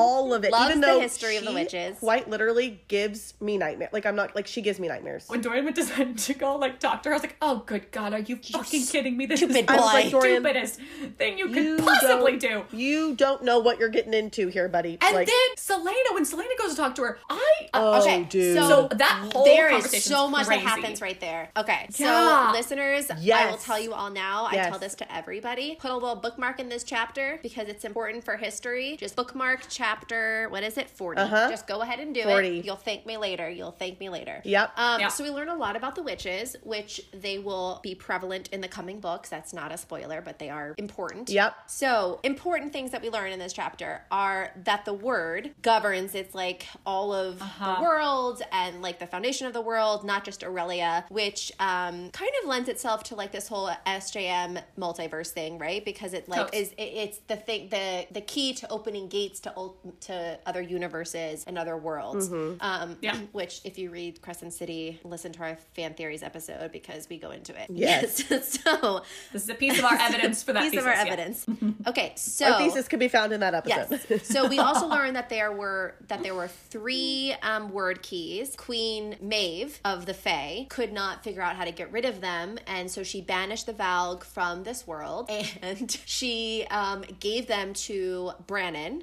all 0.00 0.34
of 0.34 0.44
it. 0.44 0.52
Loves 0.52 0.66
even 0.70 0.80
the 0.80 0.86
though 0.86 1.00
history 1.00 1.36
of 1.36 1.44
the 1.44 1.50
she 1.50 1.54
witches. 1.54 1.98
Quite 1.98 2.28
literally 2.30 2.80
gives 2.88 3.34
me 3.40 3.58
nightmares. 3.58 3.92
Like 3.92 4.06
I'm 4.06 4.16
not 4.16 4.34
like 4.34 4.46
she 4.46 4.62
gives 4.62 4.78
me 4.80 4.88
nightmares. 4.88 5.24
when 5.28 5.40
Dorian 5.40 5.64
went 5.64 5.76
to, 5.76 6.14
to 6.14 6.34
go 6.34 6.56
like 6.56 6.78
talk 6.80 7.02
to 7.02 7.08
her, 7.10 7.14
I 7.14 7.16
was 7.16 7.22
like, 7.22 7.36
"Oh, 7.42 7.62
good 7.66 7.90
God, 7.90 8.12
are 8.12 8.20
you 8.20 8.36
fucking 8.36 8.86
kidding 8.86 9.16
me? 9.16 9.26
This 9.26 9.42
is 9.42 9.52
the 9.52 9.62
like, 9.62 10.08
stupidest 10.08 10.80
thing 11.18 11.38
you 11.38 11.48
could 11.48 11.56
you 11.64 11.76
possibly 11.78 12.36
do." 12.36 12.64
You 12.72 13.14
don't 13.14 13.42
know 13.44 13.58
what 13.58 13.78
you're 13.78 13.88
getting 13.88 14.14
into 14.14 14.48
here, 14.48 14.68
buddy. 14.68 14.98
And 15.02 15.14
like, 15.14 15.26
then 15.26 15.36
Selena, 15.56 15.96
when 16.14 16.24
Selena 16.24 16.50
goes 16.58 16.70
to 16.70 16.76
talk 16.76 16.94
to 16.96 17.02
her, 17.02 17.18
I 17.28 17.68
uh, 17.74 17.78
oh, 17.98 18.02
okay, 18.02 18.24
dude. 18.24 18.56
so- 18.56 18.70
so 18.70 18.88
that 18.96 19.30
whole 19.32 19.44
there 19.44 19.66
is 19.68 19.72
conversation 19.82 20.12
so 20.12 20.28
much 20.28 20.46
crazy. 20.46 20.62
that 20.62 20.68
happens 20.68 21.02
right 21.02 21.20
there. 21.20 21.50
Okay, 21.56 21.86
so 21.90 22.04
Yeah. 22.04 22.52
listeners, 22.52 23.10
I 23.10 23.50
will 23.50 23.56
tell 23.58 23.80
you 23.80 23.92
all 23.92 24.10
now. 24.10 24.46
I 24.46 24.56
tell 24.68 24.78
this 24.78 24.94
to 24.96 25.12
everybody. 25.14 25.76
Put 25.80 25.90
a 25.90 25.94
little 25.94 26.14
bookmark 26.16 26.60
in 26.60 26.68
this 26.68 26.84
chapter 26.84 27.38
because 27.42 27.68
it's 27.68 27.84
important 27.84 28.24
for 28.24 28.36
history. 28.36 28.96
Just 28.98 29.16
bookmark 29.16 29.62
chapter. 29.68 29.89
What 29.94 30.62
is 30.62 30.76
it? 30.78 30.88
40 30.90 31.20
Uh-huh. 31.20 31.50
Just 31.50 31.66
go 31.66 31.80
ahead 31.82 32.00
and 32.00 32.14
do 32.14 32.22
40. 32.22 32.58
it. 32.60 32.64
You'll 32.64 32.76
thank 32.76 33.06
me 33.06 33.16
later. 33.16 33.48
You'll 33.48 33.70
thank 33.72 33.98
me 34.00 34.08
later. 34.08 34.40
Yep. 34.44 34.72
Um, 34.76 35.00
Yeah. 35.00 35.08
So 35.08 35.24
we 35.24 35.30
learn 35.30 35.48
a 35.48 35.54
lot 35.54 35.76
about 35.76 35.94
the 35.94 36.02
witches, 36.02 36.56
which 36.62 37.00
they 37.12 37.38
will 37.38 37.80
be 37.82 37.94
prevalent 37.94 38.48
in 38.52 38.60
the 38.60 38.68
coming 38.68 39.00
books. 39.00 39.28
That's 39.28 39.52
not 39.52 39.72
a 39.72 39.76
spoiler, 39.78 40.20
but 40.20 40.38
they 40.38 40.50
are 40.50 40.74
important. 40.78 41.28
Yep. 41.30 41.54
So 41.66 42.20
important 42.22 42.72
things 42.72 42.90
that 42.92 43.02
we 43.02 43.10
learn 43.10 43.32
in 43.32 43.38
this 43.38 43.52
chapter 43.52 44.02
are 44.10 44.52
that 44.64 44.84
the 44.84 44.94
Wyrd 44.94 45.52
governs. 45.62 46.14
It's 46.14 46.34
like 46.34 46.66
all 46.86 47.12
of 47.12 47.40
Uh-huh. 47.42 47.76
the 47.76 47.82
world 47.82 48.42
and 48.52 48.82
like 48.82 48.98
the 48.98 49.06
foundation 49.06 49.46
of 49.46 49.52
the 49.52 49.60
world, 49.60 50.04
not 50.04 50.24
just 50.24 50.40
Erilea, 50.42 51.04
which 51.10 51.52
um, 51.58 52.10
kind 52.10 52.30
of 52.42 52.48
lends 52.48 52.68
itself 52.68 53.02
to 53.04 53.14
like 53.14 53.32
this 53.32 53.48
whole 53.48 53.70
SJM 53.86 54.62
multiverse 54.78 55.30
thing, 55.30 55.58
right? 55.58 55.84
Because 55.84 56.12
it 56.14 56.28
like 56.28 56.40
Totes. 56.40 56.56
is 56.56 56.72
it, 56.72 56.82
it's 56.82 57.18
the 57.26 57.36
thing 57.36 57.68
the 57.70 58.06
the 58.10 58.20
key 58.20 58.52
to 58.54 58.68
opening 58.70 59.08
gates 59.08 59.40
to 59.40 59.52
ul- 59.56 59.76
to 60.00 60.38
other 60.46 60.60
universes 60.60 61.44
and 61.46 61.58
other 61.58 61.76
worlds. 61.76 62.28
Mm-hmm. 62.28 62.56
Um, 62.60 62.96
Yeah. 63.00 63.16
Which, 63.32 63.60
if 63.64 63.78
you 63.78 63.90
read 63.90 64.20
Crescent 64.22 64.52
City, 64.52 65.00
listen 65.04 65.32
to 65.32 65.42
our 65.42 65.56
fan 65.74 65.94
theories 65.94 66.22
episode 66.22 66.72
because 66.72 67.08
we 67.08 67.18
go 67.18 67.30
into 67.30 67.58
it. 67.60 67.68
Yes. 67.70 68.24
so 68.62 69.02
This 69.32 69.44
is 69.44 69.48
a 69.48 69.54
piece 69.54 69.78
of 69.78 69.84
our 69.84 69.94
evidence 69.94 70.42
for 70.42 70.52
that 70.52 70.62
piece 70.70 70.70
thesis, 70.72 70.84
of 70.84 70.88
our 70.88 70.94
yeah. 70.94 71.12
evidence. 71.12 71.46
Okay, 71.86 72.12
so 72.16 72.52
Our 72.52 72.58
thesis 72.58 72.88
could 72.88 73.00
be 73.00 73.08
found 73.08 73.32
in 73.32 73.40
that 73.40 73.54
episode. 73.54 74.00
Yes. 74.08 74.26
So 74.28 74.46
we 74.46 74.58
also 74.58 74.86
learned 74.86 75.16
that 75.16 75.28
there 75.28 75.50
were 75.50 75.94
that 76.08 76.22
there 76.22 76.34
were 76.34 76.48
three 76.48 77.34
um, 77.42 77.70
Wyrdkeys. 77.70 78.56
Queen 78.56 79.16
Maeve 79.20 79.80
of 79.84 80.06
the 80.06 80.14
Fae 80.14 80.66
could 80.68 80.92
not 80.92 81.24
figure 81.24 81.42
out 81.42 81.56
how 81.56 81.64
to 81.64 81.72
get 81.72 81.90
rid 81.90 82.04
of 82.04 82.20
them, 82.20 82.58
and 82.66 82.90
so 82.90 83.02
she 83.02 83.20
banished 83.20 83.66
the 83.66 83.72
Valg 83.72 84.24
from 84.24 84.62
this 84.64 84.86
world, 84.86 85.30
and 85.62 85.90
she 86.04 86.66
um, 86.70 87.02
gave 87.18 87.46
them 87.46 87.72
to 87.74 88.32
Brannon 88.46 89.02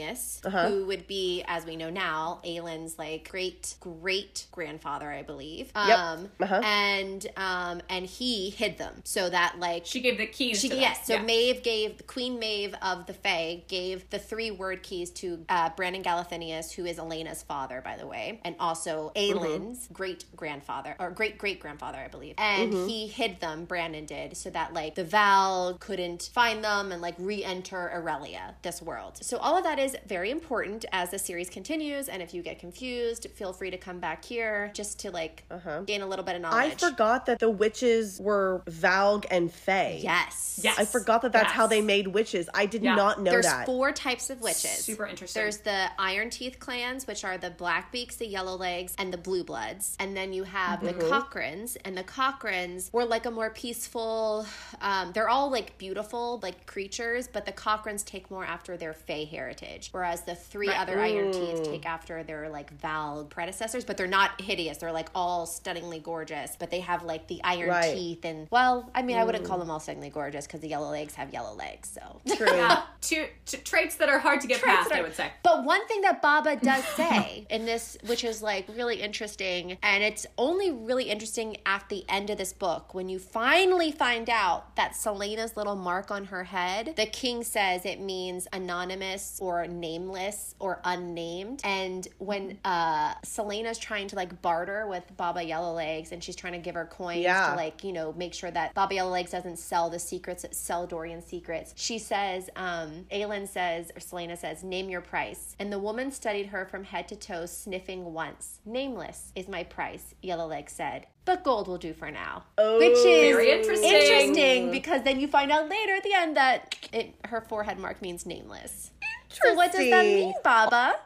Galathynius, 0.00 0.44
Uh-huh. 0.46 0.68
who 0.68 0.86
would 0.86 1.06
be, 1.06 1.42
as 1.46 1.64
we 1.64 1.76
know 1.76 1.90
now, 1.90 2.40
Aelin's 2.44 2.98
like 2.98 3.28
great 3.30 3.74
great 3.80 4.46
grandfather, 4.52 5.10
I 5.10 5.22
believe. 5.22 5.70
Yep. 5.74 5.98
Um, 5.98 6.28
Uh-huh. 6.40 6.60
And 6.64 7.26
um, 7.36 7.82
and 7.88 8.06
he 8.06 8.50
hid 8.50 8.78
them 8.78 9.02
so 9.04 9.28
that 9.30 9.58
like 9.58 9.86
She 9.86 10.00
gave 10.00 10.18
the 10.18 10.26
keys. 10.26 10.60
she, 10.60 10.68
to 10.68 10.74
them. 10.74 10.82
yes, 10.82 11.06
so 11.06 11.14
Yeah. 11.14 11.22
Maeve 11.22 11.62
gave 11.62 11.98
the 11.98 12.04
Queen 12.04 12.38
Maeve 12.38 12.74
of 12.82 13.06
the 13.06 13.14
Fae 13.14 13.62
gave 13.68 14.08
the 14.10 14.18
three 14.18 14.50
Wyrdkeys 14.50 15.12
to 15.14 15.44
uh, 15.48 15.70
Brandon 15.76 16.02
Galathynius, 16.02 16.72
who 16.72 16.84
is 16.86 16.98
Elena's 16.98 17.42
father, 17.42 17.80
by 17.82 17.96
the 17.96 18.06
way, 18.06 18.40
and 18.44 18.54
also 18.58 19.12
Aelin's 19.16 19.88
great 19.92 20.24
grandfather 20.36 20.94
or 20.98 21.10
great 21.10 21.38
great 21.38 21.60
grandfather, 21.60 21.98
I 21.98 22.08
believe. 22.08 22.34
And 22.38 22.72
he 22.72 23.06
hid 23.06 23.40
them. 23.40 23.64
Brandon 23.64 24.04
did 24.06 24.36
so 24.36 24.50
that 24.50 24.72
like 24.74 24.94
the 24.94 25.04
Valg 25.04 25.80
couldn't 25.80 26.30
find 26.32 26.62
them 26.64 26.92
and 26.92 27.00
like 27.02 27.14
re-enter 27.18 27.90
Erilea, 27.94 28.54
this 28.62 28.80
world. 28.82 29.18
So 29.22 29.36
all 29.38 29.56
of 29.56 29.64
that 29.64 29.78
is 29.78 29.89
is 29.94 29.96
very 30.06 30.30
important 30.30 30.84
as 30.92 31.10
the 31.10 31.18
series 31.18 31.50
continues. 31.50 32.08
And 32.08 32.22
if 32.22 32.34
you 32.34 32.42
get 32.42 32.58
confused, 32.58 33.26
feel 33.34 33.52
free 33.52 33.70
to 33.70 33.78
come 33.78 33.98
back 34.00 34.24
here 34.24 34.70
just 34.74 35.00
to 35.00 35.10
like 35.10 35.44
gain 35.86 36.02
a 36.02 36.06
little 36.06 36.24
bit 36.24 36.36
of 36.36 36.44
Uh-huh. 36.44 36.56
I 36.56 36.70
forgot 36.70 37.26
that 37.26 37.38
the 37.38 37.50
witches 37.50 38.18
were 38.20 38.62
Valg 38.66 39.26
and 39.30 39.52
Fae. 39.52 40.00
Yes. 40.02 40.60
Yes. 40.62 40.78
I 40.78 40.84
forgot 40.84 41.22
that 41.22 41.32
that's 41.32 41.48
Yes. 41.48 41.52
how 41.52 41.66
they 41.66 41.80
made 41.80 42.08
witches. 42.08 42.48
I 42.54 42.66
did 42.66 42.82
Yeah. 42.82 42.94
not 42.94 43.20
know 43.20 43.30
that. 43.32 43.42
There's 43.42 43.66
four 43.66 43.92
types 43.92 44.30
of 44.30 44.40
witches. 44.40 44.84
Super 44.84 45.06
interesting. 45.06 45.42
There's 45.42 45.58
the 45.58 45.90
Iron 45.98 46.30
Teeth 46.30 46.58
clans, 46.58 47.06
which 47.06 47.24
are 47.24 47.36
the 47.38 47.50
Blackbeaks, 47.50 48.16
the 48.18 48.26
Yellow 48.26 48.56
Legs, 48.56 48.94
and 48.98 49.12
the 49.12 49.18
Blue 49.18 49.44
Bloods. 49.44 49.96
And 49.98 50.16
then 50.16 50.32
you 50.32 50.44
have 50.44 50.82
the 50.84 50.92
Crochans, 50.94 51.76
and 51.84 51.96
the 51.96 52.04
Crochans 52.04 52.92
were 52.92 53.04
like 53.04 53.26
a 53.26 53.30
more 53.30 53.50
peaceful. 53.50 54.46
Um, 54.80 55.12
they're 55.12 55.28
all 55.28 55.50
like 55.50 55.76
beautiful, 55.78 56.40
like 56.42 56.66
creatures, 56.66 57.28
but 57.28 57.46
the 57.46 57.52
Crochans 57.52 58.04
take 58.04 58.30
more 58.30 58.44
after 58.44 58.76
their 58.76 58.92
Fae 58.94 59.24
heritage, 59.30 59.79
whereas 59.92 60.22
the 60.22 60.34
three 60.34 60.68
Right. 60.68 60.78
other 60.78 61.00
Iron 61.00 61.32
Teeth 61.32 61.64
take 61.64 61.86
after 61.86 62.22
their 62.22 62.48
like 62.48 62.76
Valg 62.80 63.30
predecessors. 63.30 63.84
But 63.84 63.96
they're 63.96 64.06
not 64.06 64.40
hideous. 64.40 64.78
They're 64.78 64.92
like 64.92 65.08
all 65.14 65.46
stunningly 65.46 65.98
gorgeous, 65.98 66.56
but 66.58 66.70
they 66.70 66.80
have 66.80 67.02
like 67.04 67.26
the 67.28 67.40
iron 67.42 67.68
Right. 67.68 67.94
teeth 67.94 68.24
and 68.24 68.48
well, 68.50 68.90
I 68.94 69.02
mean, 69.02 69.16
I 69.16 69.24
wouldn't 69.24 69.44
call 69.44 69.56
mm. 69.56 69.60
them 69.60 69.70
all 69.70 69.80
stunningly 69.80 70.10
gorgeous 70.10 70.46
because 70.46 70.60
the 70.60 70.68
Yellow 70.68 70.90
Legs 70.90 71.14
have 71.14 71.32
yellow 71.32 71.54
legs, 71.54 71.90
so. 71.90 72.20
True. 72.36 72.46
yeah, 72.56 72.82
two, 73.00 73.26
two 73.46 73.58
traits 73.58 73.96
that 73.96 74.08
are 74.08 74.18
hard 74.18 74.40
to 74.42 74.46
get 74.46 74.60
Traits 74.60 74.76
past. 74.76 74.90
that 74.90 74.98
I 74.98 75.02
would 75.02 75.14
say. 75.14 75.30
But 75.42 75.64
one 75.64 75.86
thing 75.86 76.02
that 76.02 76.22
Baba 76.22 76.56
does 76.56 76.84
say 76.96 77.46
in 77.50 77.64
this, 77.64 77.96
which 78.06 78.24
is 78.24 78.42
like 78.42 78.66
really 78.74 79.00
interesting, 79.00 79.78
and 79.82 80.02
it's 80.02 80.26
only 80.38 80.70
really 80.70 81.04
interesting 81.04 81.56
at 81.66 81.88
the 81.88 82.04
end 82.08 82.30
of 82.30 82.38
this 82.38 82.52
book 82.52 82.94
when 82.94 83.08
you 83.08 83.18
finally 83.18 83.92
find 83.92 84.28
out 84.28 84.76
that 84.76 84.94
Selena's 84.96 85.56
little 85.56 85.76
mark 85.76 86.10
on 86.10 86.26
her 86.26 86.44
head, 86.44 86.94
the 86.96 87.06
king 87.06 87.42
says 87.44 87.84
it 87.84 88.00
means 88.00 88.46
anonymous 88.52 89.38
or 89.40 89.66
nameless 89.70 90.54
or 90.58 90.80
unnamed. 90.84 91.60
And 91.64 92.06
when 92.18 92.58
uh 92.64 93.14
Selena's 93.22 93.78
trying 93.78 94.08
to 94.08 94.16
like 94.16 94.42
barter 94.42 94.86
with 94.86 95.04
Baba 95.16 95.40
Yellowlegs 95.40 96.12
and 96.12 96.22
she's 96.22 96.36
trying 96.36 96.54
to 96.54 96.58
give 96.58 96.74
her 96.74 96.86
coins 96.86 97.20
Yeah. 97.20 97.50
to 97.50 97.56
like, 97.56 97.84
you 97.84 97.92
know, 97.92 98.12
make 98.12 98.34
sure 98.34 98.50
that 98.50 98.74
Baba 98.74 98.94
Yellowlegs 98.94 99.30
doesn't 99.30 99.58
sell 99.58 99.90
the 99.90 99.98
secrets, 99.98 100.44
sell 100.52 100.86
Dorian 100.86 101.22
secrets. 101.22 101.72
She 101.76 101.98
says, 101.98 102.50
um, 102.56 103.06
Aelin 103.12 103.46
says, 103.48 103.90
or 103.94 104.00
Selena 104.00 104.36
says, 104.36 104.62
name 104.64 104.88
your 104.88 105.00
price. 105.00 105.54
And 105.58 105.72
the 105.72 105.78
woman 105.78 106.10
studied 106.10 106.46
her 106.46 106.64
from 106.66 106.84
head 106.84 107.08
to 107.08 107.16
toe, 107.16 107.46
sniffing 107.46 108.12
once. 108.12 108.60
Nameless 108.64 109.32
is 109.34 109.48
my 109.48 109.64
price, 109.64 110.14
Yellowlegs 110.22 110.70
said. 110.70 111.06
But 111.26 111.44
gold 111.44 111.68
will 111.68 111.78
do 111.78 111.92
for 111.92 112.10
now. 112.10 112.44
Which 112.58 112.96
is 112.96 113.04
Very 113.04 113.50
interesting. 113.52 113.90
interesting 113.92 114.70
because 114.70 115.02
then 115.02 115.20
you 115.20 115.28
find 115.28 115.52
out 115.52 115.68
later 115.68 115.94
at 115.94 116.02
the 116.02 116.14
end 116.14 116.36
that 116.36 116.74
it, 116.92 117.14
her 117.26 117.40
forehead 117.42 117.78
mark 117.78 118.00
means 118.02 118.24
nameless. 118.26 118.90
So 119.30 119.54
what 119.54 119.72
does 119.72 119.88
that 119.90 120.04
mean, 120.04 120.34
Baba? 120.42 120.96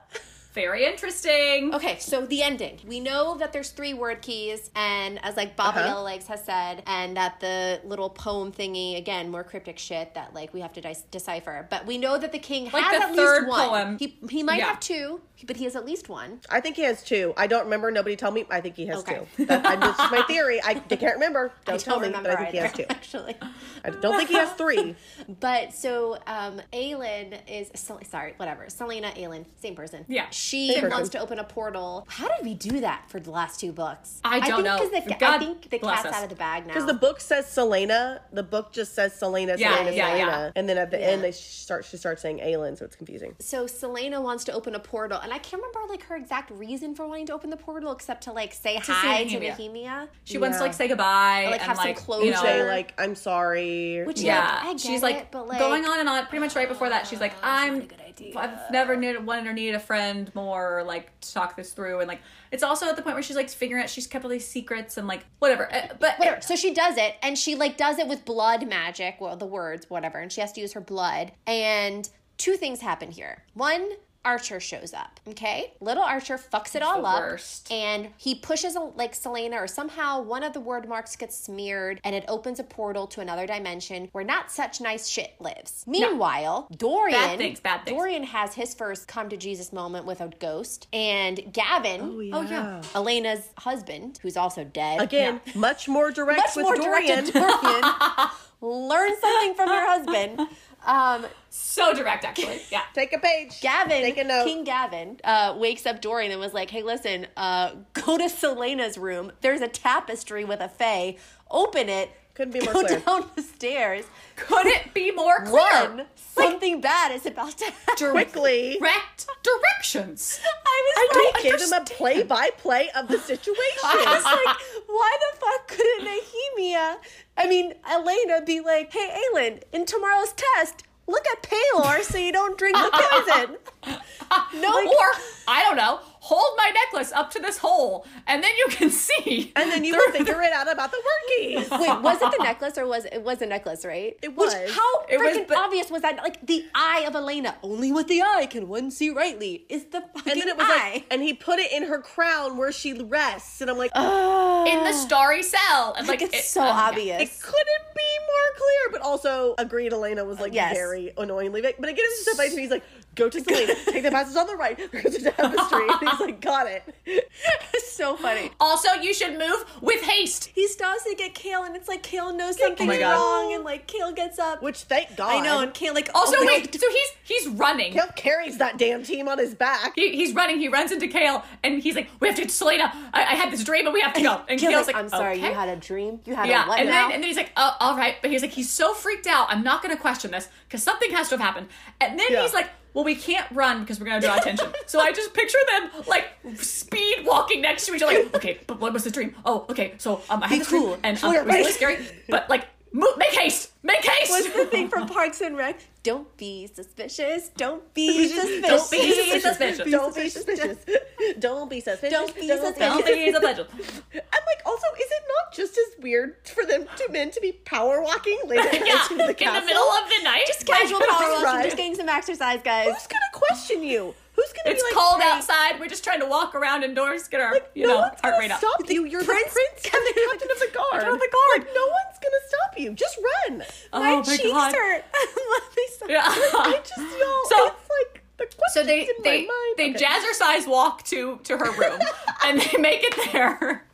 Very 0.55 0.85
interesting. 0.87 1.75
Okay, 1.75 1.99
so 1.99 2.25
the 2.27 2.43
ending. 2.43 2.79
We 2.87 3.01
know 3.01 3.37
that 3.39 3.53
there's 3.53 3.71
three 3.71 3.93
Wyrdkeys, 3.93 4.71
and 4.77 5.19
as 5.25 5.37
like 5.37 5.57
Baba 5.57 5.81
Uh-huh. 5.81 5.97
Yellowlegs 5.97 6.27
has 6.29 6.45
said, 6.45 6.85
and 6.87 7.17
that 7.17 7.41
the 7.41 7.81
little 7.85 8.09
poem 8.09 8.53
thingy, 8.53 8.97
again, 8.97 9.31
more 9.33 9.43
cryptic 9.43 9.81
shit 9.81 10.15
that 10.15 10.33
like 10.33 10.55
we 10.55 10.61
have 10.61 10.73
to 10.75 10.81
dis- 10.81 11.03
decipher. 11.11 11.67
But 11.71 11.87
we 11.87 11.99
know 11.99 12.19
that 12.19 12.31
the 12.31 12.39
king 12.39 12.71
Like 12.73 12.85
has 12.85 13.03
the 13.03 13.09
at 13.09 13.17
third 13.17 13.43
least 13.47 13.49
one. 13.49 13.69
poem. 13.69 13.99
He 13.99 14.17
he 14.31 14.43
might 14.45 14.59
Yeah. 14.59 14.67
have 14.69 14.81
two, 14.81 15.21
but 15.45 15.57
he 15.57 15.65
has 15.65 15.75
at 15.75 15.85
least 15.85 16.09
one. 16.09 16.41
I 16.49 16.61
think 16.61 16.77
he 16.77 16.83
has 16.83 17.03
two. 17.03 17.35
I 17.37 17.49
don't 17.49 17.65
remember. 17.65 17.91
Nobody 17.91 18.15
told 18.15 18.35
me. 18.35 18.47
I 18.49 18.61
think 18.61 18.77
he 18.77 18.87
has 18.87 18.99
Okay. 18.99 19.27
two. 19.37 19.47
That, 19.47 19.67
I, 19.67 19.75
that's 19.75 19.99
just 19.99 20.13
my 20.13 20.23
theory. 20.23 20.61
I 20.65 20.75
can't 20.75 21.15
remember. 21.15 21.53
Don't, 21.65 21.75
I 21.75 21.79
tell 21.79 21.95
don't 21.95 22.03
me, 22.03 22.09
remember 22.09 22.29
but 22.31 22.39
I 22.39 22.43
think 22.45 22.55
he 22.55 22.59
has 22.61 22.73
two. 22.73 22.85
actually. 22.91 23.37
I 23.85 23.91
don't 23.91 24.17
think 24.17 24.29
he 24.31 24.37
has 24.37 24.53
three. 24.53 24.95
But 25.41 25.73
so 25.75 26.19
um 26.29 26.61
Aelin 26.73 27.39
is 27.49 27.71
sorry, 28.09 28.35
whatever. 28.37 28.67
Celaena, 28.67 29.17
Aelin, 29.17 29.47
same 29.61 29.75
person. 29.75 30.05
Yeah, 30.07 30.27
She 30.31 30.44
same 30.51 30.75
person. 30.75 30.91
wants 30.91 31.09
to 31.11 31.19
open 31.19 31.39
a 31.39 31.45
portal. 31.45 32.07
How 32.09 32.29
did 32.29 32.45
we 32.45 32.55
do 32.55 32.81
that 32.81 33.09
for 33.11 33.21
the 33.21 33.31
last 33.31 33.61
two 33.61 33.73
books? 33.73 34.21
I 34.25 34.41
don't 34.41 34.63
think 34.63 34.65
know. 34.65 34.79
'cause 34.79 34.91
the- 34.91 35.27
I 35.27 35.39
think 35.39 35.71
the 35.71 35.79
bless 35.79 36.03
cat's 36.03 36.07
us. 36.09 36.15
out 36.15 36.23
of 36.25 36.31
the 36.31 36.37
bag 36.37 36.67
now. 36.67 36.75
Because 36.75 36.87
the 36.87 36.95
book 36.95 37.21
says 37.21 37.47
Celaena. 37.47 38.21
The 38.33 38.43
book 38.43 38.73
just 38.73 38.95
says 38.95 39.13
Celaena, 39.19 39.59
Yeah, 39.59 39.77
Celaena, 39.77 39.97
yeah, 39.97 40.11
Celaena. 40.11 40.17
yeah. 40.19 40.51
And 40.57 40.69
then 40.69 40.79
at 40.79 40.91
the 40.91 40.99
Yeah. 40.99 41.07
end, 41.07 41.25
they 41.25 41.33
start. 41.33 41.85
She 41.85 41.97
starts 41.97 42.23
saying 42.23 42.39
Aelin, 42.39 42.79
so 42.79 42.85
it's 42.85 42.97
confusing. 42.97 43.35
so 43.41 43.65
Celaena 43.67 44.23
wants 44.23 44.45
to 44.45 44.53
open 44.53 44.75
a 44.75 44.81
portal, 44.81 45.19
and 45.23 45.33
I 45.33 45.39
can't 45.39 45.63
remember 45.63 45.81
like 45.89 46.05
her 46.05 46.17
exact 46.17 46.51
reason 46.51 46.95
for 46.95 47.07
wanting 47.07 47.27
to 47.27 47.33
open 47.35 47.51
the 47.51 47.57
portal, 47.57 47.93
except 47.93 48.25
to 48.25 48.33
like 48.33 48.53
say 48.53 48.79
see 48.81 48.93
hi 48.93 49.25
to 49.25 49.31
Nehemia. 49.41 49.57
Nehemia. 49.57 50.09
She 50.25 50.39
wants 50.39 50.59
to 50.59 50.63
like 50.65 50.75
say 50.75 50.89
goodbye 50.89 51.45
Or, 51.47 51.51
like, 51.51 51.61
and 51.61 51.63
have 51.63 51.77
some 51.77 51.87
like 51.87 51.97
closure. 51.97 52.25
you 52.27 52.31
know, 52.33 52.43
Say 52.43 52.63
like, 52.69 52.95
"I'm 52.99 53.15
sorry." 53.15 54.05
Which 54.05 54.21
yeah, 54.21 54.41
like, 54.41 54.65
I 54.65 54.73
get 54.73 54.81
she's 54.81 55.03
like, 55.03 55.31
but 55.31 55.49
like 55.49 55.59
going 55.59 55.85
on 55.85 56.01
and 56.01 56.09
on. 56.09 56.27
Pretty 56.27 56.41
much 56.45 56.55
right 56.57 56.69
before 56.69 56.89
that, 56.89 57.07
she's 57.07 57.21
like, 57.21 57.33
oh, 57.37 57.39
"I'm, 57.43 57.75
not 57.75 57.83
a 57.85 57.87
good 57.87 58.01
idea. 58.21 58.33
I've 58.37 58.71
never 58.71 58.97
needed, 58.97 59.25
wanted 59.25 59.47
or 59.47 59.53
needed 59.53 59.75
a 59.75 59.81
friend 59.81 60.31
more, 60.35 60.83
like 60.87 61.19
to 61.21 61.33
talk 61.35 61.57
this 61.57 61.73
through." 61.73 62.01
And 62.01 62.09
like, 62.09 62.21
it's 62.51 62.63
also 62.63 62.87
at 62.87 62.97
the 62.97 63.03
point 63.03 63.15
where 63.15 63.23
she's 63.23 63.37
like 63.37 63.49
figuring 63.51 63.83
out 63.83 63.91
she's 63.91 64.07
kept 64.07 64.25
all 64.25 64.31
these 64.31 64.47
secrets 64.47 64.97
and 64.97 65.07
like 65.07 65.25
whatever. 65.39 65.73
Uh, 65.73 65.89
But 65.99 66.19
Whatever. 66.19 66.41
So 66.41 66.57
she 66.57 66.73
does 66.75 66.97
it, 66.97 67.17
and 67.23 67.39
she 67.39 67.55
like 67.55 67.77
does 67.77 67.99
it 67.99 68.09
with 68.09 68.25
blood 68.25 68.69
magic. 68.69 69.21
Well, 69.21 69.37
the 69.37 69.47
words, 69.47 69.89
whatever, 69.91 70.19
and 70.19 70.31
she 70.33 70.41
has 70.41 70.53
to 70.53 70.61
use 70.61 70.73
her 70.73 70.81
blood. 70.81 71.33
And 71.47 72.09
two 72.39 72.57
things 72.57 72.81
happen 72.81 73.11
here. 73.11 73.45
One. 73.55 73.89
Archer 74.25 74.61
shows 74.61 74.95
up. 74.95 75.21
Okay, 75.29 75.73
little 75.81 76.03
Archer 76.03 76.39
fucks 76.39 76.75
it 76.75 76.83
all 76.83 77.03
the 77.03 77.09
up, 77.09 77.21
worst. 77.21 77.71
and 77.73 78.09
he 78.17 78.35
pushes 78.35 78.75
a, 78.77 78.81
like 78.81 79.13
Celaena, 79.15 79.55
or 79.63 79.67
somehow 79.67 80.23
one 80.23 80.43
of 80.43 80.53
the 80.53 80.61
Wyrdmarks 80.61 81.19
gets 81.19 81.37
smeared, 81.39 82.01
and 82.05 82.15
it 82.15 82.25
opens 82.29 82.59
a 82.59 82.65
portal 82.65 83.07
to 83.09 83.21
another 83.21 83.47
dimension 83.47 84.09
where 84.13 84.25
not 84.25 84.51
such 84.51 84.81
nice 84.81 85.09
shit 85.09 85.35
lives. 85.41 85.85
Meanwhile, 85.87 86.69
Dorian, 86.77 87.19
Bad 87.21 87.39
things, 87.39 87.61
bad 87.61 87.85
things. 87.85 87.97
Dorian 87.97 88.23
has 88.25 88.55
his 88.55 88.75
first 88.75 89.09
come 89.09 89.29
to 89.29 89.37
Jesus 89.37 89.73
moment 89.73 90.07
with 90.07 90.21
a 90.21 90.29
ghost, 90.41 90.89
and 90.93 91.53
Gavin, 91.53 92.01
Oh 92.03 92.21
yeah. 92.21 92.37
Oh, 92.37 92.43
yeah. 92.43 92.83
Elena's 92.95 93.49
husband, 93.59 94.19
who's 94.23 94.37
also 94.37 94.65
dead, 94.65 95.01
Again, 95.01 95.41
much 95.55 95.89
more 95.89 96.11
direct 96.11 96.39
much 96.39 96.57
with 96.57 96.65
more 96.65 96.77
Dorian. 96.77 97.25
directed 97.25 97.35
Dorian. 97.35 97.83
Learn 98.61 99.13
something 99.21 99.55
from 99.55 99.69
your 99.69 99.87
husband. 99.87 100.41
Um, 100.85 101.27
so 101.51 101.95
direct, 101.95 102.25
actually. 102.25 102.61
Yeah. 102.71 102.83
Take 102.95 103.13
a 103.13 103.19
page. 103.19 103.61
Gavin, 103.61 104.03
Take 104.03 104.19
a 104.19 104.25
note. 104.25 104.45
King 104.45 104.65
Gavin, 104.65 105.19
uh, 105.25 105.55
wakes 105.59 105.87
up 105.87 106.01
Dorian 106.01 106.31
and 106.33 106.41
was 106.41 106.53
like, 106.55 106.71
"Hey, 106.71 106.83
listen, 106.83 107.27
uh, 107.37 107.73
go 107.95 108.19
to 108.19 108.29
Celaena's 108.29 108.99
room. 108.99 109.33
There's 109.41 109.61
a 109.61 109.69
tapestry 109.69 110.45
with 110.45 110.61
a 110.61 110.69
fae. 110.69 111.17
Open 111.51 111.89
it. 111.89 112.11
Couldn't 112.35 112.53
be 112.53 112.61
more 112.65 112.73
go 112.73 112.85
clear. 112.85 112.99
down 113.01 113.31
the 113.37 113.43
stairs. 113.43 114.05
Could 114.37 114.67
it 114.67 114.93
be 114.93 115.11
more 115.13 115.45
clear? 115.45 115.55
Run. 115.55 116.07
Something 116.17 116.81
bad 116.81 117.13
is 117.13 117.27
about 117.27 117.57
to 117.59 117.65
happen." 117.65 118.11
Quickly. 118.11 118.77
Direct 118.81 119.27
directions. 119.43 120.41
I 120.45 120.83
was 120.85 121.17
I 121.17 121.33
like, 121.35 121.43
give 121.43 121.61
him 121.61 121.73
a 121.73 121.85
play-by-play 121.85 122.91
of 122.97 123.09
the 123.09 123.19
situation. 123.19 123.55
I 123.85 124.05
was 124.15 124.25
like, 124.25 124.89
why 124.89 125.17
the 125.21 125.39
fuck 125.39 125.69
couldn't 125.69 126.09
Nehemia, 126.09 126.97
I 127.37 127.49
mean, 127.49 127.75
Elena 127.91 128.43
be 128.45 128.61
like, 128.61 128.93
hey, 128.93 129.21
Aelin, 129.35 129.63
in 129.73 129.85
tomorrow's 129.87 130.33
test, 130.33 130.85
look 131.07 131.25
at 131.27 131.43
Paylor 131.43 132.03
so 132.03 132.19
you 132.19 132.33
don't 132.33 132.57
drink 132.59 132.77
the 132.77 132.91
poison. 132.93 133.57
no, 134.61 134.69
or 134.71 135.07
I 135.49 135.63
don't 135.65 135.77
know, 135.77 136.01
hold 136.31 136.57
my 136.57 136.71
necklace 136.71 137.13
up 137.13 137.31
to 137.33 137.39
this 137.39 137.59
hole, 137.59 138.07
and 138.27 138.43
then 138.43 138.51
you 138.57 138.67
can 138.71 138.91
see. 139.07 139.53
and 139.57 139.71
then 139.71 139.85
you 139.85 139.95
will 139.95 140.13
figure 140.13 140.41
it 140.41 140.53
out 140.53 140.71
about 140.73 140.91
the 140.91 140.97
word 140.99 141.23
keys. 141.37 141.71
Wait, 141.71 142.01
was 142.01 142.17
it 142.23 142.31
the 142.37 142.43
necklace 142.43 142.79
or 142.79 142.87
was 142.87 143.05
it 143.05 143.23
was 143.23 143.43
a 143.43 143.47
necklace, 143.47 143.85
right? 143.85 144.17
It 144.23 144.35
Which 144.37 144.51
was. 144.53 144.75
how 144.75 144.91
It 145.09 145.19
was, 145.19 145.37
freaking 145.37 145.49
but- 145.49 145.59
obvious 145.59 145.91
was 145.91 146.03
that? 146.03 146.17
Like 146.17 146.45
the 146.47 146.65
eye 146.75 147.05
of 147.07 147.15
Elena, 147.15 147.57
only 147.63 147.93
with 147.93 148.09
the 148.09 148.23
eye 148.23 148.47
can 148.51 148.69
one 148.69 148.91
see 148.91 149.11
rightly. 149.11 149.67
Is 149.69 149.85
the 149.87 150.01
fucking 150.01 150.33
And 150.33 150.41
then 150.41 150.49
it 150.49 150.57
was 150.57 150.67
eye. 150.69 150.93
like, 150.95 151.07
and 151.11 151.21
he 151.23 151.35
put 151.35 151.59
it 151.59 151.71
in 151.73 151.83
her 151.85 152.01
crown 152.01 152.57
where 152.57 152.73
she 152.73 152.95
rests, 152.95 153.61
and 153.61 153.71
I'm 153.71 153.77
like, 153.79 153.93
in 153.95 154.85
the 154.85 154.93
starry 154.95 155.43
cell. 155.43 155.95
And 155.99 156.09
like 156.09 156.21
like, 156.21 156.23
it's 156.33 156.39
it- 156.39 156.45
so 156.45 156.61
um, 156.63 156.69
yeah. 156.69 156.89
obvious. 156.89 157.23
it 157.23 157.43
couldn't 157.43 157.87
be 157.95 158.11
more 158.33 158.49
clear. 158.57 158.93
But 158.93 159.01
also, 159.03 159.55
agreed, 159.59 159.93
Elena 159.93 160.25
was 160.25 160.39
like 160.41 160.55
Yes. 160.55 160.75
very 160.77 161.13
annoyingly 161.19 161.61
vague. 161.61 161.75
But 161.79 161.89
again, 161.89 162.05
it's 162.09 162.25
just 162.25 162.39
a 162.41 162.45
he's 162.61 162.71
like, 162.71 162.85
go 163.17 163.29
to 163.29 163.41
Celaena, 163.41 163.75
take 163.93 164.03
the 164.05 164.11
passage 164.11 164.37
on 164.37 164.47
the 164.47 164.55
right, 164.57 164.77
go 164.93 165.01
to 165.01 165.11
the 165.11 165.31
tapestry, 165.33 165.87
and 166.21 166.31
he's 166.31 166.35
like, 166.35 166.41
got 166.41 166.67
it. 166.67 166.83
it's 167.07 167.93
so 167.97 168.17
funny. 168.17 168.51
Also, 168.61 168.89
you 169.03 169.13
should 169.13 169.39
move 169.39 169.65
with 169.83 170.03
haste. 170.03 170.47
He 170.55 170.67
stops 170.69 171.05
to 171.05 171.15
get 171.15 171.35
Chaol, 171.35 171.67
and 171.67 171.77
it's 171.77 171.89
like 171.89 172.03
Chaol 172.03 172.35
knows 172.35 172.57
Oh 172.61 172.67
something's 172.67 172.89
my 172.89 172.99
God. 172.99 173.13
wrong, 173.15 173.55
and 173.55 173.65
like 173.65 173.87
Chaol 173.87 174.15
gets 174.15 174.39
up. 174.39 174.63
Which 174.63 174.79
thank 174.83 175.17
God. 175.17 175.33
I 175.33 175.41
know, 175.45 175.61
and 175.61 175.73
Chaol 175.75 175.95
like 175.95 176.09
oh 176.15 176.21
Also, 176.21 176.37
oh, 176.39 176.47
wait, 176.47 176.75
so 176.75 176.87
he's 176.89 177.09
he's 177.25 177.49
running. 177.49 177.93
Chaol 177.93 178.15
carries 178.17 178.59
that 178.59 178.79
damn 178.79 179.03
team 179.03 179.29
on 179.29 179.39
his 179.39 179.55
back. 179.55 179.93
He, 179.97 180.17
he's 180.17 180.35
running. 180.35 180.59
He 180.59 180.69
runs 180.69 180.93
into 180.93 181.07
Chaol, 181.07 181.43
and 181.63 181.83
he's 181.83 181.95
like, 181.95 182.09
"We 182.21 182.29
have 182.29 182.37
to 182.37 182.43
get 182.43 182.51
to 182.51 182.65
Celaena. 182.65 182.91
I, 183.13 183.23
I 183.23 183.35
had 183.35 183.53
this 183.53 183.65
dream, 183.65 183.85
but 183.85 183.93
we 183.93 184.01
have 184.01 184.15
to 184.15 184.23
go." 184.23 184.41
And 184.49 184.59
Chaol's 184.59 184.73
Chaol's 184.75 184.87
like, 184.87 184.97
like, 184.97 185.05
I'm 185.05 185.09
sorry, 185.11 185.37
"Okay." 185.39 185.49
you 185.49 185.55
had 185.55 185.69
a 185.69 185.77
dream. 185.77 186.21
You 186.25 186.35
had 186.35 186.49
Yeah, 186.49 186.65
a 186.65 186.69
what 186.69 186.81
and 186.81 186.89
now? 186.89 187.09
then 187.09 187.15
and 187.17 187.23
then 187.23 187.29
he's 187.29 187.37
like, 187.37 187.53
"Oh, 187.57 187.77
all 187.81 187.97
right," 187.97 188.17
but 188.23 188.31
he's 188.31 188.43
like, 188.43 188.53
he's 188.53 188.71
so 188.71 188.95
freaked 188.95 189.27
out. 189.27 189.49
I'm 189.51 189.63
not 189.63 189.83
going 189.83 189.95
to 189.95 190.01
question 190.01 190.31
this 190.31 190.49
because 190.69 190.83
something 190.83 191.11
has 191.13 191.29
to 191.29 191.37
have 191.37 191.41
happened. 191.45 191.69
And 192.01 192.19
then 192.19 192.27
Yeah. 192.31 192.43
he's 192.43 192.55
like, 192.55 192.71
"Well, 192.95 193.05
we 193.05 193.15
can't 193.15 193.47
run 193.53 193.81
because 193.81 194.01
we're 194.01 194.07
going 194.07 194.21
to 194.21 194.27
draw 194.27 194.37
attention." 194.37 194.73
so 194.87 195.01
I 195.01 195.13
just 195.13 195.35
picture 195.35 195.59
them 195.73 195.91
like 196.07 196.27
speed 196.57 197.27
walking 197.27 197.61
next 197.61 197.87
to 197.87 197.95
each 197.95 198.03
other. 198.03 198.15
Like, 198.25 198.35
okay, 198.37 198.61
but 198.67 198.81
what 198.81 198.93
was 198.93 199.05
the 199.05 199.11
dream? 199.11 199.35
Oh, 199.45 199.67
okay, 199.69 199.95
so 199.99 200.23
um, 200.31 200.43
I 200.43 200.47
had 200.49 200.55
Be 200.55 200.59
this 200.61 200.69
dream, 200.69 200.83
cool. 200.83 200.99
and 201.03 201.23
um, 201.23 201.35
it 201.35 201.45
was 201.45 201.55
really 201.55 201.73
scary. 201.73 202.07
But 202.29 202.49
like, 202.49 202.67
move, 202.93 203.17
make 203.19 203.33
haste, 203.33 203.73
make 203.83 204.05
haste. 204.05 204.31
What's 204.31 204.53
the 204.55 204.67
thing 204.67 204.89
from 204.89 205.07
Parks 205.17 205.41
and 205.43 205.57
Rec? 205.57 205.81
Don't 206.05 206.37
be 206.37 206.67
suspicious. 206.67 207.49
Don't 207.57 207.95
be 207.95 208.29
suspicious. 208.29 208.61
Don't 208.61 208.91
be 208.91 209.41
suspicious. 209.41 209.91
Don't 209.91 210.15
be 210.15 210.29
suspicious. 210.29 210.85
Don't 210.85 210.85
be 210.91 210.91
suspicious. 211.01 211.41
Don't 211.41 211.71
be 211.71 211.81
suspicious. 211.81 212.13
Don't 212.13 212.35
be 212.35 212.49
suspicious. 212.49 213.05
think 213.05 213.17
he's 213.17 213.35
a 213.35 213.39
legend. 213.41 213.69
And 214.13 214.23
like, 214.47 214.61
also, 214.67 214.87
is 215.01 215.11
it 215.11 215.23
not 215.27 215.55
just 215.55 215.79
as 215.79 216.03
weird 216.03 216.37
for 216.45 216.67
them 216.67 216.85
two 216.97 217.11
men 217.11 217.31
to 217.31 217.41
be 217.41 217.53
power 217.53 218.03
walking 218.03 218.39
later 218.45 218.69
Yeah, 218.85 219.03
into 219.03 219.17
the 219.17 219.29
in 219.29 219.55
the 219.55 219.67
middle 219.67 219.83
of 219.83 220.11
the 220.11 220.25
night. 220.25 220.45
Just 220.47 220.67
casual 220.67 221.01
power 221.01 221.43
walking, 221.43 221.65
just 221.65 221.77
getting 221.79 221.95
some 221.95 222.11
exercise, 222.11 222.61
guys. 222.63 222.93
Who's 222.93 223.07
gonna 223.07 223.33
question 223.33 223.83
you? 223.83 224.15
Who's 224.37 224.53
gonna 224.53 224.75
It's 224.75 224.83
be 224.83 224.95
like, 224.95 225.05
cold 225.05 225.23
hey, 225.23 225.29
outside. 225.31 225.79
We're 225.81 225.89
just 225.89 226.03
trying 226.05 226.21
to 226.21 226.27
walk 226.27 226.55
around 226.55 226.83
indoors, 226.83 227.29
get 227.29 227.41
our 227.41 227.59
you 227.75 227.87
no 227.87 228.01
know 228.01 228.11
heart 228.23 228.35
rate 228.39 228.51
up. 228.51 228.59
stop 228.59 228.81
you. 228.89 229.05
You're 229.05 229.23
Prince- 229.25 229.55
the 229.55 229.61
prince 229.61 229.85
and 229.85 230.03
the 230.07 230.21
captain 230.21 230.51
of 230.51 230.59
the 230.59 230.71
guard. 230.75 230.91
Captain 230.93 231.15
of 231.15 231.21
the 231.21 231.31
guard. 231.33 231.67
Like, 231.67 231.75
no 231.75 231.87
one's 231.87 232.19
gonna 232.23 232.43
stop 232.49 232.79
you. 232.79 232.93
Just 232.95 233.19
run. 233.19 233.65
Oh 233.93 234.01
my, 234.01 234.17
my 234.17 234.23
cheeks 234.23 234.43
God. 234.51 234.75
hurt. 234.75 235.05
Let 235.15 235.77
me 235.77 235.85
stop. 235.91 236.09
Yeah. 236.11 236.23
I 236.27 236.81
just 236.85 236.99
y'all. 236.99 237.45
So- 237.49 237.67
it's 237.77 237.91
like 238.15 238.23
the 238.37 238.47
So 238.73 238.83
they 238.85 239.03
in 239.03 239.09
they 239.23 239.47
my 239.47 239.75
mind. 239.77 239.77
they 239.77 239.91
Okay. 239.95 240.05
jazzercise 240.05 240.67
walk 240.67 241.05
to 241.05 241.39
to 241.45 241.57
her 241.57 241.71
room 241.73 242.01
and 242.45 242.61
they 242.61 242.79
make 242.79 243.05
it 243.05 243.33
there 243.33 243.85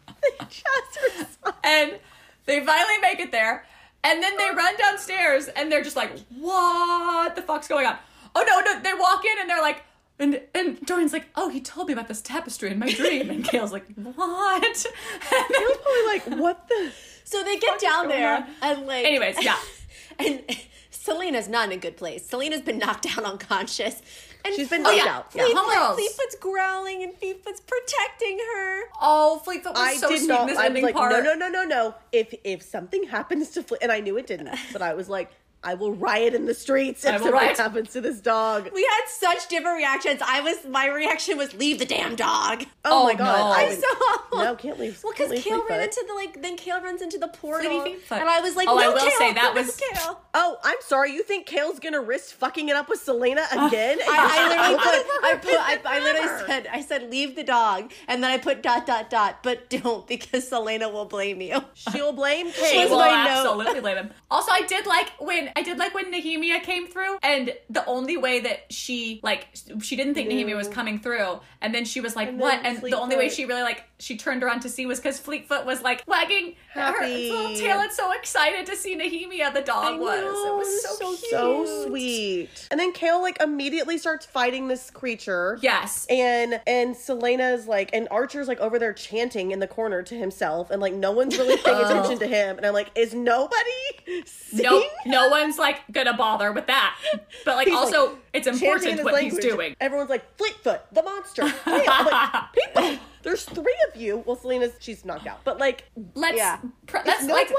Jazzercise. 0.40 1.54
and 1.64 1.98
they 2.46 2.64
finally 2.64 2.98
make 3.02 3.20
it 3.20 3.32
there 3.32 3.64
and 4.02 4.22
then 4.22 4.36
they 4.38 4.48
run 4.50 4.74
downstairs 4.78 5.48
and 5.48 5.70
they're 5.70 5.82
just 5.84 5.96
like 5.96 6.18
what 6.38 7.36
the 7.36 7.42
fuck's 7.42 7.68
going 7.68 7.86
on 7.86 7.96
oh 8.34 8.42
no 8.46 8.60
no 8.60 8.80
they 8.80 8.94
walk 8.94 9.24
in 9.24 9.40
and 9.40 9.48
they're 9.50 9.60
like 9.62 9.82
and 10.20 10.40
and 10.54 10.80
Dorian's 10.86 11.12
like 11.12 11.26
oh 11.34 11.48
he 11.48 11.60
told 11.60 11.88
me 11.88 11.92
about 11.94 12.06
this 12.08 12.20
tapestry 12.22 12.70
in 12.70 12.78
my 12.78 12.90
dream 12.92 13.30
and 13.30 13.44
Chaol's 13.44 13.72
like 13.72 13.86
what 13.96 14.14
I 14.18 14.58
was 14.60 15.78
probably 15.82 16.34
like, 16.36 16.40
what 16.42 16.68
the? 16.68 16.92
So 17.24 17.42
they 17.42 17.58
get 17.58 17.80
down 17.80 18.08
there 18.08 18.36
on? 18.36 18.46
and 18.62 18.86
like. 18.86 19.04
anyways 19.04 19.42
yeah 19.42 19.58
And 20.18 20.42
Celaena's 20.90 21.48
not 21.48 21.68
in 21.68 21.78
a 21.78 21.80
good 21.80 21.96
place. 21.96 22.26
Celaena's 22.26 22.60
been 22.60 22.76
knocked 22.78 23.04
down 23.04 23.24
unconscious. 23.24 24.02
And 24.44 24.54
She's 24.54 24.68
been 24.68 24.84
Oh, 24.86 24.90
yeah. 24.90 25.06
out. 25.16 25.26
Yeah. 25.34 25.44
Fleetfoot- 25.44 25.64
Homegirls. 25.64 25.94
Fleetfoot's 25.94 26.34
growling 26.36 27.02
and 27.02 27.14
Fleetfoot's 27.14 27.60
protecting 27.60 28.38
her. 28.54 28.82
oh 29.00 29.40
Fleetfoot 29.44 29.72
was 29.72 29.80
I 29.80 29.96
so 29.96 30.08
did 30.10 30.18
sweet 30.18 30.28
not. 30.28 30.40
in 30.42 30.46
this 30.48 30.58
I 30.58 30.62
was 30.62 30.66
ending 30.66 30.84
like, 30.84 30.94
part 30.94 31.12
no, 31.12 31.20
no, 31.22 31.34
no, 31.34 31.48
no, 31.48 31.64
no. 31.64 31.94
If 32.12 32.34
if 32.44 32.62
something 32.62 33.04
happens 33.04 33.48
to, 33.50 33.62
Fle- 33.62 33.76
and 33.80 33.90
I 33.90 34.00
knew 34.00 34.18
it 34.18 34.26
didn't, 34.26 34.50
but 34.74 34.82
I 34.82 34.92
was 34.94 35.08
like, 35.08 35.30
I 35.62 35.74
will 35.74 35.92
riot 35.92 36.34
in 36.34 36.46
the 36.46 36.54
streets 36.54 37.04
if 37.04 37.12
will 37.12 37.18
something 37.18 37.32
riot. 37.32 37.58
happens 37.58 37.90
to 37.92 38.00
this 38.00 38.20
dog. 38.20 38.70
We 38.74 38.82
had 38.82 39.02
such 39.08 39.48
different 39.48 39.76
reactions. 39.76 40.20
I 40.24 40.40
was 40.40 40.64
my 40.66 40.86
reaction 40.88 41.36
was 41.36 41.52
leave 41.54 41.78
the 41.78 41.84
damn 41.84 42.16
dog. 42.16 42.64
Oh, 42.84 43.02
Oh, 43.02 43.04
my 43.04 43.14
god! 43.14 43.38
no. 43.38 43.44
I 43.52 43.62
I'm 43.70 43.76
so 43.80 43.86
awful. 43.86 44.38
no, 44.38 44.54
can't 44.56 44.78
leave. 44.78 44.98
Well, 45.04 45.12
because 45.12 45.30
can't 45.42 45.62
Chaol 45.64 45.68
ran 45.68 45.80
into 45.82 46.04
the 46.08 46.14
like, 46.14 46.40
then 46.40 46.56
Chaol 46.56 46.82
runs 46.82 47.02
into 47.02 47.18
the 47.18 47.28
portal, 47.28 47.82
and 47.82 47.98
I 48.10 48.40
was 48.40 48.56
like, 48.56 48.68
Oh, 48.68 48.78
I 48.78 48.82
no, 48.84 48.92
will 48.92 48.98
Chaol, 49.00 49.18
say 49.18 49.32
that 49.34 49.54
was- 49.54 49.78
Chaol. 49.78 50.16
Oh, 50.32 50.56
I'm 50.64 50.76
sorry. 50.80 51.12
You 51.12 51.22
think 51.22 51.46
Chaol's 51.46 51.78
gonna 51.78 52.00
risk 52.00 52.34
fucking 52.36 52.68
it 52.68 52.76
up 52.76 52.88
with 52.88 53.04
Celaena 53.04 53.44
again? 53.52 53.98
I, 54.08 54.08
I 54.08 54.48
literally 54.48 54.78
put, 54.78 55.24
I 55.24 55.34
put, 55.34 55.86
I, 55.86 55.96
I 55.96 56.00
literally 56.00 56.46
said, 56.46 56.68
I 56.72 56.80
said, 56.80 57.10
leave 57.10 57.36
the 57.36 57.42
dog, 57.44 57.92
and 58.08 58.22
then 58.24 58.30
I 58.30 58.38
put 58.38 58.62
dot 58.62 58.86
dot 58.86 59.10
dot, 59.10 59.42
but 59.42 59.68
don't 59.68 60.06
because 60.06 60.48
Celaena 60.48 60.90
will 60.92 61.04
blame 61.04 61.40
you. 61.42 61.60
she'll 61.74 62.12
blame 62.12 62.46
was 62.46 62.54
Chaol. 62.56 62.88
will 62.90 62.98
my 62.98 63.08
note. 63.24 63.30
absolutely 63.46 63.80
blame 63.80 63.96
him. 63.98 64.10
Also, 64.30 64.50
I 64.52 64.62
did 64.62 64.86
like 64.86 65.10
when 65.20 65.49
I 65.56 65.62
did 65.62 65.78
like 65.78 65.94
when 65.94 66.12
Nehemia 66.12 66.62
came 66.62 66.86
through, 66.86 67.18
and 67.22 67.52
the 67.68 67.84
only 67.86 68.16
way 68.16 68.40
that 68.40 68.72
she 68.72 69.20
like 69.22 69.48
she 69.80 69.96
didn't 69.96 70.14
think 70.14 70.28
Nehemia 70.30 70.56
was 70.56 70.68
coming 70.68 70.98
through, 70.98 71.40
and 71.60 71.74
then 71.74 71.84
she 71.84 72.00
was 72.00 72.16
like, 72.16 72.28
And 72.28 72.38
"What?" 72.38 72.62
then 72.62 72.76
And 72.76 72.82
the 72.82 72.98
only 72.98 73.16
way 73.16 73.28
Fleetfoot- 73.28 73.36
she 73.36 73.44
really 73.46 73.62
like 73.62 73.84
she 73.98 74.16
turned 74.16 74.42
around 74.42 74.60
to 74.60 74.68
see 74.68 74.86
was 74.86 74.98
because 74.98 75.18
Fleetfoot 75.18 75.66
was 75.66 75.82
like 75.82 76.02
wagging 76.06 76.56
her 76.72 77.06
little 77.06 77.54
tail 77.54 77.80
and 77.80 77.92
so 77.92 78.12
excited 78.12 78.66
to 78.66 78.76
see 78.76 78.96
Nehemia 78.96 79.52
the 79.52 79.60
dog 79.60 80.00
was. 80.00 80.20
It 80.20 80.54
was 80.54 80.82
so, 80.82 80.94
so 80.94 81.16
cute. 81.16 81.30
so 81.30 81.86
sweet. 81.86 82.68
And 82.70 82.80
then 82.80 82.92
Chaol 82.92 83.20
like 83.20 83.40
immediately 83.42 83.98
starts 83.98 84.24
fighting 84.24 84.68
this 84.68 84.90
creature. 84.90 85.58
Yes. 85.60 86.06
And 86.08 86.60
and 86.66 86.94
Celaena's 86.96 87.66
like 87.66 87.90
and 87.92 88.08
Archer's 88.10 88.48
like 88.48 88.60
over 88.60 88.78
there 88.78 88.92
chanting 88.92 89.50
in 89.50 89.58
the 89.58 89.66
corner 89.66 90.02
to 90.02 90.14
himself 90.14 90.70
and 90.70 90.80
like 90.80 90.94
no 90.94 91.12
one's 91.12 91.36
really 91.36 91.56
paying 91.58 91.76
oh. 91.80 91.84
attention 91.84 92.18
to 92.20 92.26
him 92.26 92.56
and 92.56 92.66
I'm 92.66 92.72
like 92.72 92.90
is 92.94 93.14
nobody 93.14 94.24
seeing? 94.24 94.62
Nope, 94.62 94.84
no 95.06 95.28
one's 95.40 95.58
like 95.58 95.80
gonna 95.90 96.16
bother 96.16 96.52
with 96.52 96.66
that. 96.66 96.96
But 97.44 97.56
like 97.56 97.68
He's, 97.68 97.76
also, 97.76 98.10
like, 98.10 98.18
it's 98.32 98.46
chanting 98.46 98.62
in 98.68 98.68
important 98.70 98.96
his 98.98 99.04
what 99.04 99.22
he's 99.22 99.38
doing. 99.38 99.76
Everyone's 99.80 100.10
like 100.10 100.36
Fleetfoot, 100.36 100.80
the 100.92 101.02
monster. 101.02 101.42
Chaol. 101.64 101.84
I'm 101.88 102.06
like 102.06 102.52
people. 102.52 102.98
There's 103.22 103.44
three 103.44 103.76
of 103.92 104.00
you. 104.00 104.22
Well, 104.26 104.36
Celaena's 104.36 104.72
she's 104.80 105.04
knocked 105.04 105.26
out, 105.26 105.40
but 105.44 105.58
like 105.58 105.84
Let's 106.14 106.38
Yeah. 106.38 106.58
pr- 106.86 106.98
let's 107.04 107.24
no 107.24 107.34
like 107.34 107.48
one. 107.50 107.56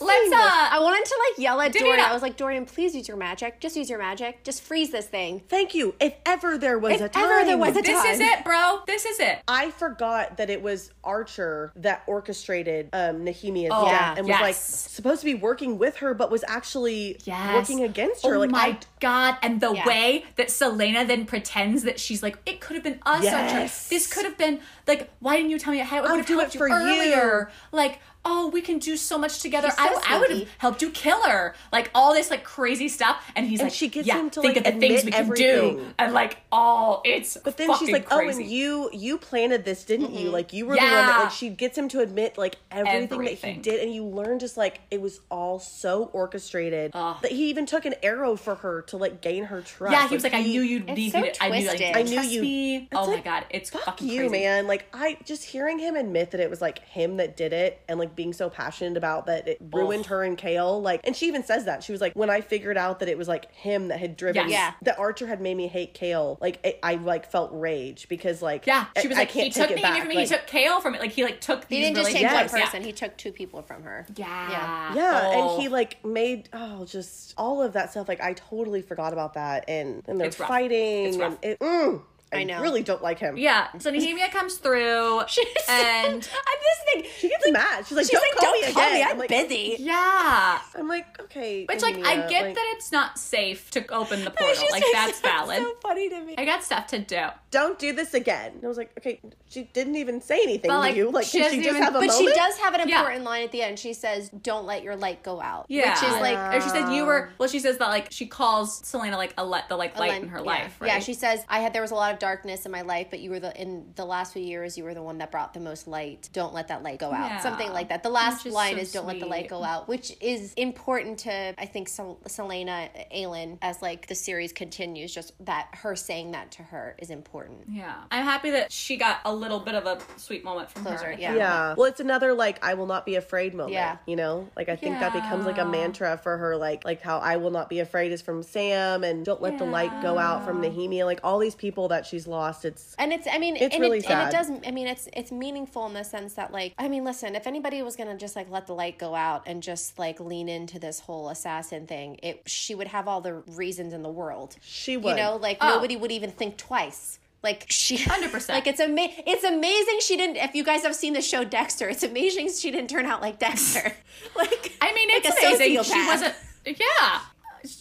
let's 0.00 0.20
seeing 0.20 0.30
this. 0.30 0.40
uh 0.40 0.68
I 0.70 0.78
wanted 0.80 1.04
to 1.04 1.18
like 1.30 1.38
yell 1.42 1.60
at 1.60 1.72
Divvy 1.72 1.84
Dorian. 1.84 2.02
I 2.04 2.12
was 2.14 2.22
like, 2.22 2.38
Dorian, 2.38 2.64
please 2.64 2.94
use 2.94 3.06
your 3.06 3.18
magic. 3.18 3.60
Just 3.60 3.76
use 3.76 3.90
your 3.90 3.98
magic. 3.98 4.42
Just 4.42 4.62
freeze 4.62 4.90
this 4.90 5.06
thing. 5.06 5.42
Thank 5.50 5.74
you. 5.74 5.94
If 6.00 6.14
ever 6.24 6.56
there 6.56 6.78
was 6.78 6.92
If 6.94 7.00
a 7.02 7.08
time, 7.10 7.24
ever 7.24 7.44
there 7.44 7.58
was 7.58 7.76
a 7.76 7.82
this 7.82 8.04
is 8.06 8.20
it, 8.20 8.42
bro. 8.42 8.80
This 8.86 9.04
is 9.04 9.20
it. 9.20 9.40
I 9.46 9.70
forgot 9.72 10.38
that 10.38 10.48
it 10.48 10.62
was 10.62 10.90
Archer 11.04 11.72
that 11.76 12.02
orchestrated 12.06 12.88
um, 12.94 13.22
Nehemia's 13.22 13.72
Oh, 13.74 13.84
death 13.90 14.16
and 14.18 14.26
was 14.26 14.40
like 14.40 14.54
supposed 14.54 15.20
to 15.20 15.26
be 15.26 15.34
working 15.34 15.76
with 15.76 15.96
her, 15.98 16.14
but 16.14 16.30
was 16.30 16.42
actually 16.48 17.18
Yes. 17.24 17.54
working 17.54 17.84
against 17.84 18.24
her. 18.24 18.36
Oh 18.36 18.40
like, 18.40 18.50
my 18.50 18.58
I, 18.58 18.78
god! 19.00 19.36
And 19.42 19.60
the 19.60 19.72
Yeah. 19.72 19.86
way 19.86 20.24
that 20.36 20.48
Celaena 20.48 21.06
then 21.06 21.24
pretends 21.26 21.82
that 21.84 22.00
she's 22.00 22.22
like, 22.22 22.38
it 22.46 22.60
could 22.60 22.74
have 22.74 22.84
been 22.84 22.98
us, 23.06 23.24
Archer. 23.26 23.58
Yes. 23.60 23.88
This 23.88 24.06
could 24.06 24.24
have 24.24 24.38
been 24.38 24.60
like, 24.86 25.10
why 25.20 25.36
didn't 25.36 25.50
you 25.50 25.58
tell 25.58 25.72
me? 25.72 25.80
I 25.80 26.00
would 26.00 26.10
have 26.10 26.28
helped 26.28 26.48
it 26.48 26.54
you 26.54 26.58
for 26.58 26.68
you. 26.68 26.74
earlier. 26.74 27.50
Like, 27.72 28.00
oh, 28.28 28.48
we 28.48 28.60
can 28.60 28.78
do 28.78 28.96
so 28.96 29.16
much 29.18 29.40
together. 29.40 29.70
So 29.70 29.76
I, 29.78 30.02
I 30.08 30.18
would 30.18 30.28
have 30.30 30.36
sneaky. 30.38 30.50
helped 30.58 30.82
you 30.82 30.90
kill 30.90 31.22
her. 31.22 31.54
Like 31.72 31.90
all 31.94 32.12
this 32.12 32.30
like 32.30 32.44
crazy 32.44 32.88
stuff. 32.88 33.22
And 33.34 33.46
he's 33.46 33.60
And 33.60 33.68
like, 33.68 33.74
she 33.74 33.88
gets 33.88 34.06
yeah, 34.08 34.18
him 34.18 34.30
to, 34.30 34.40
think 34.42 34.56
like, 34.56 34.66
of 34.66 34.74
the 34.74 34.80
things 34.80 35.00
admit 35.00 35.04
we 35.04 35.10
can 35.12 35.34
do. 35.34 35.44
everything. 35.48 35.94
And 35.98 36.12
like, 36.12 36.38
oh, 36.52 37.00
it's 37.04 37.36
but 37.36 37.56
then 37.56 37.74
she's 37.78 37.90
like, 37.90 38.06
crazy. 38.06 38.42
"Oh, 38.42 38.42
and 38.42 38.50
you 38.50 38.90
you 38.92 39.18
planted 39.18 39.64
this, 39.64 39.84
didn't 39.84 40.12
you? 40.12 40.30
Like 40.30 40.52
you 40.52 40.66
were 40.66 40.74
the 40.74 40.80
one 40.80 40.90
that 40.90 41.20
like 41.24 41.30
she 41.32 41.48
gets 41.50 41.78
him 41.78 41.88
to 41.90 42.00
admit 42.00 42.36
like 42.36 42.56
everything, 42.70 43.20
that 43.24 43.34
he 43.38 43.52
did, 43.60 43.80
and 43.82 43.94
you 43.94 44.04
learn 44.04 44.38
just 44.38 44.56
like 44.56 44.80
it 44.90 45.00
was 45.00 45.20
all 45.30 45.58
so 45.58 46.04
orchestrated 46.12 46.90
Ugh. 46.94 47.16
that 47.22 47.30
he 47.32 47.48
even 47.50 47.66
took 47.66 47.84
an 47.86 47.94
arrow 48.02 48.36
for 48.36 48.56
her 48.56 48.82
to 48.82 48.96
like 48.96 49.20
gain 49.20 49.44
her 49.44 49.60
trust. 49.62 49.92
yeah, 49.92 50.08
he 50.08 50.14
was 50.14 50.24
like, 50.24 50.34
I 50.34 50.42
knew 50.42 50.60
you'd 50.62 50.88
It's 50.88 50.96
need 50.96 51.12
so 51.12 51.20
me. 51.20 51.32
I 51.40 51.48
knew, 51.60 51.66
like. 51.68 51.80
I 51.80 51.92
I 52.00 52.02
knew 52.02 52.10
knew 52.20 52.22
you. 52.22 52.30
you- 52.36 52.40
Me. 52.42 52.76
It's 52.76 52.88
Oh 52.94 53.06
my 53.10 53.20
god, 53.20 53.44
it's 53.50 53.70
Fuck 53.70 53.82
fucking 53.84 54.08
you, 54.08 54.20
crazy. 54.28 54.32
man. 54.44 54.66
Like 54.66 54.86
I 54.92 55.18
just 55.24 55.44
hearing 55.44 55.78
him 55.78 55.94
admit 55.96 56.30
that 56.32 56.40
it 56.40 56.50
was 56.50 56.60
like 56.60 56.80
him 56.80 57.18
that 57.18 57.36
did 57.36 57.52
it 57.52 57.80
and 57.88 57.98
like 57.98 58.15
being 58.16 58.32
so 58.32 58.48
passionate 58.50 58.96
about 58.96 59.26
that 59.26 59.46
it 59.46 59.58
ruined 59.72 60.00
Ugh. 60.04 60.10
her 60.10 60.22
and 60.24 60.36
Chaol. 60.38 60.82
Like 60.82 61.00
and 61.04 61.14
she 61.14 61.26
even 61.28 61.44
says 61.44 61.66
that. 61.66 61.82
She 61.84 61.92
was 61.92 62.00
like, 62.00 62.14
when 62.14 62.30
I 62.30 62.40
figured 62.40 62.76
out 62.76 63.00
that 63.00 63.08
it 63.08 63.16
was 63.18 63.28
like 63.28 63.52
him 63.52 63.88
that 63.88 64.00
had 64.00 64.16
driven 64.16 64.48
Yes. 64.48 64.50
Yeah. 64.50 64.72
that 64.82 64.98
Archer 64.98 65.26
had 65.26 65.40
made 65.40 65.56
me 65.56 65.68
hate 65.68 65.94
Chaol, 65.94 66.40
like 66.40 66.58
it, 66.64 66.78
I 66.82 66.94
like 66.96 67.30
felt 67.30 67.50
rage 67.52 68.08
because 68.08 68.42
like 68.42 68.66
Yeah, 68.66 68.86
she 69.00 69.08
was 69.08 69.16
I 69.16 69.20
like, 69.20 69.28
can't 69.28 69.44
he 69.46 69.50
took 69.52 69.70
it 69.70 69.76
me 69.76 69.82
back. 69.82 69.98
from 70.00 70.08
me. 70.08 70.16
Like, 70.16 70.28
he 70.28 70.34
took 70.34 70.46
Chaol 70.46 70.80
from 70.82 70.94
it. 70.94 71.00
Like 71.00 71.12
he 71.12 71.22
like 71.24 71.40
took 71.40 71.64
He 71.68 71.80
didn't 71.80 71.96
just 71.96 72.10
take 72.10 72.22
one 72.24 72.32
relationships. 72.32 72.64
person. 72.70 72.82
He 72.84 72.92
took 72.92 73.16
two 73.16 73.32
people 73.32 73.62
from 73.62 73.82
her. 73.84 74.06
Yeah. 74.16 74.50
Yeah. 74.50 74.94
yeah, 74.94 75.22
Oh. 75.34 75.52
and 75.54 75.62
he 75.62 75.68
like 75.68 76.04
made 76.04 76.48
oh 76.52 76.84
just 76.84 77.34
all 77.36 77.62
of 77.62 77.74
that 77.74 77.90
stuff. 77.90 78.08
Like 78.08 78.20
I 78.20 78.32
totally 78.32 78.82
forgot 78.82 79.12
about 79.12 79.34
that, 79.34 79.64
and 79.68 80.02
and 80.06 80.18
they're 80.18 80.28
It's 80.28 80.36
fighting, 80.36 81.06
It's 81.06 81.16
and 81.18 81.38
it. 81.42 81.58
Mm, 81.60 82.02
I, 82.32 82.38
I 82.40 82.44
know. 82.44 82.60
really 82.60 82.82
don't 82.82 83.02
like 83.02 83.18
him. 83.18 83.36
Yeah. 83.36 83.68
So 83.78 83.92
Nehemia 83.92 84.30
comes 84.32 84.56
through, 84.56 85.20
and 85.20 85.26
I'm 86.08 86.18
just 86.18 86.82
thinking. 86.92 87.10
she 87.18 87.28
gets 87.28 87.44
like, 87.44 87.52
mad. 87.52 87.86
She's 87.86 87.96
like, 87.96 88.04
She's 88.06 88.10
"Don't 88.12 88.22
like, 88.22 88.36
call 88.36 88.52
don't 88.52 88.66
me 88.66 88.72
call 88.72 88.82
again." 88.82 88.94
me. 88.94 89.02
I'm, 89.02 89.10
I'm 89.12 89.18
like, 89.18 89.28
busy. 89.28 89.76
yeah. 89.78 90.58
I'm 90.74 90.88
like, 90.88 91.20
okay. 91.22 91.64
Which 91.66 91.82
like 91.82 91.96
I 91.98 92.26
get 92.28 92.46
like- 92.46 92.54
that 92.54 92.72
it's 92.76 92.90
not 92.90 93.18
safe 93.18 93.70
to 93.72 93.86
open 93.94 94.24
the 94.24 94.30
portal. 94.30 94.54
just 94.54 94.72
Like 94.72 94.82
like, 94.82 94.92
that's 94.92 95.20
valid. 95.20 95.58
So 95.62 95.74
funny 95.82 96.08
to 96.08 96.20
me. 96.22 96.34
I 96.36 96.44
got 96.44 96.64
stuff 96.64 96.86
to 96.88 96.98
do. 96.98 97.26
don't 97.50 97.78
do 97.78 97.92
this 97.92 98.14
again. 98.14 98.52
And 98.56 98.64
I 98.64 98.68
was 98.68 98.76
like, 98.76 98.90
okay, 98.98 99.20
she 99.48 99.64
didn't 99.72 99.96
even 99.96 100.20
say 100.20 100.40
anything 100.42 100.68
But, 100.70 100.90
to 100.90 100.96
you. 100.96 101.10
Like, 101.10 101.26
she 101.26 101.38
can 101.40 101.50
she 101.50 101.56
just 101.58 101.68
even- 101.70 101.82
have 101.82 101.94
a 101.94 102.00
But 102.00 102.08
moment? 102.08 102.18
she 102.30 102.34
does 102.34 102.56
have 102.58 102.74
an 102.74 102.88
Yeah. 102.88 102.98
important 103.00 103.24
line 103.24 103.44
at 103.44 103.52
the 103.52 103.62
end. 103.62 103.78
She 103.78 103.92
says, 103.92 104.28
"Don't 104.30 104.66
let 104.66 104.82
your 104.82 104.96
light 104.96 105.22
go 105.22 105.40
out." 105.40 105.66
Yeah. 105.68 105.94
which 105.94 106.02
is 106.10 106.16
like 106.20 106.54
or 106.56 106.60
she 106.60 106.68
says 106.70 106.90
you 106.90 107.04
were. 107.06 107.30
Well, 107.38 107.48
she 107.48 107.60
says 107.60 107.78
that 107.78 107.88
like 107.88 108.08
she 108.10 108.26
calls 108.26 108.82
Celaena 108.82 109.16
like 109.16 109.34
a 109.38 109.44
let 109.44 109.68
the 109.68 109.76
like 109.76 109.96
light 109.98 110.20
in 110.22 110.28
her 110.28 110.40
life. 110.40 110.78
Yeah, 110.84 110.98
she 110.98 111.14
says, 111.14 111.44
"I 111.48 111.60
had 111.60 111.72
there 111.72 111.82
was 111.82 111.90
a 111.92 111.94
lot 111.94 112.12
of 112.12 112.15
darkness 112.16 112.66
in 112.66 112.72
my 112.72 112.82
life, 112.82 113.08
but 113.10 113.20
you 113.20 113.30
were 113.30 113.40
the 113.40 113.58
in 113.60 113.92
the 113.94 114.04
last 114.04 114.32
few 114.32 114.42
years, 114.42 114.76
you 114.76 114.84
were 114.84 114.94
the 114.94 115.02
one 115.02 115.18
that 115.18 115.30
brought 115.30 115.54
the 115.54 115.60
most 115.60 115.86
light. 115.86 116.28
Don't 116.32 116.52
let 116.54 116.68
that 116.68 116.82
light 116.82 116.98
go 116.98 117.12
out." 117.12 117.30
Yeah. 117.30 117.40
Something 117.40 117.72
like 117.72 117.88
that. 117.90 118.02
The 118.02 118.10
last 118.10 118.44
is 118.46 118.52
line 118.54 118.74
so 118.76 118.80
is, 118.80 118.92
"Don't 118.92 119.06
let 119.06 119.20
the 119.20 119.26
light 119.26 119.48
go 119.48 119.62
out," 119.62 119.88
which 119.88 120.12
is 120.20 120.52
important 120.54 121.18
to 121.20 121.54
I 121.58 121.66
think 121.66 121.88
Sel- 121.88 122.18
Celaena 122.26 122.88
Aelin 123.14 123.58
as 123.62 123.80
like 123.82 124.06
the 124.08 124.14
series 124.14 124.52
continues. 124.52 125.14
Just 125.14 125.32
that 125.44 125.68
her 125.72 125.94
saying 125.96 126.32
that 126.32 126.50
to 126.52 126.62
her 126.62 126.96
is 126.98 127.10
important. 127.10 127.60
Yeah. 127.68 127.94
I'm 128.10 128.24
happy 128.24 128.50
that 128.50 128.72
she 128.72 128.96
got 128.96 129.18
a 129.24 129.34
little 129.34 129.60
bit 129.60 129.74
of 129.74 129.86
a 129.86 129.98
sweet 130.18 130.44
moment 130.44 130.70
from 130.70 130.82
Closure, 130.84 131.04
her. 131.06 131.12
yeah. 131.12 131.34
Yeah. 131.34 131.74
Well, 131.76 131.86
it's 131.86 132.00
another 132.00 132.32
like 132.34 132.64
I 132.64 132.74
will 132.74 132.86
not 132.86 133.04
be 133.06 133.16
afraid 133.16 133.54
moment. 133.54 133.72
Yeah. 133.72 133.96
You 134.06 134.16
know, 134.16 134.48
like 134.56 134.68
I 134.68 134.76
think 134.76 134.98
that 135.00 135.12
becomes 135.12 135.44
like 135.46 135.58
a 135.58 135.64
mantra 135.64 136.18
for 136.22 136.36
her. 136.36 136.56
Like 136.56 136.84
like 136.84 137.02
how 137.02 137.18
I 137.18 137.36
will 137.36 137.50
not 137.50 137.68
be 137.68 137.80
afraid 137.80 138.12
is 138.12 138.22
from 138.22 138.42
Sam, 138.42 139.04
and 139.04 139.24
don't 139.24 139.42
let 139.42 139.58
the 139.58 139.64
light 139.64 140.02
go 140.02 140.18
out 140.18 140.44
from 140.44 140.62
Yeah. 140.62 140.70
Nehemia. 140.70 141.04
Like 141.04 141.20
all 141.24 141.38
these 141.38 141.54
people 141.54 141.88
that 141.88 142.05
that 142.06 142.10
she's 142.16 142.26
lost. 142.26 142.64
It's 142.64 142.94
And 142.98 143.12
it's, 143.12 143.26
I 143.30 143.38
mean, 143.38 143.56
It's 143.56 143.74
and, 143.74 143.80
really 143.82 143.98
it, 143.98 144.06
and 144.10 144.28
it 144.28 144.32
sad. 144.32 144.48
does, 144.48 144.50
I 144.66 144.70
mean, 144.70 144.86
it's 144.86 145.08
it's 145.12 145.32
meaningful 145.32 145.86
in 145.86 145.94
the 145.94 146.04
sense 146.04 146.34
that, 146.34 146.52
like, 146.52 146.74
I 146.78 146.88
mean, 146.88 147.04
listen, 147.04 147.34
if 147.34 147.46
anybody 147.46 147.82
was 147.82 147.96
gonna 147.96 148.16
just 148.16 148.36
like 148.36 148.50
let 148.50 148.66
the 148.66 148.74
light 148.74 148.98
go 148.98 149.14
out 149.14 149.42
and 149.46 149.62
just 149.62 149.98
like 149.98 150.20
lean 150.20 150.48
into 150.48 150.78
this 150.78 151.00
whole 151.00 151.28
assassin 151.28 151.86
thing, 151.86 152.18
it 152.22 152.42
she 152.46 152.74
would 152.74 152.88
have 152.88 153.08
all 153.08 153.20
the 153.20 153.34
reasons 153.34 153.92
in 153.92 154.02
the 154.02 154.10
world. 154.10 154.56
she 154.62 154.96
would. 154.96 155.10
You 155.10 155.16
know, 155.16 155.36
like 155.36 155.58
Oh. 155.60 155.68
nobody 155.68 155.96
would 155.96 156.12
even 156.12 156.30
think 156.30 156.56
twice. 156.56 157.18
Like 157.42 157.66
she, 157.68 157.96
100%. 157.98 158.48
Like 158.48 158.66
it's 158.66 158.80
ama- 158.80 159.08
It's 159.26 159.44
amazing 159.44 159.98
she 160.00 160.16
didn't. 160.16 160.36
If 160.36 160.54
you 160.54 160.64
guys 160.64 160.82
have 160.82 160.94
seen 160.96 161.12
the 161.12 161.20
show 161.22 161.44
Dexter, 161.44 161.88
it's 161.88 162.02
amazing 162.02 162.50
she 162.50 162.70
didn't 162.70 162.90
turn 162.90 163.06
out 163.06 163.20
like 163.20 163.38
Dexter. 163.38 163.92
like 164.36 164.72
I 164.80 164.92
mean, 164.94 165.08
like 165.08 165.24
it's 165.24 165.42
a 165.42 165.46
amazing. 165.54 165.82
She 165.84 166.06
wasn't. 166.06 166.34
Yeah. 166.64 167.20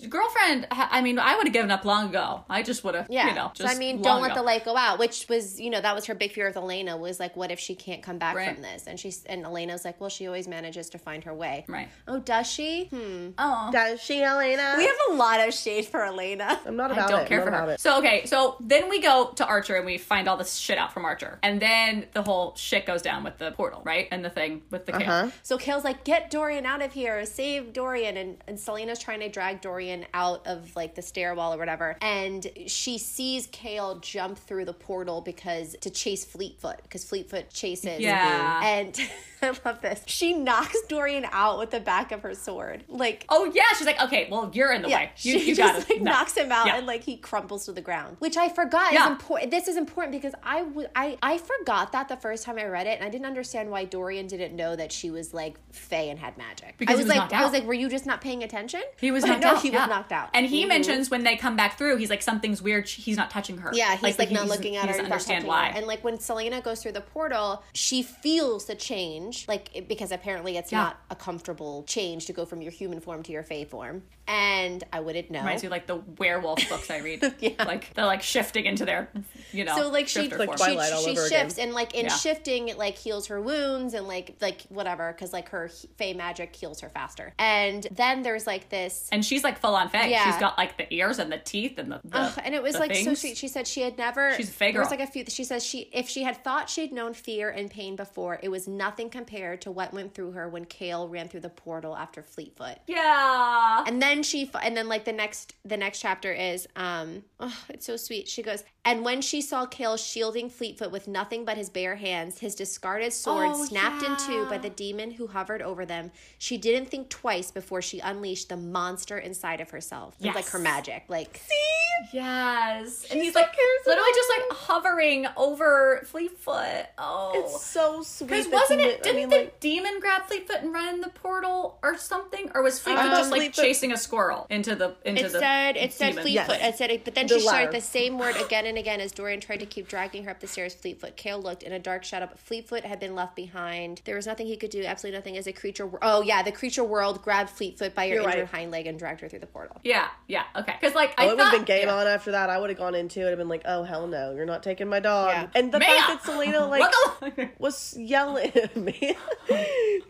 Girlfriend, 0.10 0.68
I 0.72 1.02
mean, 1.02 1.20
I 1.20 1.36
would 1.38 1.48
have 1.48 1.54
given 1.54 1.72
up 1.72 1.86
long 1.86 2.10
ago. 2.10 2.44
I 2.50 2.64
just 2.64 2.84
would 2.84 2.96
have, 2.96 3.08
Yeah. 3.10 3.30
you 3.30 3.36
know, 3.36 3.52
so 3.54 3.64
just 3.64 3.76
I 3.76 3.80
mean, 3.80 4.02
don't 4.02 4.22
let 4.22 4.32
ago. 4.32 4.42
the 4.42 4.46
light 4.46 4.66
go 4.66 4.76
out, 4.78 5.00
which 5.00 5.28
was, 5.30 5.60
you 5.60 5.70
know, 5.70 5.82
that 5.82 5.94
was 5.96 6.06
her 6.06 6.16
big 6.16 6.32
fear 6.34 6.48
with 6.48 6.58
Elena 6.58 6.98
was 6.98 7.20
like, 7.20 7.36
what 7.36 7.52
if 7.52 7.60
she 7.60 7.76
can't 7.76 8.02
come 8.04 8.18
back 8.18 8.36
Right. 8.36 8.54
from 8.54 8.62
this? 8.62 8.88
And 8.88 9.00
she's 9.00 9.24
and 9.26 9.44
Elena's 9.46 9.86
like, 9.86 10.00
well, 10.00 10.10
she 10.10 10.28
always 10.28 10.48
manages 10.48 10.90
to 10.92 10.98
find 10.98 11.24
her 11.26 11.34
way. 11.34 11.66
Right. 11.68 11.90
Oh, 12.08 12.20
does 12.20 12.48
she? 12.48 12.86
Hmm. 12.86 13.30
Oh. 13.38 13.70
Does 13.72 14.02
she, 14.02 14.22
Elena? 14.24 14.76
We 14.78 14.86
have 14.86 14.96
a 15.12 15.14
lot 15.14 15.46
of 15.48 15.54
shade 15.54 15.86
for 15.86 16.04
Elena. 16.04 16.60
I'm 16.66 16.76
not 16.76 16.92
about 16.92 17.04
I 17.04 17.06
about 17.06 17.10
don't 17.12 17.22
it. 17.22 17.28
care 17.28 17.40
I'm 17.40 17.46
for 17.46 17.52
not 17.52 17.58
her. 17.58 17.64
about 17.66 17.74
it. 17.76 17.80
So 17.80 17.98
okay, 18.00 18.26
so 18.26 18.58
then 18.60 18.90
we 18.90 19.02
go 19.02 19.32
to 19.36 19.46
Archer 19.46 19.76
and 19.76 19.86
we 19.86 19.98
find 19.98 20.28
all 20.28 20.38
this 20.38 20.56
shit 20.56 20.78
out 20.78 20.94
from 20.94 21.06
Archer, 21.06 21.40
and 21.44 21.62
then 21.62 22.06
the 22.14 22.22
whole 22.24 22.56
shit 22.56 22.86
goes 22.86 23.02
down 23.02 23.24
with 23.24 23.38
the 23.38 23.52
portal, 23.52 23.82
right? 23.84 24.08
And 24.12 24.24
the 24.24 24.30
thing 24.30 24.62
with 24.72 24.86
the 24.86 24.94
kid. 24.94 25.04
Uh-huh. 25.08 25.30
So 25.44 25.58
Chaol's 25.58 25.84
like, 25.84 26.04
get 26.04 26.32
Dorian 26.32 26.66
out 26.66 26.82
of 26.82 26.94
here, 26.94 27.26
save 27.26 27.74
Dorian, 27.74 28.18
and 28.18 28.38
and 28.48 28.60
Celaena's 28.60 29.00
trying 29.00 29.20
to 29.20 29.30
drag 29.30 29.62
Dorian 29.62 29.75
out 30.14 30.46
of 30.48 30.76
like 30.76 30.96
the 30.96 31.02
stairwell 31.02 31.54
or 31.54 31.58
whatever, 31.58 31.98
and 32.02 32.48
she 32.68 32.98
sees 32.98 33.48
Chaol 33.48 34.02
jump 34.02 34.38
through 34.38 34.66
the 34.66 34.74
portal 34.74 35.22
because 35.22 35.76
to 35.82 35.90
chase 35.90 36.26
Fleetfoot 36.26 36.82
because 36.84 37.04
Fleetfoot 37.04 37.50
chases. 37.50 38.00
Yeah. 38.00 38.62
Mm-hmm. 38.62 38.64
And 38.66 39.02
I 39.42 39.48
love 39.70 39.82
this. 39.82 40.02
She 40.08 40.34
knocks 40.34 40.78
Dorian 40.88 41.26
out 41.32 41.60
with 41.60 41.72
the 41.72 41.80
back 41.80 42.12
of 42.12 42.22
her 42.22 42.34
sword, 42.34 42.84
like. 42.88 43.26
Oh 43.30 43.52
yeah, 43.54 43.64
she's 43.78 43.86
like, 43.86 44.02
okay, 44.02 44.28
well 44.32 44.50
you're 44.54 44.72
in 44.72 44.82
the 44.82 44.90
Yeah, 44.90 44.98
way. 44.98 45.12
You, 45.18 45.40
she 45.40 45.50
you 45.50 45.56
just 45.56 45.74
got 45.74 45.90
like 45.90 45.98
it. 46.00 46.04
knocks 46.04 46.36
him 46.36 46.52
out 46.52 46.68
Yeah. 46.68 46.78
and 46.78 46.88
like 46.88 47.04
he 47.04 47.18
crumples 47.18 47.66
to 47.66 47.72
the 47.72 47.82
ground, 47.82 48.18
which 48.20 48.38
I 48.38 48.50
forgot 48.50 48.94
is 48.94 49.00
Yeah. 49.00 49.12
important. 49.12 49.52
This 49.52 49.68
is 49.68 49.78
important 49.78 50.14
because 50.14 50.34
I 50.44 50.64
would 50.64 50.90
I 50.96 51.18
I 51.22 51.38
forgot 51.38 51.92
that 51.92 52.08
the 52.08 52.18
first 52.18 52.44
time 52.44 52.58
I 52.58 52.66
read 52.66 52.88
it, 52.88 52.98
and 53.00 53.04
I 53.04 53.10
didn't 53.10 53.28
understand 53.28 53.70
why 53.70 53.86
Dorian 53.86 54.28
didn't 54.28 54.56
know 54.56 54.76
that 54.76 54.92
she 54.92 55.12
was 55.12 55.34
like 55.34 55.58
Fae 55.72 55.96
and 56.10 56.18
had 56.20 56.38
magic. 56.38 56.76
Because 56.78 56.94
I 56.96 56.98
was, 56.98 57.06
was 57.08 57.16
like, 57.16 57.34
I 57.34 57.44
was 57.44 57.52
like, 57.54 57.66
were 57.66 57.74
you 57.74 57.90
just 57.90 58.06
not 58.06 58.22
paying 58.22 58.44
attention? 58.44 58.82
He 59.00 59.12
was 59.12 59.24
But 59.26 59.40
knocked 59.42 59.44
no, 59.44 59.55
out. 59.56 59.62
He 59.62 59.70
yeah. 59.72 59.80
was 59.82 59.90
knocked 59.90 60.12
out, 60.12 60.30
And 60.34 60.46
he 60.46 60.66
Mhm. 60.66 60.68
mentions 60.70 61.10
when 61.10 61.24
they 61.24 61.36
come 61.38 61.56
back 61.56 61.78
through, 61.78 61.98
he's 61.98 62.10
like, 62.10 62.22
something's 62.22 62.62
weird. 62.62 62.88
sh- 62.88 62.98
He's 63.04 63.18
not 63.18 63.30
touching 63.30 63.58
her. 63.60 63.72
Yeah, 63.74 63.96
he's 63.96 64.18
like, 64.20 64.30
he 64.30 64.34
not 64.34 64.42
doesn't- 64.48 64.58
looking 64.58 64.76
at 64.76 64.82
he 64.84 64.88
her. 64.88 64.94
doesn't 64.94 65.06
He's 65.06 65.10
not 65.10 65.16
understand 65.16 65.48
why. 65.48 65.70
her. 65.70 65.78
And 65.78 65.88
like 65.88 66.04
when 66.04 66.18
Celaena 66.18 66.64
goes 66.64 66.82
through 66.82 66.94
the 66.94 67.02
portal, 67.02 67.64
she 67.74 68.02
feels 68.04 68.66
the 68.66 68.76
change, 68.76 69.48
like 69.48 69.88
because 69.88 70.12
apparently 70.12 70.58
it's 70.58 70.72
Yeah. 70.72 70.80
not 70.84 71.00
a 71.10 71.16
comfortable 71.16 71.84
change 71.84 72.26
to 72.28 72.34
go 72.34 72.46
from 72.46 72.62
your 72.62 72.72
human 72.72 73.00
form 73.00 73.24
to 73.24 73.32
your 73.32 73.44
Fae 73.44 73.66
form. 73.66 74.04
And 74.28 74.84
I 74.92 75.02
wouldn't 75.02 75.30
know. 75.30 75.40
Reminds 75.40 75.62
me 75.62 75.68
of, 75.68 75.72
like 75.72 75.86
the 75.86 75.98
werewolf 76.18 76.68
books 76.70 76.90
I 76.90 76.98
read. 76.98 77.22
Yeah. 77.40 77.64
Like 77.64 77.94
they're 77.94 78.06
like 78.06 78.24
shifting 78.24 78.66
into 78.66 78.86
their, 78.86 79.10
you 79.52 79.64
know. 79.66 79.76
so 79.78 79.90
like 79.90 80.08
she 80.08 80.28
Like 80.30 80.34
form. 80.48 80.58
she, 80.58 80.64
Twilight 80.64 80.94
she 81.04 81.16
shifts 81.16 81.56
again. 81.56 81.68
and 81.68 81.74
like 81.74 81.94
in 81.94 82.06
Yeah. 82.06 82.12
shifting 82.16 82.68
it 82.70 82.78
like 82.78 82.98
heals 82.98 83.28
her 83.28 83.40
wounds 83.40 83.94
and 83.94 84.08
like 84.08 84.36
like 84.42 84.64
whatever 84.70 85.12
because 85.14 85.32
like 85.32 85.50
her 85.50 85.68
he- 85.68 85.88
fae 85.98 86.14
magic 86.14 86.56
heals 86.56 86.82
her 86.82 86.90
faster 86.90 87.34
and 87.38 87.86
then 87.92 88.24
there's 88.24 88.48
like 88.48 88.70
this 88.70 89.08
and 89.12 89.24
she's 89.24 89.44
like 89.46 89.60
full 89.60 89.76
on 89.76 89.90
fae. 89.90 90.08
Yeah. 90.08 90.26
She's 90.26 90.40
got 90.40 90.58
like 90.58 90.78
the 90.78 90.94
ears 90.94 91.20
and 91.20 91.32
the 91.32 91.38
teeth 91.38 91.78
and 91.78 91.92
the. 91.92 92.02
the 92.04 92.18
Ugh, 92.18 92.40
and 92.44 92.54
it 92.54 92.62
was 92.62 92.78
like 92.78 92.96
so 92.96 93.14
sweet. 93.14 93.38
She 93.38 93.48
said 93.48 93.68
she 93.68 93.82
had 93.82 93.98
never. 93.98 94.36
She's 94.36 94.50
a 94.50 94.52
fae 94.52 94.72
There 94.72 94.82
was 94.82 94.92
like 94.92 95.00
a 95.00 95.08
few. 95.08 95.26
She 95.28 95.44
says 95.44 95.64
she 95.66 95.90
if 95.94 96.10
she 96.10 96.24
had 96.24 96.44
thought 96.44 96.70
she'd 96.70 96.92
known 96.92 97.14
fear 97.14 97.50
and 97.50 97.70
pain 97.72 97.96
before, 97.96 98.40
it 98.44 98.50
was 98.50 98.68
nothing 98.68 99.10
compared 99.10 99.62
to 99.62 99.72
what 99.72 99.94
went 99.94 100.14
through 100.14 100.32
her 100.32 100.50
when 100.50 100.66
Chaol 100.66 101.10
ran 101.10 101.30
through 101.30 101.42
the 101.42 101.50
portal 101.50 101.96
after 101.96 102.22
Fleetfoot. 102.22 102.78
Yeah. 102.88 103.84
And 103.88 104.02
then 104.02 104.24
she 104.24 104.52
and 104.62 104.76
then 104.76 104.88
like 104.88 105.06
the 105.06 105.14
next 105.14 105.56
the 105.64 105.78
next 105.78 106.00
chapter 106.00 106.34
is 106.34 106.68
um 106.76 107.24
oh 107.40 107.58
it's 107.70 107.86
so 107.86 107.96
sweet. 107.96 108.28
She 108.28 108.44
goes 108.44 108.64
and 108.84 109.04
when 109.04 109.22
she 109.22 109.42
saw 109.42 109.66
Chaol 109.66 109.98
shielding 109.98 110.50
Fleetfoot 110.50 110.92
with 110.92 111.08
nothing 111.08 111.46
but 111.46 111.58
his 111.58 111.70
bare 111.70 111.96
hands, 111.96 112.40
his 112.40 112.54
discarded 112.56 113.14
sword 113.14 113.46
Oh, 113.52 113.66
snapped 113.66 114.04
in 114.04 114.16
two 114.18 114.46
by 114.50 114.58
the 114.58 114.70
demon 114.70 115.12
who 115.12 115.28
hovered 115.28 115.62
over 115.62 115.86
them, 115.86 116.12
she 116.38 116.58
didn't 116.58 116.90
think 116.90 117.10
twice 117.10 117.52
before 117.52 117.82
she 117.82 118.00
unleashed 118.00 118.50
the 118.50 118.58
monster 118.58 119.18
inside 119.36 119.62
of 119.62 119.70
herself. 119.72 120.16
With, 120.20 120.34
like 120.36 120.48
her 120.50 120.60
magic. 120.60 121.04
Like 121.10 121.38
see, 121.44 122.18
Yes. 122.18 123.06
and 123.12 123.22
he's 123.22 123.34
so 123.34 123.40
like 123.42 123.56
literally 123.86 124.10
just 124.16 124.30
like 124.30 124.58
hovering 124.58 125.28
over 125.38 126.02
Fleetfoot. 126.06 126.86
Oh. 126.98 127.32
It's 127.36 127.66
so 127.66 128.02
sweet. 128.04 128.30
Because 128.30 128.48
wasn't 128.48 128.82
it? 128.82 129.04
Didn't 129.04 129.16
mean, 129.18 129.30
the 129.30 129.38
like, 129.38 129.60
demon 129.60 130.00
grab 130.00 130.24
Fleetfoot 130.24 130.58
and 130.62 130.74
run 130.74 130.94
in 130.96 131.02
the 131.02 131.10
portal 131.10 131.78
or 131.84 131.98
something, 131.98 132.50
or 132.56 132.62
was 132.64 132.80
Fleetfoot 132.80 133.06
Um, 133.06 133.12
just 133.12 133.32
like 133.32 133.42
Fleetfoot- 133.42 133.64
chasing 133.64 133.92
a 133.92 133.98
squirrel 133.98 134.48
into 134.50 134.76
the 134.76 134.96
into 135.04 135.26
It 135.26 135.32
the? 135.34 135.40
said 135.40 135.78
it 135.78 135.94
said? 135.94 136.14
Fleetfoot. 136.14 136.32
Yes. 136.32 136.50
It 136.74 136.78
said 136.78 136.92
it, 136.92 137.04
but 137.06 137.16
then 137.16 137.28
The 137.28 137.36
she 137.40 137.42
started 137.48 137.72
the 137.74 137.82
same 137.82 138.18
word 138.18 138.36
again 138.38 138.66
and 138.66 138.78
again 138.78 139.00
as 139.02 139.12
Dorian 139.12 139.40
tried 139.42 139.60
to 139.60 139.66
keep 139.66 139.88
dragging 139.88 140.24
her 140.24 140.32
up 140.32 140.40
the 140.40 140.48
stairs. 140.48 140.74
Fleetfoot. 140.74 141.18
Chaol 141.18 141.44
looked 141.44 141.64
in 141.64 141.72
a 141.74 141.80
dark 141.80 142.04
shadow, 142.04 142.28
but 142.28 142.40
Fleetfoot 142.40 142.84
had 142.86 143.00
been 143.00 143.16
left 143.16 143.36
behind. 143.36 144.02
There 144.06 144.16
was 144.16 144.26
nothing 144.28 144.48
he 144.48 144.58
could 144.58 144.70
do. 144.72 144.84
Absolutely 144.86 145.18
nothing. 145.18 145.38
As 145.38 145.48
a 145.48 145.54
creature, 145.54 145.86
wor- 145.86 146.00
oh 146.02 146.22
yeah, 146.22 146.42
the 146.44 146.52
creature 146.52 146.84
world 146.84 147.22
grabbed 147.22 147.50
Fleetfoot 147.50 147.94
by 147.96 148.06
your 148.06 148.16
You're 148.22 148.24
injured 148.30 148.40
right. 148.42 148.50
hind 148.60 148.72
leg 148.72 148.88
and 148.88 148.98
dragged 149.00 149.22
her 149.22 149.25
through 149.30 149.40
the 149.40 149.48
portal. 149.48 149.80
Yeah, 149.84 150.08
yeah, 150.28 150.44
okay. 150.56 150.76
Because 150.80 150.96
like 150.96 151.14
Oh, 151.18 151.24
I 151.24 151.26
it 151.26 151.30
would 151.30 151.40
have 151.40 151.52
been 151.52 151.64
game 151.64 151.88
yeah. 151.88 151.96
on 151.96 152.08
after 152.08 152.32
that. 152.32 152.50
I 152.50 152.58
would 152.60 152.70
have 152.70 152.78
gone 152.80 152.96
into 152.96 153.22
it 153.22 153.28
and 153.30 153.38
been 153.38 153.50
like, 153.50 153.64
"Oh 153.66 153.84
hell 153.84 154.08
no, 154.08 154.34
you're 154.34 154.46
not 154.46 154.64
taking 154.64 154.88
my 154.88 155.00
dog." 155.00 155.30
Yeah. 155.30 155.48
And 155.56 155.72
the 155.72 155.80
Mia! 155.80 155.88
fact 155.90 156.26
that 156.26 156.32
Celaena 156.34 156.70
like 157.38 157.60
was 157.60 157.96
yelling 157.98 158.52
at 158.56 158.76
me, 158.76 159.16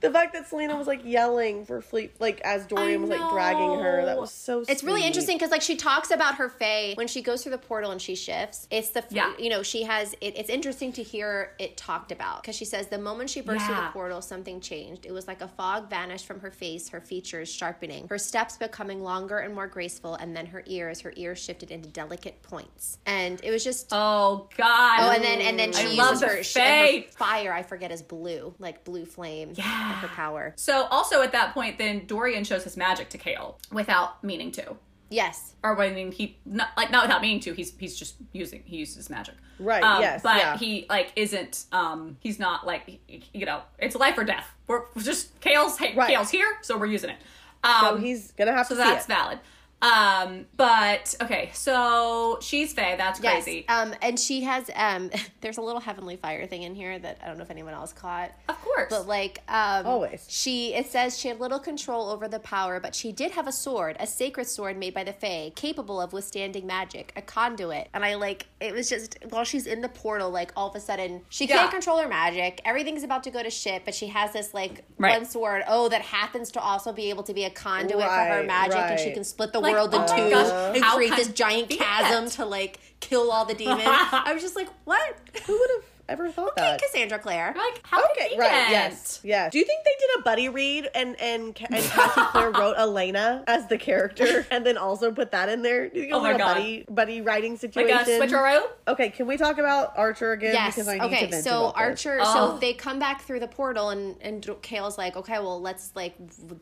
the 0.02 0.12
fact 0.12 0.34
that 0.34 0.50
Celaena 0.50 0.78
was 0.78 0.88
like 0.88 1.04
yelling 1.06 1.66
for 1.66 1.82
Fleet, 1.82 2.20
like 2.20 2.42
as 2.42 2.66
Dorian 2.66 3.02
was 3.02 3.10
like 3.10 3.30
dragging 3.32 3.80
her, 3.80 4.06
that 4.06 4.18
was 4.18 4.32
so. 4.32 4.64
It's 4.68 4.84
really 4.84 5.04
interesting 5.06 5.38
because 5.38 5.52
like 5.52 5.62
she 5.62 5.76
talks 5.76 6.12
about 6.12 6.36
her 6.36 6.50
Fae 6.50 6.94
when 6.96 7.08
she 7.08 7.22
goes 7.22 7.44
through 7.44 7.52
the 7.54 7.58
portal 7.58 7.92
and 7.92 8.02
she 8.02 8.16
shifts. 8.16 8.68
It's 8.72 8.90
the 8.90 9.04
Yeah. 9.10 9.34
you 9.40 9.50
know 9.50 9.64
she 9.64 9.84
has 9.84 10.14
it, 10.22 10.38
it's 10.38 10.50
interesting 10.50 10.92
to 10.94 11.04
hear 11.04 11.54
it 11.60 11.78
talked 11.78 12.12
about 12.12 12.42
because 12.42 12.56
she 12.56 12.66
says 12.66 12.88
the 12.88 12.98
moment 12.98 13.30
she 13.30 13.42
burst 13.42 13.66
through 13.66 13.76
the 13.76 13.90
portal 13.94 14.22
something 14.22 14.60
changed. 14.62 15.06
It 15.06 15.12
was 15.12 15.28
like 15.28 15.42
a 15.42 15.48
fog 15.48 15.90
vanished 15.90 16.26
from 16.26 16.40
her 16.42 16.52
face, 16.52 16.90
her 16.90 17.02
features 17.02 17.50
sharpening, 17.52 18.08
her 18.10 18.18
steps 18.18 18.58
becoming 18.58 19.02
longer 19.06 19.38
and 19.38 19.56
more 19.56 19.68
graceful, 19.68 20.15
and 20.15 20.36
then 20.36 20.48
her 20.48 20.64
ears, 20.65 20.99
her 21.02 21.14
ears 21.15 21.40
shifted 21.40 21.72
into 21.72 21.88
delicate 21.88 22.41
points, 22.44 22.98
and 23.06 23.40
it 23.44 23.52
was 23.52 23.64
just. 23.64 23.88
Oh 23.94 24.49
God. 24.57 24.99
Oh, 24.99 25.11
and 25.11 25.23
then 25.23 25.40
and 25.40 25.57
then 25.57 25.72
she 25.72 25.80
I 25.80 25.84
uses 25.84 25.98
love 25.98 26.22
her, 26.23 26.44
she, 26.44 26.60
and 26.60 27.03
her 27.06 27.11
fire. 27.11 27.53
I 27.53 27.64
forget 27.64 27.91
is 27.91 28.02
blue, 28.02 28.53
like 28.60 28.84
blue 28.84 29.06
flame. 29.06 29.53
Yeah. 29.56 29.94
her 30.02 30.07
power. 30.10 30.53
So 30.57 30.88
also 30.91 31.22
at 31.22 31.32
that 31.32 31.53
point, 31.53 31.77
then 31.77 32.06
Dorian 32.06 32.44
shows 32.44 32.65
his 32.65 32.76
magic 32.76 33.10
to 33.11 33.18
Chaol 33.18 33.56
without 33.72 34.22
meaning 34.23 34.52
to, 34.53 34.76
Yes, 35.10 35.53
or 35.64 35.80
I 35.80 35.91
mean 35.94 36.11
he 36.11 36.38
not 36.45 36.69
like 36.76 36.90
not 36.91 37.03
without 37.06 37.22
meaning 37.22 37.40
to. 37.41 37.53
He's 37.53 37.73
he's 37.77 37.95
just 37.98 38.15
using 38.34 38.64
he 38.65 38.77
uses 38.77 39.10
magic. 39.10 39.36
Right, 39.60 39.82
Um, 39.84 40.02
yes, 40.02 40.22
But 40.23 40.38
yeah. 40.38 40.57
he 40.57 40.86
like 40.90 41.14
isn't. 41.15 41.65
Um. 41.72 42.18
He's 42.19 42.40
not 42.40 42.65
like 42.65 42.99
you 43.34 43.45
know. 43.45 43.61
It's 43.80 43.95
life 43.95 44.18
or 44.18 44.23
death. 44.26 44.48
We're 44.68 44.82
we're 44.95 45.03
just 45.03 45.40
Chaol's. 45.41 45.77
Hey, 45.77 45.95
Right. 45.95 46.10
Chaol's 46.14 46.32
here, 46.32 46.57
so 46.61 46.76
we're 46.77 46.88
using 46.88 47.11
it. 47.11 47.18
Um. 47.66 47.82
So 47.82 47.98
he's 47.98 48.32
gonna 48.32 48.52
have 48.54 48.68
so 48.68 48.76
to 48.76 48.82
see 48.82 48.88
that's 48.88 49.06
valid. 49.08 49.40
Um. 49.81 50.45
But 50.57 51.14
okay. 51.22 51.49
So 51.53 52.39
she's 52.41 52.73
Fae. 52.73 52.95
That's 52.97 53.19
crazy. 53.19 53.65
Yes. 53.68 53.88
Um, 53.88 53.93
and 54.02 54.19
she 54.19 54.41
has 54.41 54.69
um. 54.76 55.11
There's 55.41 55.57
a 55.57 55.61
little 55.61 55.81
heavenly 55.81 56.15
fire 56.15 56.47
thing 56.47 56.64
in 56.64 56.73
here 56.73 56.97
that 56.97 57.19
I 57.23 57.27
don't 57.27 57.38
know 57.38 57.43
if 57.43 57.52
anyone 57.52 57.73
else 57.73 57.93
caught. 57.93 58.31
Of 58.49 58.60
course. 58.61 58.88
But 58.89 59.07
like 59.07 59.41
um 59.47 59.85
Always. 59.85 60.26
she 60.30 60.73
it 60.73 60.88
says 60.88 61.19
she 61.19 61.27
had 61.27 61.39
little 61.39 61.60
control 61.60 62.10
over 62.10 62.27
the 62.27 62.39
power, 62.39 62.80
but 62.80 62.95
she 62.95 63.11
did 63.11 63.31
have 63.31 63.47
a 63.47 63.52
sword, 63.52 63.97
a 63.99 64.07
sacred 64.07 64.47
sword 64.47 64.77
made 64.77 64.93
by 64.93 65.03
the 65.03 65.14
Fae, 65.14 65.52
capable 65.56 66.02
of 66.02 66.14
withstanding 66.14 66.65
magic, 66.65 67.11
a 67.15 67.22
conduit. 67.22 67.88
And 67.93 68.03
I 68.03 68.15
like 68.15 68.47
it 68.60 68.73
was 68.73 68.89
just 68.89 69.18
while 69.30 69.43
she's 69.43 69.68
in 69.68 69.81
the 69.81 69.89
portal, 69.89 70.31
like 70.31 70.52
all 70.56 70.69
of 70.69 70.76
a 70.76 70.80
sudden 70.80 71.22
she 71.30 71.45
Yeah. 71.45 71.57
can't 71.60 71.72
control 71.72 71.99
her 71.99 72.07
magic. 72.07 72.60
Everything's 72.65 73.03
about 73.03 73.23
to 73.26 73.30
go 73.31 73.43
to 73.43 73.49
shit, 73.52 73.84
but 73.85 73.93
she 73.93 74.07
has 74.07 74.34
this 74.34 74.53
like 74.53 74.84
Right. 74.97 75.18
one 75.19 75.26
sword, 75.26 75.64
oh, 75.68 75.89
that 75.89 76.02
happens 76.02 76.52
to 76.53 76.60
also 76.61 76.91
be 76.93 77.10
able 77.10 77.23
to 77.23 77.34
be 77.34 77.43
a 77.43 77.49
conduit 77.49 78.02
for 78.02 78.10
her 78.10 78.38
Right, 78.39 78.47
magic, 78.47 78.77
and 78.77 78.99
she 78.99 79.11
can 79.11 79.23
split 79.23 79.52
the 79.53 79.60
Like, 79.66 79.74
world 79.76 79.94
oh 79.94 79.98
in 79.98 80.02
my 80.02 80.18
two 80.18 80.30
gosh, 80.30 80.76
and 80.76 80.84
how 80.84 80.96
create 80.96 81.16
this 81.16 81.28
giant 81.30 81.70
chasm 81.70 82.30
to 82.32 82.46
like 82.46 82.80
kill 83.00 83.32
all 83.32 83.46
the 83.46 83.54
demons. 83.56 83.82
I 83.86 84.32
was 84.34 84.42
just 84.42 84.56
like, 84.56 84.70
what? 84.86 85.18
Who 85.46 85.54
would 85.60 85.70
have 85.76 85.86
ever 86.08 86.30
thought 86.30 86.50
Okay, 86.50 86.62
that? 86.62 86.80
Cassandra 86.80 87.18
Clare. 87.18 87.52
like 87.58 87.80
how 87.82 87.98
Okay, 88.12 88.30
convenient. 88.30 88.40
right, 88.40 88.70
yes, 88.70 89.22
yeah. 89.24 89.50
Do 89.50 89.58
you 89.58 89.66
think 89.66 89.84
they 89.84 89.92
did 90.00 90.20
a 90.20 90.22
buddy 90.22 90.50
read 90.50 90.88
and 90.94 91.20
and 91.20 91.46
and 91.72 91.84
Cassie 91.84 92.22
Clare 92.32 92.52
wrote 92.52 92.76
Elena 92.78 93.44
as 93.48 93.66
the 93.66 93.78
character 93.80 94.46
and 94.52 94.64
then 94.64 94.78
also 94.78 95.12
put 95.12 95.32
that 95.32 95.50
in 95.50 95.64
there? 95.64 95.90
Do 95.90 95.96
you 95.96 96.02
think 96.04 96.12
it 96.12 96.16
Oh 96.16 96.20
was 96.20 96.24
my 96.26 96.32
like 96.34 96.36
a 96.36 96.44
God. 96.44 96.54
buddy 96.54 96.86
buddy 96.90 97.22
writing 97.22 97.54
Like 97.54 97.60
situation? 97.62 97.98
a 97.98 98.04
switcheroo. 98.28 98.62
Okay, 98.88 99.10
can 99.10 99.26
we 99.26 99.36
talk 99.36 99.58
about 99.58 99.94
Archer 99.98 100.34
again? 100.34 100.54
Yes. 100.54 100.76
Because 100.76 100.88
I 100.90 100.94
need 101.00 101.02
okay. 101.06 101.28
to 101.28 101.42
So 101.42 101.70
about 101.70 101.74
this. 101.76 101.82
Archer. 102.06 102.20
Oh. 102.22 102.52
So 102.54 102.60
they 102.60 102.74
come 102.74 103.00
back 103.00 103.24
through 103.24 103.40
the 103.40 103.48
portal, 103.48 103.90
and 103.90 104.16
and 104.22 104.48
Chaol's 104.62 105.00
like, 105.00 105.18
okay, 105.18 105.40
well, 105.40 105.60
let's 105.60 105.92
like 105.96 106.14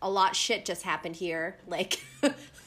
a 0.02 0.10
lot 0.10 0.38
shit 0.38 0.64
just 0.64 0.84
happened 0.84 1.18
here. 1.18 1.58
Like, 1.68 2.00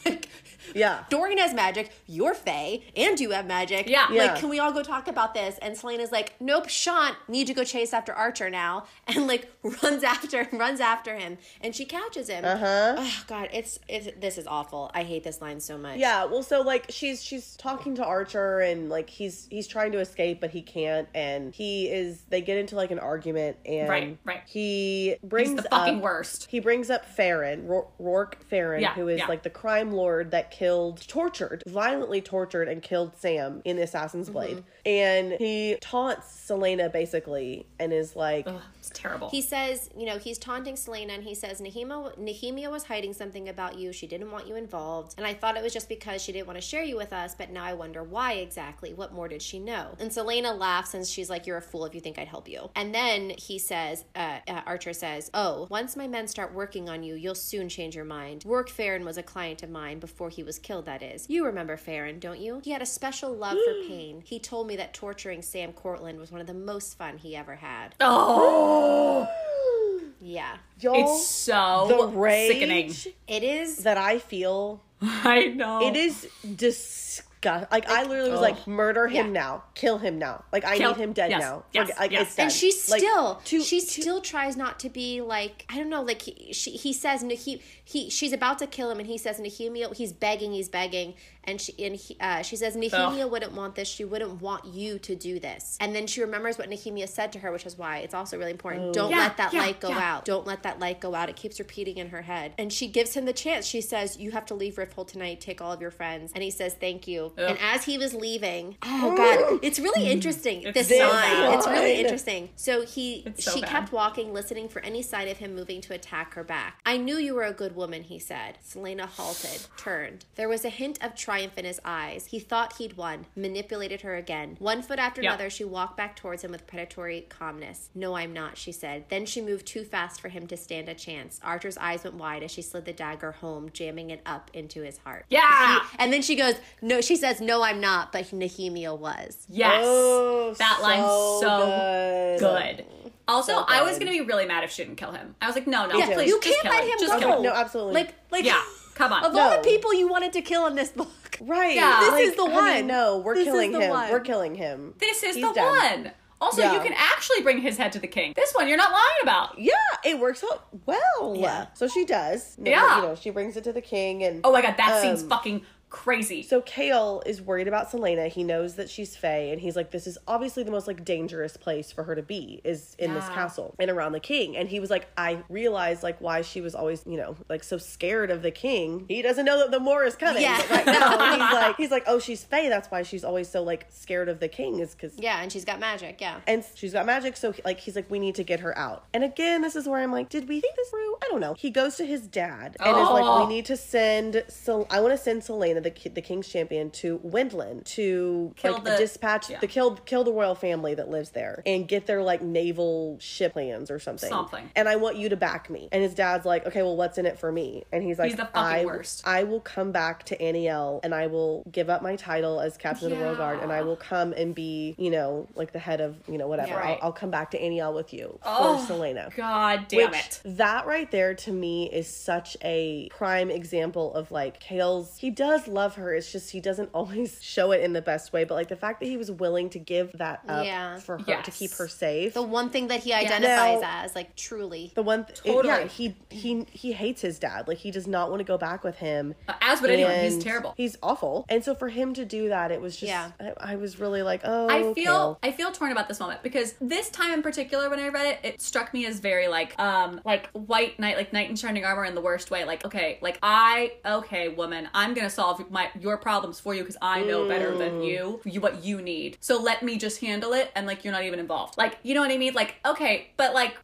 like, 0.06 0.28
Yeah. 0.76 1.04
Dorian 1.10 1.38
has 1.38 1.54
magic, 1.54 1.90
you're 2.06 2.34
Fae, 2.34 2.80
and 2.96 3.18
you 3.18 3.30
have 3.30 3.46
magic. 3.46 3.88
Yeah. 3.88 4.02
Like, 4.08 4.14
Yeah. 4.16 4.36
can 4.36 4.48
we 4.48 4.58
all 4.58 4.72
go 4.72 4.82
talk 4.82 5.08
about 5.08 5.34
this? 5.34 5.58
And 5.62 5.76
Celaena's 5.76 6.12
like, 6.12 6.34
nope, 6.40 6.68
Sean, 6.68 7.12
need 7.28 7.46
to 7.48 7.54
go 7.54 7.64
chase 7.64 7.92
after 7.92 8.12
Archer 8.12 8.50
now. 8.50 8.84
And 9.08 9.26
like 9.28 9.50
runs 9.82 10.02
after 10.04 10.46
runs 10.52 10.80
after 10.80 11.14
him. 11.16 11.38
And 11.60 11.74
she 11.74 11.84
catches 11.84 12.28
him. 12.28 12.44
Uh-huh. 12.44 12.96
Oh 12.98 13.24
god, 13.26 13.48
it's 13.52 13.78
it's 13.88 14.08
this 14.20 14.36
is 14.36 14.46
awful. 14.46 14.90
I 14.94 15.04
hate 15.04 15.24
this 15.24 15.40
line 15.40 15.60
so 15.60 15.78
much. 15.78 15.98
Yeah, 15.98 16.24
well, 16.24 16.42
so 16.42 16.60
like 16.62 16.86
she's 16.90 17.22
she's 17.22 17.56
talking 17.56 17.94
to 17.96 18.04
Archer 18.04 18.60
and 18.60 18.88
like 18.90 19.08
he's 19.08 19.46
he's 19.50 19.66
trying 19.66 19.92
to 19.92 19.98
escape 20.00 20.40
but 20.40 20.50
he 20.50 20.60
can't 20.60 21.08
and 21.14 21.54
he 21.54 21.88
is 21.88 22.22
they 22.28 22.42
get 22.42 22.58
into 22.58 22.74
like 22.76 22.90
an 22.90 22.98
argument 22.98 23.56
and 23.64 23.88
Right, 23.88 24.18
right. 24.24 24.42
he 24.46 25.16
brings 25.22 25.50
He's 25.50 25.56
the 25.62 25.68
fucking 25.68 25.96
up, 25.98 26.02
worst. 26.02 26.48
He 26.50 26.60
brings 26.60 26.90
up 26.90 27.04
Farron, 27.06 27.66
Ro- 27.66 27.88
Rourke 27.98 28.42
Farron, 28.50 28.82
Yeah, 28.82 28.94
who 28.94 29.08
is 29.08 29.20
yeah. 29.20 29.26
like 29.28 29.42
the 29.44 29.50
crime 29.50 29.92
lord 29.92 30.32
that 30.32 30.50
killed, 30.50 30.65
tortured, 31.06 31.62
violently 31.66 32.20
tortured 32.20 32.68
and 32.68 32.82
killed 32.82 33.16
Sam 33.16 33.62
in 33.64 33.76
the 33.76 33.82
Assassin's 33.82 34.30
Blade, 34.30 34.56
Mm-hmm. 34.56 34.88
and 34.88 35.32
he 35.32 35.76
taunts 35.80 36.26
Celaena 36.48 36.92
basically 36.92 37.66
and 37.78 37.92
is 37.92 38.14
like. 38.16 38.46
Ugh, 38.46 38.60
it's 38.78 38.90
terrible. 38.90 39.28
He 39.30 39.40
says, 39.42 39.90
you 39.96 40.06
know, 40.06 40.18
he's 40.18 40.38
taunting 40.38 40.74
Celaena 40.74 41.10
and 41.10 41.24
he 41.24 41.34
says, 41.34 41.60
Nehemia, 41.60 42.16
Nehemia 42.18 42.70
was 42.70 42.84
hiding 42.84 43.12
something 43.12 43.48
about 43.48 43.76
you. 43.78 43.92
She 43.92 44.06
didn't 44.06 44.30
want 44.30 44.46
you 44.46 44.54
involved. 44.54 45.14
And 45.18 45.26
I 45.26 45.34
thought 45.34 45.56
it 45.56 45.62
was 45.62 45.72
just 45.72 45.88
because 45.88 46.22
she 46.22 46.30
didn't 46.32 46.46
want 46.46 46.56
to 46.56 46.60
share 46.62 46.84
you 46.84 46.96
with 46.96 47.12
us, 47.12 47.34
but 47.34 47.50
now 47.50 47.64
I 47.64 47.72
wonder 47.74 48.04
why 48.04 48.34
exactly. 48.34 48.94
What 48.94 49.12
more 49.12 49.26
did 49.28 49.42
she 49.42 49.58
know? 49.58 49.96
And 49.98 50.10
Celaena 50.10 50.56
laughs 50.56 50.94
and 50.94 51.04
she's 51.06 51.28
like, 51.28 51.46
You're 51.46 51.56
a 51.56 51.62
fool 51.62 51.84
if 51.84 51.94
you 51.94 52.00
think 52.00 52.18
I'd 52.18 52.28
help 52.28 52.48
you. 52.48 52.70
And 52.76 52.94
then 52.94 53.30
he 53.30 53.58
says, 53.58 54.04
uh, 54.14 54.38
uh, 54.46 54.60
Archer 54.66 54.92
says, 54.92 55.30
Oh, 55.34 55.66
once 55.70 55.96
my 55.96 56.06
men 56.06 56.28
start 56.28 56.54
working 56.54 56.88
on 56.88 57.02
you, 57.02 57.14
you'll 57.14 57.34
soon 57.34 57.68
change 57.68 57.96
your 57.96 58.04
mind. 58.04 58.44
Rourke 58.46 58.70
Farron 58.70 59.04
was 59.04 59.18
a 59.18 59.22
client 59.22 59.62
of 59.64 59.70
mine 59.70 59.98
before 59.98 60.30
he 60.30 60.42
was 60.44 60.55
killed, 60.58 60.86
that 60.86 61.02
is. 61.02 61.26
You 61.28 61.44
remember 61.44 61.76
Farron, 61.76 62.18
don't 62.18 62.40
you? 62.40 62.60
He 62.64 62.70
had 62.70 62.82
a 62.82 62.86
special 62.86 63.32
love 63.34 63.56
for 63.56 63.74
pain. 63.88 64.22
He 64.24 64.38
told 64.38 64.66
me 64.66 64.76
that 64.76 64.94
torturing 64.94 65.42
Sam 65.42 65.72
Cortland 65.72 66.18
was 66.18 66.30
one 66.32 66.40
of 66.40 66.46
the 66.46 66.54
most 66.54 66.96
fun 66.98 67.18
he 67.18 67.36
ever 67.36 67.54
had. 67.56 67.94
oh, 68.00 69.28
Yeah. 70.20 70.56
Y'all, 70.80 70.94
it's 70.96 71.26
so 71.26 71.86
the 71.88 72.06
rage 72.18 72.52
sickening. 72.52 72.94
It 73.28 73.42
is. 73.42 73.78
that 73.78 73.96
I 73.98 74.18
feel 74.18 74.82
I 75.02 75.46
know. 75.48 75.86
It 75.86 75.96
is 75.96 76.28
disgusting. 76.54 77.25
Like 77.70 77.88
I 77.88 78.02
literally 78.04 78.30
was 78.30 78.38
ugh. 78.40 78.42
like, 78.42 78.66
murder 78.66 79.06
him 79.06 79.26
Yeah. 79.26 79.40
now, 79.42 79.64
kill 79.74 79.98
him 79.98 80.18
now. 80.18 80.44
Like 80.52 80.64
I 80.64 80.76
Kill- 80.76 80.90
need 80.94 80.98
him 81.02 81.12
dead 81.12 81.30
yes, 81.30 81.40
now. 81.40 81.64
yes, 81.72 81.90
like, 81.98 82.10
yes. 82.10 82.22
it's 82.28 82.38
and 82.38 82.52
she 82.52 82.72
Like, 82.90 83.00
still 83.00 83.36
to- 83.44 83.62
she 83.62 83.80
to- 83.80 83.86
still 84.02 84.20
tries 84.20 84.56
not 84.56 84.78
to 84.80 84.88
be 84.88 85.20
like 85.20 85.64
I 85.68 85.76
don't 85.78 85.88
know 85.88 86.02
like 86.02 86.22
he, 86.22 86.52
she, 86.52 86.72
he 86.72 86.92
says 86.92 87.22
Nahe- 87.22 87.60
he 87.84 88.10
she's 88.10 88.32
about 88.32 88.58
to 88.58 88.66
kill 88.66 88.90
him 88.90 88.98
and 88.98 89.06
he 89.08 89.18
says 89.18 89.38
Nehemia 89.40 89.94
he's 89.96 90.12
begging 90.12 90.52
he's 90.52 90.68
begging 90.68 91.14
and 91.46 91.60
she 91.60 91.74
and 91.84 91.96
he, 91.96 92.16
uh, 92.20 92.42
she 92.42 92.56
says 92.56 92.76
Nehemia 92.76 93.28
wouldn't 93.30 93.52
want 93.52 93.74
this. 93.74 93.88
She 93.88 94.04
wouldn't 94.04 94.40
want 94.40 94.64
you 94.64 94.98
to 95.00 95.14
do 95.14 95.38
this. 95.38 95.76
And 95.80 95.94
then 95.94 96.06
she 96.06 96.20
remembers 96.20 96.58
what 96.58 96.68
Nehemia 96.68 97.08
said 97.08 97.32
to 97.32 97.38
her 97.40 97.52
which 97.52 97.66
is 97.66 97.78
why 97.78 97.98
it's 97.98 98.14
also 98.14 98.38
really 98.38 98.50
important. 98.50 98.92
Don't 98.92 99.10
Yeah, 99.10 99.18
let 99.18 99.36
that 99.36 99.52
yeah, 99.52 99.60
light 99.60 99.80
go 99.80 99.88
yeah. 99.88 100.14
out. 100.14 100.24
Don't 100.24 100.46
let 100.46 100.62
that 100.64 100.78
light 100.78 101.00
go 101.00 101.14
out. 101.14 101.28
It 101.28 101.36
keeps 101.36 101.58
repeating 101.58 101.98
in 101.98 102.08
her 102.10 102.22
head. 102.22 102.54
And 102.58 102.72
she 102.72 102.88
gives 102.88 103.14
him 103.14 103.24
the 103.24 103.32
chance. 103.32 103.66
She 103.66 103.80
says 103.80 104.18
you 104.18 104.32
have 104.32 104.46
to 104.46 104.54
leave 104.54 104.74
Rifthold 104.74 105.08
tonight. 105.08 105.40
Take 105.40 105.60
all 105.60 105.72
of 105.72 105.80
your 105.80 105.90
friends. 105.90 106.32
And 106.34 106.42
he 106.42 106.50
says 106.50 106.74
thank 106.74 107.06
you. 107.06 107.32
And 107.36 107.58
as 107.60 107.84
he 107.84 107.98
was 107.98 108.14
leaving 108.14 108.76
oh 108.82 109.16
god 109.16 109.60
it's 109.62 109.78
really 109.78 110.08
interesting 110.08 110.70
this 110.74 110.88
so 110.88 110.98
sign. 110.98 111.10
bad. 111.10 111.54
it's 111.54 111.66
really 111.66 111.94
interesting. 112.00 112.50
So 112.56 112.84
he 112.84 113.26
so 113.38 113.52
she 113.52 113.60
bad. 113.60 113.70
kept 113.70 113.92
walking 113.92 114.32
listening 114.32 114.68
for 114.68 114.80
any 114.84 115.02
sign 115.02 115.28
of 115.28 115.36
him 115.36 115.54
moving 115.54 115.80
to 115.82 115.94
attack 115.94 116.34
her 116.34 116.44
back. 116.44 116.80
I 116.84 116.96
knew 116.96 117.16
you 117.16 117.34
were 117.34 117.44
a 117.44 117.52
good 117.52 117.76
woman 117.76 118.02
he 118.02 118.18
said. 118.18 118.58
Celaena 118.66 119.06
halted 119.06 119.66
turned. 119.76 120.24
There 120.34 120.48
was 120.48 120.64
a 120.64 120.68
hint 120.70 121.02
of 121.04 121.14
triumph 121.14 121.35
in 121.36 121.64
his 121.64 121.80
eyes 121.84 122.26
he 122.26 122.38
thought 122.40 122.76
he'd 122.78 122.96
won 122.96 123.26
manipulated 123.36 124.00
her 124.00 124.14
again 124.16 124.56
one 124.58 124.82
foot 124.82 124.98
after 124.98 125.20
Yeah. 125.22 125.30
another 125.30 125.50
she 125.50 125.64
walked 125.64 125.96
back 125.96 126.16
towards 126.16 126.42
him 126.42 126.50
with 126.50 126.66
predatory 126.66 127.26
calmness 127.28 127.90
no 127.94 128.14
i'm 128.16 128.32
not 128.32 128.56
she 128.56 128.72
said 128.72 129.04
then 129.08 129.26
she 129.26 129.40
moved 129.40 129.66
too 129.66 129.84
fast 129.84 130.20
for 130.20 130.28
him 130.28 130.46
to 130.48 130.56
stand 130.56 130.88
a 130.88 130.94
chance 130.94 131.38
archer's 131.42 131.76
eyes 131.78 132.04
went 132.04 132.16
wide 132.16 132.42
as 132.42 132.50
she 132.50 132.62
slid 132.62 132.84
the 132.84 132.92
dagger 132.92 133.32
home 133.32 133.68
jamming 133.72 134.10
it 134.10 134.20
up 134.24 134.50
into 134.54 134.82
his 134.82 134.98
heart 134.98 135.24
Yeah. 135.28 135.80
He- 135.80 135.96
and 135.98 136.12
then 136.12 136.22
she 136.22 136.36
goes 136.36 136.54
no 136.82 137.00
she 137.00 137.16
says 137.16 137.40
no 137.40 137.62
i'm 137.62 137.80
not 137.80 138.12
but 138.12 138.24
nehemia 138.26 138.96
was 138.98 139.46
yes. 139.48 139.82
Oh, 139.84 140.54
that 140.58 140.78
line's 140.82 141.40
so 141.40 142.38
good. 142.40 142.76
good. 142.78 142.86
Also, 143.28 143.52
So 143.54 143.64
I 143.66 143.82
was 143.82 143.98
gonna 143.98 144.12
be 144.12 144.20
really 144.20 144.46
mad 144.46 144.62
if 144.62 144.70
she 144.70 144.84
didn't 144.84 144.96
kill 144.98 145.10
him. 145.10 145.34
I 145.42 145.46
was 145.46 145.56
like, 145.56 145.66
no, 145.66 145.86
no, 145.86 145.98
Yeah, 145.98 146.14
please, 146.14 146.28
you 146.28 146.40
just 146.40 146.62
can't 146.62 146.62
kill 146.62 146.70
let 146.72 146.84
him. 146.84 146.90
him 146.90 146.98
Just 147.00 147.12
go. 147.12 147.18
kill 147.18 147.36
him. 147.38 147.42
No, 147.42 147.52
absolutely. 147.52 147.94
like 147.94 148.14
like 148.30 148.44
Yeah, 148.44 148.62
come 148.96 149.12
on. 149.12 149.24
Of 149.24 149.36
all 149.36 149.50
the 149.50 149.62
people 149.62 149.94
you 149.94 150.08
wanted 150.08 150.32
to 150.32 150.42
kill 150.42 150.66
in 150.66 150.74
this 150.74 150.88
book. 150.90 151.08
Right. 151.40 151.76
Yeah. 151.76 152.00
This 152.00 152.10
Like, 152.12 152.24
is 152.24 152.34
the 152.36 152.46
honey, 152.50 152.76
one. 152.80 152.86
no, 152.86 153.18
we're 153.18 153.34
This 153.34 153.44
killing 153.44 153.72
him. 153.72 153.90
one. 153.90 154.10
We're 154.10 154.20
killing 154.20 154.54
him. 154.54 154.94
This 154.98 155.22
is 155.22 155.36
He's 155.36 155.44
the 155.46 155.52
dead. 155.52 156.02
one. 156.04 156.12
Also, 156.40 156.60
Yeah. 156.62 156.74
you 156.74 156.80
can 156.80 156.92
actually 156.96 157.42
bring 157.42 157.58
his 157.60 157.76
head 157.78 157.92
to 157.92 157.98
the 157.98 158.06
king. 158.06 158.32
This 158.36 158.52
one, 158.54 158.68
you're 158.68 158.76
not 158.76 158.92
lying 158.92 159.06
about. 159.22 159.58
Yeah, 159.58 159.72
it 160.04 160.18
works 160.18 160.42
out 160.50 160.66
well. 160.86 161.34
Yeah. 161.36 161.66
So 161.74 161.88
she 161.88 162.04
does. 162.04 162.56
Yeah. 162.62 162.96
You 162.96 163.02
know, 163.08 163.14
she 163.14 163.30
brings 163.30 163.56
it 163.56 163.64
to 163.64 163.72
the 163.72 163.80
king 163.80 164.22
and 164.24 164.40
Oh 164.44 164.52
my 164.52 164.60
god, 164.62 164.74
that 164.76 165.00
scene's 165.02 165.22
Um, 165.22 165.28
fucking 165.30 165.62
crazy. 165.88 166.42
So 166.42 166.60
Chaol 166.60 167.26
is 167.26 167.40
worried 167.40 167.68
about 167.68 167.90
Celaena. 167.90 168.28
He 168.28 168.42
knows 168.44 168.74
that 168.74 168.90
she's 168.90 169.16
Fae, 169.16 169.50
and 169.52 169.60
he's 169.60 169.76
like, 169.76 169.90
"This 169.90 170.06
is 170.06 170.18
obviously 170.26 170.62
the 170.62 170.70
most 170.70 170.86
like 170.86 171.04
dangerous 171.04 171.56
place 171.56 171.92
for 171.92 172.04
her 172.04 172.14
to 172.14 172.22
be 172.22 172.60
is 172.64 172.96
in 172.98 173.14
this 173.14 173.28
castle 173.28 173.74
and 173.78 173.90
around 173.90 174.12
the 174.12 174.20
king." 174.20 174.56
And 174.56 174.68
he 174.68 174.80
was 174.80 174.90
like, 174.90 175.06
"I 175.16 175.42
realized 175.48 176.02
like 176.02 176.20
why 176.20 176.42
she 176.42 176.60
was 176.60 176.74
always 176.74 177.02
you 177.06 177.16
know 177.16 177.36
like 177.48 177.62
so 177.64 177.78
scared 177.78 178.30
of 178.30 178.42
the 178.42 178.50
king. 178.50 179.04
He 179.08 179.22
doesn't 179.22 179.44
know 179.44 179.58
that 179.58 179.70
the 179.70 179.80
war 179.80 180.04
is 180.04 180.16
coming. 180.16 180.42
Yeah. 180.42 180.60
But 180.68 180.70
right 180.70 180.86
now 180.86 181.32
he's 181.32 181.52
like 181.54 181.76
he's 181.76 181.90
like, 181.90 182.04
oh, 182.06 182.18
she's 182.18 182.42
Fae. 182.44 182.68
That's 182.68 182.90
why 182.90 183.02
she's 183.02 183.24
always 183.24 183.48
so 183.48 183.62
like 183.62 183.86
scared 183.90 184.28
of 184.28 184.40
the 184.40 184.48
king 184.48 184.80
is 184.80 184.92
because 184.94 185.12
Yeah, 185.18 185.40
and 185.42 185.50
she's 185.52 185.64
got 185.64 185.78
magic. 185.80 186.20
Yeah. 186.20 186.40
and 186.46 186.64
she's 186.74 186.92
got 186.92 187.06
magic 187.06 187.36
so 187.36 187.54
like 187.64 187.80
he's 187.80 187.94
like 187.96 188.10
we 188.10 188.18
need 188.18 188.34
to 188.36 188.42
get 188.44 188.60
her 188.60 188.76
out 188.78 189.04
and 189.14 189.22
again 189.24 189.62
this 189.62 189.76
is 189.76 189.86
where 189.88 190.00
i'm 190.02 190.12
like 190.12 190.28
did 190.28 190.48
we 190.48 190.60
think 190.60 190.74
this 190.76 190.88
through 190.90 191.14
i 191.22 191.28
don't 191.30 191.40
know 191.40 191.54
he 191.54 191.70
goes 191.70 191.96
to 191.96 192.04
his 192.06 192.26
dad 192.26 192.76
and 192.80 192.96
is 192.96 193.08
like 193.08 193.24
Oh. 193.24 193.44
we 193.46 193.54
need 193.54 193.64
to 193.66 193.76
send 193.76 194.44
so 194.48 194.86
i 194.90 195.00
want 195.00 195.12
to 195.12 195.18
send 195.18 195.42
celaena 195.42 195.75
the, 195.80 196.10
the 196.10 196.20
king's 196.22 196.48
champion 196.48 196.90
to 196.90 197.18
wendlyn 197.20 197.84
to 197.84 198.52
Kill 198.56 198.74
like 198.74 198.84
the- 198.84 198.96
dispatch 198.96 199.50
yeah. 199.50 199.58
the 199.60 199.66
kill 199.66 199.96
kill 199.96 200.24
the 200.24 200.32
royal 200.32 200.54
family 200.54 200.94
that 200.94 201.08
lives 201.08 201.30
there 201.30 201.62
and 201.66 201.86
get 201.88 202.06
their 202.06 202.22
like 202.22 202.42
naval 202.42 203.16
ship 203.20 203.52
plans 203.54 203.90
or 203.90 203.98
something 203.98 204.28
Something. 204.28 204.70
and 204.76 204.88
i 204.88 204.96
want 204.96 205.16
you 205.16 205.28
to 205.28 205.36
back 205.36 205.70
me 205.70 205.88
and 205.92 206.02
his 206.02 206.14
dad's 206.14 206.44
like 206.44 206.66
okay 206.66 206.82
well 206.82 206.96
what's 206.96 207.18
in 207.18 207.26
it 207.26 207.38
for 207.38 207.50
me 207.52 207.84
and 207.92 208.02
he's 208.02 208.18
like 208.18 208.28
He's 208.30 208.36
the 208.36 208.44
fucking 208.46 208.60
I, 208.82 208.84
worst. 208.84 209.22
I 209.26 209.44
will 209.44 209.60
come 209.60 209.92
back 209.92 210.24
to 210.24 210.36
Anielle 210.42 211.00
and 211.04 211.14
I 211.14 211.28
will 211.28 211.62
give 211.70 211.88
up 211.88 212.02
my 212.02 212.16
title 212.16 212.60
as 212.60 212.76
captain 212.76 213.12
of 213.12 213.18
the 213.18 213.24
royal 213.24 213.36
guard 213.36 213.60
and 213.60 213.70
I 213.72 213.82
will 213.82 213.96
come 213.96 214.32
and 214.32 214.54
be 214.54 214.94
you 214.98 215.10
know 215.10 215.46
like 215.54 215.72
the 215.72 215.78
head 215.78 216.00
of 216.00 216.16
you 216.28 216.38
know 216.38 216.48
whatever 216.48 216.70
Yeah. 216.70 216.76
Right. 216.80 216.98
I'll, 217.00 217.06
I'll 217.08 217.12
come 217.12 217.30
back 217.30 217.52
to 217.52 217.58
Anielle 217.60 217.94
with 217.94 218.12
you 218.12 218.38
Oh, 218.44 218.78
for 218.78 218.86
Selena. 218.86 219.30
God 219.36 219.86
damn 219.88 220.10
Which 220.10 220.18
it. 220.20 220.40
that 220.44 220.86
right 220.86 221.10
there 221.10 221.34
to 221.34 221.52
me 221.52 221.88
is 221.92 222.08
such 222.08 222.56
a 222.62 223.08
prime 223.10 223.50
example 223.50 224.12
of 224.14 224.30
like 224.30 224.60
Chaol's. 224.60 225.16
He 225.18 225.30
does 225.30 225.65
love 225.68 225.94
her. 225.96 226.14
It's 226.14 226.30
just 226.32 226.50
he 226.50 226.60
doesn't 226.60 226.90
always 226.94 227.42
show 227.42 227.72
it 227.72 227.82
in 227.82 227.92
the 227.92 228.02
best 228.02 228.32
way. 228.32 228.44
But 228.44 228.54
like 228.54 228.68
the 228.68 228.76
fact 228.76 229.00
that 229.00 229.06
he 229.06 229.16
was 229.16 229.30
willing 229.30 229.70
to 229.70 229.78
give 229.78 230.12
that 230.18 230.42
up 230.48 230.64
Yeah. 230.64 230.98
for 230.98 231.18
her 231.18 231.42
to 231.42 231.50
keep 231.50 231.72
her 231.74 231.88
safe. 231.88 232.34
The 232.34 232.42
one 232.42 232.70
thing 232.70 232.88
that 232.88 233.00
he 233.02 233.12
identifies 233.12 233.80
Now- 233.80 234.02
as, 234.04 234.14
like, 234.14 234.34
truly. 234.36 234.92
the 234.94 235.02
one, 235.02 235.24
th- 235.24 235.42
Totally. 235.42 235.66
yeah, 235.68 235.84
he 235.86 236.16
he 236.30 236.66
he 236.70 236.92
hates 236.92 237.20
his 237.22 237.38
dad. 237.38 237.68
Like 237.68 237.78
he 237.78 237.90
does 237.90 238.06
not 238.06 238.30
want 238.30 238.40
to 238.40 238.44
go 238.44 238.58
back 238.58 238.84
with 238.84 238.96
him. 238.98 239.34
Uh, 239.48 239.54
As 239.60 239.80
would 239.80 239.90
anyone. 239.90 240.20
He's 240.20 240.42
terrible. 240.42 240.74
He's 240.76 240.96
awful. 241.02 241.46
And 241.48 241.64
so 241.64 241.74
for 241.74 241.88
him 241.88 242.14
to 242.14 242.24
do 242.24 242.48
that, 242.48 242.70
it 242.70 242.80
was 242.80 242.94
just. 242.96 243.08
Yeah. 243.10 243.30
I, 243.40 243.72
I 243.72 243.76
was 243.76 243.98
really 244.00 244.22
like, 244.22 244.42
oh. 244.44 244.68
I 244.68 244.92
feel 244.94 245.12
Chaol. 245.12 245.36
I 245.42 245.52
feel 245.52 245.72
torn 245.72 245.92
about 245.92 246.08
this 246.08 246.20
moment 246.20 246.42
because 246.42 246.74
this 246.80 247.08
time 247.10 247.32
in 247.32 247.42
particular 247.42 247.88
when 247.90 247.98
I 248.00 248.08
read 248.08 248.26
it, 248.26 248.38
it 248.42 248.62
struck 248.62 248.92
me 248.94 249.06
as 249.06 249.20
very 249.20 249.48
like 249.48 249.78
um 249.78 250.20
like 250.24 250.48
white 250.52 250.98
knight 250.98 251.16
like 251.16 251.32
knight 251.32 251.50
in 251.50 251.56
shining 251.56 251.84
armor 251.84 252.04
in 252.04 252.14
the 252.14 252.20
worst 252.20 252.50
way. 252.50 252.64
Like 252.64 252.84
okay, 252.84 253.18
like 253.20 253.38
I 253.42 253.92
okay 254.04 254.48
woman, 254.48 254.88
I'm 254.94 255.14
gonna 255.14 255.30
solve 255.30 255.55
my 255.70 255.90
your 255.98 256.16
problems 256.16 256.60
for 256.60 256.74
you 256.74 256.82
because 256.82 256.96
I 257.02 257.22
know 257.22 257.46
better 257.48 257.72
Mm. 257.72 257.78
than 257.78 258.02
you 258.02 258.40
you 258.44 258.60
what 258.60 258.84
you 258.84 259.00
need. 259.02 259.36
So 259.40 259.60
let 259.60 259.82
me 259.82 259.96
just 259.98 260.20
handle 260.20 260.52
it 260.52 260.70
and 260.74 260.86
like 260.86 261.04
you're 261.04 261.12
not 261.12 261.24
even 261.24 261.38
involved. 261.38 261.76
Like 261.76 261.98
you 262.02 262.14
know 262.14 262.20
what 262.20 262.30
I 262.30 262.36
mean? 262.38 262.54
Like 262.54 262.76
okay, 262.84 263.28
but 263.36 263.54
like 263.54 263.76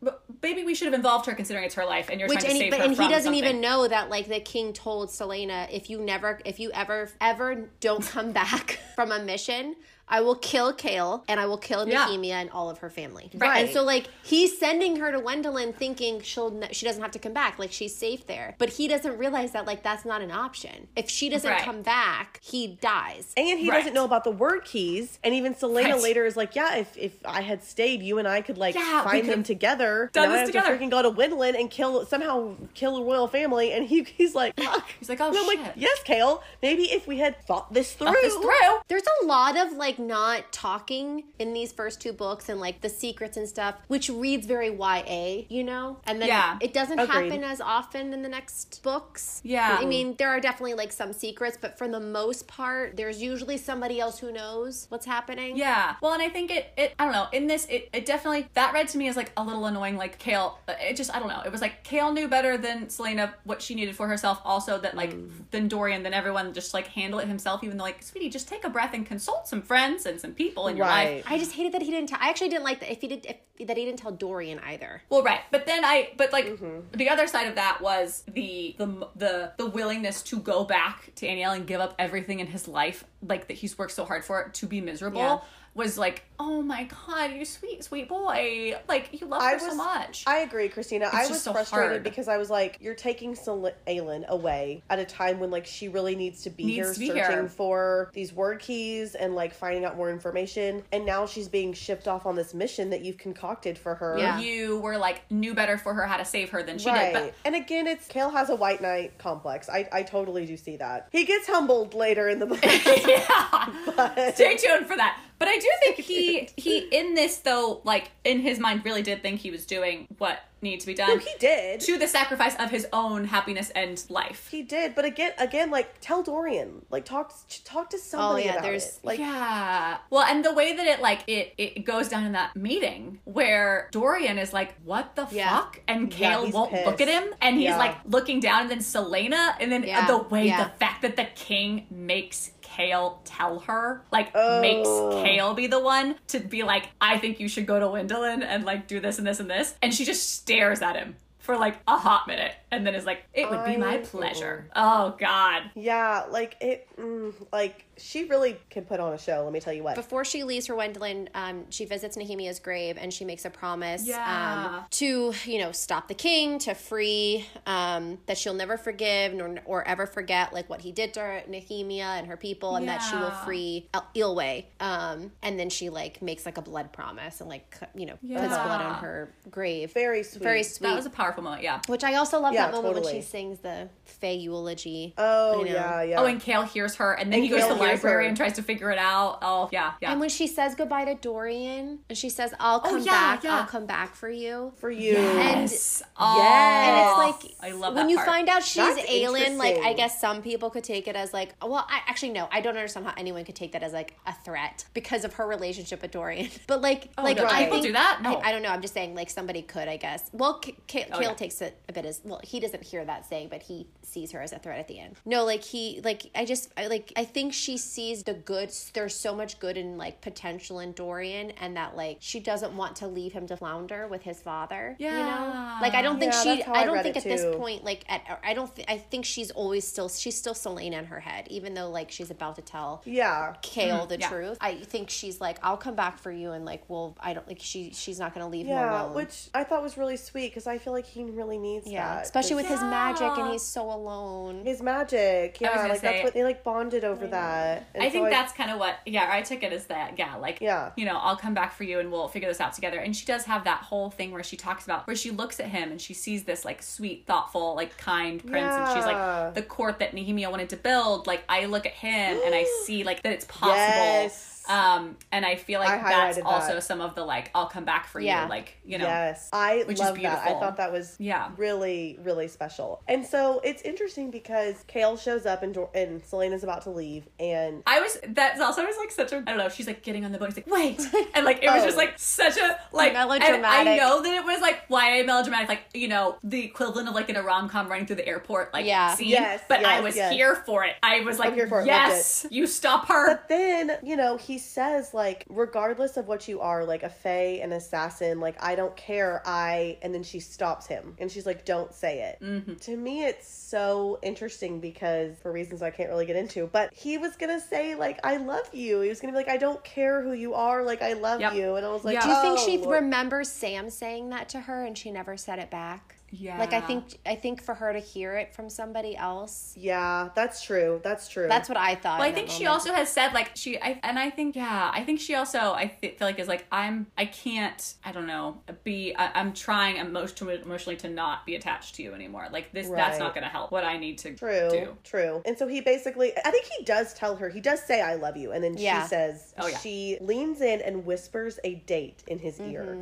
maybe 0.43 0.65
we 0.65 0.75
should 0.75 0.87
have 0.87 0.95
involved 0.95 1.27
her 1.27 1.35
considering 1.35 1.65
it's 1.65 1.75
her 1.75 1.85
life 1.85 2.09
and 2.11 2.19
you're 2.21 2.29
Which 2.29 2.41
trying 2.41 2.51
to 2.53 2.55
he, 2.55 2.61
save 2.61 2.71
but, 2.73 2.79
her 2.81 2.85
and 2.87 2.93
he 2.97 3.09
doesn't 3.09 3.25
something. 3.25 3.35
even 3.45 3.61
know 3.61 3.89
that 3.89 4.11
like 4.11 4.29
the 4.29 4.41
king 4.41 4.73
told 4.73 5.09
Celaena 5.11 5.69
if 5.73 5.89
you 5.91 6.01
never 6.01 6.41
if 6.45 6.59
you 6.61 6.71
ever 6.73 7.09
ever 7.21 7.69
don't 7.81 8.05
come 8.07 8.33
back 8.33 8.79
from 8.95 9.13
a 9.13 9.19
mission 9.23 9.75
I 10.09 10.21
will 10.21 10.35
kill 10.35 10.75
Chaol 10.75 11.23
and 11.29 11.41
I 11.41 11.47
will 11.47 11.57
kill 11.59 11.89
Yeah. 11.89 12.09
And 12.13 12.51
all 12.51 12.69
of 12.69 12.79
her 12.79 12.91
family. 12.91 13.31
Right. 13.35 13.65
And 13.65 13.71
so 13.73 13.83
like 13.83 14.09
he's 14.23 14.59
sending 14.59 14.97
her 14.97 15.11
to 15.11 15.19
Wendlyn 15.19 15.75
thinking 15.75 16.21
she'll 16.21 16.51
ne- 16.51 16.73
she 16.73 16.85
doesn't 16.87 17.01
have 17.03 17.13
to 17.13 17.19
come 17.19 17.33
back, 17.33 17.59
like 17.59 17.73
she's 17.73 17.95
safe 17.95 18.27
there. 18.27 18.55
But 18.59 18.71
he 18.71 18.89
doesn't 18.89 19.17
realize 19.19 19.53
that 19.53 19.67
like 19.67 19.83
that's 19.83 20.05
not 20.05 20.21
an 20.21 20.31
option. 20.31 20.89
If 20.97 21.09
she 21.09 21.29
doesn't 21.29 21.51
Right. 21.51 21.63
come 21.63 21.83
back, 21.83 22.41
he 22.43 22.79
dies. 22.81 23.33
And 23.37 23.59
he 23.59 23.71
Right. 23.71 23.79
doesn't 23.79 23.95
know 23.95 24.05
about 24.05 24.25
the 24.25 24.33
Wyrdkeys. 24.33 25.19
And 25.25 25.35
even 25.35 25.55
Celaena 25.55 25.93
Right. 25.93 26.01
later 26.03 26.27
is 26.27 26.37
like, 26.37 26.55
yeah, 26.55 26.77
if, 26.77 26.97
if 26.97 27.13
I 27.25 27.41
had 27.41 27.63
stayed, 27.65 28.03
you 28.03 28.19
and 28.19 28.29
I 28.29 28.43
could 28.43 28.59
like 28.59 28.75
Yeah, 28.75 29.05
we 29.05 29.11
find 29.11 29.23
them 29.29 29.31
could've 29.43 29.47
together. 29.47 30.11
done 30.13 30.29
Now 30.29 30.35
I 30.35 30.39
have 30.39 30.47
together." 30.47 30.77
to 30.77 30.85
freaking 30.85 30.91
go 30.91 31.03
to 31.03 31.11
Wendlyn 31.11 31.59
and 31.59 31.71
kill 31.71 32.05
somehow 32.07 32.55
kill 32.75 32.97
a 32.99 33.03
royal 33.05 33.29
family. 33.29 33.73
And 33.73 33.87
he 33.87 34.03
he's 34.17 34.35
like, 34.35 34.55
fuck. 34.61 34.89
He's 34.99 35.09
like, 35.09 35.21
oh, 35.21 35.29
And 35.29 35.37
I'm 35.39 35.47
like, 35.47 35.73
yes, 35.77 35.99
Chaol. 36.07 36.43
Maybe 36.63 36.85
if 36.93 37.07
we 37.07 37.19
had 37.19 37.41
thought 37.47 37.73
this 37.73 37.93
through. 37.95 38.09
Thought 38.09 38.17
this 38.23 38.35
through. 38.35 38.79
There's 38.89 39.03
a 39.23 39.27
lot 39.27 39.57
of 39.57 39.73
like 39.73 39.92
not 39.99 40.53
talking 40.53 41.25
in 41.39 41.53
these 41.53 41.73
first 41.73 42.01
two 42.01 42.13
books 42.13 42.49
and 42.49 42.61
like 42.61 42.81
the 42.81 42.89
secrets 42.89 43.37
and 43.37 43.49
stuff, 43.49 43.77
which 43.89 44.09
reads 44.09 44.47
very 44.47 44.71
YA, 44.71 45.45
you 45.49 45.65
know? 45.65 45.99
And 46.05 46.21
then 46.21 46.29
Yeah. 46.29 46.59
it 46.61 46.73
doesn't 46.73 46.99
Agreed. 46.99 47.31
happen 47.31 47.45
as 47.45 47.61
often 47.61 48.13
in 48.13 48.23
the 48.23 48.29
next 48.29 48.83
books. 48.83 49.41
Yeah. 49.45 49.79
I 49.81 49.85
mean, 49.85 50.17
there 50.17 50.29
are 50.29 50.41
definitely 50.41 50.75
like 50.75 50.93
some 50.93 51.13
secrets, 51.13 51.59
but 51.61 51.79
for 51.79 51.89
the 51.89 52.01
most 52.01 52.47
part, 52.47 52.97
there's 52.97 53.21
usually 53.23 53.57
somebody 53.59 54.01
else 54.01 54.19
who 54.19 54.33
knows 54.33 54.87
what's 54.89 55.07
happening. 55.07 55.57
Yeah. 55.57 55.97
Well, 56.01 56.13
and 56.13 56.23
I 56.23 56.29
think 56.29 56.51
it, 56.51 56.73
it 56.77 56.95
I 56.99 57.05
don't 57.05 57.13
know, 57.13 57.27
in 57.33 57.47
this, 57.47 57.67
it, 57.69 57.89
it 57.93 58.07
definitely, 58.07 58.49
that 58.55 58.73
read 58.73 58.89
to 58.89 58.99
me 58.99 59.09
as 59.09 59.17
like 59.17 59.33
a 59.37 59.45
little 59.45 59.67
annoying, 59.67 59.97
like 59.97 60.19
Chaol, 60.19 60.55
uh, 60.69 60.75
it 60.81 60.97
just, 60.97 61.15
I 61.15 61.19
don't 61.19 61.29
know. 61.29 61.43
It 61.45 61.53
was 61.53 61.61
like 61.61 61.85
Chaol 61.85 62.13
knew 62.15 62.29
better 62.29 62.57
than 62.57 62.87
Celaena 62.87 63.33
what 63.45 63.63
she 63.63 63.75
needed 63.75 63.97
for 63.97 64.09
herself. 64.09 64.41
Also, 64.45 64.79
that 64.79 64.97
like, 64.97 65.13
mm. 65.13 65.31
than 65.51 65.69
Dorian, 65.69 66.03
than 66.03 66.15
everyone 66.15 66.53
just 66.53 66.75
like 66.75 66.87
handle 66.89 67.19
it 67.19 67.29
himself, 67.29 67.63
even 67.65 67.77
though 67.77 67.85
like, 67.85 68.03
sweetie, 68.03 68.31
just 68.31 68.49
take 68.49 68.65
a 68.65 68.71
breath 68.71 68.95
and 68.95 69.05
consult 69.07 69.49
some 69.49 69.63
friends 69.63 69.82
and 69.83 70.21
some 70.21 70.33
people 70.33 70.69
in 70.69 70.77
your 70.77 70.87
Right. 70.87 71.17
life. 71.17 71.25
I 71.27 71.39
just 71.39 71.53
hated 71.53 71.73
that 71.73 71.83
he 71.83 71.91
didn't. 71.91 72.09
Tell, 72.09 72.19
I 72.21 72.31
actually 72.31 72.49
didn't 72.49 72.65
like 72.65 72.81
that 72.81 72.91
if 72.91 73.01
he 73.01 73.09
did 73.09 73.27
if, 73.27 73.67
that 73.67 73.77
he 73.77 73.85
didn't 73.85 73.99
tell 73.99 74.13
Dorian 74.13 74.59
either. 74.61 75.03
Well, 75.11 75.23
right, 75.23 75.41
but 75.51 75.67
then 75.67 75.85
I, 75.85 76.11
but 76.17 76.33
like 76.33 76.47
mm-hmm. 76.47 76.97
the 76.97 77.09
other 77.09 77.27
side 77.27 77.47
of 77.47 77.55
that 77.57 77.81
was 77.81 78.25
the 78.27 78.75
the 78.79 79.09
the 79.17 79.53
the 79.57 79.67
willingness 79.67 80.23
to 80.25 80.39
go 80.39 80.65
back 80.65 81.13
to 81.17 81.27
Anielle 81.27 81.53
and 81.57 81.67
give 81.67 81.81
up 81.81 81.95
everything 81.99 82.41
in 82.41 82.47
his 82.47 82.69
life, 82.69 83.05
like 83.23 83.49
that 83.49 83.55
he's 83.55 83.79
worked 83.79 83.93
so 83.93 84.05
hard 84.05 84.25
for, 84.25 84.41
it 84.43 84.55
to 84.55 84.67
be 84.67 84.81
miserable. 84.81 85.21
Yeah. 85.21 85.39
Was 85.75 85.97
like, 85.97 86.25
oh 86.45 86.61
my 86.61 86.89
god, 87.07 87.33
you 87.33 87.45
sweet 87.45 87.85
sweet 87.85 88.09
boy, 88.09 88.75
like 88.89 89.21
you 89.21 89.27
love 89.29 89.41
I 89.43 89.51
her 89.51 89.55
was 89.55 89.63
so 89.65 89.75
much. 89.77 90.25
I 90.27 90.39
agree, 90.39 90.69
Christina. 90.69 91.09
I 91.13 91.27
was 91.29 91.41
so 91.41 91.53
frustrated 91.53 91.91
hard. 91.91 92.03
because 92.03 92.27
I 92.27 92.37
was 92.37 92.51
like, 92.51 92.79
you're 92.81 92.95
taking 92.97 93.35
Sel- 93.37 93.71
Aelin 93.87 94.27
away 94.27 94.83
at 94.91 94.99
a 94.99 95.05
time 95.05 95.39
when 95.39 95.51
like 95.51 95.67
she 95.67 95.89
really 95.89 96.17
needs 96.17 96.43
to 96.43 96.51
be 96.51 96.65
Needs 96.65 96.77
here 96.77 96.93
to 96.95 96.99
be 96.99 97.07
searching 97.09 97.37
here. 97.37 97.49
for 97.49 98.11
these 98.13 98.33
Wyrdkeys 98.33 99.15
and 99.19 99.35
like 99.37 99.55
finding 99.55 99.85
out 99.85 99.97
more 99.97 100.11
information. 100.11 100.83
And 100.93 101.07
now 101.07 101.27
she's 101.27 101.49
being 101.49 101.73
shipped 101.73 102.09
off 102.09 102.27
on 102.27 102.35
this 102.35 102.55
mission 102.55 102.91
that 102.91 103.03
you've 103.03 103.19
concocted 103.19 103.79
for 103.79 103.95
her. 103.95 104.17
Yeah. 104.19 104.41
you 104.41 104.79
were 104.79 104.99
like 104.99 105.31
knew 105.31 105.55
better 105.55 105.79
for 105.79 105.95
her 105.95 106.07
how 106.07 106.17
to 106.17 106.25
save 106.25 106.51
her 106.51 106.63
than 106.63 106.79
she 106.79 106.89
Right. 106.89 107.13
did. 107.13 107.23
But 107.23 107.35
and 107.45 107.55
again, 107.55 107.87
it's 107.87 108.09
Chaol 108.09 108.33
has 108.33 108.51
a 108.51 108.57
white 108.57 108.83
knight 108.83 109.19
complex. 109.19 109.69
I, 109.69 109.89
I 109.93 110.03
totally 110.03 110.45
do 110.47 110.57
see 110.57 110.77
that. 110.79 111.09
He 111.13 111.25
gets 111.25 111.47
humbled 111.47 111.95
later 111.95 112.29
in 112.29 112.39
the 112.41 112.47
book. 112.53 112.61
yeah. 113.07 113.69
but 113.97 114.35
Stay 114.35 114.57
tuned 114.57 114.87
for 114.87 114.97
that. 114.97 115.19
But 115.39 115.49
I 115.49 115.59
do 115.59 115.69
think 115.81 115.97
he 116.07 116.32
he 116.57 116.79
in 116.79 117.15
this 117.15 117.39
though, 117.39 117.81
like 117.85 118.11
in 118.25 118.41
his 118.41 118.59
mind, 118.59 118.85
really 118.85 119.03
did 119.03 119.23
think 119.23 119.41
he 119.41 119.51
was 119.51 119.67
doing 119.67 120.07
what 120.19 120.39
needed 120.61 120.79
to 120.79 120.87
be 120.87 120.95
done 120.95 121.09
no, 121.09 121.17
he 121.17 121.29
did. 121.41 121.81
to 121.81 121.99
the 121.99 122.07
sacrifice 122.07 122.55
of 122.61 122.71
his 122.71 122.87
own 122.93 123.25
happiness 123.25 123.71
and 123.71 124.01
life. 124.09 124.47
He 124.49 124.63
did, 124.63 124.95
but 124.95 125.05
again, 125.05 125.33
again, 125.39 125.73
like 125.73 125.95
tell 126.01 126.23
Dorian, 126.23 126.87
like 126.89 127.05
talk, 127.05 127.35
talk 127.65 127.91
to 127.91 127.99
somebody 127.99 128.43
Oh, 128.43 128.47
yeah, 128.47 128.53
about 128.53 128.63
there's- 128.63 128.99
it. 128.99 129.05
Like, 129.05 129.19
yeah. 129.19 129.97
Well, 130.11 130.23
and 130.23 130.45
the 130.45 130.53
way 130.55 130.77
that 130.77 130.87
it 130.87 131.01
like 131.01 131.25
it 131.27 131.55
it 131.59 131.85
goes 131.85 132.09
down 132.09 132.25
in 132.25 132.33
that 132.33 132.55
meeting 132.55 133.19
where 133.25 133.89
Dorian 133.91 134.39
is 134.39 134.53
like, 134.53 134.77
"What 134.85 135.17
the 135.17 135.27
Yeah. 135.33 135.51
fuck?" 135.51 135.81
and 135.89 136.15
Yeah, 136.15 136.35
Chaol 136.37 136.45
he's 136.45 136.55
won't 136.55 136.71
pissed. 136.71 136.87
look 136.87 137.01
at 137.01 137.09
him, 137.09 137.35
and 137.41 137.57
he's 137.57 137.65
Yeah. 137.65 137.79
like 137.79 137.97
looking 138.07 138.39
down, 138.39 138.63
and 138.63 138.71
then 138.71 138.79
Celaena, 138.79 139.57
and 139.59 139.73
then 139.73 139.83
Yeah. 139.83 140.07
the 140.07 140.19
way 140.19 140.47
Yeah. 140.47 140.63
the 140.65 140.71
fact 140.79 141.03
that 141.03 141.17
the 141.17 141.27
king 141.35 141.87
makes 141.91 142.53
Chaol 142.77 143.19
tell 143.25 143.61
her, 143.61 144.03
like 144.11 144.31
Oh. 144.35 144.61
makes 144.61 144.89
Chaol 144.89 145.55
be 145.57 145.67
the 145.67 145.81
one 145.81 146.17
to 146.29 146.41
be 146.41 146.63
like, 146.63 146.89
"I 147.01 147.19
think 147.19 147.41
you 147.41 147.49
should 147.49 147.67
go 147.67 147.79
to 147.79 147.87
Wendlyn 147.87 148.43
and 148.43 148.65
like 148.65 148.87
do 148.87 149.01
this 149.01 149.19
and 149.19 149.27
this 149.27 149.41
and 149.41 149.51
this," 149.51 149.75
and 149.83 149.93
she 149.95 150.05
just 150.05 150.35
stares 150.35 150.83
at 150.83 150.97
him. 150.97 151.17
For 151.39 151.57
like 151.59 151.77
a 151.89 151.97
hot 151.99 152.29
minute, 152.29 152.53
and 152.71 152.87
then 152.87 152.95
is 152.95 153.05
like, 153.05 153.25
"It 153.35 153.51
would 153.51 153.65
be 153.65 153.77
my 153.77 153.95
I- 153.95 153.99
pleasure." 153.99 154.69
Oh 154.77 155.17
God, 155.19 155.63
yeah, 155.75 156.27
like 156.31 156.57
it, 156.61 156.87
mm, 156.97 157.35
like 157.53 157.85
she 157.97 158.25
really 158.25 158.57
can 158.71 158.85
put 158.85 159.01
on 159.01 159.13
a 159.13 159.19
show. 159.19 159.43
Let 159.45 159.53
me 159.53 159.61
tell 159.61 159.73
you 159.73 159.83
what. 159.83 159.95
Before 159.97 160.25
she 160.25 160.45
leaves 160.45 160.67
for 160.67 160.75
Wendlyn, 160.75 161.29
um, 161.35 161.65
she 161.71 161.85
visits 161.85 162.17
Nehemia's 162.17 162.59
grave 162.59 162.97
and 163.01 163.13
she 163.13 163.25
makes 163.25 163.45
a 163.45 163.51
promise 163.51 164.07
Yeah. 164.07 164.77
um, 164.81 164.85
to, 164.91 165.33
you 165.45 165.59
know, 165.59 165.73
stop 165.73 166.09
the 166.09 166.15
king, 166.15 166.59
to 166.61 166.75
free, 166.75 167.47
um, 167.67 168.19
that 168.27 168.39
she'll 168.39 168.55
never 168.55 168.77
forgive 168.77 169.35
nor 169.35 169.57
or 169.65 169.87
ever 169.87 170.07
forget 170.07 170.53
like 170.53 170.69
what 170.71 170.81
he 170.81 170.93
did 170.93 171.15
to 171.15 171.21
her, 171.21 171.43
Nehemia 171.49 172.19
and 172.19 172.27
her 172.29 172.37
people, 172.37 172.77
and 172.77 172.89
that 172.89 172.99
she 172.99 173.17
will 173.17 173.31
free 173.31 173.89
El- 173.93 174.07
Eyllwe. 174.15 174.65
Um, 174.81 175.33
and 175.43 175.59
then 175.59 175.69
she 175.71 175.89
like 175.91 176.23
makes 176.23 176.47
like 176.47 176.59
a 176.59 176.63
blood 176.63 176.93
promise 176.93 177.41
and 177.41 177.49
like 177.49 177.71
cu- 177.79 177.87
you 178.01 178.07
know 178.07 178.15
puts 178.15 178.49
blood 178.49 178.81
on 178.81 178.95
her 179.03 179.33
grave. 179.51 179.93
Very 179.93 180.23
sweet. 180.23 180.43
Very 180.43 180.63
sweet. 180.63 180.89
that 180.89 180.97
was 180.97 181.07
a 181.07 181.11
powerful 181.11 181.43
moment. 181.43 181.63
Yeah. 181.63 181.81
Which 181.89 182.05
I 182.05 182.15
also 182.15 182.41
love 182.41 182.55
Yeah, 182.55 182.71
that 182.71 182.75
moment 182.83 183.05
when 183.05 183.15
she 183.15 183.21
sings 183.23 183.59
the 183.61 183.89
Fae 184.05 184.31
eulogy. 184.31 185.15
Oh 185.19 185.61
you 185.61 185.67
know. 185.67 185.73
yeah, 185.75 186.03
yeah. 186.03 186.21
Oh, 186.21 186.25
and 186.27 186.41
Chaol 186.41 186.69
hears 186.69 186.97
her, 186.97 187.13
and 187.15 187.33
then 187.33 187.41
And 187.41 187.45
he 187.45 187.49
goes 187.51 187.63
to 187.67 187.75
the 187.75 187.81
hears 187.85 187.92
library 187.95 188.25
her. 188.25 188.29
and 188.29 188.37
tries 188.37 188.55
to 188.55 188.63
figure 188.63 188.91
it 188.91 188.99
out. 188.99 189.39
Oh, 189.43 189.69
yeah, 189.73 189.93
yeah. 190.01 190.11
And 190.13 190.21
when 190.21 190.29
she 190.29 190.47
says 190.47 190.75
goodbye 190.75 191.05
to 191.07 191.15
Dorian, 191.15 192.01
and 192.09 192.17
she 192.19 192.29
says, 192.29 192.53
"I'll 192.61 192.79
oh, 192.85 192.89
come 192.89 192.95
Oh, 192.95 192.99
yeah, 192.99 193.11
back. 193.13 193.45
yeah. 193.45 193.57
I'll 193.61 193.67
come 193.67 193.87
back 193.87 194.15
for 194.15 194.29
you." 194.31 194.73
for 194.77 194.91
you. 194.91 195.13
yes. 195.13 196.03
Oh, 196.17 196.41
And 196.43 196.97
it's 196.97 197.43
oh, 197.43 197.49
like 197.61 197.73
I 197.73 197.77
love 197.77 197.95
when 197.95 198.09
you 198.09 198.17
part. 198.17 198.29
find 198.29 198.49
out 198.49 198.63
she's 198.63 198.77
That's 198.97 199.09
alien. 199.11 199.59
Like 199.59 199.79
I 199.79 199.93
guess 199.93 200.21
some 200.21 200.43
people 200.43 200.71
could 200.71 200.85
take 200.85 201.09
it 201.09 201.17
as 201.17 201.33
like, 201.33 201.55
well, 201.63 201.87
I 201.89 202.01
actually 202.07 202.31
no, 202.31 202.49
I 202.51 202.61
don't 202.61 202.77
understand 202.77 203.07
how 203.07 203.15
anyone 203.17 203.45
could 203.45 203.55
take 203.57 203.73
that 203.73 203.83
as 203.83 203.93
like 203.93 204.17
a 204.27 204.33
threat 204.45 204.85
because 204.95 205.25
of 205.25 205.35
her 205.35 205.47
relationship 205.47 206.03
with 206.03 206.11
Dorian. 206.11 206.51
But 206.67 206.81
like, 206.81 207.09
oh, 207.19 207.23
like 207.25 207.37
no, 207.37 207.45
I 207.47 207.65
people 207.65 207.79
think 207.79 207.87
do 207.89 207.93
that? 207.95 208.21
I- 208.21 208.33
No. 208.33 208.41
I, 208.41 208.53
don't 208.53 208.63
know. 208.63 208.69
I'm 208.71 208.81
just 208.83 208.95
saying 208.95 209.15
like 209.15 209.31
somebody 209.31 209.63
could. 209.63 209.89
I 209.89 209.97
guess. 209.97 210.31
Well, 210.33 210.59
K- 210.61 210.77
K- 210.87 211.07
Oh, 211.13 211.19
Chaol 211.19 211.23
yeah. 211.23 211.33
takes 211.35 211.61
it 211.61 211.77
a 211.89 211.93
bit 211.93 212.05
as 212.07 212.21
well. 212.25 212.41
He 212.45 212.61
doesn't 212.61 212.83
hear 212.85 213.05
that 213.05 213.27
saying, 213.27 213.49
but 213.51 213.63
he 213.63 213.87
sees 214.03 214.33
her 214.33 214.41
as 214.41 214.53
a 214.53 214.59
threat 214.59 214.79
at 214.79 214.89
the 214.89 214.99
end. 215.01 215.17
No, 215.25 215.45
like 215.45 215.63
he 215.65 216.01
like 216.05 216.31
I 216.35 216.45
just 216.45 216.73
I, 216.77 216.87
like 216.87 217.13
I 217.17 217.25
think 217.25 217.53
she 217.53 217.72
sees 217.77 218.23
the 218.23 218.35
good. 218.35 218.73
There's 218.93 219.15
so 219.15 219.35
much 219.35 219.59
good 219.61 219.77
in 219.77 219.97
like 219.99 220.21
potential 220.21 220.81
in 220.81 220.93
Dorian, 220.93 221.53
and 221.53 221.77
that 221.77 221.97
like 221.97 222.19
she 222.21 222.41
doesn't 222.41 222.77
want 222.77 222.97
to 222.97 223.07
leave 223.07 223.33
him 223.33 223.47
to 223.49 223.57
flounder 223.57 224.07
with 224.09 224.23
his 224.23 224.41
father. 224.41 224.97
Yeah. 224.99 225.11
you 225.13 225.17
know, 225.19 225.53
Yeah. 225.53 225.79
like 225.81 225.95
I 225.95 226.03
don't 226.03 226.19
think 226.19 226.33
Yeah, 226.33 226.43
she. 226.43 226.63
I 226.63 226.83
I 226.83 226.85
don't 226.85 226.95
read 226.95 227.03
think 227.05 227.17
it 227.17 227.27
at 227.27 227.37
this 227.37 227.57
point, 227.57 227.85
like 227.85 228.05
at 228.09 228.23
I 228.45 228.55
don't. 228.55 228.75
Th- 228.75 228.87
I 228.89 228.99
think 228.99 229.25
she's 229.25 229.51
always 229.51 229.87
still. 229.87 230.09
She's 230.09 230.37
still 230.37 230.55
Celaena 230.55 230.99
in 230.99 231.05
her 231.07 231.21
head, 231.21 231.47
even 231.51 231.75
though 231.75 231.91
like 231.91 232.11
she's 232.11 232.31
about 232.31 232.57
to 232.57 232.63
tell. 232.63 233.03
yeah. 233.05 233.55
Chaol 233.63 234.09
the 234.09 234.19
yeah. 234.19 234.29
truth. 234.29 234.59
I 234.61 234.75
think 234.77 235.11
she's 235.11 235.41
like, 235.41 235.59
I'll 235.63 235.77
come 235.77 235.95
back 235.95 236.19
for 236.19 236.31
you, 236.33 236.53
and 236.53 236.65
like, 236.65 236.83
well, 236.89 237.17
I 237.21 237.33
don't 237.35 237.47
like 237.49 237.59
she. 237.61 237.91
She's 237.93 238.19
not 238.19 238.35
gonna 238.35 238.49
leave 238.49 238.67
him 238.67 238.73
Yeah, 238.77 239.03
alone. 239.05 239.15
which 239.15 239.49
I 239.55 239.65
thought 239.65 239.83
was 239.83 239.97
really 239.97 240.17
sweet 240.17 240.49
because 240.49 240.67
I 240.67 240.79
feel 240.79 240.93
like 240.93 241.07
he 241.07 241.25
really 241.25 241.59
needs 241.59 241.87
yeah, 241.87 242.17
that. 242.17 242.25
especially 242.25 242.57
with 242.57 242.67
his 242.67 242.81
magic, 242.81 243.23
and 243.39 243.53
he's 243.53 243.63
so 243.63 243.91
alone. 243.91 244.65
his 244.65 244.83
magic. 244.83 245.61
Yeah, 245.61 245.71
like 245.87 246.01
say- 246.01 246.13
that's 246.13 246.25
what 246.25 246.35
they 246.35 246.45
like 246.45 246.65
bonded 246.65 247.05
over 247.05 247.27
that. 247.27 247.62
I 247.99 248.09
so 248.09 248.11
think 248.11 248.31
that's 248.31 248.53
kind 248.53 248.71
of 248.71 248.79
what, 248.79 248.97
yeah, 249.07 249.29
I 249.31 249.43
took 249.43 249.63
it 249.63 249.73
as 249.73 249.87
that, 249.87 250.19
yeah, 250.19 250.37
like, 250.37 250.61
Yeah. 250.61 250.91
you 250.97 251.05
know, 251.05 251.17
I'll 251.17 251.37
come 251.37 251.55
back 251.55 251.73
for 251.73 251.85
you 251.85 251.99
and 251.99 252.11
we'll 252.11 252.29
figure 252.29 252.49
this 252.49 252.61
out 252.61 252.73
together. 252.75 252.99
And 252.99 253.15
she 253.15 253.25
does 253.27 253.45
have 253.45 253.65
that 253.65 253.79
whole 253.79 254.11
thing 254.11 254.31
where 254.33 254.43
she 254.43 254.57
talks 254.57 254.85
about, 254.85 255.07
where 255.07 255.17
she 255.17 255.31
looks 255.31 255.61
at 255.61 255.67
him 255.67 255.91
and 255.91 256.01
she 256.01 256.15
sees 256.15 256.45
this, 256.45 256.65
like, 256.65 256.83
sweet, 256.83 257.25
thoughtful, 257.27 257.75
like, 257.75 257.97
kind 257.97 258.45
prince. 258.45 258.75
And 258.75 258.97
she's 258.97 259.07
like, 259.07 259.55
the 259.55 259.63
court 259.63 259.99
that 260.01 260.13
Nehemia 260.13 260.51
wanted 260.51 260.71
to 260.71 260.77
build, 260.77 261.27
like, 261.27 261.45
I 261.49 261.67
look 261.67 261.87
at 261.87 261.93
him 261.93 262.41
and 262.45 262.55
I 262.55 262.65
see, 262.85 263.05
like, 263.05 263.23
that 263.23 263.33
it's 263.33 263.45
possible. 263.47 263.75
Yes. 263.77 264.52
Um, 264.69 265.17
and 265.31 265.45
I 265.45 265.57
feel 265.57 265.81
like 265.81 266.03
I 266.05 266.11
that's 266.11 266.39
also 266.45 266.75
that. 266.75 266.83
some 266.85 267.01
of 267.01 267.15
the, 267.15 267.25
like, 267.25 267.51
I'll 267.55 267.67
come 267.69 267.85
back 267.85 268.07
for 268.07 268.21
Yeah. 268.21 268.45
you, 268.45 268.51
like, 268.51 268.77
you 268.85 268.99
know. 268.99 269.07
Yes, 269.07 269.49
I 269.53 269.85
which 269.87 269.95
is 269.95 270.01
love 270.01 270.21
that. 270.23 270.47
I 270.47 270.51
thought 270.61 270.77
that 270.77 270.93
was 270.93 271.17
Yeah. 271.19 271.51
really, 271.57 272.19
really 272.23 272.49
special. 272.49 273.03
And 273.09 273.27
so 273.27 273.61
it's 273.65 273.83
interesting 273.83 274.31
because 274.31 274.85
Chaol 274.89 275.21
shows 275.21 275.47
up 275.47 275.63
and, 275.63 275.77
and 275.95 276.23
Celaena's 276.25 276.63
about 276.63 276.83
to 276.83 276.91
leave, 276.91 277.29
and 277.41 277.83
I 277.87 278.01
was 278.01 278.19
that's 278.29 278.61
also 278.61 278.85
was 278.87 278.97
like 278.97 279.11
such 279.11 279.33
a 279.33 279.37
I 279.39 279.41
don't 279.41 279.59
know. 279.59 279.69
She's 279.69 279.87
like 279.87 280.03
getting 280.03 280.25
on 280.25 280.33
the 280.33 280.39
boat. 280.39 280.49
He's 280.49 280.57
like, 280.57 280.67
wait, 280.69 281.01
and 281.35 281.45
like 281.45 281.63
it 281.63 281.67
was 281.71 281.83
Oh. 281.83 281.87
just 281.87 281.97
like 281.97 282.19
such 282.19 282.57
a 282.57 282.79
like 282.93 283.15
And 283.15 283.67
I 283.67 283.97
know 283.97 284.23
that 284.23 284.33
it 284.33 284.45
was 284.45 284.61
like 284.61 284.83
YA 284.89 285.25
melodramatic, 285.25 285.69
like 285.69 285.81
you 285.95 286.09
know 286.09 286.37
the 286.45 286.65
equivalent 286.65 287.09
of 287.09 287.15
like 287.15 287.29
in 287.29 287.37
a 287.37 287.43
rom 287.43 287.69
com 287.69 287.89
running 287.89 288.07
through 288.07 288.17
the 288.17 288.27
airport 288.29 288.73
like 288.73 288.87
Yeah. 288.87 289.15
scene. 289.15 289.29
Yes, 289.29 289.61
but 289.69 289.85
I 289.85 290.01
was 290.01 290.15
yes. 290.17 290.33
here 290.33 290.55
for 290.55 290.85
it. 290.85 290.95
I 291.03 291.21
was 291.21 291.39
like, 291.39 291.55
here 291.55 291.67
for 291.67 291.81
it. 291.81 291.87
Yes, 291.87 292.47
you 292.51 292.67
stop 292.67 293.09
her. 293.09 293.27
but 293.29 293.49
then 293.49 293.99
you 294.03 294.17
know 294.17 294.37
he 294.37 294.52
he 294.53 294.59
says 294.59 295.15
like 295.15 295.47
regardless 295.49 296.19
of 296.19 296.29
what 296.29 296.47
you 296.47 296.61
are, 296.61 296.85
like 296.85 297.03
a 297.03 297.09
fae, 297.09 297.59
an 297.63 297.73
assassin, 297.73 298.39
like 298.39 298.63
I 298.63 298.75
don't 298.75 298.95
care. 298.97 299.43
I 299.47 299.97
and 300.03 300.13
then 300.15 300.23
she 300.23 300.41
stops 300.41 300.87
him 300.87 301.15
and 301.19 301.31
she's 301.33 301.47
like, 301.47 301.65
"Don't 301.65 301.95
say 301.95 302.21
it." 302.31 302.45
Mm-hmm. 302.45 302.75
To 302.75 302.97
me, 302.97 303.25
it's 303.25 303.49
so 303.49 304.19
interesting 304.23 304.79
because 304.81 305.39
for 305.43 305.51
reasons 305.51 305.81
I 305.83 305.91
can't 305.91 306.11
really 306.11 306.27
get 306.27 306.37
into, 306.37 306.67
but 306.67 306.93
he 306.93 307.17
was 307.17 307.35
gonna 307.37 307.61
say 307.61 307.95
like, 307.95 308.21
"I 308.25 308.37
love 308.37 308.69
you." 308.75 309.01
He 309.01 309.09
was 309.09 309.21
gonna 309.21 309.33
be 309.33 309.39
like, 309.39 309.49
"I 309.49 309.57
don't 309.57 309.83
care 309.85 310.23
who 310.23 310.33
you 310.35 310.53
are, 310.53 310.83
like 310.85 311.01
I 311.01 311.15
love 311.15 311.41
Yep. 311.41 311.55
you," 311.55 311.77
and 311.77 311.87
I 311.87 311.91
was 311.91 312.05
like, 312.05 312.15
Yeah. 312.15 312.23
Do 312.25 312.29
you 312.29 312.43
think 312.43 312.59
"Oh, 312.61 312.67
she 312.67 312.77
Lord." 312.79 313.03
remembers 313.03 313.49
Sam 313.51 313.89
saying 313.89 314.29
that 314.31 314.51
to 314.51 314.61
her 314.61 314.85
and 314.85 314.99
she 314.99 315.11
never 315.11 315.39
said 315.39 315.59
it 315.59 315.71
back? 315.71 316.17
Yeah. 316.35 316.59
Like 316.59 316.73
I 316.73 316.81
think 316.81 317.19
I 317.27 317.35
think 317.37 317.63
for 317.63 317.75
her 317.75 317.93
to 317.93 317.99
hear 317.99 318.35
it 318.39 318.55
from 318.55 318.71
somebody 318.71 319.15
else, 319.17 319.75
Yeah, 319.77 320.31
that's 320.35 320.63
true. 320.63 321.01
That's 321.05 321.29
true. 321.29 321.47
that's 321.47 321.69
what 321.69 321.77
I 321.79 321.95
thought. 321.95 322.19
Well, 322.21 322.29
I 322.29 322.33
think 322.33 322.49
she 322.49 322.65
moment. 322.65 322.81
also 322.87 322.93
has 322.95 323.11
said 323.11 323.35
like 323.35 323.51
she, 323.55 323.79
I, 323.79 324.01
and 324.03 324.19
I 324.19 324.31
think 324.31 324.57
yeah, 324.57 324.91
I 324.95 325.05
think 325.05 325.21
she 325.21 325.35
also 325.35 325.59
I 325.59 325.93
th- 326.01 326.17
feel 326.19 326.27
like 326.27 326.39
is 326.39 326.49
like 326.49 326.65
I'm 326.73 327.07
I 327.19 327.27
can't 327.27 327.95
I 328.05 328.13
don't 328.13 328.27
know 328.27 328.63
be 328.83 329.15
I, 329.15 329.31
I'm 329.39 329.53
trying 329.53 329.97
emotionally 329.97 330.59
emotionally 330.63 330.97
to 330.99 331.09
not 331.11 331.45
be 331.45 331.55
attached 331.55 331.97
to 331.97 332.03
you 332.03 332.15
anymore. 332.15 332.49
Like 332.51 332.73
this 332.73 332.89
that's 332.89 333.19
not 333.19 333.35
going 333.35 333.45
to 333.45 333.51
help. 333.51 333.71
What 333.71 333.85
I 333.85 333.99
need 333.99 334.17
to 334.19 334.33
True, 334.35 334.69
do. 334.71 334.97
true. 335.05 335.43
And 335.45 335.59
so 335.59 335.67
he 335.69 335.81
basically, 335.83 336.33
I 336.45 336.51
think 336.51 336.65
he 336.79 336.85
does 336.85 337.13
tell 337.15 337.37
her, 337.37 337.49
he 337.51 337.61
does 337.61 337.83
say, 337.83 338.01
I 338.01 338.15
love 338.15 338.37
you. 338.37 338.53
And 338.53 338.65
then 338.65 338.77
Yeah. 338.79 339.03
she 339.03 339.09
says, 339.09 339.53
Oh, 339.59 339.67
yeah. 339.67 339.77
she 339.79 340.17
leans 340.21 340.61
in 340.63 340.81
and 340.81 341.05
whispers 341.05 341.59
a 341.65 341.75
date 341.75 342.23
in 342.27 342.39
his 342.39 342.59
Mm-hmm. 342.59 342.71
ear. 342.71 342.99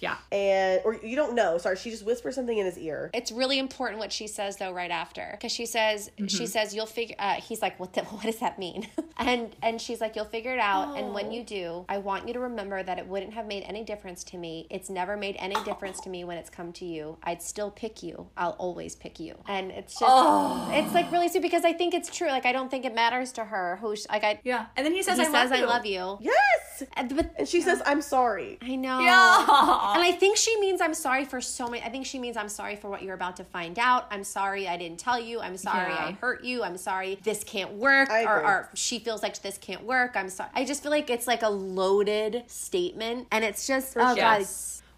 Yeah. 0.00 0.16
And, 0.30 0.80
or 0.84 0.94
you 0.94 1.16
don't 1.16 1.34
know, 1.34 1.58
sorry, 1.58 1.76
she 1.76 1.90
just 1.90 2.04
whispers 2.04 2.34
something 2.34 2.56
in 2.58 2.67
his 2.68 2.78
ear. 2.78 3.10
It's 3.14 3.32
really 3.32 3.58
important 3.58 3.98
what 3.98 4.12
she 4.12 4.26
says 4.26 4.56
though 4.56 4.72
right 4.72 4.90
after 4.90 5.28
because 5.32 5.52
she 5.52 5.66
says 5.66 6.10
Mm-hmm. 6.18 6.26
she 6.26 6.46
says 6.46 6.74
you'll 6.74 6.86
figure. 6.86 7.16
Uh, 7.18 7.34
he's 7.34 7.62
like, 7.62 7.78
what 7.80 7.92
the, 7.94 8.02
what 8.14 8.22
does 8.24 8.38
that 8.38 8.58
mean? 8.58 8.86
and 9.18 9.54
and 9.62 9.80
she's 9.80 10.00
like, 10.00 10.14
you'll 10.16 10.24
figure 10.36 10.52
it 10.52 10.58
out. 10.60 10.96
And 10.98 11.12
when 11.14 11.26
Oh. 11.26 11.30
you 11.32 11.42
do, 11.44 11.84
I 11.88 11.98
want 11.98 12.26
you 12.28 12.34
to 12.34 12.40
remember 12.40 12.82
that 12.82 12.98
it 12.98 13.06
wouldn't 13.06 13.32
have 13.34 13.46
made 13.46 13.62
any 13.64 13.82
difference 13.84 14.22
to 14.24 14.36
me. 14.38 14.66
It's 14.70 14.88
never 14.90 15.16
made 15.16 15.36
any 15.38 15.56
difference 15.64 16.00
to 16.00 16.08
me 16.10 16.24
when 16.24 16.36
it's 16.38 16.50
come 16.50 16.72
to 16.74 16.84
you. 16.84 17.16
I'd 17.22 17.42
still 17.42 17.70
pick 17.70 18.02
you. 18.02 18.28
I'll 18.36 18.56
always 18.58 18.94
pick 18.96 19.18
you. 19.20 19.34
And 19.46 19.70
it's 19.70 19.92
just 19.98 20.04
Oh. 20.06 20.68
it's 20.72 20.92
like 20.94 21.10
really 21.12 21.28
sweet 21.28 21.42
because 21.42 21.64
I 21.64 21.72
think 21.72 21.94
it's 21.94 22.14
true. 22.14 22.28
Like 22.28 22.46
I 22.46 22.52
don't 22.52 22.70
think 22.70 22.84
it 22.84 22.94
matters 22.94 23.32
to 23.32 23.44
her 23.44 23.76
who 23.80 23.94
sh- 23.96 24.06
like 24.10 24.24
I. 24.24 24.40
Yeah. 24.44 24.66
And 24.76 24.84
then 24.86 24.92
he 24.92 25.02
says 25.02 25.16
He 25.18 25.22
I 25.24 25.26
says 25.26 25.50
love 25.50 25.52
I 25.52 25.60
you. 25.62 25.66
love 25.66 25.86
you. 25.86 26.18
Yes! 26.20 26.82
And, 26.96 27.14
but 27.16 27.34
And 27.38 27.48
she 27.48 27.60
says, 27.60 27.82
I'm 27.86 28.02
sorry. 28.02 28.58
I 28.62 28.76
know. 28.76 29.00
Yeah. 29.00 29.94
And 29.94 30.02
I 30.02 30.12
think 30.18 30.36
she 30.36 30.58
means 30.60 30.80
I'm 30.80 30.94
sorry 30.94 31.24
for 31.24 31.40
so 31.40 31.66
many. 31.68 31.82
I 31.82 31.88
think 31.90 32.06
she 32.06 32.18
means 32.18 32.36
I'm 32.36 32.48
sorry 32.58 32.74
for 32.74 32.90
what 32.90 33.04
you're 33.04 33.14
about 33.14 33.36
to 33.36 33.44
find 33.44 33.78
out. 33.78 34.08
I'm 34.10 34.24
sorry 34.24 34.66
I 34.66 34.76
didn't 34.76 34.98
tell 34.98 35.18
you. 35.20 35.38
I'm 35.38 35.56
sorry 35.56 35.92
Yeah. 35.92 36.06
I 36.06 36.12
hurt 36.20 36.42
you. 36.42 36.64
I'm 36.64 36.76
sorry 36.76 37.16
this 37.22 37.44
can't 37.44 37.74
work. 37.74 38.10
I 38.10 38.24
Or, 38.24 38.36
agree. 38.38 38.50
or 38.50 38.68
she 38.74 38.98
feels 38.98 39.22
like 39.22 39.40
this 39.42 39.58
can't 39.58 39.84
work. 39.84 40.16
I'm 40.16 40.28
sorry. 40.28 40.50
I 40.54 40.64
just 40.64 40.82
feel 40.82 40.90
like 40.90 41.08
it's 41.08 41.28
like 41.28 41.42
a 41.44 41.48
loaded 41.48 42.42
statement. 42.48 43.28
And 43.30 43.44
it's 43.44 43.64
just, 43.64 43.96
oh 43.96 44.16
God. 44.16 44.44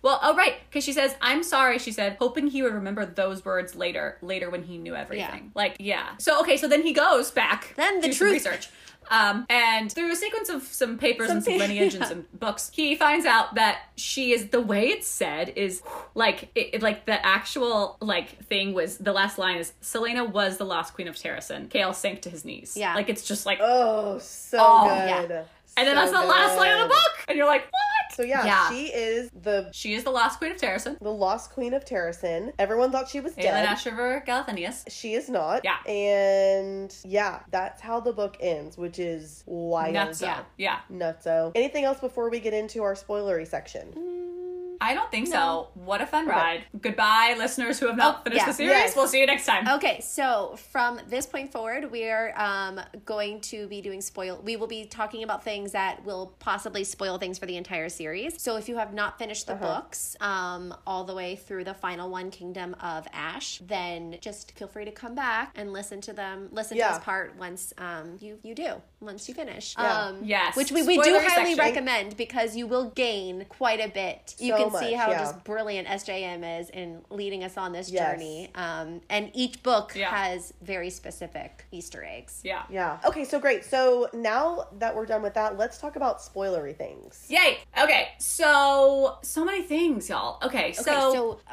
Well, 0.02 0.18
oh 0.22 0.34
right, 0.34 0.54
because 0.70 0.82
she 0.82 0.94
says, 0.94 1.14
"I'm 1.20 1.42
sorry." 1.42 1.78
She 1.78 1.92
said, 1.92 2.16
hoping 2.18 2.46
he 2.46 2.62
would 2.62 2.72
remember 2.72 3.04
those 3.04 3.44
words 3.44 3.74
later, 3.76 4.16
later 4.22 4.48
when 4.48 4.62
he 4.62 4.78
knew 4.78 4.94
everything. 4.96 5.42
Yeah. 5.44 5.50
Like, 5.54 5.76
yeah. 5.78 6.06
So 6.16 6.40
okay, 6.40 6.56
so 6.56 6.66
then 6.68 6.80
he 6.82 6.94
goes 6.94 7.30
back. 7.30 7.74
Then 7.76 8.00
the 8.00 8.06
do 8.06 8.12
some 8.14 8.18
truth- 8.28 8.32
research. 8.46 8.70
Um, 9.10 9.44
and 9.50 9.90
through 9.92 10.12
a 10.12 10.16
sequence 10.16 10.48
of 10.48 10.62
some 10.62 10.96
papers 10.96 11.30
and 11.30 11.42
some 11.42 11.58
lineage 11.58 11.94
and 11.96 12.06
some 12.06 12.26
books, 12.32 12.70
he 12.72 12.94
finds 12.94 13.26
out 13.26 13.56
that 13.56 13.80
she 13.96 14.32
is 14.32 14.48
the 14.48 14.60
way 14.60 14.88
it's 14.88 15.08
said 15.08 15.52
is 15.56 15.82
like 16.14 16.44
it, 16.54 16.74
it- 16.74 16.82
like 16.82 17.06
the 17.06 17.24
actual 17.26 17.96
like 18.00 18.44
thing 18.46 18.72
was 18.72 18.98
the 18.98 19.12
last 19.12 19.36
line 19.36 19.56
is 19.58 19.72
Celaena 19.82 20.30
was 20.30 20.58
the 20.58 20.64
lost 20.64 20.94
queen 20.94 21.08
of 21.08 21.16
Terrasen. 21.16 21.68
Chaol 21.68 21.94
sank 21.94 22.22
to 22.22 22.30
his 22.30 22.44
knees. 22.44 22.76
Yeah. 22.76 22.94
like 22.94 23.08
it's 23.08 23.26
just 23.26 23.46
like, 23.46 23.58
Oh, 23.60 24.18
so 24.18 24.58
Oh, 24.60 24.84
good. 24.88 25.30
yeah. 25.30 25.42
And 25.76 25.86
then 25.86 25.94
So 25.97 26.01
that's 26.01 26.12
the 26.12 26.26
last 26.28 26.56
line 26.59 26.72
of 26.72 26.80
the 26.80 26.88
book, 26.88 27.24
and 27.28 27.36
you're 27.36 27.47
like, 27.47 27.62
what? 27.64 28.14
So 28.16 28.22
yeah, 28.24 28.44
Yeah. 28.44 28.68
she 28.70 28.86
is 28.86 29.30
the 29.30 29.70
She 29.72 29.94
is 29.94 30.05
the 30.05 30.10
lost 30.10 30.38
queen 30.38 30.52
of 30.52 30.59
Terrasen. 30.59 30.98
the 30.98 31.12
lost 31.12 31.52
queen 31.52 31.72
of 31.74 31.84
Terrasen. 31.84 32.52
Everyone 32.59 32.90
thought 32.92 33.09
she 33.09 33.20
was 33.20 33.32
Aelin 33.34 33.42
dead. 33.42 33.66
Asher 33.66 34.22
Galathynius. 34.26 34.84
She 34.90 35.14
is 35.14 35.28
not. 35.30 35.62
Yeah. 35.64 35.78
And 35.90 36.94
yeah, 37.05 37.40
that's 37.51 37.80
how 37.80 38.01
the 38.01 38.12
book 38.12 38.36
ends, 38.40 38.76
which 38.76 38.98
is 38.98 39.42
wild. 39.47 39.94
Nutso. 39.94 40.22
Yeah. 40.22 40.42
Yeah. 40.59 40.78
Nutso. 40.92 41.52
Anything 41.55 41.84
else 41.84 42.01
before 42.01 42.28
we 42.30 42.40
get 42.40 42.52
into 42.52 42.82
our 42.82 42.94
spoilery 42.94 43.47
section? 43.47 43.92
Mm, 43.97 44.59
I 44.80 44.94
don't 44.94 45.10
think 45.10 45.28
No. 45.28 45.34
so. 45.34 45.68
What 45.74 46.01
a 46.01 46.06
fun 46.06 46.26
ride. 46.26 46.64
Goodbye, 46.80 47.34
listeners 47.38 47.78
who 47.78 47.86
have 47.86 47.97
not 47.97 48.18
Oh, 48.20 48.22
finished 48.24 48.40
yeah. 48.42 48.47
the 48.47 48.52
series. 48.52 48.70
Yes. 48.72 48.97
We'll 48.97 49.06
see 49.09 49.20
you 49.20 49.26
next 49.26 49.47
time. 49.47 49.68
Okay, 49.68 50.01
so 50.01 50.56
from 50.70 51.01
this 51.09 51.26
point 51.26 51.52
forward, 51.52 51.90
we 51.90 52.05
are 52.09 52.32
um, 52.36 52.80
going 53.05 53.40
to 53.42 53.66
be 53.68 53.80
doing 53.80 54.01
spoil. 54.01 54.40
We 54.42 54.56
will 54.56 54.66
be 54.66 54.84
talking 54.86 55.22
about 55.22 55.44
things 55.44 55.72
that 55.72 56.05
will 56.05 56.34
possibly 56.38 56.84
spoil 56.84 57.18
things 57.18 57.38
for 57.38 57.47
the 57.47 57.56
entire 57.56 57.88
series. 57.88 58.40
So 58.42 58.56
if 58.56 58.68
you 58.68 58.76
have 58.76 58.94
not 58.94 59.18
finished 59.18 59.47
the 59.47 59.55
books 59.55 60.16
um, 60.20 60.74
all 60.86 61.05
the 61.05 61.14
way 61.14 61.36
through 61.36 61.64
the 61.64 61.74
final 61.74 62.10
one, 62.10 62.30
Kingdom 62.30 62.74
of 62.80 63.06
Ash, 63.12 63.60
then 63.66 64.16
just 64.20 64.56
feel 64.59 64.68
free 64.68 64.84
to 64.84 64.92
come 64.92 65.14
back 65.14 65.52
and 65.56 65.72
listen 65.72 66.01
to 66.02 66.12
them. 66.12 66.48
Listen 66.52 66.76
Yeah. 66.76 66.88
to 66.88 66.94
this 66.94 67.05
part 67.05 67.36
once 67.38 67.72
um, 67.78 68.16
you 68.20 68.38
you 68.42 68.55
do 68.55 68.80
once 69.01 69.28
you 69.28 69.35
finish. 69.35 69.74
Yeah. 69.78 70.02
Um, 70.06 70.18
Yes. 70.22 70.56
which 70.56 70.70
we, 70.72 70.82
we 70.82 70.98
do 71.01 71.18
highly 71.18 71.55
section. 71.55 71.59
recommend 71.59 72.16
because 72.16 72.55
you 72.56 72.66
will 72.66 72.90
gain 72.90 73.47
quite 73.48 73.81
a 73.81 73.89
bit. 73.89 74.35
You 74.39 74.56
So 74.56 74.70
can 74.70 74.81
see 74.81 74.93
how 74.93 75.10
yeah. 75.10 75.18
just 75.20 75.43
brilliant 75.44 75.89
SJM 75.89 76.60
is 76.60 76.70
in 76.70 77.01
leading 77.10 77.43
us 77.43 77.56
on 77.56 77.72
this 77.72 77.90
Yes. 77.90 78.12
journey. 78.12 78.51
Um, 78.55 79.01
and 79.09 79.31
each 79.35 79.62
book 79.62 79.93
Yeah. 79.94 80.10
has 80.10 80.52
very 80.62 80.90
specific 80.90 81.64
Easter 81.72 82.05
eggs. 82.05 82.40
Yeah. 82.44 82.62
Yeah. 82.68 82.98
Okay, 83.05 83.24
so 83.24 83.40
great. 83.40 83.64
So 83.64 84.09
now 84.12 84.66
that 84.78 84.94
we're 84.94 85.06
done 85.06 85.22
with 85.22 85.35
that, 85.35 85.56
let's 85.56 85.78
talk 85.78 85.97
about 85.97 86.20
spoilery 86.20 86.77
things. 86.77 87.24
Yay. 87.28 87.59
Okay. 87.81 88.09
So, 88.18 89.18
so 89.22 89.44
many 89.44 89.62
things, 89.62 90.09
y'all. 90.09 90.39
Okay. 90.44 90.51
Okay, 90.60 90.72
So, 90.74 90.93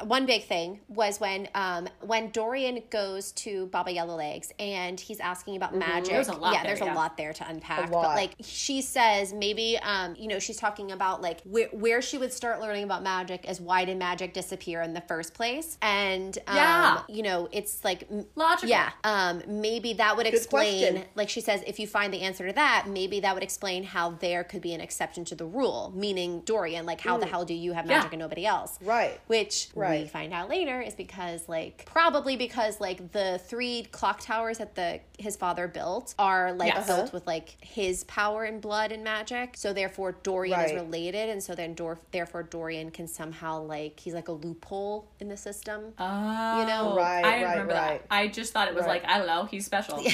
so, 0.00 0.04
one 0.04 0.26
big 0.26 0.44
thing 0.44 0.80
was 0.88 1.18
when 1.20 1.48
um 1.54 1.88
when 2.02 2.30
Dorian 2.30 2.82
goes 2.90 3.32
to 3.32 3.66
Baba 3.66 3.90
Yellowlegs 3.92 4.52
and 4.58 4.98
he's 5.00 5.18
asking 5.20 5.56
about 5.56 5.74
magic. 5.74 6.04
Mm-hmm. 6.04 6.12
There's 6.14 6.28
a 6.28 6.32
lot 6.32 6.52
yeah, 6.52 6.62
there, 6.62 6.74
there's 6.76 6.86
yeah. 6.86 6.94
a 6.94 6.96
lot 6.96 7.16
there 7.16 7.32
to 7.38 7.48
unpack. 7.48 7.90
But 7.90 8.02
like 8.16 8.34
she 8.40 8.82
says, 8.82 9.32
maybe 9.32 9.78
um 9.82 10.14
you 10.18 10.28
know 10.28 10.38
she's 10.38 10.56
talking 10.56 10.92
about 10.92 11.20
like 11.22 11.40
where 11.42 11.68
where 11.72 12.02
she 12.02 12.18
would 12.18 12.32
start 12.32 12.60
learning 12.60 12.84
about 12.84 13.02
magic 13.02 13.48
is 13.48 13.60
why 13.60 13.84
did 13.84 13.96
magic 13.98 14.32
disappear 14.34 14.82
in 14.82 14.92
the 14.94 15.00
first 15.02 15.34
place? 15.34 15.78
And 15.82 16.36
um, 16.46 16.56
Yeah. 16.56 17.00
you 17.08 17.22
know 17.22 17.48
it's 17.52 17.84
like 17.84 18.08
Logical. 18.34 18.68
Yeah, 18.68 18.90
um 19.04 19.42
maybe 19.46 19.94
that 19.94 20.16
would 20.16 20.26
explain. 20.26 20.92
question. 20.92 21.04
Like 21.14 21.28
she 21.28 21.40
says, 21.40 21.62
if 21.66 21.78
you 21.78 21.86
find 21.86 22.12
the 22.12 22.20
answer 22.22 22.46
to 22.46 22.52
that, 22.54 22.86
maybe 22.88 23.20
that 23.20 23.34
would 23.34 23.42
explain 23.42 23.84
how 23.84 24.10
there 24.10 24.44
could 24.44 24.60
be 24.62 24.74
an 24.74 24.80
exception 24.80 25.24
to 25.26 25.34
the 25.34 25.46
rule. 25.46 25.92
Meaning 25.94 26.40
Dorian, 26.40 26.84
like 26.86 27.00
how 27.00 27.16
the 27.18 27.26
hell 27.26 27.44
do 27.44 27.54
you 27.54 27.72
have 27.72 27.86
Yeah. 27.86 27.98
magic 27.98 28.12
and 28.12 28.20
nobody 28.20 28.44
else? 28.44 28.78
Right. 28.82 29.20
Which 29.28 29.68
we 29.74 30.06
find 30.06 30.32
out 30.34 30.48
later 30.48 30.80
is 30.80 30.94
because 30.94 31.48
like 31.48 31.84
probably 31.86 32.36
because 32.36 32.80
like 32.80 33.12
the 33.12 33.40
three 33.46 33.84
clock 33.92 34.20
towers 34.20 34.58
that 34.58 34.74
the 34.74 35.00
his 35.18 35.36
father 35.36 35.68
built 35.68 36.14
are 36.18 36.52
like 36.52 36.74
Yes. 36.74 36.86
built 36.86 37.12
with 37.12 37.26
like 37.28 37.56
his 37.60 38.02
power 38.04 38.42
and 38.44 38.60
blood 38.60 38.90
and 38.90 39.04
magic. 39.04 39.56
So 39.56 39.72
therefore 39.72 40.16
Dorian 40.24 40.58
is 40.60 40.72
related 40.72 41.28
and 41.28 41.40
so 41.42 41.54
then 41.54 41.74
Dor- 41.74 42.00
therefore 42.10 42.42
Dorian 42.42 42.90
can 42.90 43.06
somehow 43.06 43.62
like 43.62 44.00
he's 44.00 44.14
like 44.14 44.26
a 44.28 44.32
loophole 44.32 45.06
in 45.20 45.28
the 45.28 45.36
system. 45.36 45.92
oh, 45.98 46.60
you 46.60 46.66
know? 46.66 46.96
Right, 46.96 47.24
I 47.24 47.42
right, 47.44 47.50
remember 47.52 47.74
right. 47.74 48.00
that. 48.00 48.06
I 48.10 48.26
just 48.26 48.52
thought 48.52 48.66
it 48.68 48.74
was 48.74 48.86
Right. 48.86 49.02
like, 49.02 49.10
I 49.12 49.18
don't 49.18 49.26
know, 49.28 49.44
he's 49.44 49.64
special. 49.66 50.02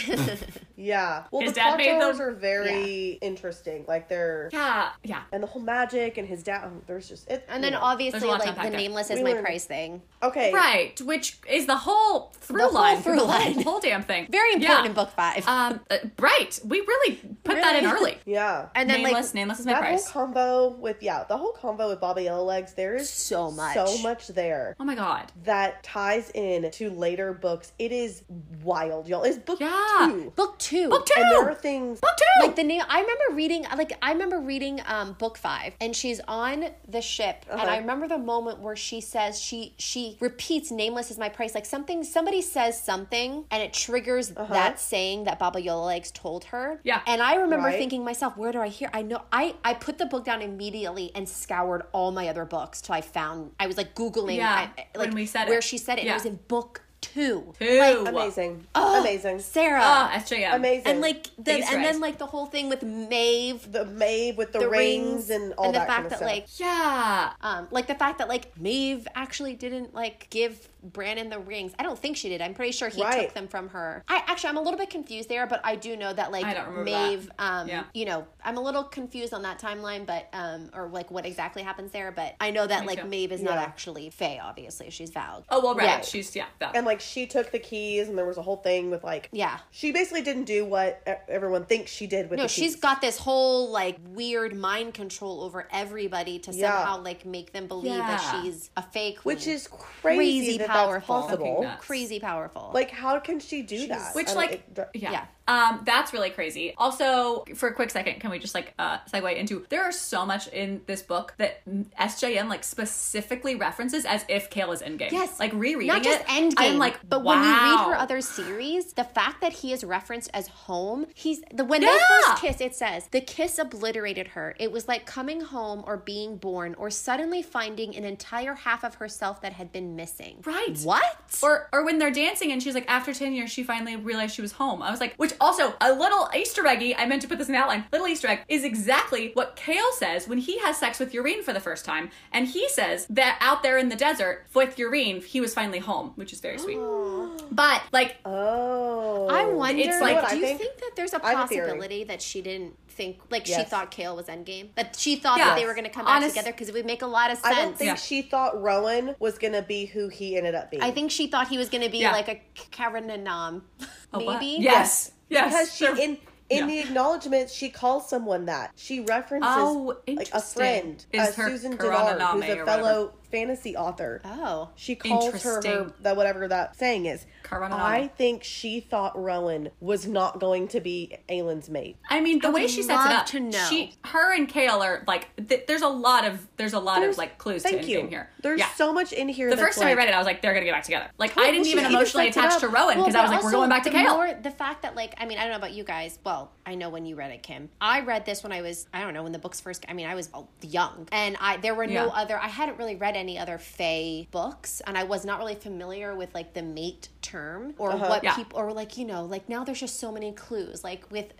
Yeah. 0.76 1.22
Well, 1.30 1.42
His 1.42 1.52
the 1.52 1.60
dad 1.60 1.66
clock 1.68 1.78
made 1.78 2.00
towers 2.00 2.18
them- 2.18 2.28
are 2.28 2.32
very 2.32 3.12
interesting. 3.22 3.84
Like 3.86 4.08
they're 4.08 4.50
yeah. 4.52 4.90
Yeah. 5.04 5.22
and 5.30 5.40
the 5.40 5.46
whole 5.46 5.62
magic 5.62 6.18
and 6.18 6.26
his 6.26 6.42
dad. 6.42 6.64
oh, 6.66 6.82
there's 6.88 7.08
just 7.08 7.30
it. 7.30 7.44
and 7.48 7.62
then 7.62 7.74
know. 7.74 7.78
obviously 7.80 8.18
There's 8.18 8.24
a 8.28 8.32
lot 8.32 8.40
to 8.42 8.48
like 8.60 8.72
the 8.72 8.76
nameless 8.76 9.08
is 9.10 9.18
We 9.18 9.22
my 9.24 9.30
learned- 9.34 9.44
price 9.44 9.64
thing. 9.66 10.02
okay. 10.22 10.52
Right. 10.52 11.00
Which 11.00 11.38
is 11.48 11.66
the 11.66 11.76
whole 11.76 12.32
through 12.40 12.58
The 12.58 12.64
whole 12.64 12.74
line. 12.74 13.02
through 13.02 13.16
the 13.16 13.22
line. 13.24 13.54
Whole, 13.54 13.62
whole 13.62 13.80
damn 13.80 14.02
thing. 14.02 14.26
Very 14.30 14.54
important 14.54 14.80
Yeah. 14.84 14.88
in 14.90 14.94
book 14.94 15.10
five. 15.10 15.46
Um, 15.46 15.80
uh, 15.90 15.98
right. 16.18 16.58
We 16.64 16.80
really 16.80 17.03
put 17.12 17.56
that 17.56 17.76
in 17.82 17.88
early. 17.90 18.18
Yeah. 18.26 18.68
and 18.74 18.88
then 18.88 19.02
nameless, 19.02 19.26
like 19.28 19.34
nameless 19.34 19.60
is 19.60 19.66
my 19.66 19.72
that 19.72 19.80
price. 19.80 20.08
whole 20.08 20.26
combo 20.26 20.68
with 20.70 21.02
yeah, 21.02 21.24
the 21.24 21.36
whole 21.36 21.52
combo 21.52 21.88
with 21.88 22.00
Baba 22.00 22.22
Yellow 22.22 22.44
Legs. 22.44 22.72
There 22.74 22.94
is 22.94 23.08
So 23.10 23.50
much. 23.50 23.74
so 23.74 23.98
much 24.02 24.28
there 24.28 24.74
oh 24.80 24.84
my 24.84 24.94
god. 24.94 25.30
that 25.44 25.82
ties 25.82 26.30
in 26.34 26.70
to 26.70 26.90
later 26.90 27.32
books. 27.32 27.72
It 27.78 27.92
is 27.92 28.22
wild, 28.62 29.08
y'all. 29.08 29.22
It's 29.24 29.38
book 29.38 29.60
Yeah. 29.60 30.08
two, 30.10 30.32
book 30.36 30.58
two. 30.58 30.88
Book 30.88 31.06
two. 31.06 31.14
and 31.20 31.30
there 31.30 31.48
are 31.50 31.54
things. 31.54 32.00
Book 32.00 32.10
two. 32.16 32.46
like 32.46 32.56
the 32.56 32.64
name 32.64 32.82
i 32.88 33.00
remember 33.00 33.24
reading 33.34 33.64
like 33.76 33.92
i 34.02 34.12
remember 34.12 34.40
reading 34.40 34.80
um 34.86 35.12
book 35.14 35.36
five 35.38 35.74
and 35.80 35.94
she's 35.94 36.20
on 36.26 36.66
the 36.88 37.00
ship 37.00 37.44
and 37.50 37.60
Uh-huh. 37.60 37.70
i 37.70 37.78
remember 37.78 38.08
the 38.08 38.18
moment 38.18 38.58
where 38.60 38.74
she 38.76 39.00
says 39.00 39.40
she 39.40 39.74
she 39.78 40.16
repeats 40.20 40.70
nameless 40.70 41.10
is 41.10 41.18
my 41.18 41.28
price 41.28 41.54
like 41.54 41.66
something 41.66 42.02
somebody 42.04 42.42
says 42.42 42.80
something 42.80 43.44
and 43.50 43.62
it 43.62 43.72
triggers 43.72 44.30
that 44.30 44.80
saying 44.80 45.24
that 45.24 45.38
baba 45.38 45.60
Yellowlegs 45.60 46.12
told 46.12 46.44
her 46.44 46.80
Yeah. 46.84 46.93
And 47.06 47.22
i 47.22 47.34
remember 47.36 47.66
Right. 47.68 47.78
thinking 47.78 48.04
myself 48.04 48.36
where 48.36 48.52
do 48.52 48.60
i 48.60 48.68
hear 48.68 48.90
i 48.92 49.02
know 49.02 49.22
i 49.32 49.54
i 49.64 49.74
put 49.74 49.98
the 49.98 50.06
book 50.06 50.24
down 50.24 50.42
immediately 50.42 51.10
and 51.14 51.28
scoured 51.28 51.82
all 51.92 52.10
my 52.12 52.28
other 52.28 52.44
books 52.44 52.80
till 52.80 52.94
i 52.94 53.00
found 53.00 53.52
i 53.60 53.66
was 53.66 53.76
like 53.76 53.94
googling 53.94 54.36
Yeah, 54.36 54.68
I- 54.76 54.86
like 54.98 55.08
when 55.08 55.14
we 55.14 55.26
said 55.26 55.48
where 55.48 55.58
it. 55.58 55.64
she 55.64 55.78
said 55.78 55.98
it 55.98 56.04
Yeah. 56.04 56.12
it 56.12 56.14
was 56.14 56.24
in 56.26 56.36
book 56.48 56.82
two. 57.00 57.52
Two. 57.58 58.04
Amazing. 58.08 58.66
Oh, 58.74 58.98
Amazing. 59.02 59.38
Sarah. 59.40 59.80
Ah, 59.82 60.10
SJM. 60.14 60.54
Amazing. 60.54 60.86
and 60.86 61.00
like 61.02 61.24
the, 61.36 61.42
Big 61.42 61.64
and 61.70 61.84
then 61.84 62.00
like 62.00 62.16
the 62.16 62.24
whole 62.24 62.46
thing 62.46 62.70
with 62.70 62.82
Maeve, 62.82 63.70
the 63.70 63.84
Maeve 63.84 64.38
with 64.38 64.52
the, 64.52 64.60
the 64.60 64.70
rings, 64.70 65.28
rings, 65.28 65.30
and 65.30 65.52
all 65.58 65.66
and 65.66 65.74
the 65.74 65.80
fact 65.80 65.90
kind 65.90 66.04
of 66.06 66.10
that 66.12 66.16
stuff. 66.16 66.30
like 66.30 66.46
Yeah. 66.58 67.32
um, 67.42 67.68
like 67.70 67.88
the 67.88 67.94
fact 67.94 68.16
that 68.18 68.28
like 68.28 68.58
Maeve 68.58 69.06
actually 69.14 69.54
didn't 69.54 69.92
like 69.94 70.28
give 70.30 70.66
Brannon 70.84 71.30
the 71.30 71.38
rings. 71.38 71.72
I 71.78 71.82
don't 71.82 71.98
think 71.98 72.16
she 72.16 72.28
did. 72.28 72.40
I'm 72.42 72.54
pretty 72.54 72.72
sure 72.72 72.88
he 72.88 73.02
Right. 73.02 73.22
took 73.24 73.34
them 73.34 73.48
from 73.48 73.68
her. 73.70 74.04
I 74.08 74.22
actually 74.26 74.50
I'm 74.50 74.56
a 74.58 74.62
little 74.62 74.78
bit 74.78 74.90
confused 74.90 75.28
there, 75.28 75.46
but 75.46 75.60
I 75.64 75.76
do 75.76 75.96
know 75.96 76.12
that 76.12 76.30
like 76.30 76.44
I 76.44 76.70
Maeve, 76.82 77.26
that. 77.26 77.34
um, 77.38 77.68
Yeah. 77.68 77.84
you 77.94 78.04
know, 78.04 78.26
I'm 78.44 78.56
a 78.56 78.60
little 78.60 78.84
confused 78.84 79.32
on 79.32 79.42
that 79.42 79.58
timeline, 79.60 80.04
but 80.06 80.28
um, 80.32 80.70
or 80.74 80.88
like 80.88 81.10
what 81.10 81.24
exactly 81.26 81.62
happens 81.62 81.90
there. 81.92 82.12
But 82.12 82.34
I 82.40 82.50
know 82.50 82.66
that 82.66 82.82
Me 82.82 82.86
like 82.88 83.00
too. 83.02 83.08
Maeve 83.08 83.32
is 83.32 83.42
not 83.42 83.56
actually 83.58 84.10
Fae. 84.10 84.38
Obviously, 84.42 84.90
she's 84.90 85.10
Valg. 85.10 85.44
Oh 85.48 85.60
well, 85.62 85.74
right. 85.74 85.86
Right. 85.86 86.04
She's 86.04 86.36
yeah. 86.36 86.46
That. 86.60 86.76
and 86.76 86.84
like 86.86 87.00
she 87.00 87.26
took 87.26 87.50
the 87.50 87.58
keys, 87.58 88.08
and 88.08 88.16
there 88.18 88.26
was 88.26 88.36
a 88.36 88.42
whole 88.42 88.56
thing 88.58 88.90
with 88.90 89.02
like 89.04 89.28
Yeah. 89.32 89.58
she 89.70 89.90
basically 89.92 90.22
didn't 90.22 90.44
do 90.44 90.64
what 90.64 91.02
e- 91.08 91.12
everyone 91.28 91.64
thinks 91.64 91.90
she 91.90 92.06
did 92.06 92.28
with 92.30 92.36
No, 92.38 92.44
the 92.44 92.48
she's 92.48 92.74
keys. 92.74 92.80
got 92.82 93.00
this 93.00 93.18
whole 93.18 93.70
like 93.70 93.96
weird 94.10 94.54
mind 94.54 94.94
control 94.94 95.42
over 95.42 95.66
everybody 95.72 96.38
to 96.40 96.52
Yeah. 96.52 96.70
somehow 96.76 97.02
like 97.02 97.24
make 97.24 97.52
them 97.52 97.66
believe 97.66 97.96
that 97.96 98.42
she's 98.42 98.70
a 98.76 98.82
fake, 98.82 99.20
which 99.24 99.46
is 99.46 99.68
crazy, 99.68 100.16
Crazy 100.16 100.58
that 100.58 100.68
powerful. 100.74 101.14
That's 101.16 101.26
possible. 101.28 101.62
Nuts. 101.62 101.84
crazy 101.86 102.20
powerful. 102.20 102.70
Like, 102.74 102.90
how 102.90 103.18
can 103.20 103.40
she 103.40 103.62
do 103.62 103.86
that? 103.88 104.14
Which 104.14 104.26
I 104.28 104.32
don't- 104.32 104.36
like 104.36 104.52
it- 104.52 104.90
yeah. 104.94 105.10
Yeah. 105.12 105.24
Um, 105.46 105.82
that's 105.84 106.12
really 106.12 106.30
crazy. 106.30 106.74
Also, 106.78 107.44
for 107.54 107.68
a 107.68 107.74
quick 107.74 107.90
second, 107.90 108.20
can 108.20 108.30
we 108.30 108.38
just 108.38 108.54
like 108.54 108.72
uh 108.78 108.98
segue 109.12 109.36
into 109.36 109.66
there 109.68 109.82
are 109.82 109.92
so 109.92 110.24
much 110.24 110.48
in 110.48 110.80
this 110.86 111.02
book 111.02 111.34
that 111.38 111.62
SJM 112.00 112.48
like 112.48 112.64
specifically 112.64 113.54
references 113.54 114.04
as 114.04 114.24
if 114.28 114.50
Kale 114.50 114.72
is 114.72 114.80
in 114.80 114.96
game. 114.96 115.10
Yes. 115.12 115.38
Like 115.38 115.52
rereading 115.52 115.88
Not 115.88 116.02
just 116.02 116.20
it. 116.20 116.26
Endgame, 116.26 116.54
I'm 116.58 116.78
like, 116.78 116.98
but 117.08 117.22
wow. 117.22 117.32
when 117.32 117.42
we 117.42 117.48
read 117.48 117.86
her 117.86 117.94
other 117.96 118.20
series, 118.20 118.92
the 118.92 119.04
fact 119.04 119.40
that 119.40 119.52
he 119.52 119.72
is 119.72 119.84
referenced 119.84 120.30
as 120.32 120.48
home, 120.48 121.06
he's 121.14 121.42
the 121.52 121.64
when 121.64 121.82
they 121.82 121.86
first 121.86 122.40
kiss, 122.40 122.60
it 122.60 122.74
says 122.74 123.08
the 123.10 123.20
kiss 123.20 123.58
obliterated 123.58 124.28
her. 124.28 124.54
It 124.58 124.72
was 124.72 124.88
like 124.88 125.06
coming 125.06 125.40
home 125.40 125.84
or 125.86 125.98
being 125.98 126.36
born 126.36 126.74
or 126.76 126.90
suddenly 126.90 127.42
finding 127.42 127.94
an 127.96 128.04
entire 128.04 128.54
half 128.54 128.84
of 128.84 128.96
herself 128.96 129.42
that 129.42 129.52
had 129.52 129.72
been 129.72 129.96
missing. 129.96 130.42
Right. 130.44 130.78
What? 130.82 131.04
Or 131.42 131.68
or 131.72 131.84
when 131.84 131.98
they're 131.98 132.10
dancing 132.10 132.52
and 132.52 132.62
she's 132.62 132.74
like, 132.74 132.88
after 132.88 133.12
ten 133.12 133.32
years, 133.32 133.50
she 133.50 133.62
finally 133.62 133.96
realized 133.96 134.34
she 134.34 134.42
was 134.42 134.52
home. 134.52 134.82
I 134.82 134.90
was 134.90 135.00
like, 135.00 135.14
which 135.16 135.33
also 135.40 135.74
a 135.80 135.92
little 135.92 136.28
Easter 136.36 136.66
eggy. 136.66 136.94
I 136.96 137.06
meant 137.06 137.22
to 137.22 137.28
put 137.28 137.38
this 137.38 137.48
in 137.48 137.52
the 137.54 137.58
outline. 137.60 137.84
Little 137.92 138.08
Easter 138.08 138.28
egg 138.28 138.40
is 138.48 138.64
exactly 138.64 139.30
what 139.34 139.56
Chaol 139.56 139.92
says 139.92 140.26
when 140.28 140.38
he 140.38 140.58
has 140.60 140.76
sex 140.78 140.98
with 140.98 141.12
Yrene 141.12 141.42
for 141.42 141.52
the 141.52 141.60
first 141.60 141.84
time, 141.84 142.10
and 142.32 142.46
he 142.48 142.68
says 142.68 143.06
that 143.10 143.38
out 143.40 143.62
there 143.62 143.78
in 143.78 143.88
the 143.88 143.96
desert 143.96 144.46
with 144.54 144.76
Yrene, 144.76 145.22
he 145.24 145.40
was 145.40 145.54
finally 145.54 145.78
home, 145.80 146.12
which 146.16 146.32
is 146.32 146.40
very 146.40 146.58
sweet. 146.58 146.78
But 147.50 147.82
like, 147.92 148.16
Oh, 148.24 149.28
I 149.28 149.44
wonder. 149.46 149.82
It's 149.82 150.00
like- 150.00 150.16
what 150.16 150.28
do 150.30 150.36
I 150.36 150.38
you 150.38 150.46
think? 150.46 150.58
think 150.60 150.78
that 150.78 150.92
there's 150.96 151.12
a 151.12 151.24
I 151.24 151.30
have 151.30 151.38
a 151.38 151.54
possibility 151.54 152.04
that 152.04 152.20
she 152.22 152.42
didn't 152.42 152.76
think, 152.88 153.18
like 153.30 153.44
she 153.46 153.62
thought 153.64 153.90
Chaol 153.90 154.16
was 154.16 154.26
Endgame, 154.26 154.68
that 154.76 154.96
she 154.96 155.16
thought 155.16 155.38
Yeah. 155.38 155.46
that 155.46 155.56
they 155.56 155.66
were 155.66 155.74
going 155.74 155.84
to 155.84 155.90
come 155.90 156.04
back 156.06 156.16
Honest- 156.16 156.34
together 156.36 156.52
because 156.52 156.68
it 156.68 156.74
would 156.74 156.86
make 156.86 157.02
a 157.02 157.06
lot 157.06 157.30
of 157.30 157.38
sense. 157.38 157.54
I 157.56 157.62
don't 157.62 157.76
think 157.76 157.88
Yeah. 157.88 157.94
she 157.96 158.22
thought 158.22 158.60
Rowan 158.60 159.14
was 159.18 159.38
gonna 159.38 159.62
be 159.62 159.86
who 159.86 160.08
he 160.08 160.36
ended 160.36 160.54
up 160.54 160.70
being. 160.70 160.82
I 160.82 160.90
think 160.90 161.10
she 161.10 161.26
thought 161.26 161.48
he 161.48 161.58
was 161.58 161.68
going 161.68 161.82
to 161.82 161.90
be 161.90 161.98
Yeah. 161.98 162.12
like 162.12 162.28
a 162.28 162.40
Karen 162.70 163.06
and 164.14 164.24
Nam, 164.24 164.26
what? 164.34 164.40
maybe. 164.40 164.62
Yes. 164.62 165.12
Yes. 165.28 165.52
because 165.52 165.74
she 165.74 165.86
They're- 165.86 165.96
in 165.98 166.18
in 166.50 166.58
Yeah. 166.58 166.66
the 166.66 166.78
acknowledgments 166.80 167.54
she 167.54 167.70
calls 167.70 168.06
someone 168.08 168.44
that 168.44 168.70
she 168.76 169.00
references 169.00 169.48
Oh, 169.50 169.96
like 170.06 170.28
a 170.32 170.42
friend, 170.42 171.02
Is 171.10 171.30
uh, 171.30 171.32
her 171.42 171.48
Susan 171.48 171.78
Karana 171.78 172.32
who's 172.32 172.44
a 172.44 172.58
or 172.60 172.66
fellow 172.66 173.12
fantasy 173.34 173.76
author. 173.76 174.20
Oh. 174.24 174.70
She 174.76 174.94
calls 174.94 175.24
her, 175.26 175.30
her 175.38 175.56
Interesting. 175.56 175.92
that 176.02 176.16
whatever 176.16 176.46
that 176.48 176.76
saying 176.76 177.06
is. 177.06 177.26
Karana 177.42 177.72
I 177.72 178.08
think 178.08 178.44
she 178.44 178.80
thought 178.80 179.20
Rowan 179.20 179.70
was 179.80 180.06
not 180.06 180.40
going 180.40 180.68
to 180.68 180.80
be 180.80 181.16
Aelin's 181.28 181.68
mate. 181.68 181.96
I 182.08 182.20
mean, 182.20 182.38
the 182.40 182.48
I 182.48 182.52
way 182.52 182.66
she 182.66 182.82
sets 182.82 183.04
it 183.06 183.12
up, 183.12 183.26
to 183.26 183.40
know. 183.40 183.66
she, 183.68 183.92
her 184.06 184.32
and 184.34 184.48
Chaol 184.48 184.80
are 184.80 185.04
like, 185.06 185.28
th- 185.48 185.66
there's 185.66 185.82
a 185.82 185.88
lot 185.88 186.24
of, 186.24 186.46
there's 186.56 186.72
a 186.72 186.78
lot 186.78 187.00
There's- 187.00 187.14
of 187.14 187.18
like 187.18 187.38
clues 187.38 187.62
Thank 187.62 187.82
to 187.82 187.86
you. 187.88 187.98
Endgame 188.00 188.08
here. 188.08 188.30
There's 188.42 188.60
yeah. 188.60 188.68
so 188.74 188.92
much 188.92 189.12
in 189.12 189.28
here. 189.28 189.50
the 189.50 189.56
first 189.56 189.78
time 189.78 189.88
I 189.88 189.94
read 189.94 190.08
it, 190.08 190.14
I 190.14 190.18
was 190.18 190.26
like, 190.26 190.40
they're 190.42 190.54
gonna 190.54 190.64
get 190.64 190.72
back 190.74 190.84
together. 190.84 191.10
Like, 191.18 191.34
Well, 191.36 191.44
I 191.46 191.50
didn't 191.50 191.66
even 191.66 191.80
even 191.80 191.90
emotionally 191.92 192.30
sets 192.32 192.36
attach 192.54 192.60
to 192.60 192.68
Rowan 192.68 192.98
Well, 192.98 193.06
because 193.06 193.14
I 193.14 193.22
was 193.22 193.30
but 193.30 193.36
like, 193.36 193.44
we're 193.44 193.50
going 193.50 193.68
back 193.70 193.82
to 193.84 193.90
the 193.90 193.96
Chaol. 193.96 194.14
More, 194.16 194.34
the 194.42 194.50
fact 194.50 194.82
that, 194.82 194.94
like, 194.94 195.14
I 195.18 195.26
mean, 195.26 195.38
I 195.38 195.42
don't 195.42 195.50
know 195.50 195.56
about 195.58 195.72
you 195.72 195.82
guys. 195.84 196.18
Well, 196.24 196.52
I 196.64 196.74
know 196.76 196.88
when 196.88 197.04
you 197.04 197.16
read 197.16 197.32
it, 197.32 197.42
Kim. 197.42 197.68
I 197.80 198.00
read 198.00 198.24
this 198.26 198.42
when 198.42 198.52
I 198.52 198.62
was, 198.62 198.86
I 198.94 199.00
don't 199.00 199.12
know, 199.12 199.22
when 199.22 199.32
the 199.32 199.38
books 199.38 199.60
first. 199.60 199.84
I 199.88 199.92
mean, 199.92 200.06
I 200.06 200.14
was 200.14 200.28
oh, 200.32 200.46
young, 200.62 201.08
and 201.12 201.36
I 201.40 201.56
there 201.58 201.74
were 201.74 201.86
no 201.86 202.06
Yeah. 202.06 202.20
other. 202.22 202.38
I 202.38 202.48
hadn't 202.48 202.78
really 202.78 202.96
read 202.96 203.16
any 203.16 203.23
other 203.38 203.58
Fae 203.58 204.26
books, 204.30 204.80
and 204.86 204.96
I 204.96 205.04
was 205.04 205.24
not 205.24 205.38
really 205.38 205.54
familiar 205.54 206.14
with 206.14 206.34
like 206.34 206.54
the 206.54 206.62
mate 206.62 207.08
term 207.22 207.74
or 207.78 207.92
uh-huh. 207.92 208.08
what 208.08 208.24
Yeah. 208.24 208.34
people 208.34 208.58
or 208.58 208.72
like 208.72 208.96
you 208.98 209.06
know 209.06 209.24
like 209.24 209.48
now 209.48 209.64
there's 209.64 209.80
just 209.80 209.98
so 209.98 210.12
many 210.12 210.32
clues 210.32 210.84
like 210.84 211.10
with 211.10 211.32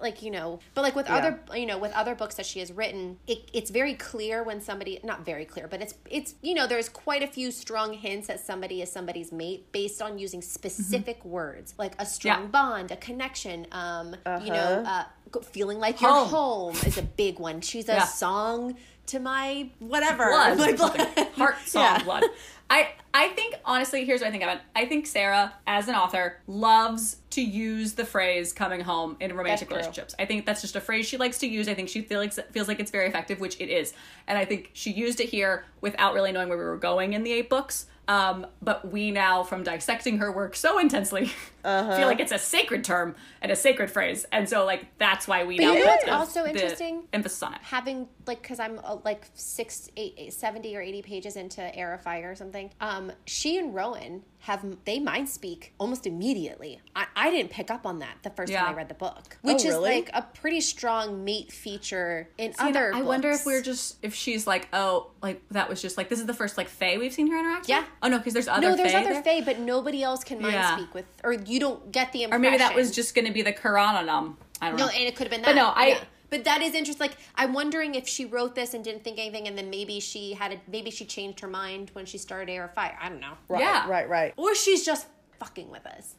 like 0.00 0.22
you 0.22 0.30
know 0.30 0.58
but 0.74 0.82
like 0.82 0.94
with 0.94 1.06
Yeah. 1.08 1.16
other 1.16 1.40
you 1.54 1.66
know 1.66 1.78
with 1.78 1.92
other 1.92 2.14
books 2.14 2.36
that 2.36 2.46
she 2.46 2.60
has 2.60 2.72
written 2.72 3.18
it, 3.26 3.50
it's 3.52 3.70
very 3.70 3.94
clear 3.94 4.42
when 4.42 4.60
somebody 4.60 4.98
not 5.02 5.24
very 5.24 5.44
clear 5.44 5.66
but 5.68 5.80
it's 5.82 5.94
it's 6.10 6.34
you 6.42 6.54
know 6.54 6.66
there's 6.66 6.88
quite 6.88 7.22
a 7.22 7.26
few 7.26 7.50
strong 7.50 7.92
hints 7.92 8.28
that 8.28 8.40
somebody 8.40 8.82
is 8.82 8.90
somebody's 8.90 9.32
mate 9.32 9.70
based 9.72 10.00
on 10.00 10.18
using 10.18 10.40
specific 10.42 11.24
words 11.24 11.74
like 11.78 11.94
a 11.98 12.06
strong 12.06 12.42
Yeah. 12.42 12.46
bond 12.48 12.90
a 12.92 12.96
connection 12.96 13.66
um 13.72 14.14
you 14.42 14.50
know 14.52 14.82
Uh-huh. 14.84 15.04
uh 15.36 15.40
feeling 15.42 15.78
like 15.80 16.00
you're 16.00 16.10
Home. 16.10 16.28
home 16.28 16.76
is 16.86 16.96
a 16.98 17.02
big 17.02 17.38
one 17.38 17.60
she's 17.60 17.88
a 17.88 17.94
Yeah. 17.94 18.04
song 18.04 18.76
to 19.06 19.20
my 19.20 19.70
whatever 19.78 20.26
blood, 20.30 20.58
My 20.64 20.72
blood. 20.72 21.00
heart 21.36 21.56
song 21.64 22.02
blood. 22.04 22.24
I 22.68 22.88
I 23.14 23.28
think 23.28 23.54
honestly, 23.64 24.04
here's 24.04 24.20
what 24.20 24.28
I 24.28 24.30
think 24.30 24.42
of 24.42 24.50
it. 24.50 24.60
I 24.74 24.84
think 24.86 25.06
Sarah, 25.06 25.54
as 25.66 25.88
an 25.88 25.94
author, 25.94 26.38
loves 26.46 27.16
to 27.30 27.40
use 27.40 27.94
the 27.94 28.04
phrase 28.04 28.52
"coming 28.52 28.80
home" 28.80 29.16
in 29.20 29.34
romantic 29.34 29.70
relationships. 29.70 30.14
I 30.18 30.26
think 30.26 30.46
that's 30.46 30.60
just 30.60 30.76
a 30.76 30.80
phrase 30.80 31.06
she 31.06 31.16
likes 31.16 31.38
to 31.38 31.46
use. 31.46 31.68
I 31.68 31.74
think 31.74 31.88
she 31.88 32.02
feels 32.02 32.38
feels 32.50 32.68
like 32.68 32.80
it's 32.80 32.90
very 32.90 33.08
effective, 33.08 33.40
which 33.40 33.60
it 33.60 33.70
is. 33.70 33.94
And 34.26 34.36
I 34.36 34.44
think 34.44 34.70
she 34.74 34.90
used 34.90 35.20
it 35.20 35.28
here 35.28 35.64
without 35.80 36.14
really 36.14 36.32
knowing 36.32 36.48
where 36.48 36.58
we 36.58 36.64
were 36.64 36.76
going 36.76 37.12
in 37.12 37.22
the 37.22 37.32
eight 37.32 37.48
books. 37.48 37.86
Um, 38.08 38.46
but 38.62 38.92
we 38.92 39.10
now, 39.10 39.42
from 39.42 39.64
dissecting 39.64 40.18
her 40.18 40.30
work 40.30 40.54
so 40.54 40.78
intensely, 40.78 41.32
Uh-huh. 41.66 41.96
feel 41.96 42.06
like 42.06 42.20
it's 42.20 42.32
a 42.32 42.38
sacred 42.38 42.84
term 42.84 43.14
and 43.42 43.50
a 43.52 43.56
sacred 43.56 43.90
phrase, 43.90 44.24
and 44.32 44.48
so 44.48 44.64
like 44.64 44.86
that's 44.98 45.26
why 45.28 45.44
we 45.44 45.56
But 45.56 45.64
now 45.64 45.72
you 45.72 45.78
know 45.80 45.90
put 45.96 46.06
what's 46.08 46.08
also 46.10 46.42
the 46.44 46.50
interesting? 46.50 47.04
emphasis 47.12 47.42
on 47.42 47.54
it. 47.54 47.60
having 47.62 48.08
like 48.26 48.40
because 48.42 48.58
i'm 48.60 48.80
uh, 48.84 48.96
like 49.04 49.26
six 49.34 49.90
eight, 49.96 50.14
eight, 50.16 50.32
70 50.32 50.76
or 50.76 50.80
80 50.80 51.02
pages 51.02 51.36
into 51.36 51.62
Heir 51.76 51.94
of 51.94 52.02
Fire 52.02 52.30
or 52.32 52.34
something 52.34 52.70
um 52.80 53.12
she 53.24 53.56
and 53.58 53.74
rowan 53.74 54.22
have 54.40 54.64
they 54.84 54.98
mind 55.00 55.28
speak 55.28 55.72
almost 55.78 56.06
immediately 56.06 56.80
i, 56.94 57.06
I 57.16 57.30
didn't 57.30 57.50
pick 57.50 57.70
up 57.70 57.84
on 57.86 57.98
that 58.00 58.18
the 58.22 58.30
first 58.30 58.50
Yeah. 58.52 58.62
time 58.64 58.74
i 58.74 58.76
read 58.76 58.88
the 58.88 58.94
book 58.94 59.36
which 59.42 59.64
is 59.64 59.74
really? 59.74 59.94
like 59.96 60.10
a 60.14 60.22
pretty 60.22 60.60
strong 60.60 61.24
mate 61.24 61.50
feature 61.52 62.28
in 62.38 62.52
You 62.58 62.62
know, 62.64 62.68
other 62.70 62.94
I 62.94 63.02
wonder 63.02 63.30
if 63.30 63.44
we're 63.46 63.62
just 63.62 63.96
if 64.02 64.14
she's 64.14 64.46
like, 64.46 64.68
oh, 64.72 65.10
like 65.22 65.42
that 65.50 65.68
was 65.68 65.80
just 65.82 65.96
like 65.96 66.08
this 66.08 66.20
is 66.20 66.26
the 66.26 66.34
first 66.34 66.56
like 66.56 66.68
Fae 66.68 66.96
we've 66.98 67.12
seen 67.12 67.28
her 67.30 67.38
interact. 67.38 67.68
Yeah. 67.68 67.80
With? 67.80 67.88
Oh 68.02 68.08
no, 68.08 68.18
because 68.18 68.32
there's 68.34 68.48
other. 68.48 68.68
no 68.70 68.76
there's 68.76 68.92
Fae 68.92 69.00
other 69.00 69.12
there. 69.14 69.22
fae 69.22 69.40
but 69.42 69.58
nobody 69.58 70.02
else 70.02 70.22
can 70.24 70.40
mind 70.40 70.54
Yeah. 70.54 70.76
speak 70.76 70.94
with 70.94 71.04
or 71.24 71.32
you 71.32 71.55
don't 71.60 71.90
get 71.92 72.12
the 72.12 72.22
impression. 72.24 72.44
Or 72.44 72.50
maybe 72.50 72.58
that 72.58 72.74
was 72.74 72.90
just 72.94 73.14
going 73.14 73.26
to 73.26 73.32
be 73.32 73.42
the 73.42 73.52
carranam. 73.52 74.36
I 74.60 74.68
don't 74.70 74.76
No, 74.78 74.86
know. 74.86 74.92
and 74.92 75.02
it 75.02 75.14
could 75.16 75.24
have 75.26 75.30
been 75.30 75.42
But 75.42 75.54
that. 75.54 75.56
no, 75.56 75.68
I- 75.74 75.86
Yeah. 75.88 76.00
But 76.28 76.42
that 76.42 76.60
is 76.60 76.74
interesting. 76.74 77.06
Like, 77.08 77.16
I'm 77.36 77.52
wondering 77.52 77.94
if 77.94 78.08
she 78.08 78.24
wrote 78.24 78.56
this 78.56 78.74
and 78.74 78.82
didn't 78.82 79.04
think 79.04 79.18
anything, 79.20 79.46
and 79.46 79.56
then 79.56 79.70
maybe 79.70 80.00
she 80.00 80.32
had 80.32 80.52
a 80.52 80.60
maybe 80.68 80.90
she 80.90 81.04
changed 81.04 81.38
her 81.38 81.46
mind 81.46 81.90
when 81.92 82.04
she 82.04 82.18
started 82.18 82.50
Heir 82.52 82.66
Fire. 82.74 82.98
I 83.00 83.08
don't 83.08 83.20
know. 83.20 83.34
Right, 83.48 83.60
Yeah. 83.60 83.88
right, 83.88 84.08
right. 84.08 84.34
Or 84.36 84.52
she's 84.56 84.84
just 84.84 85.06
fucking 85.38 85.70
with 85.70 85.86
us. 85.86 86.14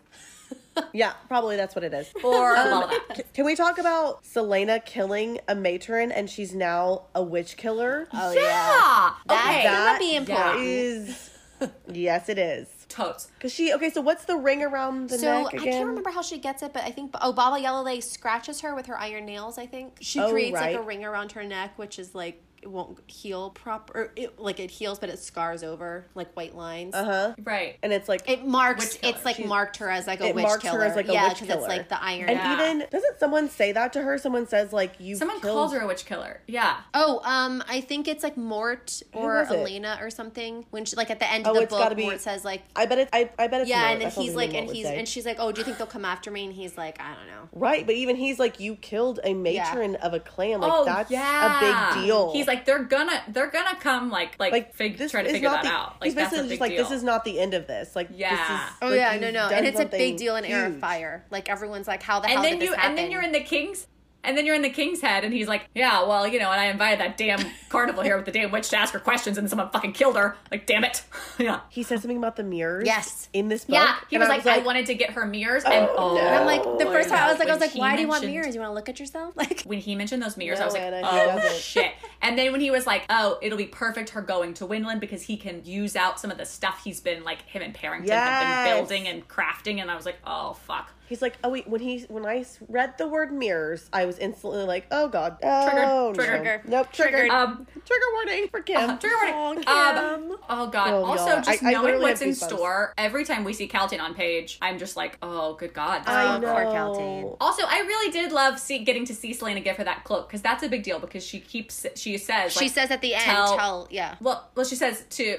Yeah, 0.94 1.14
probably 1.28 1.56
that's 1.58 1.76
what 1.76 1.84
it 1.84 1.94
is. 1.94 2.08
or 2.24 2.56
Um, 2.56 2.70
lot 2.72 2.84
of 2.96 3.02
that. 3.10 3.18
c- 3.18 3.24
Can 3.34 3.46
we 3.46 3.56
talk 3.56 3.80
about 3.80 4.24
Celaena 4.24 4.86
killing 4.86 5.40
a 5.48 5.56
matron 5.56 6.12
and 6.12 6.30
she's 6.30 6.54
now 6.54 7.06
a 7.16 7.22
witch 7.24 7.58
killer? 7.58 8.08
Oh 8.14 8.32
Yeah. 8.32 9.14
That's 9.26 9.42
Okay. 9.50 9.64
gonna 9.64 9.76
That 9.76 10.00
be 10.00 10.16
important. 10.16 10.64
is 10.64 11.30
yes, 11.92 12.30
it 12.30 12.38
is. 12.38 12.68
Totes. 12.90 13.30
Cause 13.40 13.52
she 13.52 13.74
okay. 13.74 13.90
So 13.90 14.02
what's 14.02 14.26
the 14.26 14.36
ring 14.38 14.64
around 14.64 15.10
the 15.10 15.18
So 15.18 15.44
neck 15.44 15.54
I 15.54 15.58
can't 15.58 15.88
remember 15.88 16.10
how 16.12 16.22
she 16.22 16.38
gets 16.38 16.64
it, 16.64 16.74
but 16.74 16.84
I 16.84 16.92
think 16.92 17.14
oh 17.22 17.34
Baba 17.34 17.60
Yellow 17.60 18.00
scratches 18.00 18.62
her 18.62 18.76
with 18.76 18.86
her 18.88 18.98
iron 18.98 19.26
nails. 19.26 19.58
I 19.58 19.66
think 19.66 19.98
she 20.02 20.20
Oh, 20.20 20.32
creates 20.32 20.54
like 20.54 20.76
a 20.76 20.82
ring 20.82 21.04
around 21.04 21.34
her 21.34 21.44
neck, 21.44 21.78
which 21.78 22.00
is 22.00 22.16
like 22.16 22.42
it 22.62 22.68
won't 22.70 23.00
heal 23.08 23.52
proper. 23.52 24.12
It, 24.16 24.40
like 24.40 24.60
it 24.60 24.72
heals, 24.72 25.00
but 25.00 25.10
it 25.10 25.20
scars 25.20 25.64
over 25.64 26.06
like 26.16 26.34
white 26.36 26.56
lines. 26.56 26.94
Uh 26.96 27.04
huh. 27.06 27.36
Right. 27.44 27.78
And 27.84 27.94
it's 27.94 28.10
like 28.10 28.28
It 28.30 28.46
marks. 28.46 28.98
It's 29.04 29.24
like 29.24 29.36
She's- 29.38 29.48
marked 29.48 29.78
her 29.78 29.90
as 29.90 30.08
like 30.08 30.22
a 30.22 30.28
it 30.28 30.36
witch 30.36 30.44
marks 30.44 30.64
killer. 30.64 30.80
her 30.80 30.86
as 30.86 30.96
like 30.96 31.08
a 31.08 31.14
yeah, 31.14 31.28
witch 31.30 31.40
because 31.42 31.56
killer. 31.56 31.68
it's 31.68 31.78
like 31.78 31.90
the 31.90 32.04
iron. 32.04 32.30
and 32.30 32.38
Yeah. 32.40 32.54
even 32.54 32.88
doesn't 32.90 33.20
someone 33.20 33.50
say 33.50 33.72
that 33.74 33.94
to 33.94 34.02
her? 34.02 34.18
Someone 34.18 34.48
says 34.48 34.74
like 34.74 34.94
you. 35.00 35.16
Someone 35.16 35.40
killed... 35.40 35.54
calls 35.54 35.74
her 35.74 35.80
a 35.82 35.88
witch 35.88 36.06
killer. 36.06 36.42
Yeah. 36.48 36.78
Oh, 36.94 37.22
um, 37.24 37.64
I 37.70 37.82
think 37.82 38.08
it's 38.08 38.24
like 38.24 38.38
Mort 38.38 39.02
or? 39.14 39.44
Elena 39.46 39.98
or 40.02 40.10
something. 40.10 40.66
When 40.72 40.86
she 40.86 40.96
like 40.96 41.12
at 41.12 41.20
the 41.20 41.32
end 41.32 41.46
Oh, 41.48 41.52
of 41.52 41.56
the 41.58 41.62
it's 41.64 41.72
gotta 41.72 41.90
book, 41.96 41.98
be- 41.98 42.06
Mort 42.06 42.22
says 42.22 42.44
like, 42.44 42.64
I 42.76 42.86
bet 42.88 42.98
it. 42.98 43.10
I, 43.14 43.30
I 43.38 43.48
bet 43.48 43.62
it's 43.62 43.70
yeah, 43.70 43.80
Mort. 43.82 43.92
and 43.92 44.02
then 44.02 44.06
That's 44.08 44.16
he's 44.18 44.36
like, 44.36 44.54
and 44.54 44.70
he's 44.70 44.86
say. 44.86 44.98
and 44.98 45.08
she's 45.08 45.26
like, 45.26 45.38
oh, 45.40 45.52
do 45.52 45.60
you 45.62 45.66
think 45.66 45.78
they'll 45.78 45.88
come 45.88 46.06
after 46.06 46.32
me? 46.32 46.46
And 46.46 46.54
he's 46.54 46.78
like, 46.78 47.00
I 47.00 47.14
don't 47.14 47.28
know. 47.28 47.50
right. 47.54 47.86
But 47.86 47.96
even 47.96 48.16
he's 48.16 48.40
like, 48.40 48.60
you 48.60 48.76
killed 48.76 49.20
a 49.24 49.34
matron 49.34 49.96
of 49.98 50.14
a 50.14 50.20
clan. 50.20 50.60
Like 50.62 50.72
oh 50.74 50.86
that's 50.86 51.12
yeah. 51.12 51.94
a 51.94 51.96
big 51.96 52.06
deal. 52.06 52.32
He's 52.34 52.47
he's 52.48 52.56
like, 52.56 52.66
they're 52.66 52.84
gonna, 52.84 53.22
they're 53.30 53.50
gonna 53.52 53.76
come, 53.80 54.10
like, 54.10 54.36
like, 54.40 54.52
like 54.52 54.74
fig- 54.76 54.98
this 54.98 55.12
try 55.12 55.24
to 55.24 55.30
figure 55.30 55.50
not 55.50 55.64
that 55.64 55.70
the, 55.70 55.76
out. 55.76 55.96
Like, 56.02 56.06
he's 56.06 56.16
that's 56.16 56.30
basically 56.32 56.50
just 56.50 56.62
like 56.62 56.72
deal. 56.72 56.84
this 56.84 56.92
is 56.92 57.04
not 57.04 57.24
the 57.26 57.40
end 57.40 57.54
of 57.54 57.68
this. 57.68 57.96
Like 57.96 58.10
Yeah. 58.14 58.30
this 58.32 58.40
is, 58.40 58.78
Oh 58.82 58.88
like, 58.90 58.96
yeah, 58.98 59.14
you've 59.14 59.22
no, 59.22 59.32
no, 59.32 59.50
and 59.50 59.66
it's 59.66 59.76
a 59.78 59.82
something 59.84 59.98
big 60.00 60.18
deal 60.18 60.36
in 60.36 60.46
Heir 60.46 60.68
of. 60.68 60.80
Fire. 60.80 61.26
Like 61.32 61.50
everyone's 61.50 61.88
like, 61.88 62.02
how 62.04 62.20
the 62.20 62.28
and 62.28 62.34
hell 62.36 62.44
then 62.44 62.54
did 62.54 62.62
this 62.62 62.70
you, 62.70 62.76
happen? 62.76 62.90
and 62.92 62.98
then 62.98 63.12
you're 63.12 63.22
in 63.24 63.32
the 63.32 63.42
king's. 63.42 63.88
And 64.24 64.38
then 64.38 64.46
you're 64.46 64.56
in 64.56 64.62
the 64.62 64.70
king's 64.70 65.00
head, 65.00 65.24
and 65.24 65.34
he's 65.34 65.48
like, 65.48 65.70
"Yeah, 65.74 66.04
well, 66.04 66.28
you 66.28 66.38
know, 66.38 66.52
and 66.52 66.60
I 66.60 66.66
invited 66.66 67.00
that 67.00 67.16
damn 67.18 67.40
carnival 67.70 68.04
here 68.04 68.18
with 68.18 68.26
the 68.26 68.32
damn 68.32 68.52
witch 68.52 68.68
to 68.70 68.78
ask 68.78 68.92
her 68.94 69.00
questions, 69.00 69.38
and 69.38 69.50
someone 69.50 69.70
fucking 69.70 69.94
killed 69.94 70.18
her. 70.18 70.36
Like, 70.52 70.66
damn 70.66 70.84
it, 70.84 71.04
yeah, 71.40 71.62
He 71.70 71.82
said 71.84 72.02
something 72.02 72.18
about 72.18 72.36
the 72.36 72.44
mirrors. 72.44 72.86
Yes. 72.86 73.30
in 73.32 73.48
this 73.48 73.64
book. 73.66 73.76
yeah." 73.76 73.96
He 74.10 74.18
and 74.18 74.22
was, 74.22 74.28
like, 74.28 74.46
"I 74.46 74.58
wanted 74.58 74.88
to 74.88 74.96
get 74.96 75.12
her 75.12 75.26
mirrors," 75.26 75.64
and 75.64 75.74
Oh, 75.90 75.96
oh, 75.98 76.16
no. 76.16 76.20
And 76.22 76.36
I'm 76.36 76.46
like, 76.46 76.62
the 76.64 76.88
oh, 76.88 76.92
first 76.92 77.08
time 77.10 77.20
I 77.24 77.30
was 77.30 77.40
like, 77.40 77.48
I 77.48 77.52
was 77.54 77.62
When 77.62 77.70
like, 77.70 77.78
why 77.80 77.96
do 77.96 78.02
you 78.02 78.08
want 78.10 78.24
mentioned- 78.24 78.34
mirrors? 78.42 78.56
You 78.56 78.62
want 78.62 78.72
to 78.72 78.76
look 78.76 78.90
at 78.90 79.00
yourself? 79.00 79.34
Like, 79.38 79.62
when 79.62 79.80
he 79.80 79.96
mentioned 79.96 80.22
those 80.22 80.36
mirrors, 80.36 80.60
I 80.60 80.66
was 80.66 80.74
like, 80.74 80.84
Anna, 80.84 81.02
oh 81.06 81.54
shit. 81.58 81.94
And 82.22 82.38
then 82.38 82.52
when 82.52 82.60
he 82.60 82.70
was 82.72 82.86
like, 82.86 83.06
oh, 83.10 83.38
it'll 83.42 83.58
be 83.58 83.66
perfect 83.66 84.10
her 84.10 84.22
going 84.22 84.56
to 84.56 84.66
Wendlyn 84.68 85.00
because 85.00 85.22
he 85.22 85.38
can 85.38 85.62
use 85.64 85.96
out 85.96 86.20
some 86.20 86.32
of 86.32 86.38
the 86.38 86.46
stuff 86.46 86.82
he's 86.84 87.00
been 87.00 87.24
like 87.24 87.44
him 87.44 87.62
and 87.62 87.74
Perrington 87.74 88.10
have 88.10 88.66
been 88.66 88.76
building 88.78 89.08
and 89.08 89.26
crafting, 89.28 89.80
and 89.80 89.90
I 89.90 89.96
was 89.96 90.06
like, 90.06 90.18
oh 90.26 90.54
fuck. 90.54 90.92
He's 91.08 91.22
like, 91.22 91.38
oh 91.44 91.50
wait, 91.50 91.68
when 91.68 91.80
he 91.82 92.02
when 92.10 92.26
I 92.26 92.40
s- 92.40 92.60
read 92.68 92.98
the 92.98 93.08
word 93.08 93.32
mirrors, 93.32 93.90
I 93.94 94.06
was 94.06 94.18
instantly 94.20 94.64
like, 94.64 94.88
oh 94.92 95.08
god, 95.08 95.38
oh, 95.42 95.66
Triggered. 95.66 95.86
no. 95.86 96.14
Trigger. 96.14 96.62
nope, 96.68 96.92
triggered. 96.92 97.14
Triggered. 97.20 97.32
Um, 97.32 97.68
trigger 97.86 98.06
warning 98.14 98.48
for 98.50 98.62
Kim. 98.62 98.78
uh, 98.90 98.98
trigger 98.98 99.16
warning. 99.34 99.64
Oh, 99.68 100.14
Um, 100.32 100.38
oh 100.50 100.68
god. 100.68 100.90
Oh, 100.94 101.06
also, 101.06 101.28
y'all. 101.28 101.42
just 101.42 101.64
I- 101.64 101.70
I 101.70 101.72
knowing 101.72 101.84
literally 101.86 102.04
what's 102.06 102.22
in 102.22 102.30
goosebumps. 102.32 102.50
store 102.56 102.94
every 102.98 103.24
time 103.26 103.44
we 103.44 103.54
see 103.54 103.68
Kaltain 103.68 104.02
on 104.02 104.14
page, 104.16 104.58
I'm 104.62 104.78
just 104.78 104.98
like, 104.98 105.18
oh 105.22 105.54
good 105.56 105.74
god. 105.74 106.04
I 106.06 106.32
poor 106.32 106.40
know. 106.40 106.48
girl. 106.54 106.56
Poor 106.56 106.74
Kaltain. 106.74 107.38
Also, 107.40 107.64
I 107.66 107.80
really 107.80 108.12
did 108.12 108.32
love 108.32 108.60
see, 108.60 108.80
getting 108.80 109.06
to 109.06 109.16
see 109.16 109.34
Celaena 109.34 109.64
give 109.64 109.78
her 109.78 109.84
that 109.86 110.04
cloak 110.04 110.28
because 110.28 110.42
that's 110.42 110.64
a 110.64 110.70
big 110.70 110.84
deal 110.84 111.00
because 111.00 111.24
she 111.26 111.40
keeps 111.40 111.86
she 111.96 112.18
says 112.18 112.52
she 112.54 112.66
like, 112.66 112.74
says 112.74 112.92
at 112.92 113.02
the 113.02 113.14
end, 113.16 113.24
tell- 113.24 113.56
tell, 113.58 113.88
yeah. 113.90 114.16
Well, 114.20 114.50
well, 114.56 114.66
she 114.66 114.76
says 114.76 115.06
to 115.12 115.38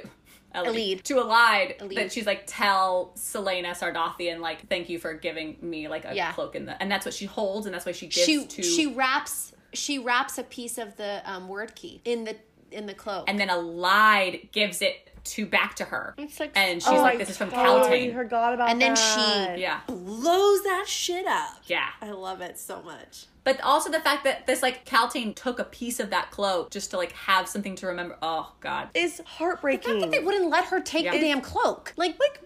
Elide. 0.66 1.02
to 1.04 1.14
Elide 1.14 1.78
Elide. 1.78 1.94
that 1.96 2.12
she's 2.12 2.26
like 2.26 2.44
tell 2.46 3.12
Celaena 3.16 3.70
Sardothien 3.78 4.40
like 4.40 4.68
thank 4.68 4.88
you 4.88 4.98
for 4.98 5.14
giving 5.14 5.56
me 5.60 5.88
like 5.88 6.04
a 6.04 6.14
Yeah. 6.14 6.32
cloak 6.32 6.54
in 6.56 6.66
the 6.66 6.80
and 6.82 6.90
that's 6.90 7.04
what 7.04 7.14
she 7.14 7.26
holds 7.26 7.66
and 7.66 7.74
that's 7.74 7.86
why 7.86 7.92
she 7.92 8.06
gives 8.06 8.24
She 8.26 8.44
to 8.46 8.62
she 8.62 8.86
wraps 8.86 9.52
she 9.72 9.98
wraps 9.98 10.38
a 10.38 10.42
piece 10.44 10.78
of 10.78 10.96
the 10.96 11.20
um, 11.24 11.48
Wyrdkey 11.48 12.00
in 12.04 12.24
the 12.24 12.36
in 12.70 12.86
the 12.86 12.94
cloak. 12.94 13.24
and 13.28 13.38
then 13.40 13.48
Elide 13.48 14.50
gives 14.52 14.82
it 14.82 15.04
to 15.24 15.44
back 15.46 15.74
to 15.76 15.84
her 15.84 16.14
It's 16.16 16.38
like- 16.40 16.52
and 16.56 16.82
she's 16.82 16.88
Oh, 16.92 16.96
like 17.02 17.14
I 17.14 17.18
this 17.18 17.30
is 17.30 17.36
from 17.36 17.50
totally 17.50 18.08
Kaltain 18.08 18.14
forgot 18.14 18.54
about 18.54 18.70
And 18.70 18.80
then 18.80 18.94
she- 18.96 19.60
yeah 19.60 19.80
blows 19.86 20.62
that 20.62 20.84
shit 20.86 21.26
up. 21.26 21.56
yeah 21.66 21.88
I 22.00 22.10
love 22.10 22.40
it 22.40 22.58
so 22.58 22.80
much. 22.82 23.26
But 23.48 23.62
also 23.62 23.90
the 23.90 24.00
fact 24.00 24.24
that 24.24 24.46
this 24.46 24.62
like 24.62 24.84
Kaltain 24.84 25.34
took 25.34 25.58
a 25.58 25.64
piece 25.64 26.00
of 26.00 26.10
that 26.10 26.30
cloak 26.30 26.70
just 26.70 26.90
to 26.90 26.98
like 26.98 27.12
have 27.12 27.48
something 27.48 27.74
to 27.76 27.86
remember 27.86 28.18
oh 28.20 28.52
god 28.60 28.90
is 28.92 29.22
heartbreaking. 29.24 30.00
That 30.00 30.10
they 30.10 30.18
wouldn't 30.18 30.50
let 30.50 30.66
her 30.66 30.80
take 30.80 31.06
Yeah. 31.06 31.12
the 31.12 31.20
damn 31.20 31.40
cloak. 31.40 31.94
Like, 31.96 32.18
like, 32.20 32.42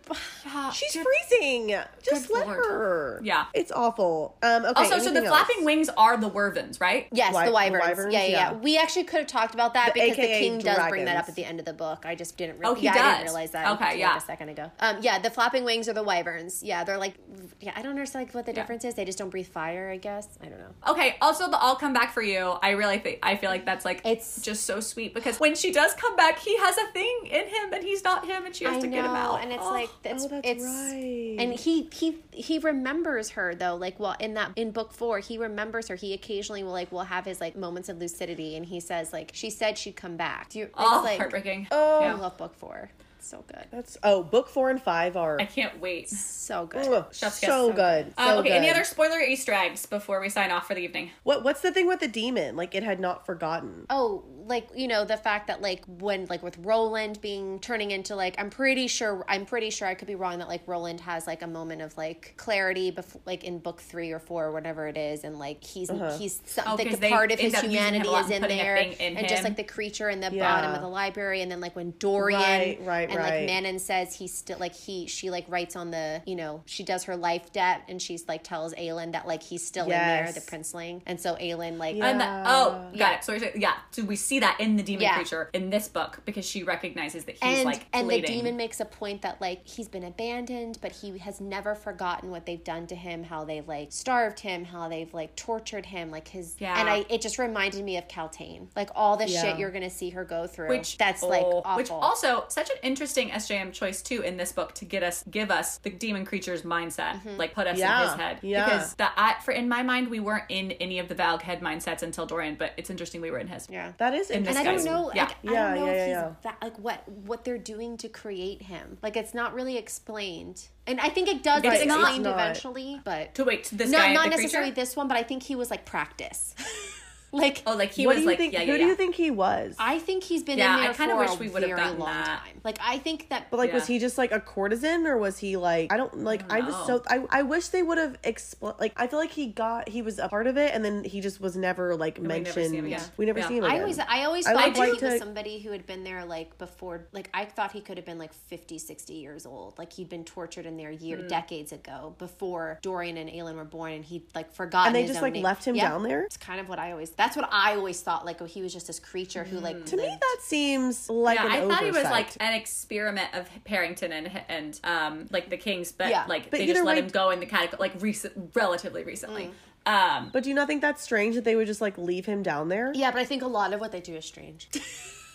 She's 0.72 0.94
freezing. 0.96 1.74
Just 2.08 2.28
good 2.28 2.34
let 2.34 2.46
lord. 2.46 2.56
her. 2.58 3.20
Yeah. 3.24 3.46
it's 3.52 3.72
awful. 3.72 4.36
Um, 4.44 4.64
okay. 4.64 4.82
also 4.84 4.98
so 5.00 5.10
the 5.12 5.24
else? 5.24 5.28
flapping 5.28 5.64
wings 5.64 5.88
are 5.96 6.16
the 6.16 6.28
wyverns 6.28 6.80
right 6.80 7.08
yes, 7.10 7.34
Wy- 7.34 7.46
the 7.46 7.50
the 7.50 7.54
wyverns. 7.54 7.82
wyverns, 7.84 8.14
yeah, 8.14 8.20
yeah, 8.24 8.26
yeah. 8.30 8.50
yeah. 8.52 8.56
We 8.58 8.78
actually 8.78 9.04
could 9.04 9.18
have 9.20 9.26
talked 9.26 9.54
about 9.54 9.74
that 9.74 9.94
The 9.94 10.00
because 10.02 10.16
the 10.16 10.22
AKA 10.22 10.38
king 10.40 10.58
does 10.60 10.88
bring 10.88 11.04
that 11.06 11.16
up 11.16 11.28
at 11.28 11.34
the 11.34 11.44
end 11.44 11.58
of 11.58 11.66
the 11.66 11.72
book. 11.72 12.04
I 12.06 12.14
just 12.14 12.36
didn't. 12.36 12.58
Re- 12.60 12.66
Oh, 12.66 12.74
he 12.74 12.84
yeah, 12.84 12.92
I 12.92 12.94
didn't 13.14 13.22
realize 13.24 13.50
that. 13.52 13.72
Okay, 13.74 13.84
like 13.86 13.98
yeah. 13.98 14.16
a 14.16 14.20
second 14.20 14.50
ago. 14.50 14.70
Um, 14.78 14.98
yeah, 15.00 15.18
the 15.18 15.30
flapping 15.30 15.64
wings 15.64 15.88
are 15.88 15.92
the 15.94 16.02
wyverns. 16.04 16.62
Yeah, 16.62 16.84
they're 16.84 16.96
like, 16.98 17.14
yeah, 17.60 17.72
I 17.74 17.82
don't 17.82 17.90
understand 17.90 18.26
like, 18.26 18.34
what 18.34 18.46
the 18.46 18.52
Yeah. 18.52 18.60
difference 18.60 18.84
is. 18.84 18.94
They 18.94 19.04
just 19.04 19.18
don't 19.18 19.30
breathe 19.30 19.48
fire. 19.48 19.90
I 19.90 19.96
guess 19.96 20.28
I 20.40 20.46
don't 20.46 20.58
know. 20.60 20.72
Okay, 20.92 21.16
also 21.20 21.50
the 21.50 21.56
I'll 21.60 21.76
come 21.76 21.92
back 21.92 22.12
for 22.12 22.22
you. 22.22 22.56
I 22.62 22.70
really 22.70 22.98
think 22.98 23.18
I 23.22 23.36
feel 23.36 23.50
like 23.50 23.64
that's 23.64 23.84
like 23.84 23.98
It's- 24.04 24.40
just 24.42 24.64
so 24.64 24.80
sweet 24.80 25.14
because 25.14 25.38
when 25.40 25.54
she 25.54 25.72
does 25.72 25.94
come 25.94 26.16
back, 26.16 26.38
he 26.38 26.56
has 26.58 26.76
a 26.78 26.86
thing 26.92 27.20
in 27.26 27.46
him 27.48 27.72
and 27.72 27.82
he's 27.82 28.04
not 28.04 28.26
him 28.26 28.44
and 28.44 28.54
she 28.54 28.64
has 28.64 28.76
I 28.76 28.80
to 28.80 28.86
know, 28.86 28.92
get 28.96 29.04
him 29.04 29.10
out. 29.16 29.42
and 29.42 29.52
it's 29.52 29.62
Oh. 29.64 29.70
like 29.70 29.90
it's 30.04 30.24
Oh, 30.24 30.28
that's 30.28 30.46
it's 30.48 30.64
right. 30.64 31.36
and 31.38 31.52
he 31.54 31.88
he 31.92 32.18
he 32.30 32.58
remembers 32.58 33.30
her 33.30 33.54
though. 33.54 33.74
Like 33.76 33.98
well, 33.98 34.16
in 34.20 34.34
that 34.34 34.52
in 34.56 34.70
book 34.70 34.92
four, 34.92 35.18
he 35.18 35.38
remembers 35.38 35.88
her. 35.88 35.94
He 35.96 36.12
occasionally 36.14 36.62
will 36.62 36.72
like 36.72 36.92
will 36.92 37.00
have 37.04 37.24
his 37.24 37.40
like 37.40 37.56
moments 37.56 37.88
of 37.88 37.98
lucidity, 37.98 38.56
and 38.56 38.66
he 38.66 38.80
says 38.80 39.12
like 39.12 39.30
she 39.34 39.50
said 39.50 39.78
she'd 39.78 39.96
come 39.96 40.16
back. 40.16 40.50
Do 40.50 40.58
you? 40.60 40.64
It's 40.66 40.74
oh, 40.76 41.02
like 41.04 41.18
heartbreaking. 41.18 41.68
Oh. 41.70 42.00
I 42.00 42.12
love 42.12 42.36
book 42.36 42.54
four. 42.56 42.90
It's 43.22 43.30
so 43.30 43.44
good, 43.46 43.64
That's 43.70 43.96
oh, 44.02 44.24
book 44.24 44.48
four 44.48 44.68
and 44.70 44.82
five 44.82 45.16
are 45.16 45.40
I 45.40 45.44
can't 45.44 45.80
wait. 45.80 46.08
so 46.08 46.66
good. 46.66 46.88
Ugh, 46.88 47.06
Chef's 47.14 47.36
so, 47.36 47.46
kiss, 47.46 47.54
so 47.54 47.72
good. 47.72 48.06
Um, 48.18 48.28
so 48.28 48.38
okay, 48.40 48.50
any 48.50 48.68
other 48.68 48.82
spoiler 48.82 49.20
Easter 49.20 49.52
eggs 49.52 49.86
before 49.86 50.20
we 50.20 50.28
sign 50.28 50.50
off 50.50 50.66
for 50.66 50.74
the 50.74 50.80
evening? 50.80 51.10
What 51.22 51.44
what's 51.44 51.60
the 51.60 51.70
thing 51.70 51.86
with 51.86 52.00
the 52.00 52.08
demon? 52.08 52.56
Like 52.56 52.74
it 52.74 52.82
had 52.82 52.98
not 52.98 53.24
forgotten. 53.24 53.86
Oh, 53.90 54.24
like 54.44 54.66
you 54.74 54.88
know 54.88 55.04
the 55.04 55.16
fact 55.16 55.46
that 55.46 55.62
like 55.62 55.84
when 55.86 56.26
like 56.26 56.42
with 56.42 56.58
Roland 56.58 57.20
being 57.20 57.60
turning 57.60 57.92
into 57.92 58.16
like 58.16 58.34
I'm 58.38 58.50
pretty 58.50 58.88
sure 58.88 59.24
I'm 59.28 59.46
pretty 59.46 59.70
sure 59.70 59.86
I 59.86 59.94
could 59.94 60.08
be 60.08 60.16
wrong 60.16 60.40
that 60.40 60.48
like 60.48 60.66
Roland 60.66 61.00
has 61.02 61.24
like 61.28 61.42
a 61.42 61.46
moment 61.46 61.80
of 61.80 61.96
like 61.96 62.34
clarity 62.36 62.90
before 62.90 63.20
like 63.24 63.44
in 63.44 63.60
book 63.60 63.80
three 63.80 64.10
or 64.10 64.18
four 64.18 64.46
or 64.46 64.50
whatever 64.52 64.88
it 64.88 64.96
is 64.96 65.22
and 65.22 65.38
like 65.38 65.62
he's 65.62 65.88
he's 66.18 66.40
some, 66.44 66.64
Oh, 66.66 66.74
like 66.74 66.88
'cause 66.90 66.98
part 66.98 67.30
of 67.30 67.38
his 67.38 67.54
end 67.54 67.64
up 67.66 67.70
using 67.70 67.78
him 67.78 67.94
a 67.94 68.04
humanity 68.04 68.34
is 68.34 68.42
in 68.42 68.42
there 68.48 68.76
in 68.76 69.16
and 69.16 69.28
just 69.28 69.44
like 69.44 69.54
the 69.54 69.62
creature 69.62 70.08
in 70.10 70.18
the 70.18 70.30
Yeah. 70.32 70.42
bottom 70.42 70.74
of 70.74 70.80
the 70.80 70.88
library 70.88 71.40
and 71.42 71.48
then 71.52 71.60
like 71.60 71.76
when 71.76 71.92
Dorian 72.00 72.40
Right, 72.40 72.78
right, 72.82 73.11
and 73.12 73.20
right. 73.20 73.38
like 73.40 73.46
Manon 73.46 73.78
says 73.78 74.14
he's 74.14 74.32
still 74.34 74.58
like 74.58 74.74
he 74.74 75.06
she 75.06 75.30
like 75.30 75.44
writes 75.48 75.76
on 75.76 75.90
the 75.90 76.22
you 76.26 76.34
know 76.36 76.62
she 76.66 76.82
does 76.82 77.04
her 77.04 77.16
life 77.16 77.52
debt 77.52 77.82
and 77.88 78.00
she's 78.00 78.26
like 78.28 78.42
tells 78.44 78.74
Aelin 78.74 79.12
that 79.12 79.26
like 79.26 79.42
he's 79.42 79.66
still 79.66 79.84
in 79.84 79.90
there 79.90 80.30
the 80.32 80.40
princeling 80.40 81.02
and 81.06 81.20
so 81.20 81.34
Aelin 81.36 81.78
like 81.78 81.96
Yeah. 81.96 82.08
And 82.08 82.20
that, 82.20 82.44
oh, 82.46 82.70
got 82.70 82.94
Yeah. 82.96 83.14
it. 83.18 83.24
So 83.24 83.32
yeah, 83.56 83.74
so 83.90 84.02
we 84.04 84.16
see 84.16 84.40
that 84.40 84.58
in 84.60 84.76
the 84.76 84.82
demon 84.82 85.02
Yeah. 85.02 85.14
creature 85.16 85.50
in 85.52 85.70
this 85.70 85.88
book 85.88 86.20
because 86.24 86.44
she 86.44 86.62
recognizes 86.62 87.24
that 87.24 87.32
he's 87.42 87.58
and 87.58 87.64
like 87.64 87.86
and 87.92 88.08
the 88.08 88.20
demon 88.20 88.56
makes 88.56 88.80
a 88.80 88.84
point 88.84 89.22
that 89.22 89.40
like 89.40 89.66
he's 89.66 89.88
been 89.88 90.04
abandoned 90.04 90.78
but 90.80 90.92
he 90.92 91.18
has 91.18 91.40
never 91.40 91.74
forgotten 91.74 92.30
what 92.30 92.46
they've 92.46 92.64
done 92.64 92.86
to 92.86 92.94
him 92.94 93.22
how 93.22 93.44
they've 93.44 93.66
like 93.68 93.92
starved 93.92 94.40
him 94.40 94.64
how 94.64 94.88
they've 94.88 95.12
like 95.12 95.34
tortured 95.36 95.86
him 95.86 96.10
like 96.10 96.28
his 96.28 96.56
Yeah. 96.58 96.78
and 96.78 96.88
i 96.88 97.04
it 97.08 97.20
just 97.20 97.38
reminded 97.38 97.84
me 97.84 97.96
of 97.96 98.08
Kaltain 98.08 98.68
like 98.76 98.90
all 98.94 99.16
the 99.16 99.28
Yeah. 99.28 99.42
shit 99.42 99.58
you're 99.58 99.70
gonna 99.70 99.90
see 99.90 100.10
her 100.10 100.24
go 100.24 100.46
through 100.46 100.68
which 100.68 100.96
that's 100.98 101.22
like 101.22 101.42
oh, 101.44 101.62
awful 101.64 101.76
which 101.76 101.90
also 101.90 102.44
such 102.48 102.70
an 102.70 102.76
interesting 102.82 103.01
SJM 103.06 103.72
choice 103.72 104.02
too 104.02 104.22
in 104.22 104.36
this 104.36 104.52
book 104.52 104.74
to 104.74 104.84
get 104.84 105.02
us 105.02 105.24
give 105.30 105.50
us 105.50 105.78
the 105.78 105.90
demon 105.90 106.24
creature's 106.24 106.62
mindset 106.62 107.12
Mm-hmm. 107.22 107.36
like 107.36 107.54
put 107.54 107.66
us 107.66 107.78
in 107.78 107.86
his 107.86 108.12
head 108.14 108.38
yeah. 108.42 108.64
because 108.64 108.94
that 108.94 109.12
I, 109.16 109.34
for 109.42 109.52
in 109.52 109.68
my 109.68 109.82
mind 109.82 110.08
we 110.08 110.20
weren't 110.20 110.44
in 110.48 110.72
any 110.72 110.98
of 110.98 111.08
the 111.08 111.14
Valg 111.14 111.42
head 111.42 111.60
mindsets 111.60 112.02
until 112.02 112.26
Dorian 112.26 112.54
but 112.58 112.72
it's 112.76 112.90
interesting 112.90 113.20
we 113.20 113.30
were 113.30 113.38
in 113.38 113.48
his 113.48 113.68
yeah 113.70 113.92
That 113.98 114.14
is 114.14 114.30
In 114.30 114.42
this 114.44 114.56
and 114.56 114.66
I 114.68 114.70
don't 114.72 114.84
know, 114.84 115.10
Yeah. 115.14 115.24
like 115.24 115.32
I 115.32 115.36
Yeah, 115.42 115.74
don't 115.74 115.74
know 115.80 115.86
yeah, 115.86 115.92
if 115.92 115.96
yeah, 115.98 116.06
he's 116.06 116.12
yeah. 116.14 116.32
that, 116.42 116.56
like 116.62 116.78
what 116.78 117.08
what 117.08 117.44
they're 117.44 117.58
doing 117.58 117.96
to 117.98 118.08
create 118.08 118.62
him. 118.62 118.98
Like 119.02 119.16
it's 119.16 119.34
not 119.34 119.54
really 119.54 119.76
explained, 119.76 120.68
and 120.86 121.00
I 121.00 121.08
think 121.10 121.28
it 121.28 121.42
does 121.42 121.58
It's 121.64 121.74
get 121.74 121.82
explained 121.86 122.24
not. 122.24 122.34
eventually. 122.34 123.00
But 123.04 123.34
to 123.36 123.44
wait 123.44 123.68
this 123.72 123.90
not 123.90 124.00
guy 124.00 124.12
not 124.14 124.24
the 124.24 124.30
necessarily 124.30 124.70
creature? 124.70 124.80
this 124.86 124.96
one, 124.96 125.08
but 125.08 125.16
I 125.16 125.22
think 125.22 125.42
he 125.42 125.54
was 125.54 125.70
like 125.70 125.84
practice. 125.84 126.54
like 127.32 127.62
oh 127.66 127.74
like 127.76 127.92
he 127.92 128.06
what 128.06 128.14
was 128.14 128.18
do 128.18 128.22
you 128.22 128.28
like 128.28 128.38
think? 128.38 128.52
yeah 128.52 128.64
who 128.64 128.76
do 128.76 128.84
you 128.84 128.94
think 128.94 129.14
he 129.14 129.30
was? 129.30 129.74
I 129.78 129.98
think 129.98 130.22
he's 130.22 130.42
been 130.42 130.58
Yeah, 130.58 130.74
in 130.76 130.80
I 130.80 130.86
there 130.88 130.94
kinda 130.94 131.14
for 131.14 131.20
wish 131.20 131.30
a 131.30 131.34
we 131.36 131.48
would've 131.48 131.68
very 131.68 131.80
gotten 131.80 131.98
long 131.98 132.08
that. 132.10 132.26
time. 132.44 132.60
Like 132.62 132.78
I 132.80 132.98
think 132.98 133.28
that 133.30 133.50
But 133.50 133.56
like, 133.56 133.72
was 133.72 133.86
he 133.86 133.98
just 133.98 134.18
like 134.18 134.32
a 134.32 134.40
courtesan, 134.40 135.06
or 135.06 135.16
was 135.16 135.38
he 135.38 135.56
like 135.56 135.92
I 135.92 135.96
don't 135.96 136.18
like? 136.18 136.50
I, 136.52 136.60
was 136.60 136.74
know. 136.74 136.98
so 136.98 137.02
I, 137.08 137.24
I 137.30 137.42
wish 137.42 137.68
they 137.68 137.82
would 137.82 137.98
have 137.98 138.18
explained. 138.22 138.76
Like 138.78 138.92
I 138.96 139.06
feel 139.06 139.18
like 139.18 139.30
he 139.30 139.46
got 139.46 139.88
he 139.88 140.02
was 140.02 140.18
a 140.18 140.28
part 140.28 140.46
of 140.46 140.56
it, 140.56 140.74
and 140.74 140.84
then 140.84 141.04
he 141.04 141.20
just 141.20 141.40
was 141.40 141.56
never 141.56 141.96
like 141.96 142.20
never 142.20 142.50
see 142.50 142.60
mentioned. 142.60 142.74
him 142.74 142.84
again. 142.86 143.02
We 143.16 143.26
never 143.26 143.38
Yeah. 143.40 143.48
see 143.48 143.56
him 143.58 143.64
I 143.64 143.80
always 143.80 143.98
I 143.98 144.24
always 144.24 144.46
I 144.46 144.52
thought 144.52 144.64
would 144.66 144.74
that 144.74 144.78
like 144.92 144.98
he 145.00 145.04
was 145.06 145.18
somebody 145.18 145.58
who 145.60 145.70
had 145.72 145.86
been 145.86 146.04
there 146.04 146.24
like 146.24 146.58
before 146.58 147.06
like 147.12 147.30
I 147.32 147.46
thought 147.46 147.72
he 147.72 147.80
could 147.80 147.96
have 147.96 148.06
been 148.06 148.18
like 148.18 148.32
50 148.34 148.78
60 148.78 149.14
years 149.14 149.46
old 149.46 149.78
like 149.78 149.92
he'd 149.94 150.08
been 150.08 150.24
tortured 150.24 150.66
in 150.66 150.76
there 150.76 150.90
year 150.90 151.16
Hmm. 151.18 151.28
decades 151.28 151.72
ago 151.72 152.14
before 152.18 152.78
Dorian 152.82 153.16
and 153.16 153.30
Aelin 153.30 153.54
were 153.56 153.64
born 153.64 153.92
and 153.92 154.04
he'd 154.04 154.24
like 154.34 154.52
forgotten 154.52 154.88
and 154.88 154.94
they 154.96 155.02
his 155.02 155.10
just 155.12 155.18
own 155.18 155.22
like 155.24 155.32
name. 155.34 155.42
left 155.42 155.64
him 155.64 155.74
Yeah. 155.74 155.88
down 155.90 156.02
there. 156.02 156.22
It's 156.24 156.36
kind 156.36 156.60
of 156.60 156.68
what 156.68 156.78
I 156.78 156.92
always 156.92 157.10
that's 157.22 157.36
what 157.36 157.48
I 157.52 157.76
always 157.76 158.00
thought 158.00 158.24
like 158.26 158.42
oh 158.42 158.44
he 158.44 158.62
was 158.62 158.72
just 158.72 158.86
this 158.86 158.98
creature 158.98 159.44
who 159.44 159.58
like 159.60 159.84
To 159.86 159.96
me, 159.96 160.02
that 160.20 160.36
seems 160.40 161.08
like 161.08 161.38
yeah, 161.38 161.46
an 161.46 161.52
I 161.52 161.68
thought 161.74 161.84
he 161.84 161.90
was 161.90 162.04
like 162.04 162.28
an 162.40 162.54
experiment 162.54 163.28
of 163.34 163.48
Perrington 163.64 164.10
and 164.10 164.30
and 164.48 164.80
um 164.84 165.26
like 165.30 165.48
the 165.50 165.56
Kings, 165.56 165.92
but 165.92 166.08
Yeah. 166.10 166.24
like 166.28 166.50
But 166.50 166.58
they 166.58 166.66
just 166.66 166.84
let 166.84 166.96
way- 166.96 167.02
him 167.02 167.08
go 167.08 167.30
in 167.30 167.40
the 167.40 167.46
catacomb 167.46 167.78
like 167.80 167.92
recent, 168.00 168.50
relatively 168.54 169.04
recently. 169.04 169.44
Mm. 169.46 169.52
Um, 169.84 170.30
But 170.32 170.44
do 170.44 170.48
you 170.48 170.54
not 170.54 170.68
think 170.68 170.80
that's 170.80 171.02
strange 171.02 171.34
that 171.34 171.44
they 171.44 171.56
would 171.56 171.66
just 171.66 171.80
like 171.80 171.98
leave 171.98 172.26
him 172.26 172.42
down 172.42 172.68
there? 172.68 172.92
Yeah, 172.94 173.10
but 173.10 173.20
I 173.20 173.24
think 173.24 173.42
a 173.42 173.48
lot 173.48 173.72
of 173.72 173.80
what 173.80 173.90
they 173.92 174.00
do 174.00 174.14
is 174.14 174.24
strange. 174.24 174.68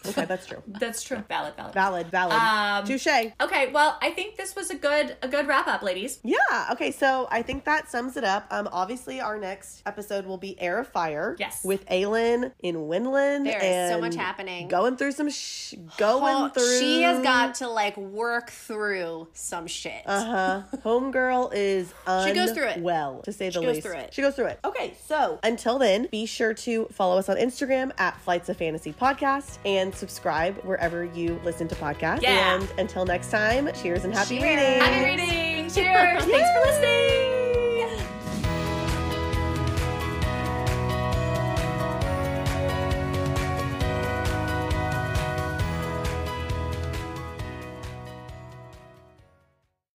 Okay, 0.09 0.25
that's 0.25 0.45
true. 0.45 0.61
That's 0.79 1.03
true. 1.03 1.23
Valid, 1.27 1.55
valid. 1.55 1.73
Valid, 1.73 2.07
valid. 2.07 2.33
Um, 2.35 2.85
Touche. 2.85 3.07
Okay, 3.41 3.71
well, 3.71 3.97
I 4.01 4.11
think 4.11 4.35
this 4.37 4.55
was 4.55 4.69
a 4.69 4.75
good 4.75 5.17
a 5.21 5.27
good 5.27 5.47
wrap 5.47 5.67
up, 5.67 5.81
ladies. 5.81 6.19
Yeah. 6.23 6.37
Okay. 6.71 6.91
So 6.91 7.27
I 7.31 7.41
think 7.41 7.63
that 7.65 7.89
sums 7.89 8.15
it 8.17 8.23
up. 8.23 8.45
Um. 8.51 8.67
Obviously, 8.71 9.19
our 9.21 9.37
next 9.37 9.81
episode 9.85 10.25
will 10.25 10.37
be 10.37 10.59
Heir 10.61 10.79
of 10.79 10.87
Fire. 10.87 11.35
Yes. 11.39 11.63
With 11.63 11.85
Aelin 11.87 12.51
in 12.59 12.75
Wendlyn. 12.75 13.43
There 13.45 13.59
is 13.63 13.91
so 13.91 13.99
much 13.99 14.15
happening. 14.15 14.67
Going 14.67 14.97
through 14.97 15.11
some. 15.13 15.29
Sh- 15.29 15.73
going 15.97 16.35
Oh, 16.35 16.49
through. 16.49 16.79
she 16.79 17.01
has 17.03 17.23
got 17.23 17.55
to 17.55 17.67
like 17.69 17.97
work 17.97 18.49
through 18.51 19.27
some 19.33 19.67
shit. 19.67 20.01
Uh 20.05 20.23
huh. 20.25 20.77
Homegirl 20.83 21.51
is 21.53 21.93
She 22.25 22.33
goes 22.33 22.51
through 22.51 22.67
it. 22.67 22.81
Well, 22.81 23.21
to 23.23 23.31
say 23.31 23.49
the 23.49 23.61
least. 23.61 23.75
She 23.75 23.81
goes 23.81 23.83
through 23.91 23.99
it. 24.01 24.13
She 24.13 24.21
goes 24.21 24.35
through 24.35 24.45
it. 24.47 24.59
Okay, 24.63 24.95
so 25.07 25.39
until 25.43 25.77
then, 25.79 26.07
be 26.11 26.25
sure 26.25 26.53
to 26.53 26.85
follow 26.91 27.17
us 27.17 27.29
on 27.29 27.37
Instagram 27.37 27.91
at 27.97 28.19
Flights 28.21 28.49
of 28.49 28.57
Fantasy 28.57 28.93
Podcast 28.93 29.57
and 29.65 29.93
subscribe 29.97 30.57
wherever 30.63 31.03
you 31.03 31.39
listen 31.43 31.67
to 31.67 31.75
podcasts. 31.75 32.21
Yeah. 32.21 32.55
And 32.55 32.71
until 32.77 33.05
next 33.05 33.29
time, 33.31 33.69
cheers 33.73 34.03
and 34.05 34.13
happy 34.13 34.39
Cheers. 34.39 34.43
reading. 34.43 34.81
Happy 34.81 35.05
reading. 35.05 35.69
Cheers. 35.69 36.23
Thanks 36.25 36.49
for 36.53 36.71
listening. 36.71 37.46